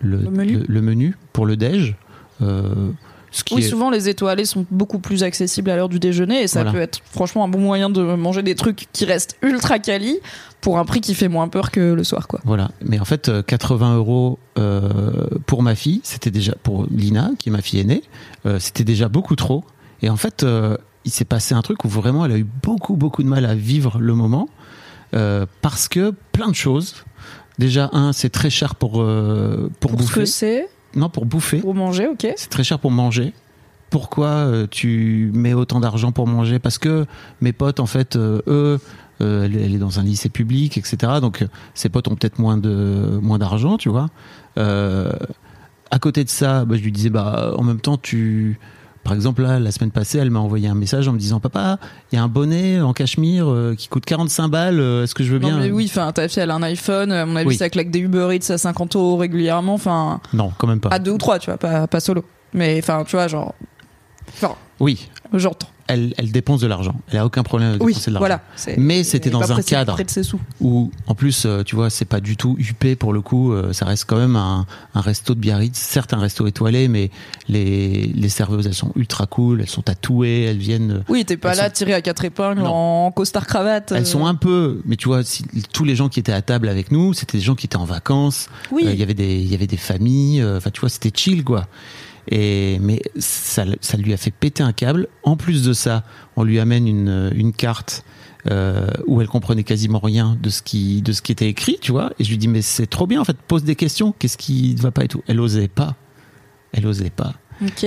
[0.00, 0.52] le, Le menu.
[0.58, 1.96] le- le menu pour le déj.
[2.42, 2.90] Euh,
[3.30, 6.42] ce qui Oui, est, souvent les étoilés sont beaucoup plus accessibles à l'heure du déjeuner
[6.42, 6.72] et ça Voilà.
[6.72, 10.18] peut être franchement un bon moyen de manger des trucs qui restent ultra quali
[10.62, 12.40] pour un prix qui fait moins peur que le soir, quoi.
[12.44, 12.70] Voilà.
[12.82, 17.50] Mais en fait, euh, 80 euros euh, pour ma fille, c'était déjà pour Lina, qui
[17.50, 18.02] est ma fille aînée,
[18.46, 19.62] euh, c'était déjà beaucoup trop.
[20.00, 22.96] Et en fait, euh, il s'est passé un truc où vraiment elle a eu beaucoup,
[22.96, 24.48] beaucoup de mal à vivre le moment
[25.14, 26.94] euh, parce que plein de choses.
[27.58, 30.20] Déjà, un, c'est très cher pour, euh, pour, Pour ce bouffer.
[30.20, 31.58] que c'est, Non, pour bouffer.
[31.60, 32.26] pour manger, ok.
[32.36, 33.32] C'est très cher pour manger.
[33.90, 36.58] Pourquoi euh, tu mets autant d'argent pour manger?
[36.58, 37.06] Parce que
[37.40, 38.78] mes potes, en fait, euh, eux,
[39.22, 41.14] euh, elle elle est dans un lycée public, etc.
[41.20, 41.44] Donc,
[41.74, 44.08] ses potes ont peut-être moins de moins d'argent, tu vois.
[45.90, 48.58] À côté de ça, bah, je lui disais, bah, en même temps, tu.
[49.08, 51.78] Par exemple, là, la semaine passée, elle m'a envoyé un message en me disant Papa,
[52.12, 55.24] il y a un bonnet en cachemire euh, qui coûte 45 balles, euh, est-ce que
[55.24, 57.34] je veux bien Non, mais oui, enfin, ta fille, elle a un iPhone, à mon
[57.36, 57.56] avis, Oui.
[57.56, 60.90] ça claque des Uber Eats à 50 euros régulièrement, enfin, Non, quand même pas.
[60.90, 62.22] à deux ou trois, tu vois, pas, pas solo.
[62.52, 63.54] Mais, enfin, tu vois, genre,
[64.34, 65.68] enfin, Oui, j'entends.
[65.88, 66.94] elle, elle dépense de l'argent.
[67.10, 68.40] Elle a aucun problème avec Oui, dépenser de l'argent.
[68.66, 68.76] voilà.
[68.78, 69.96] Mais c'était dans un cadre.
[69.96, 70.22] de
[70.60, 73.72] où en plus euh, tu vois c'est pas du tout huppé pour le coup euh,
[73.72, 77.10] ça reste quand même un, un resto de Biarritz certes un resto étoilé mais
[77.48, 81.36] les, les serveuses elles sont ultra cool elles sont tatouées elles viennent euh, Oui, t'es
[81.36, 83.06] pas là sont- tiré à quatre épingles Non.
[83.06, 83.92] en costard cravate.
[83.92, 86.68] elles sont un peu mais tu vois si, tous les gens qui étaient à table
[86.68, 88.84] avec nous c'était des gens qui étaient en vacances Oui.
[88.86, 91.12] Euh, il y avait des il y avait des familles euh, enfin tu vois c'était
[91.14, 91.66] chill quoi
[92.30, 95.08] et mais ça, ça lui a fait péter un câble.
[95.22, 96.04] En plus de ça
[96.36, 98.04] on lui amène une, une carte
[98.50, 101.92] euh, où elle comprenait quasiment rien de ce qui de ce qui était écrit tu
[101.92, 102.12] vois.
[102.18, 104.12] Et je lui dis mais c'est trop bien en fait pose des questions.
[104.18, 105.22] Qu'est-ce qui ne va pas et tout.
[105.26, 105.96] Elle osait pas.
[106.72, 107.34] Elle osait pas.
[107.62, 107.86] Ok.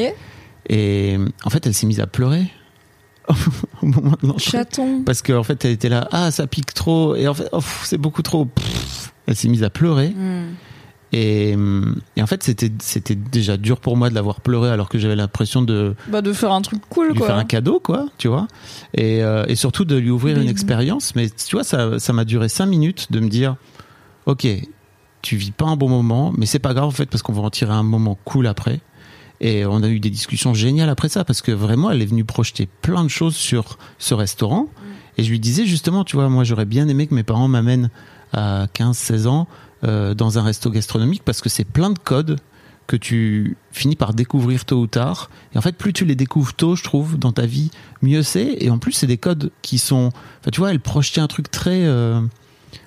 [0.70, 2.52] et en fait elle s'est mise à pleurer
[3.82, 4.52] au moment de l'entrée.
[4.52, 5.04] Chaton.
[5.06, 8.00] parce qu'en fait elle était là ah ça pique trop et en fait oh, c'est
[8.00, 8.46] beaucoup trop.
[8.46, 9.14] Pff.
[9.28, 10.10] elle s'est mise à pleurer.
[10.10, 10.56] Hmm.
[11.14, 14.88] Et, hum, et en fait c'était c'était déjà dur pour moi de l'avoir pleuré alors
[14.90, 17.28] que j'avais l'impression de Bah, de faire un truc cool, lui quoi.
[17.28, 18.48] faire un cadeau quoi tu vois.
[18.94, 21.16] Et, euh, et surtout de lui ouvrir une expérience.
[21.16, 23.56] Mais tu vois ça ça m'a duré cinq minutes de me dire
[24.26, 24.48] ok
[25.22, 27.42] tu vis pas un bon moment mais c'est pas grave en fait parce qu'on va
[27.42, 28.80] en tirer un moment cool après.
[29.44, 32.24] Et on a eu des discussions géniales après ça parce que vraiment elle est venue
[32.24, 34.68] projeter plein de choses sur ce restaurant.
[35.18, 37.90] Et je lui disais justement tu vois moi j'aurais bien aimé que mes parents m'amènent
[38.34, 39.48] à 15 16 ans
[39.84, 42.40] euh, dans un resto gastronomique parce que c'est plein de codes
[42.88, 45.30] que tu finis par découvrir tôt ou tard.
[45.54, 47.72] Et en fait, plus tu les découvres tôt, je trouve, dans ta vie,
[48.02, 48.58] mieux c'est.
[48.60, 50.12] Et en plus, c'est des codes qui sont.
[50.42, 51.86] Enfin, tu vois, elle projetait un truc très.
[51.86, 52.22] euh,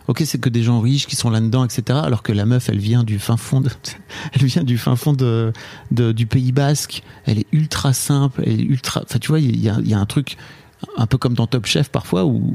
[0.08, 1.98] Ok, c'est que des gens riches qui sont là-dedans, etc.
[2.02, 3.62] Alors que la meuf, elle vient du fin fond
[4.32, 5.52] elle vient du fin fond de,
[5.90, 7.02] du Pays Basque.
[7.24, 9.02] Elle est ultra simple, elle est ultra.
[9.04, 10.36] Enfin, tu vois, il y a un truc
[10.96, 12.54] un peu comme dans Top Chef parfois où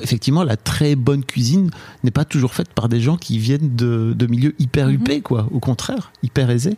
[0.00, 1.70] effectivement la très bonne cuisine
[2.02, 4.94] n'est pas toujours faite par des gens qui viennent de, de milieux hyper Mhm.
[4.94, 5.48] huppés, quoi.
[5.52, 6.76] Au contraire, hyper aisés.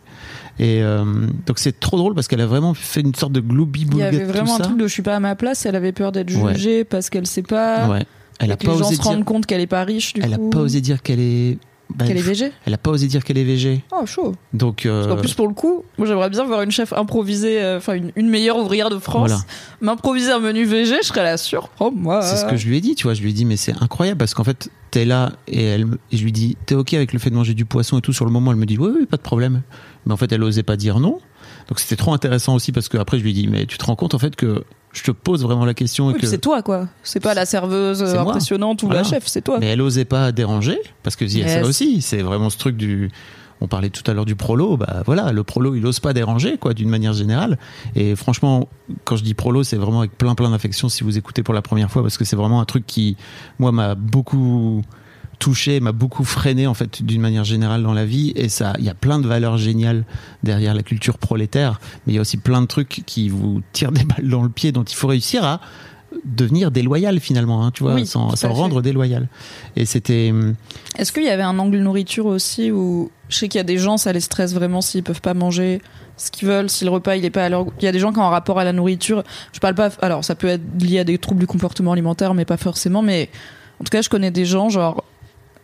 [0.59, 1.03] Et euh,
[1.45, 4.03] donc c'est trop drôle parce qu'elle a vraiment fait une sorte de gloobie Il y
[4.03, 6.33] avait vraiment un truc de je suis pas à ma place, elle avait peur d'être
[6.35, 6.53] Ouais.
[6.55, 7.87] jugée parce qu'elle sait pas.
[7.89, 8.05] Ouais.
[8.39, 9.25] Elle a que pas les gens osé se rendent dire.
[9.25, 10.49] compte qu'elle est pas riche, du Elle a coup.
[10.49, 11.57] pas osé dire qu'elle est
[11.95, 13.83] bah, Qu'elle est végé Elle a pas osé dire qu'elle est végé.
[13.91, 14.35] Oh, chaud.
[14.53, 17.77] Donc, euh, En plus, pour le coup, moi j'aimerais bien voir une chef improviser, euh,
[17.77, 19.41] enfin une, une meilleure ouvrière de France, Voilà.
[19.81, 21.69] m'improviser un menu VG, je serais sûre.
[21.79, 22.21] Oh, moi.
[22.21, 23.13] c'est ce que je lui ai dit, tu vois.
[23.13, 26.17] Je lui ai dit, mais c'est incroyable parce qu'en fait, t'es là et, elle, et
[26.17, 28.25] je lui dis, t'es ok avec le fait de manger du poisson et tout sur
[28.25, 28.51] le moment?
[28.51, 29.61] Elle me dit, oui, oui, pas de problème.
[30.05, 31.19] Mais en fait, elle osait pas dire non.
[31.69, 33.85] Donc c'était trop intéressant aussi parce que après, je lui ai dit, mais tu te
[33.85, 34.63] rends compte en fait que
[34.97, 36.87] je te pose vraiment la question Oui, que c'est toi, quoi.
[37.03, 38.21] C'est pas la serveuse moi.
[38.21, 39.01] impressionnante ou Voilà.
[39.03, 39.57] la chef, c'est toi.
[39.59, 42.01] Mais elle osait pas déranger parce que y a ça aussi.
[42.01, 43.09] C'est vraiment ce truc du.
[43.59, 46.59] On parlait tout à l'heure du prolo, bah voilà, le prolo il ose pas déranger
[46.59, 47.57] quoi, d'une manière générale.
[47.95, 48.69] Et franchement,
[49.03, 51.63] quand je dis prolo, c'est vraiment avec plein plein d'affection si vous écoutez pour la
[51.63, 53.17] première fois parce que c'est vraiment un truc qui,
[53.57, 54.83] moi, m'a beaucoup
[55.39, 58.33] touché, m'a beaucoup freiné en fait d'une manière générale dans la vie.
[58.35, 60.05] Et ça, il y a plein de valeurs géniales
[60.43, 63.91] derrière la culture prolétaire, mais il y a aussi plein de trucs qui vous tirent
[63.91, 65.61] des balles dans le pied, dont il faut réussir à
[66.23, 69.27] devenir déloyal finalement, hein, tu vois, Oui, sans, rendre déloyal.
[69.75, 70.55] Et c'était hum,
[70.97, 73.77] Est-ce qu'il y avait un angle nourriture aussi où je sais qu'il y a des
[73.77, 75.81] gens, ça les stresse vraiment s'ils peuvent pas manger
[76.15, 77.73] ce qu'ils veulent, si le repas il est pas à leur goût.
[77.79, 79.23] Il y a des gens qui ont un rapport à la nourriture.
[79.53, 79.89] Je parle pas.
[80.01, 83.01] Alors ça peut être lié à des troubles du comportement alimentaire, mais pas forcément.
[83.01, 83.29] Mais
[83.79, 85.03] en tout cas, je connais des gens, genre,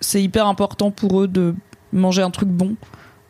[0.04, 1.56] c'est hyper important pour eux de
[1.92, 2.76] manger un truc bon.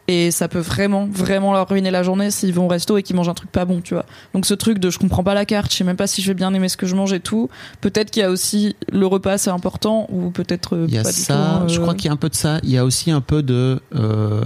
[0.09, 3.15] Et ça peut vraiment, vraiment leur ruiner la journée s'ils vont au resto et qu'ils
[3.15, 4.05] mangent un truc pas bon, tu vois.
[4.33, 6.27] Donc ce truc de je comprends pas la carte, je sais même pas si je
[6.27, 7.49] vais bien aimer ce que je mange et tout.
[7.79, 11.05] Peut-être qu'il y a aussi le repas, c'est important, ou peut-être euh, Il y a
[11.05, 12.59] ça, tout, je euh, crois qu'il y a un peu de ça.
[12.63, 13.79] Il y a aussi un peu de.
[13.95, 14.43] euh,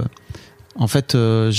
[0.78, 1.50] en fait, euh,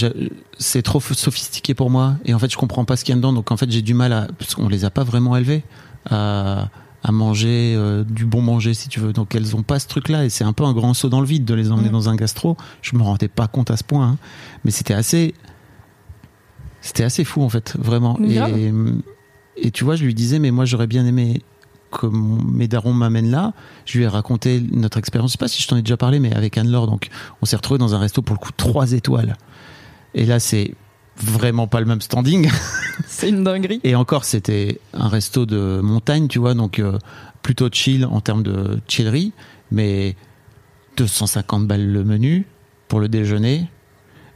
[0.58, 2.16] c'est trop sophistiqué pour moi.
[2.24, 3.34] Et en fait, je comprends pas ce qu'il y a dedans.
[3.34, 4.28] Donc, en fait, j'ai du mal à.
[4.40, 5.64] Parce qu'on les a pas vraiment élevés
[6.10, 6.70] à,
[7.04, 9.14] à manger euh, du bon manger, si tu veux.
[9.14, 10.26] Donc, elles ont pas ce truc-là.
[10.26, 11.94] Et c'est un peu un grand saut dans le vide de les emmener Mm.
[11.94, 12.58] dans un gastro.
[12.82, 14.06] Je me rendais pas compte à ce point.
[14.08, 14.18] hein.
[14.66, 15.34] Mais c'était assez.
[16.82, 18.18] C'était assez fou, en fait, vraiment.
[18.20, 18.58] Grave.
[18.58, 18.74] Et,
[19.58, 21.42] et tu vois, je lui disais, mais moi, j'aurais bien aimé
[21.92, 23.54] que mes darons m'amènent là.
[23.86, 25.32] Je lui ai raconté notre expérience.
[25.32, 26.88] Je sais pas si je t'en ai déjà parlé, mais avec Anne-Laure.
[26.88, 27.10] Donc,
[27.42, 29.36] on s'est retrouvé dans un resto pour le coup trois étoiles.
[30.14, 30.74] Et là, c'est
[31.22, 32.50] vraiment pas le même standing.
[33.08, 33.80] C'est une dinguerie.
[33.84, 36.98] Et encore, c'était un resto de montagne, tu vois, donc euh,
[37.42, 39.34] plutôt chill en termes de chillerie,
[39.72, 40.16] mais
[40.98, 42.46] 250 balles le menu
[42.88, 43.68] pour le déjeuner.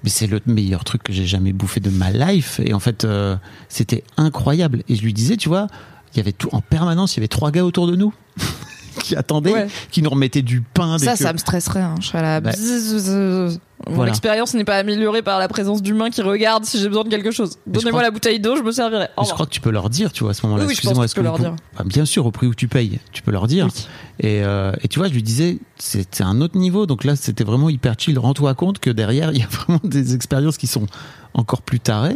[0.04, 2.60] Mais c'est le meilleur truc que j'ai jamais bouffé de ma life.
[2.64, 3.38] Et en fait, euh,
[3.70, 4.84] c'était incroyable.
[4.90, 5.68] Et je lui disais, tu vois,
[6.14, 8.14] il y avait tout en permanence, il y avait trois gars autour de nous
[9.02, 9.68] qui attendaient, Ouais.
[9.92, 10.98] qui nous remettaient du pain.
[10.98, 11.82] dès Ça, que- ça me stresserait.
[11.82, 11.96] Hein.
[12.02, 12.42] Je serais là.
[12.42, 13.60] Bah, bzzz.
[13.90, 14.12] Mon voilà.
[14.12, 17.32] expérience n'est pas améliorée par la présence d'humains qui regardent si j'ai besoin de quelque
[17.32, 17.58] chose.
[17.68, 19.08] Donnez-moi la bouteille d'eau, je me servirai.
[19.18, 20.64] Mais je crois que tu peux leur dire, tu vois, à ce moment-là.
[20.64, 21.54] Oui, Excusez-moi, est-ce que peux leur dire.
[21.78, 23.66] Bah, bien sûr, au prix où tu payes, tu peux leur dire.
[23.66, 23.88] Oui.
[24.22, 26.86] Et, euh, et tu vois, je lui disais, c'était un autre niveau.
[26.86, 28.18] Donc là, c'était vraiment hyper chill.
[28.18, 30.86] Rends-toi compte que derrière, il y a vraiment des expériences qui sont
[31.34, 32.16] encore plus tarées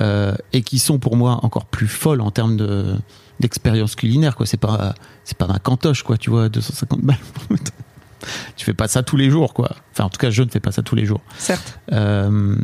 [0.00, 2.94] euh, et qui sont pour moi encore plus folles en termes de
[3.40, 4.36] d'expérience culinaire.
[4.36, 4.94] Quoi, c'est pas
[5.24, 6.16] c'est pas ma cantoche, quoi.
[6.18, 7.16] Tu vois, 250 balles.
[7.48, 7.56] pour
[8.56, 9.70] tu fais pas ça tous les jours, quoi.
[9.92, 11.20] Enfin, en tout cas, je ne fais pas ça tous les jours.
[11.38, 11.78] Certes.
[11.92, 12.56] Euh,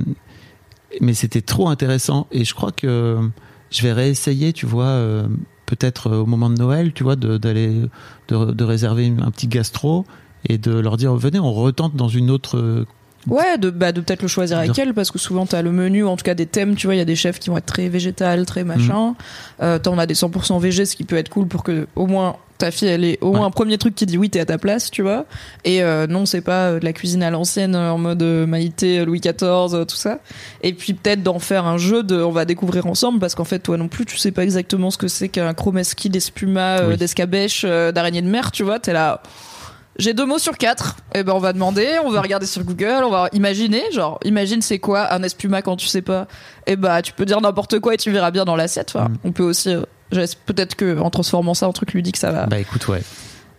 [1.00, 3.18] mais c'était trop intéressant et je crois que
[3.70, 5.26] je vais réessayer, tu vois, euh,
[5.66, 7.82] peut-être euh, au moment de Noël, tu vois, de- d'aller
[8.28, 10.06] de, de réserver un petit gastro
[10.48, 12.86] et de leur dire venez, on retente dans une autre.
[13.28, 16.04] Ouais, de, bah, de peut-être le choisir avec elle, parce que souvent t'as le menu,
[16.04, 17.66] en tout cas des thèmes, tu vois, il y a des chefs qui vont être
[17.66, 19.14] très végétal, très machin.
[19.62, 22.36] Euh, T'en as des 100% végé, ce qui peut être cool pour que au moins
[22.58, 23.46] ta fille, elle ait au moins Ouais.
[23.46, 25.26] un premier truc qui dit oui, t'es à ta place, tu vois.
[25.64, 28.46] Et euh, non, c'est pas euh, de la cuisine à l'ancienne euh, en mode euh,
[28.46, 30.18] Maïté, Louis XIV, tout ça.
[30.64, 33.60] Et puis peut-être d'en faire un jeu de, on va découvrir ensemble, parce qu'en fait,
[33.60, 36.96] toi non plus, tu sais pas exactement ce que c'est qu'un chromeski d'espuma, Oui.
[36.96, 38.80] d'escabèche, d'araignée de mer, tu vois.
[38.80, 39.22] T'es là.
[39.98, 40.96] J'ai deux mots sur quatre.
[41.14, 44.62] Et ben on va demander, on va regarder sur Google, on va imaginer, genre imagine
[44.62, 46.28] c'est quoi un espuma quand tu sais pas.
[46.66, 48.92] Et bah tu peux dire n'importe quoi et tu verras bien dans l'assiette.
[48.94, 49.16] Enfin, Mm.
[49.24, 52.58] On peut aussi, euh, peut-être que en transformant ça en truc ludique, ça va Bah
[52.60, 53.02] écoute, ouais.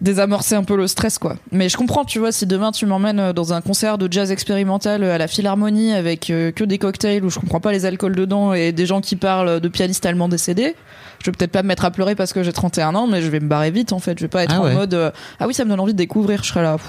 [0.02, 1.36] désamorcer un peu le stress quoi.
[1.52, 4.32] Mais je comprends, tu vois, si demain tu m'emmènes euh, dans un concert de jazz
[4.32, 7.86] expérimental euh, à la Philharmonie avec euh, que des cocktails où je comprends pas les
[7.86, 10.76] alcools dedans et des gens qui parlent de pianistes allemands décédés,
[11.22, 13.28] je vais peut-être pas me mettre à pleurer parce que j'ai 31 ans, mais je
[13.30, 14.18] vais me barrer vite en fait.
[14.18, 14.74] Je vais pas être Ah en ouais.
[14.74, 16.44] mode euh, ah oui ça me donne envie de découvrir.
[16.44, 16.86] Je serai là, pff,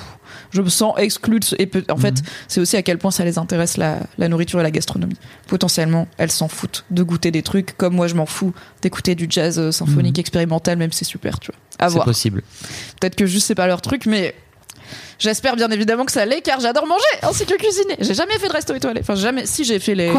[0.52, 1.40] je me sens exclue.
[1.40, 3.98] de ce- Et peut- en fait, c'est aussi à quel point ça les intéresse la,
[4.18, 5.16] la nourriture et la gastronomie.
[5.48, 8.52] Potentiellement, elles s'en foutent de goûter des trucs comme moi je m'en fous
[8.82, 11.86] d'écouter du jazz euh, symphonique expérimental, même si c'est super, tu vois.
[11.86, 12.42] À C'est possible.
[13.00, 14.34] Peut-être que juste c'est pas leur truc, mais
[15.18, 17.96] j'espère bien évidemment que ça l'est, car j'adore manger ainsi que cuisiner.
[18.00, 19.00] J'ai jamais fait de resto étoilé.
[19.00, 19.46] Enfin, jamais.
[19.46, 20.12] Si j'ai fait les,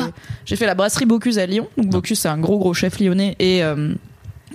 [0.45, 1.67] j'ai fait la brasserie Bocuse à Lyon.
[1.77, 3.93] Donc Bocuse c'est un gros gros chef lyonnais et euh,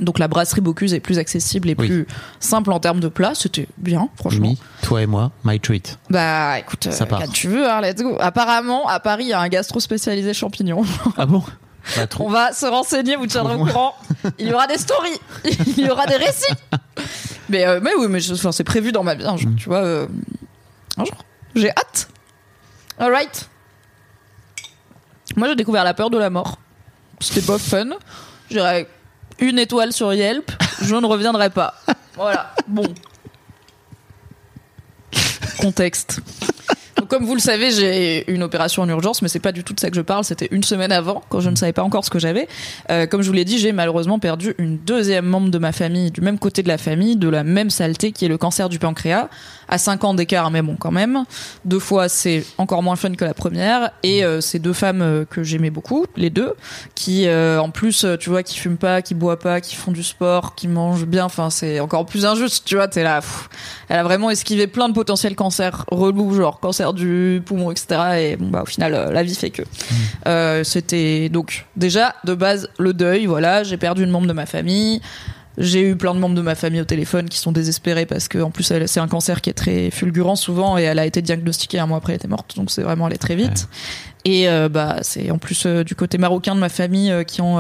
[0.01, 1.87] donc la brasserie Bocuse est plus accessible et Oui.
[1.87, 2.07] plus
[2.39, 3.33] simple en termes de plats.
[3.35, 4.55] C'était bien, franchement.
[4.83, 5.99] Toi et moi, my treat.
[6.11, 7.21] Bah écoute, Ça euh, part.
[7.23, 8.17] quand tu veux, hein, let's go.
[8.21, 10.83] Apparemment, à Paris, il y a un gastro spécialisé champignons.
[11.17, 11.43] Ah bon?
[11.97, 13.95] Bah, trop- On va se renseigner, vous tiendrez au courant.
[14.41, 15.21] Il y aura des stories,
[15.77, 16.53] il y aura des récits.
[17.49, 19.83] Mais, euh, mais oui, mais enfin, c'est prévu dans ma vie un jour, tu vois.
[19.85, 20.07] euh,
[20.97, 21.17] un jour.
[21.55, 22.09] J'ai hâte.
[22.99, 23.49] Alright.
[25.37, 26.59] Moi, j'ai découvert la peur de la mort.
[27.21, 27.91] C'était pas fun.
[28.51, 28.89] J'irais
[29.39, 30.51] une étoile sur Yelp.
[30.83, 31.75] Je ne reviendrai pas.
[32.15, 32.55] Voilà.
[32.67, 32.85] Bon.
[35.61, 36.21] Contexte.
[37.09, 39.81] Comme vous le savez, j'ai une opération en urgence, mais c'est pas du tout de
[39.81, 40.25] ça que je parle.
[40.25, 42.49] C'était une semaine avant, quand je ne savais pas encore ce que j'avais.
[42.91, 46.11] Euh, comme je vous l'ai dit, j'ai malheureusement perdu une deuxième membre de ma famille,
[46.11, 48.79] du même côté de la famille, de la même saleté, qui est le cancer du
[48.79, 49.29] pancréas,
[49.69, 51.25] à 5 ans d'écart, mais bon, quand même.
[51.65, 53.91] Deux fois, c'est encore moins fun que la première.
[54.03, 56.55] Et euh, c'est deux femmes euh, que j'aimais beaucoup, les deux,
[56.95, 59.93] qui, euh, en plus, euh, tu vois, qui fument pas, qui boivent pas, qui font
[59.93, 61.25] du sport, qui mangent bien.
[61.25, 62.89] Enfin, c'est encore plus injuste, tu vois.
[62.89, 63.21] T'es là.
[63.21, 63.49] pff.
[63.89, 67.87] elle a vraiment esquivé plein de potentiels cancers relous, genre cancer du poumon, etc.
[68.19, 69.63] Et bon, bah, au final, euh, la vie fait que.
[70.27, 73.27] Euh, C'était donc déjà de base le deuil.
[73.27, 75.01] Voilà, j'ai perdu une membre de ma famille.
[75.59, 78.39] J'ai eu plein de membres de ma famille au téléphone qui sont désespérés parce que
[78.39, 81.79] en plus c'est un cancer qui est très fulgurant souvent et elle a été diagnostiquée
[81.79, 82.57] un mois après elle était morte.
[82.57, 83.69] Donc c'est vraiment allé très vite.
[84.25, 87.41] Et euh, bah c'est en plus euh, du côté marocain de ma famille euh, qui
[87.41, 87.59] ont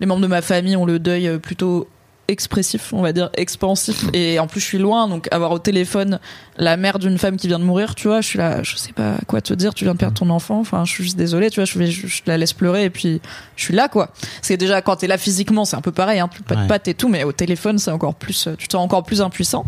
[0.00, 1.88] les membres de ma famille ont le deuil plutôt
[2.28, 4.04] expressif on va dire expansif.
[4.12, 6.20] Et en plus je suis loin donc avoir au téléphone
[6.58, 8.92] la mère d'une femme qui vient de mourir tu vois je suis là je sais
[8.92, 11.48] pas quoi te dire tu viens de perdre ton enfant enfin je suis juste désolée
[11.48, 13.20] tu vois je, vais, je, je la laisse pleurer et puis
[13.56, 14.10] je suis là quoi.
[14.42, 16.66] C'est déjà quand t'es là physiquement c'est un peu pareil hein, pas de Ouais.
[16.66, 19.64] pattes et tout mais au téléphone c'est encore plus tu te sens encore plus impuissant.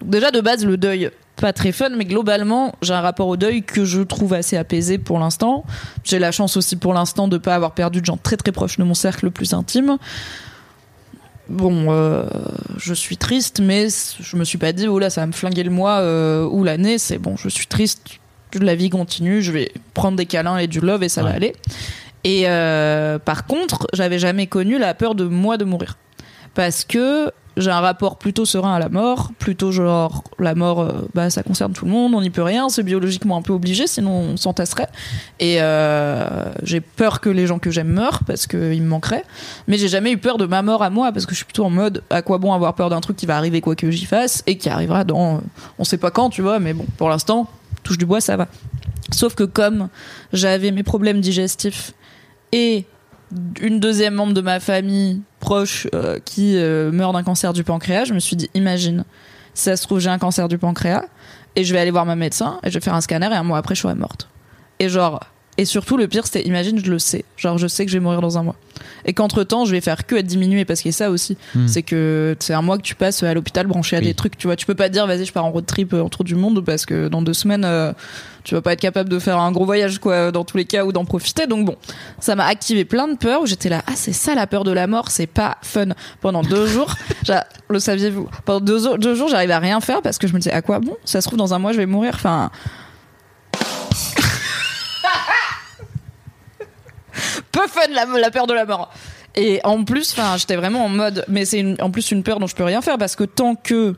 [0.00, 3.36] Donc déjà de base le deuil pas très fun mais globalement j'ai un rapport au
[3.36, 5.64] deuil que je trouve assez apaisé pour l'instant.
[6.02, 8.78] J'ai la chance aussi pour l'instant de pas avoir perdu de gens très très proches
[8.78, 9.96] de mon cercle le plus intime
[11.48, 12.24] bon euh,
[12.78, 13.88] je suis triste mais
[14.20, 16.64] je me suis pas dit oh là ça va me flinguer le mois euh, ou
[16.64, 18.18] l'année c'est bon je suis triste
[18.60, 21.54] la vie continue je vais prendre des câlins et du love et ça va aller.
[22.24, 25.96] Et euh, par contre j'avais jamais connu la peur de moi de mourir
[26.54, 31.08] parce que j'ai un rapport plutôt serein à la mort, plutôt genre la mort, euh,
[31.14, 33.86] bah ça concerne tout le monde, on n'y peut rien, c'est biologiquement un peu obligé,
[33.86, 34.88] sinon on s'entasserait.
[35.38, 39.24] Et euh, j'ai peur que les gens que j'aime meurent parce qu'ils me manqueraient,
[39.68, 41.64] mais j'ai jamais eu peur de ma mort à moi parce que je suis plutôt
[41.64, 44.06] en mode à quoi bon avoir peur d'un truc qui va arriver quoi que j'y
[44.06, 45.38] fasse et qui arrivera dans, euh,
[45.78, 47.48] on sait pas quand, tu vois, mais bon pour l'instant
[47.84, 48.48] touche du bois ça va.
[49.12, 49.88] Sauf que comme
[50.32, 51.92] j'avais mes problèmes digestifs
[52.50, 52.86] et
[53.60, 58.04] une deuxième membre de ma famille proche euh, qui euh, meurt d'un cancer du pancréas,
[58.04, 59.04] je me suis dit, imagine,
[59.54, 61.04] si ça se trouve, j'ai un cancer du pancréas
[61.56, 63.42] et je vais aller voir ma médecin et je vais faire un scanner et un
[63.42, 64.28] mois après, je serai morte.
[64.78, 65.20] Et genre,
[65.56, 67.24] et surtout, le pire, c'était, imagine, je le sais.
[67.36, 68.56] Genre, je sais que je vais mourir dans un mois.
[69.04, 71.36] Et qu'entre temps, je vais faire que être diminué parce qu'il y a ça aussi.
[71.66, 74.06] C'est que c'est un mois que tu passes à l'hôpital branché à Oui.
[74.06, 74.36] des trucs.
[74.36, 76.24] Tu vois, tu peux pas te dire, vas-y, je pars en road trip euh, autour
[76.24, 77.92] du monde parce que dans deux semaines, euh,
[78.42, 80.84] tu vas pas être capable de faire un gros voyage, quoi, dans tous les cas,
[80.84, 81.46] ou d'en profiter.
[81.46, 81.76] Donc bon,
[82.18, 84.72] ça m'a activé plein de peurs où j'étais là, ah, c'est ça la peur de
[84.72, 85.88] la mort, c'est pas fun.
[86.20, 86.94] Pendant deux jours,
[87.68, 90.38] le saviez-vous, pendant deux, jours- deux jours, j'arrivais à rien faire parce que je me
[90.40, 90.80] disais, à quoi?
[90.80, 90.96] Bon?
[91.04, 92.12] Ça se trouve, dans un mois, je vais mourir.
[92.14, 92.50] Enfin,
[97.52, 98.92] peu fun la, la peur de la mort.
[99.36, 102.46] Et en plus, enfin, j'étais vraiment en mode, mais c'est en plus une peur dont
[102.46, 103.96] je peux rien faire parce que tant que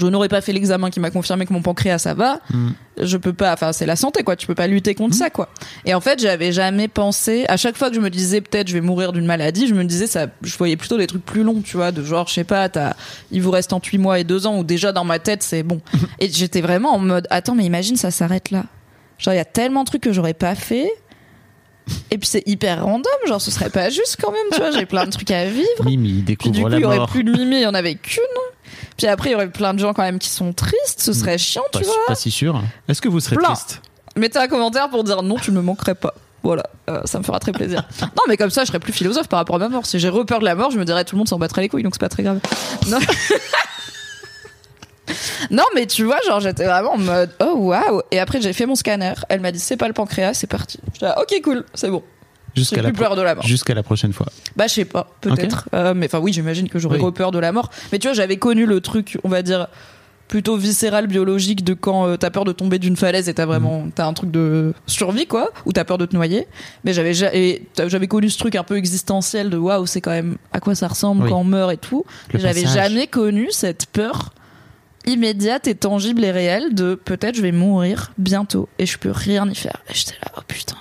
[0.00, 2.40] je n'aurais pas fait l'examen qui m'a confirmé que mon pancréas ça va,
[2.98, 5.48] je peux pas, enfin c'est la santé quoi, tu peux pas lutter contre ça quoi.
[5.84, 8.72] Et en fait, j'avais jamais pensé, à chaque fois que je me disais peut-être je
[8.72, 11.60] vais mourir d'une maladie, je me disais ça, je voyais plutôt des trucs plus longs,
[11.60, 12.94] tu vois, de genre je sais pas, t'as,
[13.30, 15.62] il vous reste entre 8 mois et 2 ans ou déjà dans ma tête c'est
[15.62, 15.80] bon.
[16.20, 18.64] et j'étais vraiment en mode attends mais imagine ça s'arrête là.
[19.18, 20.90] Genre il y a tellement de trucs que j'aurais pas fait.
[22.10, 24.86] Et puis c'est hyper random, genre ce serait pas juste quand même, tu vois, j'ai
[24.86, 25.84] plein de trucs à vivre.
[25.84, 27.08] Mimi Puis du découvre coup, la il y aurait mort.
[27.08, 28.22] plus de Mimi, il y en avait qu'une.
[28.96, 31.38] Puis après, il y aurait plein de gens quand même qui sont tristes, ce serait
[31.38, 31.94] chiant, Pas, tu vois.
[32.06, 32.60] pas si sûr.
[32.88, 33.48] Est-ce que vous serez Plein.
[33.48, 33.80] triste
[34.16, 36.14] Mettez un commentaire pour dire non, tu ne me manquerais pas.
[36.42, 37.84] Voilà, euh, ça me fera très plaisir.
[38.02, 39.86] non, mais comme ça, je serais plus philosophe par rapport à ma mort.
[39.86, 41.68] Si j'ai repeur de la mort, je me dirais tout le monde s'en battrait les
[41.68, 42.40] couilles, donc c'est pas très grave.
[42.88, 42.98] Non.
[45.50, 48.02] non, mais tu vois, genre, j'étais vraiment en mode oh waouh.
[48.10, 49.14] Et après, j'ai fait mon scanner.
[49.28, 50.78] Elle m'a dit c'est pas le pancréas, c'est parti.
[50.92, 52.02] J'étais là, ok, cool, c'est bon.
[52.54, 53.46] Jusqu'à la, plus peur de la mort.
[53.46, 54.26] jusqu'à la prochaine fois.
[54.56, 55.70] Bah, je sais pas, peut-être.
[55.72, 57.04] Euh, mais enfin, oui, j'imagine que j'aurais Oui.
[57.04, 57.70] repeur de la mort.
[57.92, 59.68] Mais tu vois, j'avais connu le truc, on va dire,
[60.28, 63.80] plutôt viscéral, biologique, de quand euh, t'as peur de tomber d'une falaise et t'as vraiment,
[63.84, 63.92] Mm.
[63.94, 66.46] t'as un truc de survie, quoi, ou t'as peur de te noyer.
[66.84, 70.74] Mais j'avais, connu ce truc un peu existentiel de waouh, c'est quand même à quoi
[70.74, 71.30] ça ressemble Oui.
[71.30, 72.04] quand on meurt et tout.
[72.34, 74.34] J'avais jamais connu cette peur
[75.06, 79.48] immédiate et tangible et réelle de peut-être je vais mourir bientôt et je peux rien
[79.48, 79.82] y faire.
[79.90, 80.76] Et j'étais là, oh putain.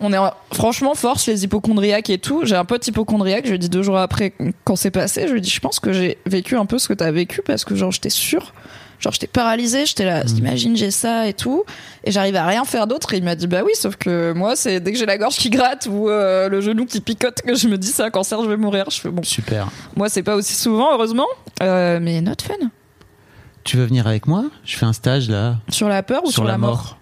[0.00, 2.42] On est en- franchement force les hypochondriaques et tout.
[2.44, 4.32] J'ai un pote hypochondriaque, je lui ai dit deux jours après
[4.64, 6.86] quand c'est passé, je lui ai dit je pense que j'ai vécu un peu ce
[6.88, 8.52] que t'as vécu parce que genre j'étais sûre,
[9.00, 11.64] genre j'étais paralysée, j'étais là, imagine j'ai ça et tout,
[12.04, 13.14] et j'arrive à rien faire d'autre.
[13.14, 15.36] Et il m'a dit bah oui, sauf que moi c'est dès que j'ai la gorge
[15.36, 18.42] qui gratte ou euh, le genou qui picote que je me dis c'est un cancer,
[18.42, 18.86] je vais mourir.
[18.90, 19.68] Je fais bon, Super.
[19.96, 21.26] moi c'est pas aussi souvent heureusement,
[21.62, 22.54] euh, mais not fun.
[23.64, 24.44] tu veux venir avec moi?
[24.64, 26.98] Je fais un stage là Sur la peur ou sur, la mort,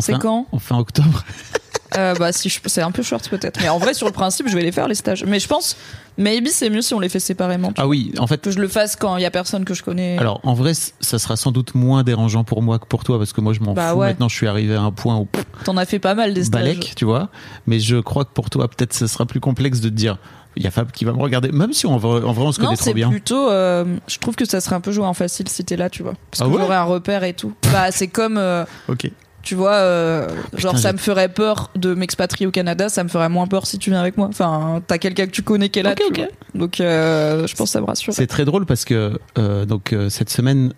[0.00, 0.46] C'est Enfin, quand?
[0.70, 1.24] en octobre.
[1.96, 3.60] Euh, Bah si, je- c'est un peu short peut-être.
[3.62, 5.24] Mais en vrai, sur le principe, je vais les faire les stages.
[5.24, 5.76] Mais je pense,
[6.18, 7.72] maybe c'est mieux si on les fait séparément.
[7.76, 8.40] Ah oui, en fait.
[8.42, 10.18] Que je le fasse quand il y a personne que je connais.
[10.18, 13.32] Alors en vrai, ça sera sans doute moins dérangeant pour moi que pour toi parce
[13.32, 13.98] que moi je m'en Bah fous.
[14.00, 14.08] ouais.
[14.08, 15.28] Maintenant, je suis arrivé à un point où
[15.64, 16.60] T'en as fait pas mal des stages.
[16.62, 17.28] balèque, tu vois.
[17.66, 20.18] Mais je crois que pour toi, peut-être, ce sera plus complexe de te dire.
[20.56, 22.52] Il y a Fab qui va me regarder, même si en vrai, en vrai on
[22.52, 23.10] se Non, connaît trop c'est bien.
[23.10, 23.48] plutôt.
[23.48, 26.02] euh, je trouve que ça serait un peu joué en facile si t'es là, tu
[26.02, 26.14] vois.
[26.32, 27.52] Parce Ah que ouais j'aurais un repère et tout.
[27.72, 28.38] Bah, c'est comme.
[28.38, 29.10] euh, Ok.
[29.42, 33.28] Tu vois, euh, genre ça me ferait peur de m'expatrier au Canada, ça me ferait
[33.28, 34.26] moins peur si tu viens avec moi.
[34.28, 36.16] Enfin, t'as quelqu'un que tu connais qui est là, Ok, tu ok.
[36.18, 36.26] vois.
[36.60, 38.12] Donc, euh, je pense que ça me rassure.
[38.12, 40.72] C'est très drôle parce que euh, donc euh, cette semaine,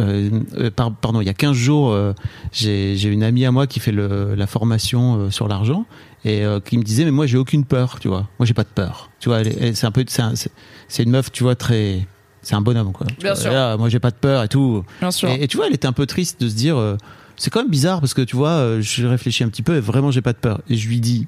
[0.00, 2.12] euh, euh, par- pardon, il y a 15 jours, euh,
[2.50, 5.84] j'ai j'ai une amie à moi qui fait le, la formation euh, sur l'argent
[6.24, 8.28] et euh, qui me disait mais moi j'ai aucune peur, tu vois.
[8.38, 9.10] Moi j'ai pas de peur.
[9.20, 10.50] Tu vois, c'est un peu c'est un- c'est
[10.88, 12.06] c'est une meuf, tu vois très
[12.42, 13.06] c'est un bonhomme quoi.
[13.20, 13.52] Bien vois, sûr.
[13.52, 14.82] là, moi j'ai pas de peur et tout.
[15.00, 15.28] Bien sûr.
[15.28, 16.96] Et, et tu vois, elle était un peu triste de se dire euh,
[17.42, 19.80] c'est quand même bizarre parce que tu vois, euh, je réfléchis un petit peu et
[19.80, 20.60] vraiment j'ai pas de peur.
[20.68, 21.26] Et je lui dis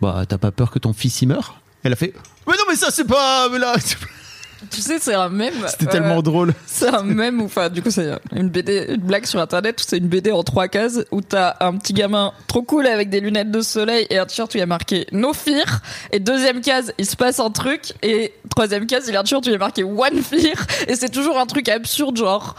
[0.00, 1.60] bah t'as pas peur que ton fils y meure?
[1.84, 2.14] Elle a fait
[2.48, 3.76] mais non mais ça c'est pas mais là
[4.70, 5.54] Tu sais, c'est un mème.
[5.68, 6.54] c'était euh, tellement drôle.
[6.66, 9.84] C'est un mème où, enfin, du coup, c'est une BD, une blague sur internet où
[9.86, 13.20] c'est une BD en trois cases où t'as un petit gamin trop cool avec des
[13.20, 15.64] lunettes de soleil et un t-shirt où il y a marqué No Fear.
[16.12, 17.92] Et deuxième case, il se passe un truc.
[18.02, 20.56] Et troisième case, il a un t-shirt où il y a marqué One Fear.
[20.88, 22.56] Et c'est toujours un truc absurde, genre.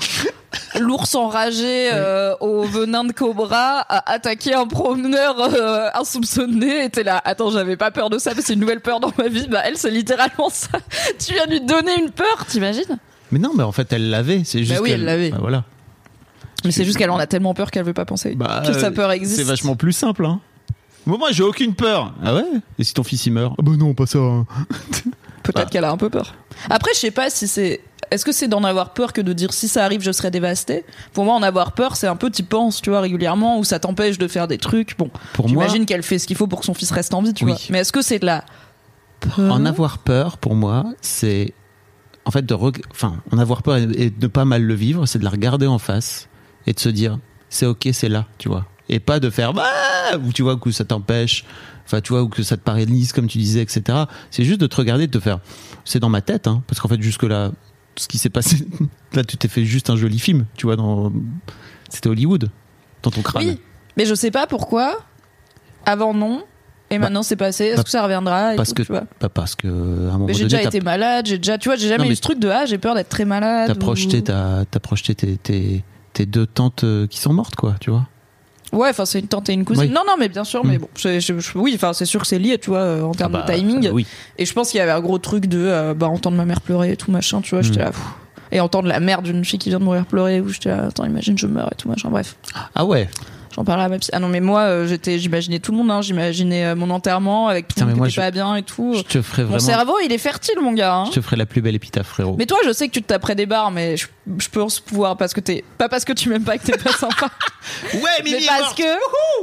[0.80, 6.86] L'ours enragé euh, au venin de cobra a attaqué un promeneur euh, insoupçonné.
[6.86, 9.12] Et t'es là, attends, j'avais pas peur de ça, mais c'est une nouvelle peur dans
[9.18, 9.48] ma vie.
[9.48, 10.80] Bah, elle, c'est littéralement ça.
[11.26, 12.98] tu viens lui donner une peur, t'imagines?
[13.32, 14.44] Mais non, mais en fait, elle l'avait.
[14.46, 14.74] C'est juste.
[14.74, 15.32] Bah oui, elle l'avait.
[15.32, 15.64] Bah voilà.
[16.66, 18.88] Mais c'est juste qu'elle en a tellement peur qu'elle veut pas penser Bah, que sa
[18.88, 19.38] euh, peur existe.
[19.38, 20.40] C'est vachement plus simple, hein.
[21.06, 22.14] Moi, moi, j'ai aucune peur.
[22.24, 22.44] Ah ouais?
[22.80, 23.54] Et si ton fils il meurt?
[23.58, 24.18] Ah bah non, pas ça.
[24.20, 24.46] hein.
[25.44, 25.70] Peut-être Ah.
[25.72, 26.34] qu'elle a un peu peur.
[26.70, 27.82] Après, je sais pas si c'est.
[28.12, 30.86] Est-ce que c'est d'en avoir peur que de dire si ça arrive, je serai dévastée
[31.14, 33.80] Pour moi, en avoir peur, c'est un peu t'y penses, tu vois, régulièrement, ou ça
[33.80, 34.98] t'empêche de faire des trucs.
[34.98, 37.22] Bon, Pour moi, j'imagine qu'elle fait ce qu'il faut pour que son fils reste en
[37.22, 37.52] vie, tu Oui.
[37.52, 37.60] vois.
[37.70, 38.44] Mais est-ce que c'est de la
[39.20, 39.52] peur?
[39.54, 41.54] En avoir peur, pour moi, c'est
[42.26, 45.20] en fait de, reg- enfin, en avoir peur et, de pas mal le vivre, c'est
[45.20, 46.28] de la regarder en face
[46.66, 47.18] et de se dire,
[47.50, 49.64] c'est ok, c'est là, tu vois, et pas de faire, bah,
[50.26, 51.46] ou tu vois que ça t'empêche,
[51.86, 54.00] enfin, tu vois, ou que ça te paralyse, comme tu disais, etc.
[54.32, 55.40] C'est juste de te regarder, et de te faire,
[55.86, 57.52] c'est dans ma tête, hein, parce qu'en fait, jusque là,
[57.98, 58.58] ce qui s'est passé,
[59.14, 61.12] là, tu t'es fait juste un joli film, tu vois, dans,
[61.90, 62.50] c'était Hollywood,
[63.04, 63.44] dans ton crâne.
[63.46, 63.60] Oui,
[63.98, 65.00] mais je sais pas pourquoi.
[65.86, 66.44] Avant non,
[66.90, 67.66] et maintenant c'est passé.
[67.66, 69.72] Est-ce bah, que ça reviendra et parce tout, que, tu vois pas parce que, à
[69.72, 72.16] un moment Mais j'ai déjà été malade, j'ai déjà, tu vois, j'ai jamais Non, eu
[72.16, 73.68] ce truc de ah, j'ai peur d'être très malade.
[73.68, 75.84] T'as ou- projeté, ta- t'as projeté tes, tes,
[76.14, 78.08] tes deux tantes euh, qui sont mortes, quoi, tu vois.
[78.74, 79.84] Ouais, enfin c'est une tante et une cousine.
[79.86, 79.90] Oui.
[79.90, 80.82] Non, non, mais bien sûr, mais Mm.
[80.82, 83.14] bon, je- je- je- oui, enfin c'est sûr que c'est lié, tu vois, euh, en
[83.14, 83.84] termes Ah bah, de timing.
[83.84, 84.06] ça, oui.
[84.38, 86.60] Et je pense qu'il y avait un gros truc de euh, bah, entendre ma mère
[86.62, 87.84] pleurer et tout machin, tu vois, j'étais Mm.
[87.84, 87.92] là.
[87.92, 88.02] pff.
[88.52, 91.04] Et entendre la mère d'une fille qui vient de mourir pleurer, où j'étais là, attends,
[91.06, 92.36] imagine, je meurs et tout machin, bref.
[92.76, 93.10] Ah ouais.
[93.58, 94.12] J'en parlais à ma psy.
[94.14, 97.48] Ah non, mais moi, euh, j'étais, j'imaginais tout le monde, hein, j'imaginais euh, mon enterrement
[97.48, 98.94] avec tout Putain, le monde mais qui moi, était je- pas bien et tout.
[98.96, 99.66] Je te ferai Mon vraiment.
[99.66, 100.94] cerveau, il est fertile, mon gars.
[100.94, 101.06] hein.
[101.08, 102.36] Je te ferai la plus belle épitaphe, frérot.
[102.38, 104.06] Mais toi, je sais que tu te taperais des barres, mais je,
[104.38, 105.64] je pense pouvoir parce que t'es.
[105.80, 107.30] Pas parce que tu m'aimes pas que t'es pas sympa,
[107.96, 108.84] ouais, mais parce que.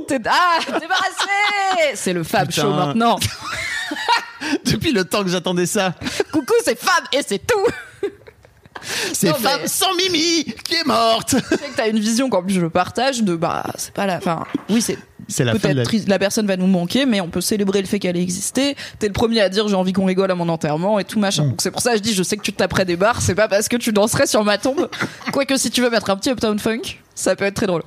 [0.07, 2.63] T'es, ah, débarrassé C'est le Fab Putain.
[2.63, 3.19] Show maintenant.
[4.65, 5.95] Depuis le temps que j'attendais ça,
[6.33, 8.09] Coucou, c'est Fab et c'est tout
[9.13, 11.35] c'est Non, mais- femme sans Mimi qui est morte.
[11.51, 14.21] Je sais que t'as une vision qu'en plus je partage de bah c'est pas la
[14.21, 14.99] fin oui c'est
[15.29, 15.85] C'est la fin de peut-être la...
[15.85, 18.77] triste la personne va nous manquer mais on peut célébrer le fait qu'elle ait existé
[18.99, 21.23] t'es le premier à dire j'ai envie qu'on rigole à mon enterrement et tout Mm.
[21.23, 22.97] machin donc c'est pour ça que je dis je sais que tu te taperais des
[22.97, 24.89] barres c'est pas parce que tu danserais sur ma tombe
[25.33, 27.83] quoique si tu veux mettre un petit uptown funk ça peut être très drôle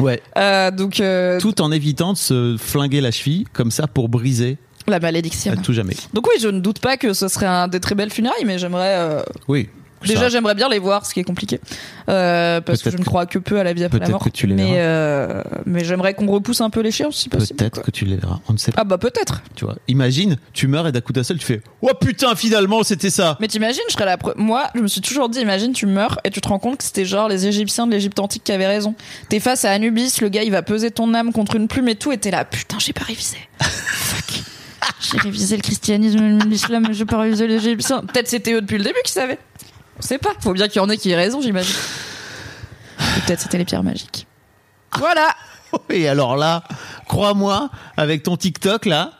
[0.00, 0.20] Ouais.
[0.36, 4.58] Euh, donc euh, Tout en évitant de se flinguer la cheville comme ça pour briser
[4.88, 5.94] la malédiction à tout jamais.
[6.12, 8.58] donc oui je ne doute pas que ce serait un des très belles funérailles mais
[8.58, 9.68] j'aimerais euh, Oui.
[10.06, 11.60] Déjà, j'aimerais bien les voir, ce qui est compliqué,
[12.08, 14.22] euh, parce que je ne crois que peu à la vie après la mort.
[14.24, 17.56] que tu les mais euh, mais j'aimerais qu'on repousse un peu l'échéance, si possible.
[17.58, 18.40] Peut-être que tu les verras.
[18.48, 18.80] On ne sait pas.
[18.82, 19.42] Ah bah peut-être.
[19.54, 19.76] Tu vois.
[19.88, 23.36] Imagine, tu meurs et d'un coup d'un seul, tu fais Oh putain, finalement, c'était ça.
[23.40, 26.18] Mais t'imagines, je serais la pre- Moi, je me suis toujours dit, imagine, tu meurs
[26.24, 28.66] et tu te rends compte que c'était genre les Égyptiens de l'Égypte antique qui avaient
[28.66, 28.94] raison.
[29.28, 31.94] T'es face à Anubis, le gars il va peser ton âme contre une plume et
[31.96, 33.36] tout, et t'es là, putain, j'ai pas révisé.
[33.62, 34.42] Fuck.
[35.00, 38.00] J'ai révisé le christianisme, l'islam, mais j'ai pas révisé les Égyptiens.
[38.00, 39.38] Peut-être c'était eux depuis le début qui savaient.
[40.00, 40.30] On sait pas.
[40.40, 41.74] Faut bien qu'il y en ait qui aient raison, j'imagine.
[42.98, 44.26] Ou peut-être c'était les pierres magiques.
[44.98, 45.28] Voilà.
[45.90, 46.64] Et alors là,
[47.06, 49.12] crois-moi, avec ton TikTok là,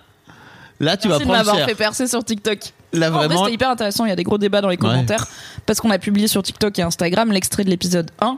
[0.81, 1.67] là tu Merci de vas prendre m'avoir cher.
[1.67, 2.59] fait percer sur TikTok.
[2.93, 3.45] Là En vrai, vraiment.
[3.45, 4.05] c'était hyper intéressant.
[4.05, 5.27] Il y a des gros débats dans les commentaires
[5.67, 8.37] parce qu'on a publié sur TikTok et Instagram l'extrait de l'épisode 1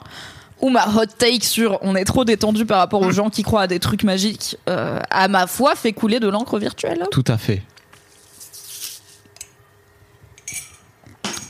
[0.60, 3.62] où ma hot take sur on est trop détendu par rapport aux gens qui croient
[3.62, 7.04] à des trucs magiques, euh, à ma foi, fait couler de l'encre virtuelle.
[7.10, 7.62] Tout à fait.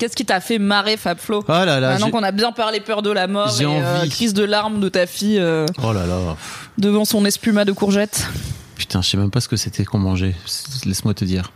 [0.02, 2.80] Qu'est-ce qui t'a fait marrer, Fab Flo Oh là là, Maintenant qu'on a bien parlé
[2.80, 6.06] peur de la mort et euh, crise de larmes de ta fille euh, Oh là
[6.06, 6.36] là.
[6.76, 8.26] devant son espuma de courgettes.
[8.74, 10.34] Putain, je sais même pas ce que c'était qu'on mangeait.
[10.86, 11.52] Laisse-moi te dire.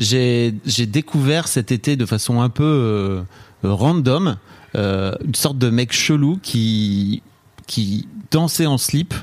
[0.00, 3.22] J'ai découvert cet été de façon un peu euh,
[3.62, 4.36] random
[4.74, 7.22] une sorte de mec chelou qui
[7.68, 9.14] qui dansait en slip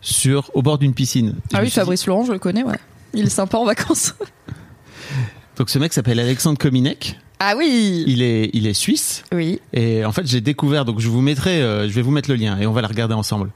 [0.00, 1.34] sur au bord d'une piscine.
[1.52, 2.80] Ah oui, suis dit- Fabrice Laurent, je le connais, ouais.
[3.12, 4.14] Il est sympa en vacances.
[5.58, 7.18] Donc ce mec s'appelle Alexandre Kominek.
[7.42, 9.24] Ah oui Il est il est suisse.
[9.32, 9.60] Oui.
[9.72, 12.36] Et en fait, j'ai découvert, donc je vous mettrai, euh, je vais vous mettre le
[12.36, 13.50] lien et on va la regarder ensemble.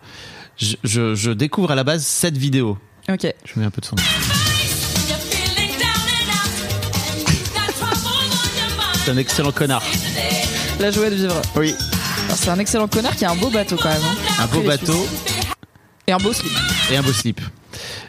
[0.56, 2.78] Je, je, je découvre à la base cette vidéo.
[3.10, 3.26] Ok.
[3.44, 3.96] Je mets un peu de son.
[9.04, 9.82] C'est un excellent connard.
[10.80, 11.40] La joie de vivre.
[11.56, 11.74] Oui.
[12.24, 14.00] Alors, C'est un excellent connard qui a un beau bateau quand même.
[14.02, 14.16] hein.
[14.38, 15.06] Un beau Après les bateau.
[16.06, 16.52] Et un beau slip.
[16.90, 17.40] et un beau slip.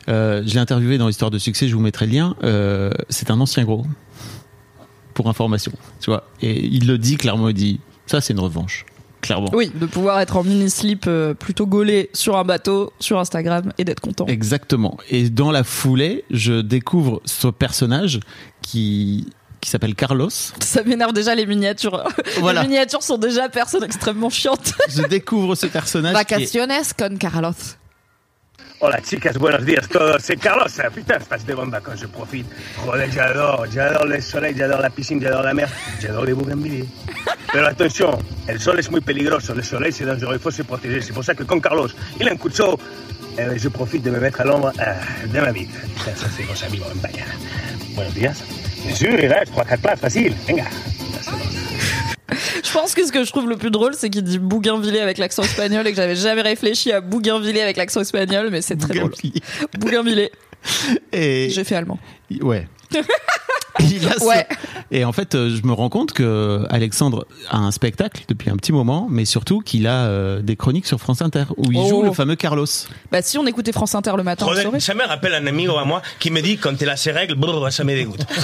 [0.09, 2.35] Euh, je l'ai interviewé dans Histoire de succès, je vous mettrai le lien.
[2.43, 3.85] Euh, c'est un ancien gros.
[5.15, 6.25] Pour information, tu vois.
[6.41, 8.85] Et il le dit clairement, il dit, ça c'est une revanche.
[9.21, 9.49] Clairement.
[9.53, 13.73] Oui, de pouvoir être en mini slip euh, plutôt gaulé sur un bateau, sur Instagram
[13.79, 14.27] et d'être content.
[14.27, 14.97] Exactement.
[15.09, 18.19] Et dans la foulée, je découvre ce personnage
[18.61, 19.27] qui
[19.61, 20.29] qui s'appelle Carlos.
[20.29, 22.03] Ça m'énerve déjà les miniatures.
[22.39, 22.61] Voilà.
[22.61, 24.73] Les miniatures sont déjà personnes extrêmement chiantes.
[24.89, 26.13] Je découvre ce personnage.
[26.13, 27.49] qui est- Vacaciones con Carlos.
[28.79, 30.21] Hola chicas, buenos días todos.
[30.21, 30.67] C'est Carlos.
[30.93, 32.45] Putain, passe des bonnes vacances, je profite.
[32.85, 35.69] Joder, j'adore, j'adore le soleil, j'adore la piscine, j'adore la mer,
[36.01, 36.85] j'adore les bougainvilliers.
[37.53, 41.01] Pero attention, el sol es muy peligroso, le soleil c'est dangereux, il faut se protéger.
[41.01, 41.87] C'est pour ça que con Carlos,
[42.19, 42.77] il a un coup de chaud.
[43.37, 45.67] Je profite de me mettre à l'ombre de ma vie.
[46.05, 47.95] Ça, c'est vos amigos en.
[47.95, 48.43] Buenos días.
[48.83, 50.33] Bien sûr, il reste 3-4 plats, facile.
[50.47, 50.65] Venga.
[52.31, 55.17] Je pense que ce que je trouve le plus drôle, c'est qu'il dit Bougainvillé avec
[55.17, 58.95] l'accent espagnol et que j'avais jamais réfléchi à Bougainvillé avec l'accent espagnol, mais c'est très
[58.95, 59.11] drôle.
[59.77, 60.31] Bougainvillé.
[61.11, 61.99] Et J'ai fait allemand.
[62.41, 62.67] ouais.
[63.79, 64.47] Il a ce- Ouais.
[64.91, 68.55] Et en fait, euh, je me rends compte que Alexandre a un spectacle depuis un
[68.57, 71.89] petit moment, mais surtout qu'il a euh, des chroniques sur France Inter où il Oh.
[71.89, 72.65] joue le fameux Carlos.
[73.11, 75.83] Bah si on écoutait France Inter le matin, on ça me rappelle un amigo à
[75.85, 78.25] moi qui me dit quand elle a ses règles, brrr, ça me dégoûte.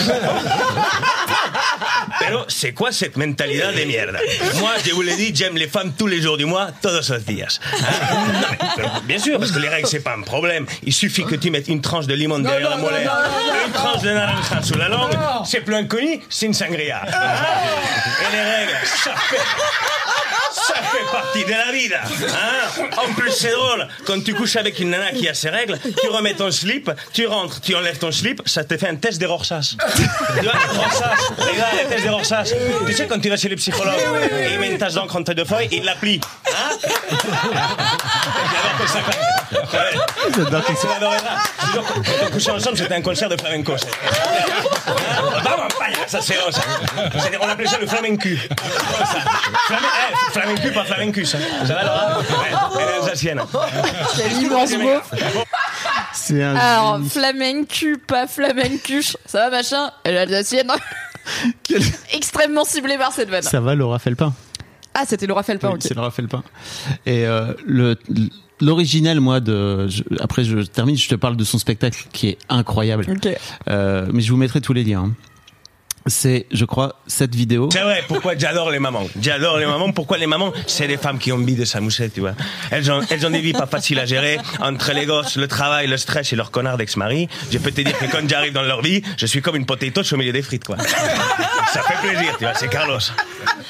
[2.19, 4.17] Pero c'est quoi cette mentalité de merde?
[4.59, 7.19] Moi, je vous l'ai dit, j'aime les femmes tous les jours du mois, todos los
[7.19, 7.59] días.
[7.73, 7.77] Hein
[8.77, 10.65] Non, mais, bien sûr, parce que les règles, c'est pas un problème.
[10.83, 13.11] Il suffit que tu mettes une tranche de limon derrière la molaire,
[13.67, 15.13] une tranche de naranja sous la langue,
[15.45, 17.01] c'est plus inconnu, c'est une sangria.
[17.08, 19.38] Et les règles, ça fait...
[20.81, 21.99] Ça fait partie de la vida.
[22.03, 22.85] Hein?
[22.97, 23.87] En plus, c'est drôle.
[24.05, 27.27] Quand tu couches avec une nana qui a ses règles, tu remets ton slip, tu
[27.27, 29.75] rentres, tu enlèves ton slip, ça te fait un test de Rorsas.
[29.95, 30.01] tu
[30.41, 30.53] vois,
[31.45, 32.85] les gars, le test de.
[32.87, 33.93] Tu sais, quand tu vas chez le psychologue,
[34.51, 36.23] il met une tache d'encre entre deux feuilles, il l'applique.
[36.47, 36.77] Hein?
[40.35, 40.89] J'adore que ça.
[41.73, 43.75] Quand on couchait ensemble, c'était un concert de flamenco.
[45.43, 45.60] Vamos,
[46.07, 46.61] ça c'est ça.
[47.19, 48.38] C'est- On appelait ça le flamencu.
[48.38, 48.55] Ça.
[49.67, 49.80] Flame-
[50.11, 51.35] eh, flamencu, pas flamencus.
[51.35, 51.39] hein.
[51.65, 52.25] Ça va, Laura Ouais,
[52.81, 53.41] elle est alsacienne.
[54.15, 54.89] Quel immense mot.
[56.13, 57.09] C'est un Alors, génie.
[57.09, 59.15] flamencu, pas flamencuche.
[59.25, 60.71] Ça va, machin Elle est alsacienne.
[61.63, 61.81] Quel-
[62.13, 63.41] Extrêmement ciblée par cette vanne.
[63.43, 64.33] Ça va, Laura Felpin?
[64.93, 65.81] Ah, c'était Laura Felpin, Oui, ok.
[65.83, 66.43] C'est Laura Felpin.
[67.05, 67.95] Et euh, le
[68.59, 72.38] l'original, moi, de je- après je termine, je te parle de son spectacle qui est
[72.49, 73.05] incroyable.
[73.09, 73.30] Ok.
[73.69, 75.05] Euh, mais je vous mettrai tous les liens.
[75.07, 75.13] hein.
[76.07, 77.69] C'est, je crois, cette vidéo.
[77.71, 79.07] C'est vrai, pourquoi j'adore les mamans.
[79.21, 79.91] J'adore les mamans.
[79.91, 82.33] Pourquoi les mamans C'est des femmes qui ont envie de s'amuser, tu vois.
[82.71, 84.39] Elles ont, elles ont des vies pas faciles à gérer.
[84.59, 87.27] Entre les gosses, le travail, le stress et leur connard d'ex-mari.
[87.51, 90.01] Je peux te dire que quand j'arrive dans leur vie, je suis comme une potato
[90.11, 90.77] au milieu des frites, quoi.
[90.77, 92.99] Ça fait plaisir, tu vois, c'est Carlos.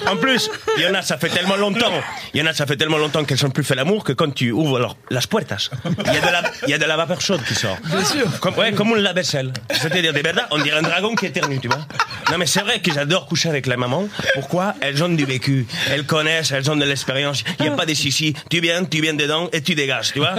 [0.08, 1.92] En plus, il y en a, ça fait tellement longtemps.
[2.34, 4.34] Il y en a, ça fait tellement longtemps qu'elles n'ont plus fait l'amour que quand
[4.34, 6.98] tu ouvres alors, las puertas, il y a de la, il y a de la
[6.98, 7.78] vapeur chaude qui sort.
[7.86, 8.40] Bien sûr.
[8.40, 9.54] Comme, ouais, comme un lave-vaisselle.
[9.72, 11.86] C'est-à-dire, de verdad, on dirait un dragon qui éternue, tu vois.
[12.32, 14.08] Non, mais c'est vrai que j'adore coucher avec la maman.
[14.34, 14.76] Pourquoi?
[14.82, 15.68] Elles ont du vécu.
[15.90, 17.44] Elles connaissent, elles ont de l'expérience.
[17.60, 18.34] Il n'y a pas de sissi.
[18.50, 20.36] Tu viens, tu viens dedans et tu dégages, tu vois.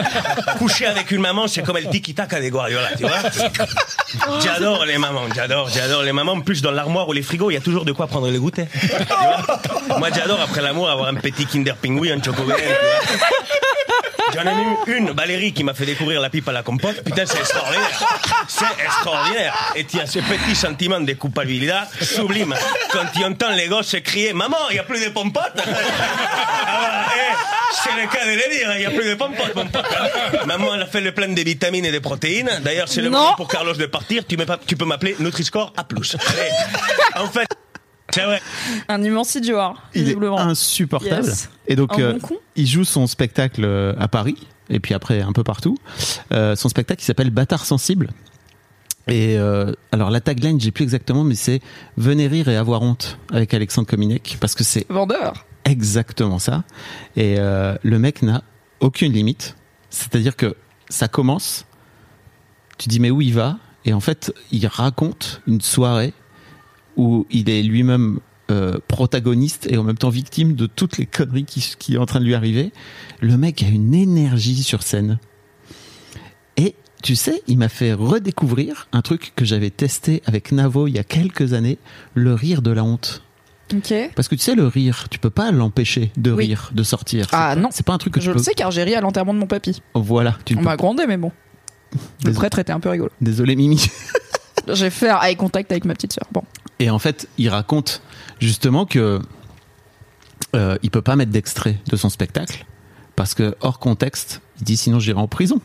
[0.59, 3.19] Coucher avec une maman, c'est comme le tiki-taka des Guardiola, tu vois.
[4.43, 6.41] J'adore les mamans, j'adore, j'adore les mamans.
[6.41, 8.67] Plus, dans l'armoire ou les frigos, il y a toujours de quoi prendre le goûter.
[9.23, 12.57] Tu vois Moi, j'adore, après l'amour, avoir un petit Kinder Pingui, un chocolat.
[14.35, 14.55] J'en ai
[14.91, 17.03] eu une, Valérie, qui m'a fait découvrir la pipe à la compote.
[17.05, 17.91] Putain, c'est extraordinaire.
[18.49, 19.55] C'est extraordinaire.
[19.77, 22.55] Et tu as ce petit sentiment de culpabilité sublime
[22.93, 25.61] quand tu entends les gosses crier Maman, il n'y a plus de pompotes.
[26.67, 27.35] Ah eh,
[27.73, 29.85] c'est le cas de le dire, il n'y a plus de pompotes, mon pote.
[29.99, 30.39] hein.
[30.47, 32.51] Maman, elle a fait le plein de vitamines et de protéines.
[32.63, 34.25] D'ailleurs, c'est le moment pour Carlos de partir.
[34.27, 35.83] Tu, peux m'appeler Nutri-Score A+.
[37.21, 37.47] En fait.
[38.89, 41.27] Un immense idiot, hein, Il est insupportable.
[41.27, 41.51] Yes.
[41.67, 45.33] Et donc, euh, bon il joue son spectacle euh, à Paris, et puis après un
[45.33, 45.79] peu partout.
[46.33, 48.11] Euh, son spectacle qui s'appelle Bâtard sensible.
[49.09, 51.61] Et euh, alors la tagline, j'ai plus exactement, mais c'est
[51.97, 55.45] venez rire et avoir honte avec Alexandre Kominek parce que c'est Vendeur.
[55.65, 56.63] exactement ça.
[57.17, 58.43] Et euh, le mec n'a
[58.81, 59.57] aucune limite.
[59.91, 60.55] C'est-à-dire que
[60.89, 61.67] ça commence,
[62.79, 63.59] tu dis mais où il va?
[63.85, 66.13] Et en fait, il raconte une soirée
[66.97, 68.19] où il est lui-même
[68.51, 72.07] euh, protagoniste et en même temps victime de toutes les conneries qui, qui est en
[72.07, 72.73] train de lui arriver.
[73.21, 75.19] Le mec a une énergie sur scène.
[76.57, 80.95] Et tu sais, il m'a fait redécouvrir un truc que j'avais testé avec Navo il
[80.95, 81.79] y a quelques années,
[82.15, 83.23] le rire de la honte.
[83.75, 83.95] Ok.
[84.15, 86.47] Parce que tu sais, le rire, tu peux pas l'empêcher de Oui.
[86.49, 87.27] rire, de sortir.
[87.33, 87.69] Ah pas- non.
[87.73, 88.43] C'est pas un truc que Je tu le peux.
[88.43, 89.81] sais car j'ai ri à l'enterrement de mon papy.
[89.95, 91.33] Voilà, tu On m'a grondé, mais bon.
[92.25, 93.11] Le prêtre était un peu rigolo.
[93.23, 93.83] Désolé, Mimi.
[94.69, 96.27] J'ai fait un eye contact avec ma petite sœur.
[96.33, 96.43] Bon.
[96.79, 98.03] Et en fait, il raconte
[98.41, 99.21] justement que
[100.55, 102.65] euh, il peut pas mettre d'extrait de son spectacle
[103.17, 105.61] parce que hors contexte, il dit sinon j'irai en prison.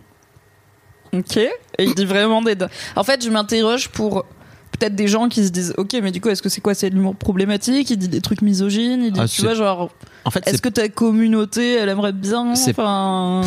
[1.14, 1.38] Ok.
[1.38, 2.56] Et il dit vraiment des.
[2.96, 4.26] En fait, je m'interroge pour
[4.72, 6.74] peut-être des gens qui se disent Ok, mais du coup, est-ce que c'est quoi?
[6.74, 7.90] C'est de l'humour problématique?
[7.90, 9.04] Il dit des trucs misogynes?
[9.04, 9.90] Il dit, Ah, tu vois, genre,
[10.26, 13.42] En fait, est-ce que ta communauté, elle aimerait bien Enfin.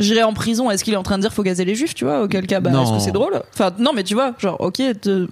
[0.00, 0.70] J'irai en prison.
[0.70, 2.60] Est-ce qu'il est en train de dire faut gazer les juifs, tu vois Auquel cas,
[2.60, 2.82] bah, Non.
[2.84, 3.40] est-ce que c'est drôle?
[3.54, 5.28] Enfin, non, mais tu vois, genre, ok, te-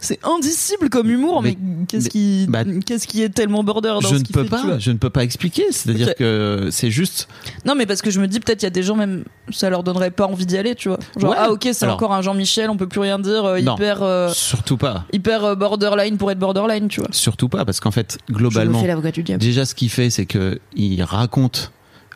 [0.00, 4.00] c'est indicible comme humour, mais, Mais- qu'est-ce qui, bah, qu'est-ce qui est tellement border dans
[4.00, 5.64] je ce ne peux fait, pas, je ne peux pas expliquer.
[5.72, 7.26] C'est-à-dire que c'est juste.
[7.64, 9.70] Non, mais parce que je me dis peut-être il y a des gens même ça
[9.70, 10.98] leur donnerait pas envie d'y aller, tu vois.
[11.16, 11.36] Genre Ouais.
[11.40, 13.74] ah ok c'est Alors- encore un Jean-Michel, on peut plus rien dire, euh, Non.
[13.74, 15.04] hyper euh, Surtout pas.
[15.12, 17.08] hyper euh, borderline pour être borderline, tu vois.
[17.10, 19.42] Surtout pas, parce qu'en fait, Je me globalement, fais l'avocat du diable.
[19.42, 21.72] déjà ce qu'il fait, c'est que il raconte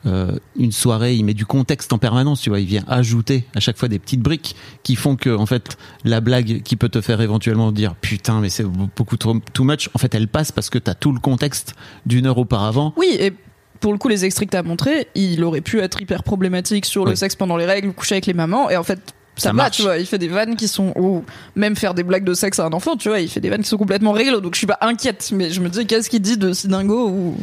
[0.06, 3.60] euh, une soirée, il met du contexte en permanence, tu vois, il vient ajouter à
[3.60, 7.00] chaque fois des petites briques qui font que, en fait, la blague qui peut te
[7.00, 10.70] faire éventuellement dire putain, mais c'est beaucoup trop too much, en fait, elle passe parce
[10.70, 11.74] que t'as tout le contexte
[12.06, 12.92] d'une heure auparavant.
[12.96, 13.32] Oui et
[13.80, 17.04] pour le coup les extraits que t'as montrés, il aurait pu être hyper problématique sur
[17.04, 17.16] le Oui.
[17.16, 19.00] sexe pendant les règles, coucher avec les mamans et en fait
[19.34, 19.76] ça, Ça va, marche.
[19.76, 19.96] tu vois.
[19.98, 21.24] Il fait des vannes qui sont ou
[21.56, 23.18] même faire des blagues de sexe à un enfant, tu vois.
[23.18, 25.30] Il fait des vannes qui sont complètement réglo, donc je suis pas inquiète.
[25.34, 27.36] Mais je me dis qu'est-ce qu'il dit de si dingo ou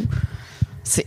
[0.84, 1.06] c'est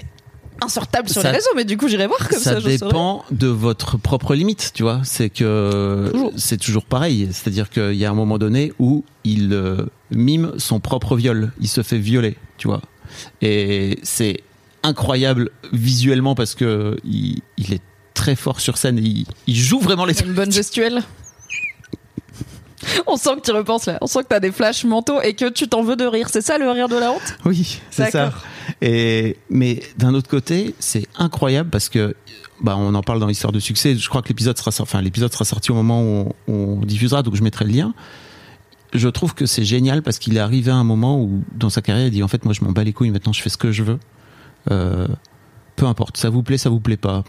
[0.62, 1.50] insortable sur Ça- les réseaux.
[1.56, 2.60] Mais du coup j'irai voir comme ça.
[2.60, 5.00] ça dépend de votre propre limite, tu vois.
[5.04, 7.28] C'est que c'est toujours pareil.
[7.32, 11.52] C'est-à-dire qu'il y a un moment donné où il euh, mime son propre viol.
[11.60, 12.80] Il se fait violer, tu vois.
[13.42, 14.40] Et c'est
[14.82, 17.82] incroyable visuellement parce que il, il est
[18.14, 18.98] très fort sur scène.
[18.98, 20.18] Il, il joue vraiment les.
[20.22, 21.02] Une bonne gestuelle.
[23.06, 23.98] On sent que tu repenses là.
[24.00, 26.28] On sent que t'as des flashs mentaux et que tu t'en veux de rire.
[26.30, 27.36] C'est ça le rire de la honte?
[27.44, 28.32] Oui, c'est ça.
[28.80, 32.14] Et mais d'un autre côté, c'est incroyable parce que
[32.60, 33.96] bah on en parle dans l'histoire de succès.
[33.96, 36.76] Je crois que l'épisode sera sorti, enfin l'épisode sera sorti au moment où on, on
[36.84, 37.94] diffusera, donc je mettrai le lien.
[38.92, 41.80] Je trouve que c'est génial parce qu'il est arrivé à un moment où dans sa
[41.80, 43.56] carrière, il dit en fait moi je m'en bats les couilles, maintenant je fais ce
[43.56, 43.98] que je veux.
[44.70, 45.08] Euh,
[45.76, 47.24] peu importe, ça vous plaît, ça vous plaît pas.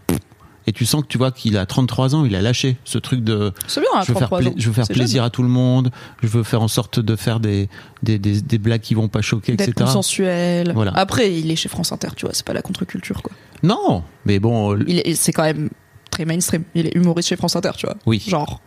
[0.65, 3.21] Et tu sens que tu vois qu'il a 33 ans, il a lâché ce truc
[3.23, 4.53] de C'est bien, je veux faire, 33 pla- ans.
[4.55, 7.39] je veux faire plaisir à tout le monde, je veux faire en sorte de faire
[7.41, 7.67] des,
[8.01, 9.73] des, des, des blagues qui vont pas choquer, etc.
[9.75, 10.71] consensuel.
[10.73, 10.91] Voilà.
[10.95, 12.33] Après, il est chez France Inter, tu vois.
[12.33, 13.33] C'est pas la contre-culture, quoi.
[13.61, 15.69] Non, mais bon, Il est, c'est quand même
[16.11, 16.63] très mainstream.
[16.75, 17.95] Il est humoriste chez France Inter, tu vois.
[18.05, 18.61] oui, Genre,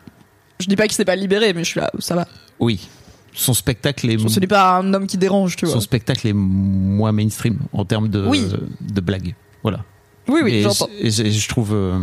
[0.60, 2.26] je dis pas qu'il s'est pas libéré, mais je suis là, ça va.
[2.60, 2.88] oui.
[3.38, 5.74] Son spectacle est, Ce n'est pas un homme qui dérange, tu vois.
[5.74, 8.42] son spectacle est moins mainstream en termes de, Oui.
[8.80, 9.34] de blagues.
[9.62, 9.84] Voilà.
[10.28, 10.88] Oui, oui, j'entends.
[10.98, 11.98] et je, et je trouve, euh,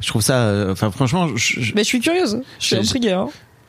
[0.00, 2.40] je trouve ça, euh, enfin franchement, je- je- Mais je suis curieuse.
[2.60, 3.28] Je suis intriguée, hein.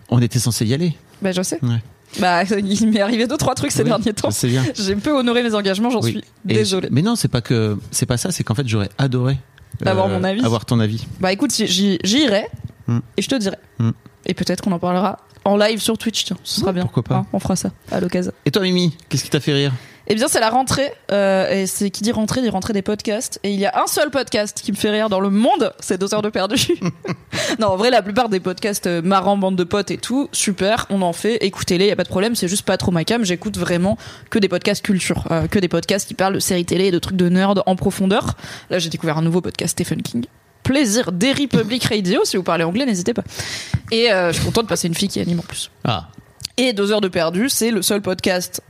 [0.10, 0.94] on était censé y aller.
[1.22, 1.60] Bah, je sais.
[1.64, 1.82] Ouais.
[2.20, 4.30] Bah, il m'est arrivé deux, trois trucs ces Oui, derniers temps.
[4.32, 4.64] sais bien.
[4.76, 6.22] J'ai peu honoré mes engagements, j'en Oui.
[6.48, 9.38] suis je- mais non, c'est pas que, c'est pas ça, c'est qu'en fait j'aurais adoré
[9.86, 10.44] euh, Avoir mon avis.
[10.46, 11.06] avoir ton avis.
[11.20, 12.46] Bah écoute, j'y j'y irai
[12.88, 13.00] Hmm.
[13.18, 13.56] et je te dirai.
[13.80, 13.92] Hmm.
[14.26, 16.84] Et peut-être qu'on en parlera en live sur Twitch, tiens, ce sera bien.
[16.84, 17.16] pourquoi pas.
[17.16, 18.32] Hein, on fera ça à l'occasion.
[18.46, 19.72] Et toi, Mimi, qu'est-ce qui t'a fait rire?
[20.08, 20.92] Eh bien, c'est la rentrée.
[21.12, 23.40] euh, et c'est qui dit rentrée, dit rentrée des podcasts.
[23.44, 25.98] Et il y a un seul podcast qui me fait rire dans le monde, c'est
[25.98, 26.58] deux heures de perdu.
[27.60, 30.88] non, en vrai, la plupart des podcasts euh, marrants, bande de potes et tout, super,
[30.90, 31.38] on en fait.
[31.42, 32.36] Écoutez-les, y a pas de problème.
[32.36, 33.24] C'est juste pas trop ma cam.
[33.24, 33.98] J'écoute vraiment
[34.30, 37.00] que des podcasts culture, euh, que des podcasts qui parlent de séries télé et de
[37.00, 38.36] trucs de nerd en profondeur.
[38.70, 40.26] Là, j'ai découvert un nouveau podcast Stephen King.
[40.64, 42.22] Plaisir, Derry Public Radio.
[42.26, 43.24] Si vous parlez anglais, n'hésitez pas.
[43.92, 45.72] Et euh, je suis contente de passer une fille qui anime en plus.
[45.86, 46.08] Ah,
[46.58, 48.62] Et deux heures de perdu, c'est le seul podcast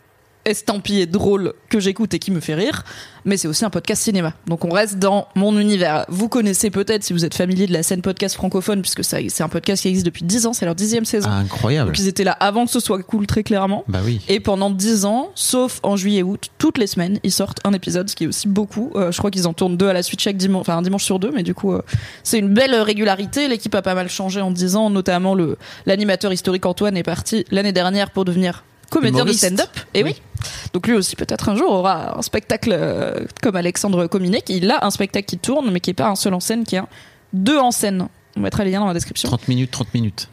[0.46, 2.84] estampillé drôle que j'écoute et qui me fait rire,
[3.26, 4.34] mais c'est aussi un podcast cinéma.
[4.48, 6.06] Donc on reste dans mon univers.
[6.10, 9.50] Vous connaissez peut-être si vous êtes familier de la scène podcast francophone, puisque c'est un
[9.50, 11.30] podcast qui existe depuis 10 ans, c'est leur dixième saison.
[11.32, 11.90] ah, incroyable.
[11.92, 13.84] Donc ils étaient là avant que ce soit cool très clairement.
[13.88, 14.22] Bah oui.
[14.28, 18.16] Et pendant 10 ans, sauf en juillet-août, toutes les semaines, ils sortent un épisode, ce
[18.16, 18.92] qui est aussi beaucoup.
[18.96, 21.04] Euh, je crois qu'ils en tournent deux à la suite chaque dimanche, enfin un dimanche
[21.04, 21.82] sur deux, mais du coup, euh,
[22.24, 23.48] c'est une belle régularité.
[23.48, 25.36] L'équipe a pas mal changé en 10 ans, notamment
[25.86, 28.64] l'animateur historique Antoine est parti l'année dernière pour devenir
[28.94, 29.70] comédien de stand-up.
[29.94, 30.16] Et Oui.
[30.16, 30.22] oui.
[30.74, 34.50] Donc lui aussi, peut-être un jour, aura un spectacle euh, comme Alexandre Cominek.
[34.50, 36.76] Il a un spectacle qui tourne, mais qui est pas un seul en scène, qui
[36.76, 36.88] est un
[37.34, 38.08] deux en scène.
[38.36, 39.28] On mettra les liens dans la description.
[39.30, 40.30] 30 minutes, 30 minutes.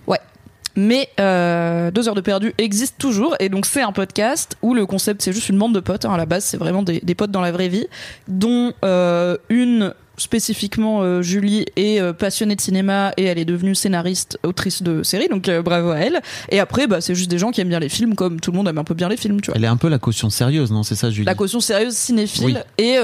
[0.76, 4.86] Mais euh, deux heures de perdu existe toujours et donc c'est un podcast où le
[4.86, 6.04] concept c'est juste une bande de potes.
[6.04, 7.86] hein, à la base c'est vraiment des, des potes dans la vraie vie,
[8.28, 13.74] dont euh, une spécifiquement euh, Julie est euh, passionnée de cinéma et elle est devenue
[13.74, 16.20] scénariste, autrice de séries, donc euh, bravo à elle.
[16.50, 18.56] Et après bah c'est juste des gens qui aiment bien les films comme tout le
[18.58, 19.56] monde aime un peu bien les films, tu vois.
[19.56, 21.24] Elle est un peu la caution sérieuse, non C'est ça, Julie?
[21.24, 22.84] La caution sérieuse cinéphile Oui.
[22.84, 22.98] et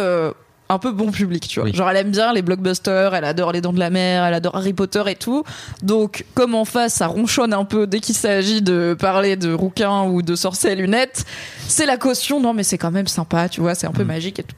[0.68, 1.68] un peu bon public, tu vois.
[1.68, 1.74] Oui.
[1.74, 4.56] Genre elle aime bien les blockbusters, elle adore les Dents de la Mer, elle adore
[4.56, 5.44] Harry Potter et tout.
[5.82, 10.02] Donc comme en face ça ronchonne un peu dès qu'il s'agit de parler de rouquins
[10.04, 11.24] ou de sorciers à lunettes,
[11.68, 12.40] c'est la caution.
[12.40, 14.56] Non mais c'est quand même sympa, tu vois, c'est un peu magique et tout.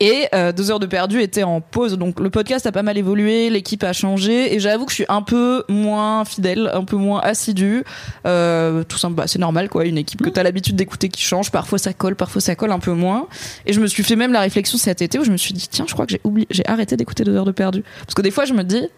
[0.00, 2.98] Et euh, deux heures de perdu était en pause, donc le podcast a pas mal
[2.98, 6.96] évolué, l'équipe a changé, et j'avoue que je suis un peu moins fidèle, un peu
[6.96, 7.84] moins assidue.
[8.26, 11.50] Euh, tout simple, bah, c'est normal quoi, une équipe que t'as l'habitude d'écouter qui change,
[11.50, 13.28] parfois ça colle, parfois ça colle un peu moins.
[13.66, 15.68] Et je me suis fait même la réflexion cet été où je me suis dit
[15.70, 18.22] tiens, je crois que j'ai oublié, j'ai arrêté d'écouter deux heures de perdu, parce que
[18.22, 18.88] des fois je me dis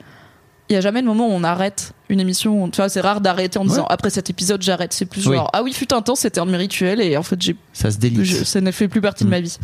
[0.68, 2.68] il y a jamais de moment où on arrête une émission.
[2.70, 4.92] Tu vois, c'est rare d'arrêter en disant après cet épisode j'arrête.
[4.92, 5.36] C'est plus Oui.
[5.36, 7.56] genre ah oui fut un temps c'était un de mes rituels et en fait j'ai
[7.72, 8.24] Ça se délite.
[8.24, 9.30] je- ça ne fait plus partie de Mm.
[9.30, 9.56] ma vie.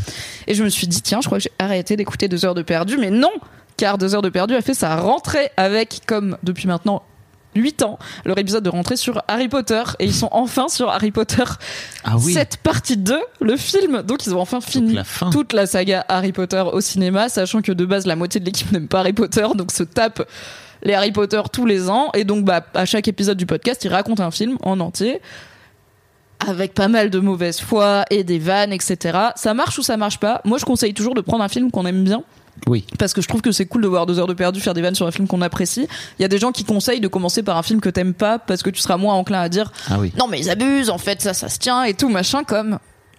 [0.46, 2.62] Et je me suis dit, tiens, je crois que j'ai arrêté d'écouter deux heures de
[2.62, 3.30] perdu, mais non,
[3.76, 7.02] car deux heures de perdu a fait sa rentrée avec, comme depuis maintenant
[7.54, 9.82] 8 ans, leur épisode de rentrée sur Harry Potter.
[9.98, 11.44] Et ils sont enfin sur Harry Potter
[12.04, 12.32] Ah oui.
[12.32, 14.02] cette partie 2, le film.
[14.02, 15.28] Donc ils ont enfin fini la fin.
[15.30, 18.70] toute la saga Harry Potter au cinéma, sachant que de base la moitié de l'équipe
[18.72, 20.26] n'aime pas Harry Potter, donc se tape
[20.82, 22.10] les Harry Potter tous les ans.
[22.14, 25.20] Et donc bah, à chaque épisode du podcast, ils racontent un film en entier
[26.46, 29.16] avec pas mal de mauvaise foi et des vannes, etc.
[29.36, 30.40] Ça marche ou ça marche pas?
[30.44, 32.24] Moi, je conseille toujours de prendre un film qu'on aime bien.
[32.66, 32.84] Oui.
[32.98, 34.82] Parce que je trouve que c'est cool de voir deux heures de perdu faire des
[34.82, 35.86] vannes sur un film qu'on apprécie.
[36.18, 38.38] Il y a des gens qui conseillent de commencer par un film que t'aimes pas
[38.40, 40.12] parce que tu seras moins enclin à dire Ah oui.
[40.18, 42.78] non mais ils abusent en fait ça ça se tient et tout machin comme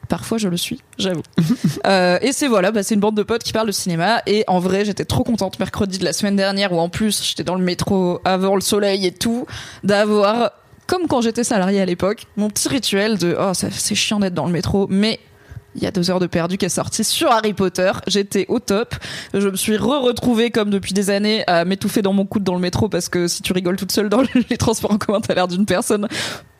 [0.09, 1.23] parfois je le suis j'avoue
[1.85, 4.45] Euh, et c'est voilà bah, c'est une bande de potes qui parlent de cinéma et
[4.48, 7.56] en vrai j'étais trop contente mercredi de la semaine dernière où en plus j'étais dans
[7.56, 9.45] le métro avant le soleil et tout
[9.83, 10.51] d'avoir
[10.88, 14.45] comme quand j'étais salarié à l'époque mon petit rituel de oh c'est chiant d'être dans
[14.45, 15.19] le métro mais
[15.75, 17.91] il y a deux heures de perdu qui est sorti sur Harry Potter.
[18.07, 18.95] J'étais au top.
[19.33, 22.59] Je me suis re-retrouvée comme depuis des années à m'étouffer dans mon coude dans le
[22.59, 25.48] métro parce que si tu rigoles toute seule dans les transports en commun, t'as l'air
[25.48, 26.07] d'une personne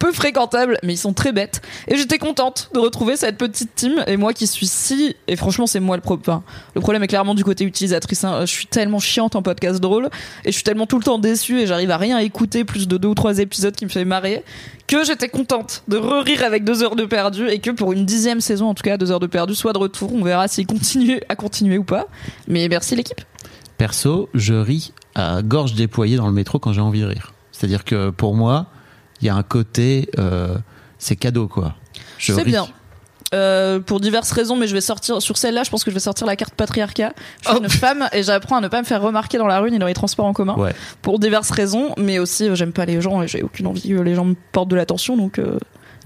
[0.04, 1.62] peu fréquentable, mais ils sont très bêtes.
[1.88, 4.04] Et j'étais contente de retrouver cette petite team.
[4.06, 6.42] Et moi qui suis si, et franchement c'est moi le problème.
[6.76, 8.26] le problème est clairement du côté utilisatrice.
[8.26, 8.42] hein.
[8.42, 10.10] Je suis tellement chiante en podcast drôle
[10.44, 12.98] et je suis tellement tout le temps déçue et j'arrive à rien écouter plus de
[12.98, 14.44] deux ou trois épisodes qui me fait marrer
[14.88, 18.42] que j'étais contente de re-rire avec deux heures de perdu et que pour une dixième
[18.42, 20.14] saison en tout cas deux heures de perdu soit de retour.
[20.14, 22.08] On verra s'il continue à continuer ou pas.
[22.50, 23.22] Mais merci l'équipe.
[23.78, 27.32] Perso, je ris à gorge déployée dans le métro quand j'ai envie de rire.
[27.54, 28.68] C'est-à-dire que pour moi,
[29.24, 30.56] il y a un côté, euh,
[31.00, 31.76] c'est cadeau quoi.
[32.18, 32.68] Je C'est bien.
[33.34, 35.64] Euh, pour diverses raisons, mais je vais sortir sur celle-là.
[35.64, 37.14] Je pense que je vais sortir la carte patriarcat.
[37.42, 39.72] Je suis une femme et j'apprends à ne pas me faire remarquer dans la rue
[39.72, 40.76] ni dans les transports en commun Ouais.
[41.02, 41.96] pour diverses raisons.
[41.98, 44.36] Mais aussi, euh, j'aime pas les gens et j'ai aucune envie que les gens me
[44.52, 45.18] portent de l'attention.
[45.18, 45.58] Donc, euh,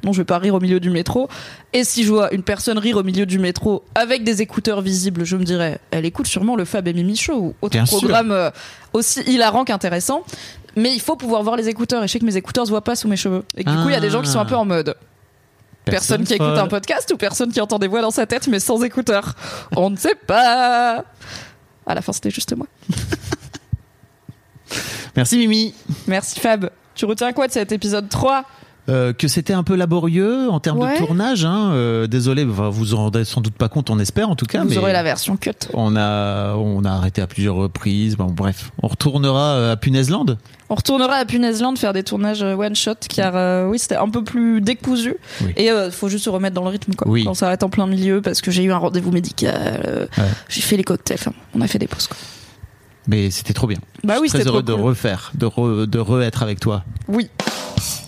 [0.05, 1.27] non, je vais pas rire au milieu du métro.
[1.73, 5.25] Et si je vois une personne rire au milieu du métro avec des écouteurs visibles,
[5.25, 8.31] je me dirais, elle écoute sûrement le Fab et Mimi Show ou autre Bien programme
[8.31, 8.51] euh,
[8.93, 10.23] aussi hilarant qu'intéressant.
[10.77, 12.03] Mais il faut pouvoir voir les écouteurs.
[12.03, 13.43] Et je sais que mes écouteurs se voient pas sous mes cheveux.
[13.57, 14.95] Et que du coup, il y a des gens qui sont un peu en mode.
[15.85, 18.59] Personne, qui écoute un podcast ou personne qui entend des voix dans sa tête mais
[18.59, 19.35] sans écouteurs
[19.75, 21.03] On ne sait pas.
[21.85, 22.67] À la fin, c'était juste moi.
[25.15, 25.73] Merci Mimi.
[26.07, 26.69] Merci Fab.
[26.95, 28.43] Tu retiens quoi de cet épisode 3
[28.89, 30.93] Euh, que c'était un peu laborieux en termes Ouais.
[30.99, 31.43] de tournage.
[31.45, 31.72] Hein.
[31.72, 34.64] Euh, désolé, enfin, vous en rendez sans doute pas compte, on espère en tout cas.
[34.64, 35.51] Vous mais aurez la version cut.
[35.73, 38.15] on a on a arrêté à plusieurs reprises.
[38.15, 40.25] Bon, bref, on retournera euh, à Punaiseland.
[40.69, 44.09] On retournera à Punaiseland faire des tournages euh, one shot car euh, oui c'était un
[44.09, 45.53] peu plus décousu Oui.
[45.55, 47.07] et il faut juste se remettre dans le rythme quoi.
[47.07, 47.23] Oui.
[47.23, 50.23] Quand ça arrête en plein milieu parce que j'ai eu un rendez-vous médical, euh, Ouais.
[50.49, 52.17] j'ai fait les cocktails, enfin, on a fait des pauses quoi.
[53.07, 53.77] Mais c'était trop bien.
[54.03, 54.81] Bah Je oui très heureux trop de cool.
[54.81, 56.83] refaire, de re, de re-être avec toi.
[57.07, 57.29] Oui.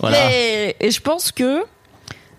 [0.00, 0.18] Voilà.
[0.30, 1.62] Et, et je pense que,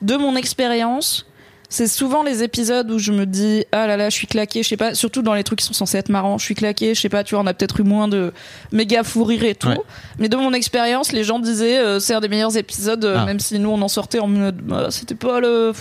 [0.03, 1.25] de mon expérience,
[1.73, 4.67] c'est souvent les épisodes où je me dis ah là là je suis claqué je
[4.67, 6.99] sais pas surtout dans les trucs qui sont censés être marrants je suis claqué je
[7.01, 8.33] sais pas tu vois on a peut-être eu moins de
[8.73, 9.77] méga fou rire et tout Ouais.
[10.19, 13.25] mais de mon expérience les gens disaient euh, c'est un des meilleurs épisodes euh, Ah.
[13.25, 15.71] même si nous on en sortait en mode bah, c'était pas le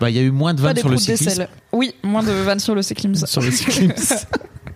[0.00, 1.46] Bah, il y a eu moins de vannes sur le cyclisme.
[1.72, 4.26] oui moins de vannes sur le cyclisme Sur le cyclisme.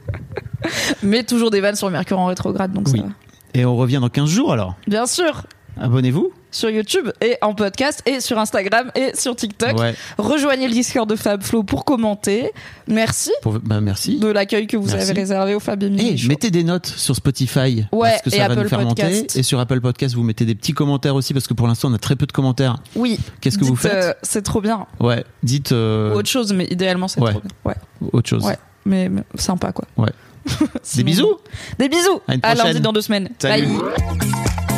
[1.02, 2.98] mais toujours des vannes sur Mercure en rétrograde donc Oui.
[3.00, 3.12] ça va.
[3.54, 4.74] Et on revient dans 15 jours alors?
[4.86, 5.42] bien sûr
[5.80, 6.30] Abonnez-vous.
[6.50, 9.94] Sur YouTube et en podcast et sur Instagram et sur TikTok Ouais.
[10.18, 12.50] Rejoignez le Discord de FabFlow pour commenter.
[12.86, 14.18] Merci Pour- bah, merci.
[14.18, 15.10] de l'accueil que vous Merci.
[15.10, 16.28] avez réservé au Fab et Et Show.
[16.28, 19.14] mettez des notes sur Spotify Ouais, parce que et ça va Apple nous faire Podcast.
[19.22, 19.38] monter.
[19.38, 21.94] Et sur Apple Podcast, vous mettez des petits commentaires aussi parce que pour l'instant on
[21.94, 22.78] a très peu de commentaires.
[22.96, 23.18] Oui.
[23.40, 24.86] Qu'est-ce que vous faites euh, C'est trop bien.
[25.00, 27.30] Ouais, dites euh, autre chose, mais idéalement c'est ouais.
[27.32, 27.50] trop bien.
[27.64, 28.08] Ouais.
[28.12, 28.44] autre chose.
[28.44, 28.56] Ouais.
[28.86, 29.84] Mais, mais sympa quoi.
[29.96, 30.10] Ouais.
[30.96, 31.36] Des bisous.
[31.78, 32.20] Des bisous.
[32.26, 32.66] À une À prochaine.
[32.68, 33.28] lundi dans deux semaines.
[33.38, 33.66] Salut.
[33.66, 34.77] Bye.